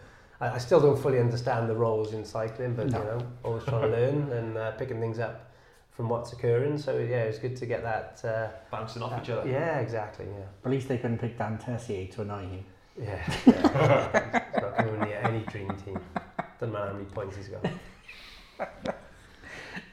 I, 0.40 0.50
I 0.50 0.58
still 0.58 0.80
don't 0.80 0.98
fully 0.98 1.18
understand 1.20 1.68
the 1.68 1.74
roles 1.76 2.12
in 2.12 2.24
cycling, 2.24 2.74
but 2.74 2.88
No. 2.90 2.98
you 2.98 3.04
know, 3.04 3.26
always 3.44 3.64
trying 3.64 3.82
to 3.82 3.88
learn 3.88 4.32
and 4.38 4.56
uh, 4.56 4.70
picking 4.72 5.00
things 5.00 5.18
up 5.18 5.50
from 5.90 6.08
what's 6.08 6.32
occurring. 6.32 6.78
So 6.78 6.96
yeah, 6.98 7.22
it's 7.24 7.38
good 7.38 7.56
to 7.56 7.66
get 7.66 7.82
that. 7.82 8.20
Uh, 8.24 8.48
Bouncing 8.70 9.02
off 9.02 9.10
that- 9.10 9.22
each 9.24 9.30
other. 9.30 9.48
Yeah, 9.48 9.78
exactly. 9.80 10.26
Yeah. 10.26 10.44
at 10.64 10.70
least 10.70 10.88
they 10.88 10.98
couldn't 10.98 11.18
pick 11.18 11.36
Dan 11.38 11.58
Tessier 11.58 12.06
to 12.12 12.22
annoy 12.22 12.42
you. 12.52 12.64
Yeah, 13.04 13.34
yeah. 13.46 14.42
it's 14.52 14.60
not 14.62 14.76
coming 14.76 15.00
near 15.00 15.20
any 15.24 15.40
dream 15.44 15.70
team. 15.84 16.00
Doesn't 16.58 16.72
matter 16.72 16.86
how 16.88 16.92
many 16.94 17.04
points 17.04 17.36
he's 17.36 17.48
got. 17.48 17.64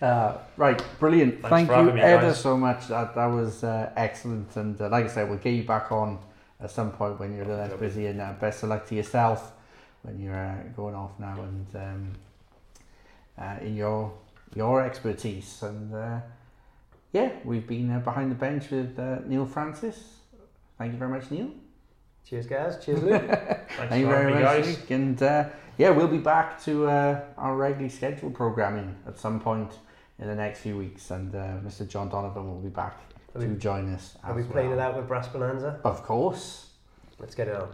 Uh, 0.02 0.38
right, 0.58 0.82
brilliant. 1.00 1.34
Thanks 1.36 1.50
Thank 1.50 1.70
you 1.70 1.76
having 1.76 1.96
me, 1.96 2.02
ever 2.02 2.28
guys. 2.30 2.40
so 2.42 2.58
much. 2.58 2.88
That 2.88 3.16
that 3.16 3.28
was 3.28 3.64
uh, 3.64 3.92
excellent. 3.96 4.56
And 4.56 4.80
uh, 4.82 4.90
like 4.90 5.06
I 5.06 5.08
said, 5.08 5.30
we'll 5.30 5.38
get 5.38 5.52
you 5.52 5.64
back 5.64 5.92
on 5.92 6.20
at 6.60 6.72
some 6.72 6.92
point 6.92 7.20
when 7.20 7.36
you're 7.36 7.46
less 7.46 7.74
busy. 7.74 8.08
And 8.08 8.22
uh, 8.22 8.34
best 8.40 8.64
of 8.64 8.70
luck 8.70 8.88
to 8.88 8.96
yourself 8.96 9.54
when 10.04 10.20
you're 10.20 10.36
uh, 10.36 10.64
going 10.76 10.96
off 10.96 11.20
now 11.20 11.42
and 11.42 11.68
um, 11.76 12.12
uh, 13.38 13.58
in 13.62 13.76
your 13.76 14.14
your 14.56 14.82
expertise. 14.82 15.62
And 15.62 15.94
uh, 15.94 16.20
yeah, 17.12 17.32
we've 17.44 17.68
been 17.68 17.92
uh, 17.92 18.00
behind 18.00 18.32
the 18.32 18.36
bench 18.36 18.70
with 18.70 18.98
uh, 19.00 19.20
Neil 19.26 19.46
Francis. 19.46 20.16
Thank 20.78 20.94
you 20.94 21.00
very 21.00 21.12
much, 21.12 21.32
Neil. 21.32 21.50
Cheers, 22.28 22.48
guys. 22.48 22.84
Cheers, 22.84 23.04
Luke. 23.04 23.22
Thank 23.78 24.02
you 24.02 24.08
very 24.08 24.34
much, 24.34 24.42
guys. 24.42 24.68
Luke. 24.68 24.92
And 24.92 25.22
uh, 25.22 25.50
yeah, 25.78 25.92
we'll 25.92 26.08
be 26.08 26.18
back 26.18 26.62
to 26.64 26.88
uh, 26.88 27.22
our 27.38 27.56
regularly 27.56 27.90
scheduled 27.90 28.34
programming 28.34 28.96
at 29.08 29.20
some 29.20 29.40
point 29.40 29.72
in 30.20 30.28
the 30.28 30.36
next 30.36 30.62
few 30.62 30.78
weeks. 30.78 31.12
And 31.12 31.34
uh, 31.36 31.60
Mr. 31.64 31.88
John 31.88 32.10
Donovan 32.10 32.48
will 32.48 32.62
be 32.62 32.70
back 32.70 32.98
to 33.42 33.48
we, 33.48 33.56
join 33.56 33.94
us. 33.94 34.18
are 34.24 34.34
we 34.34 34.44
well. 34.70 34.74
it 34.74 34.80
out 34.80 34.96
with 34.96 35.08
Brass 35.08 35.28
Bonanza? 35.28 35.80
Of 35.84 36.04
course. 36.04 36.70
Let's 37.20 37.36
get 37.36 37.48
it 37.48 37.56
on. 37.56 37.70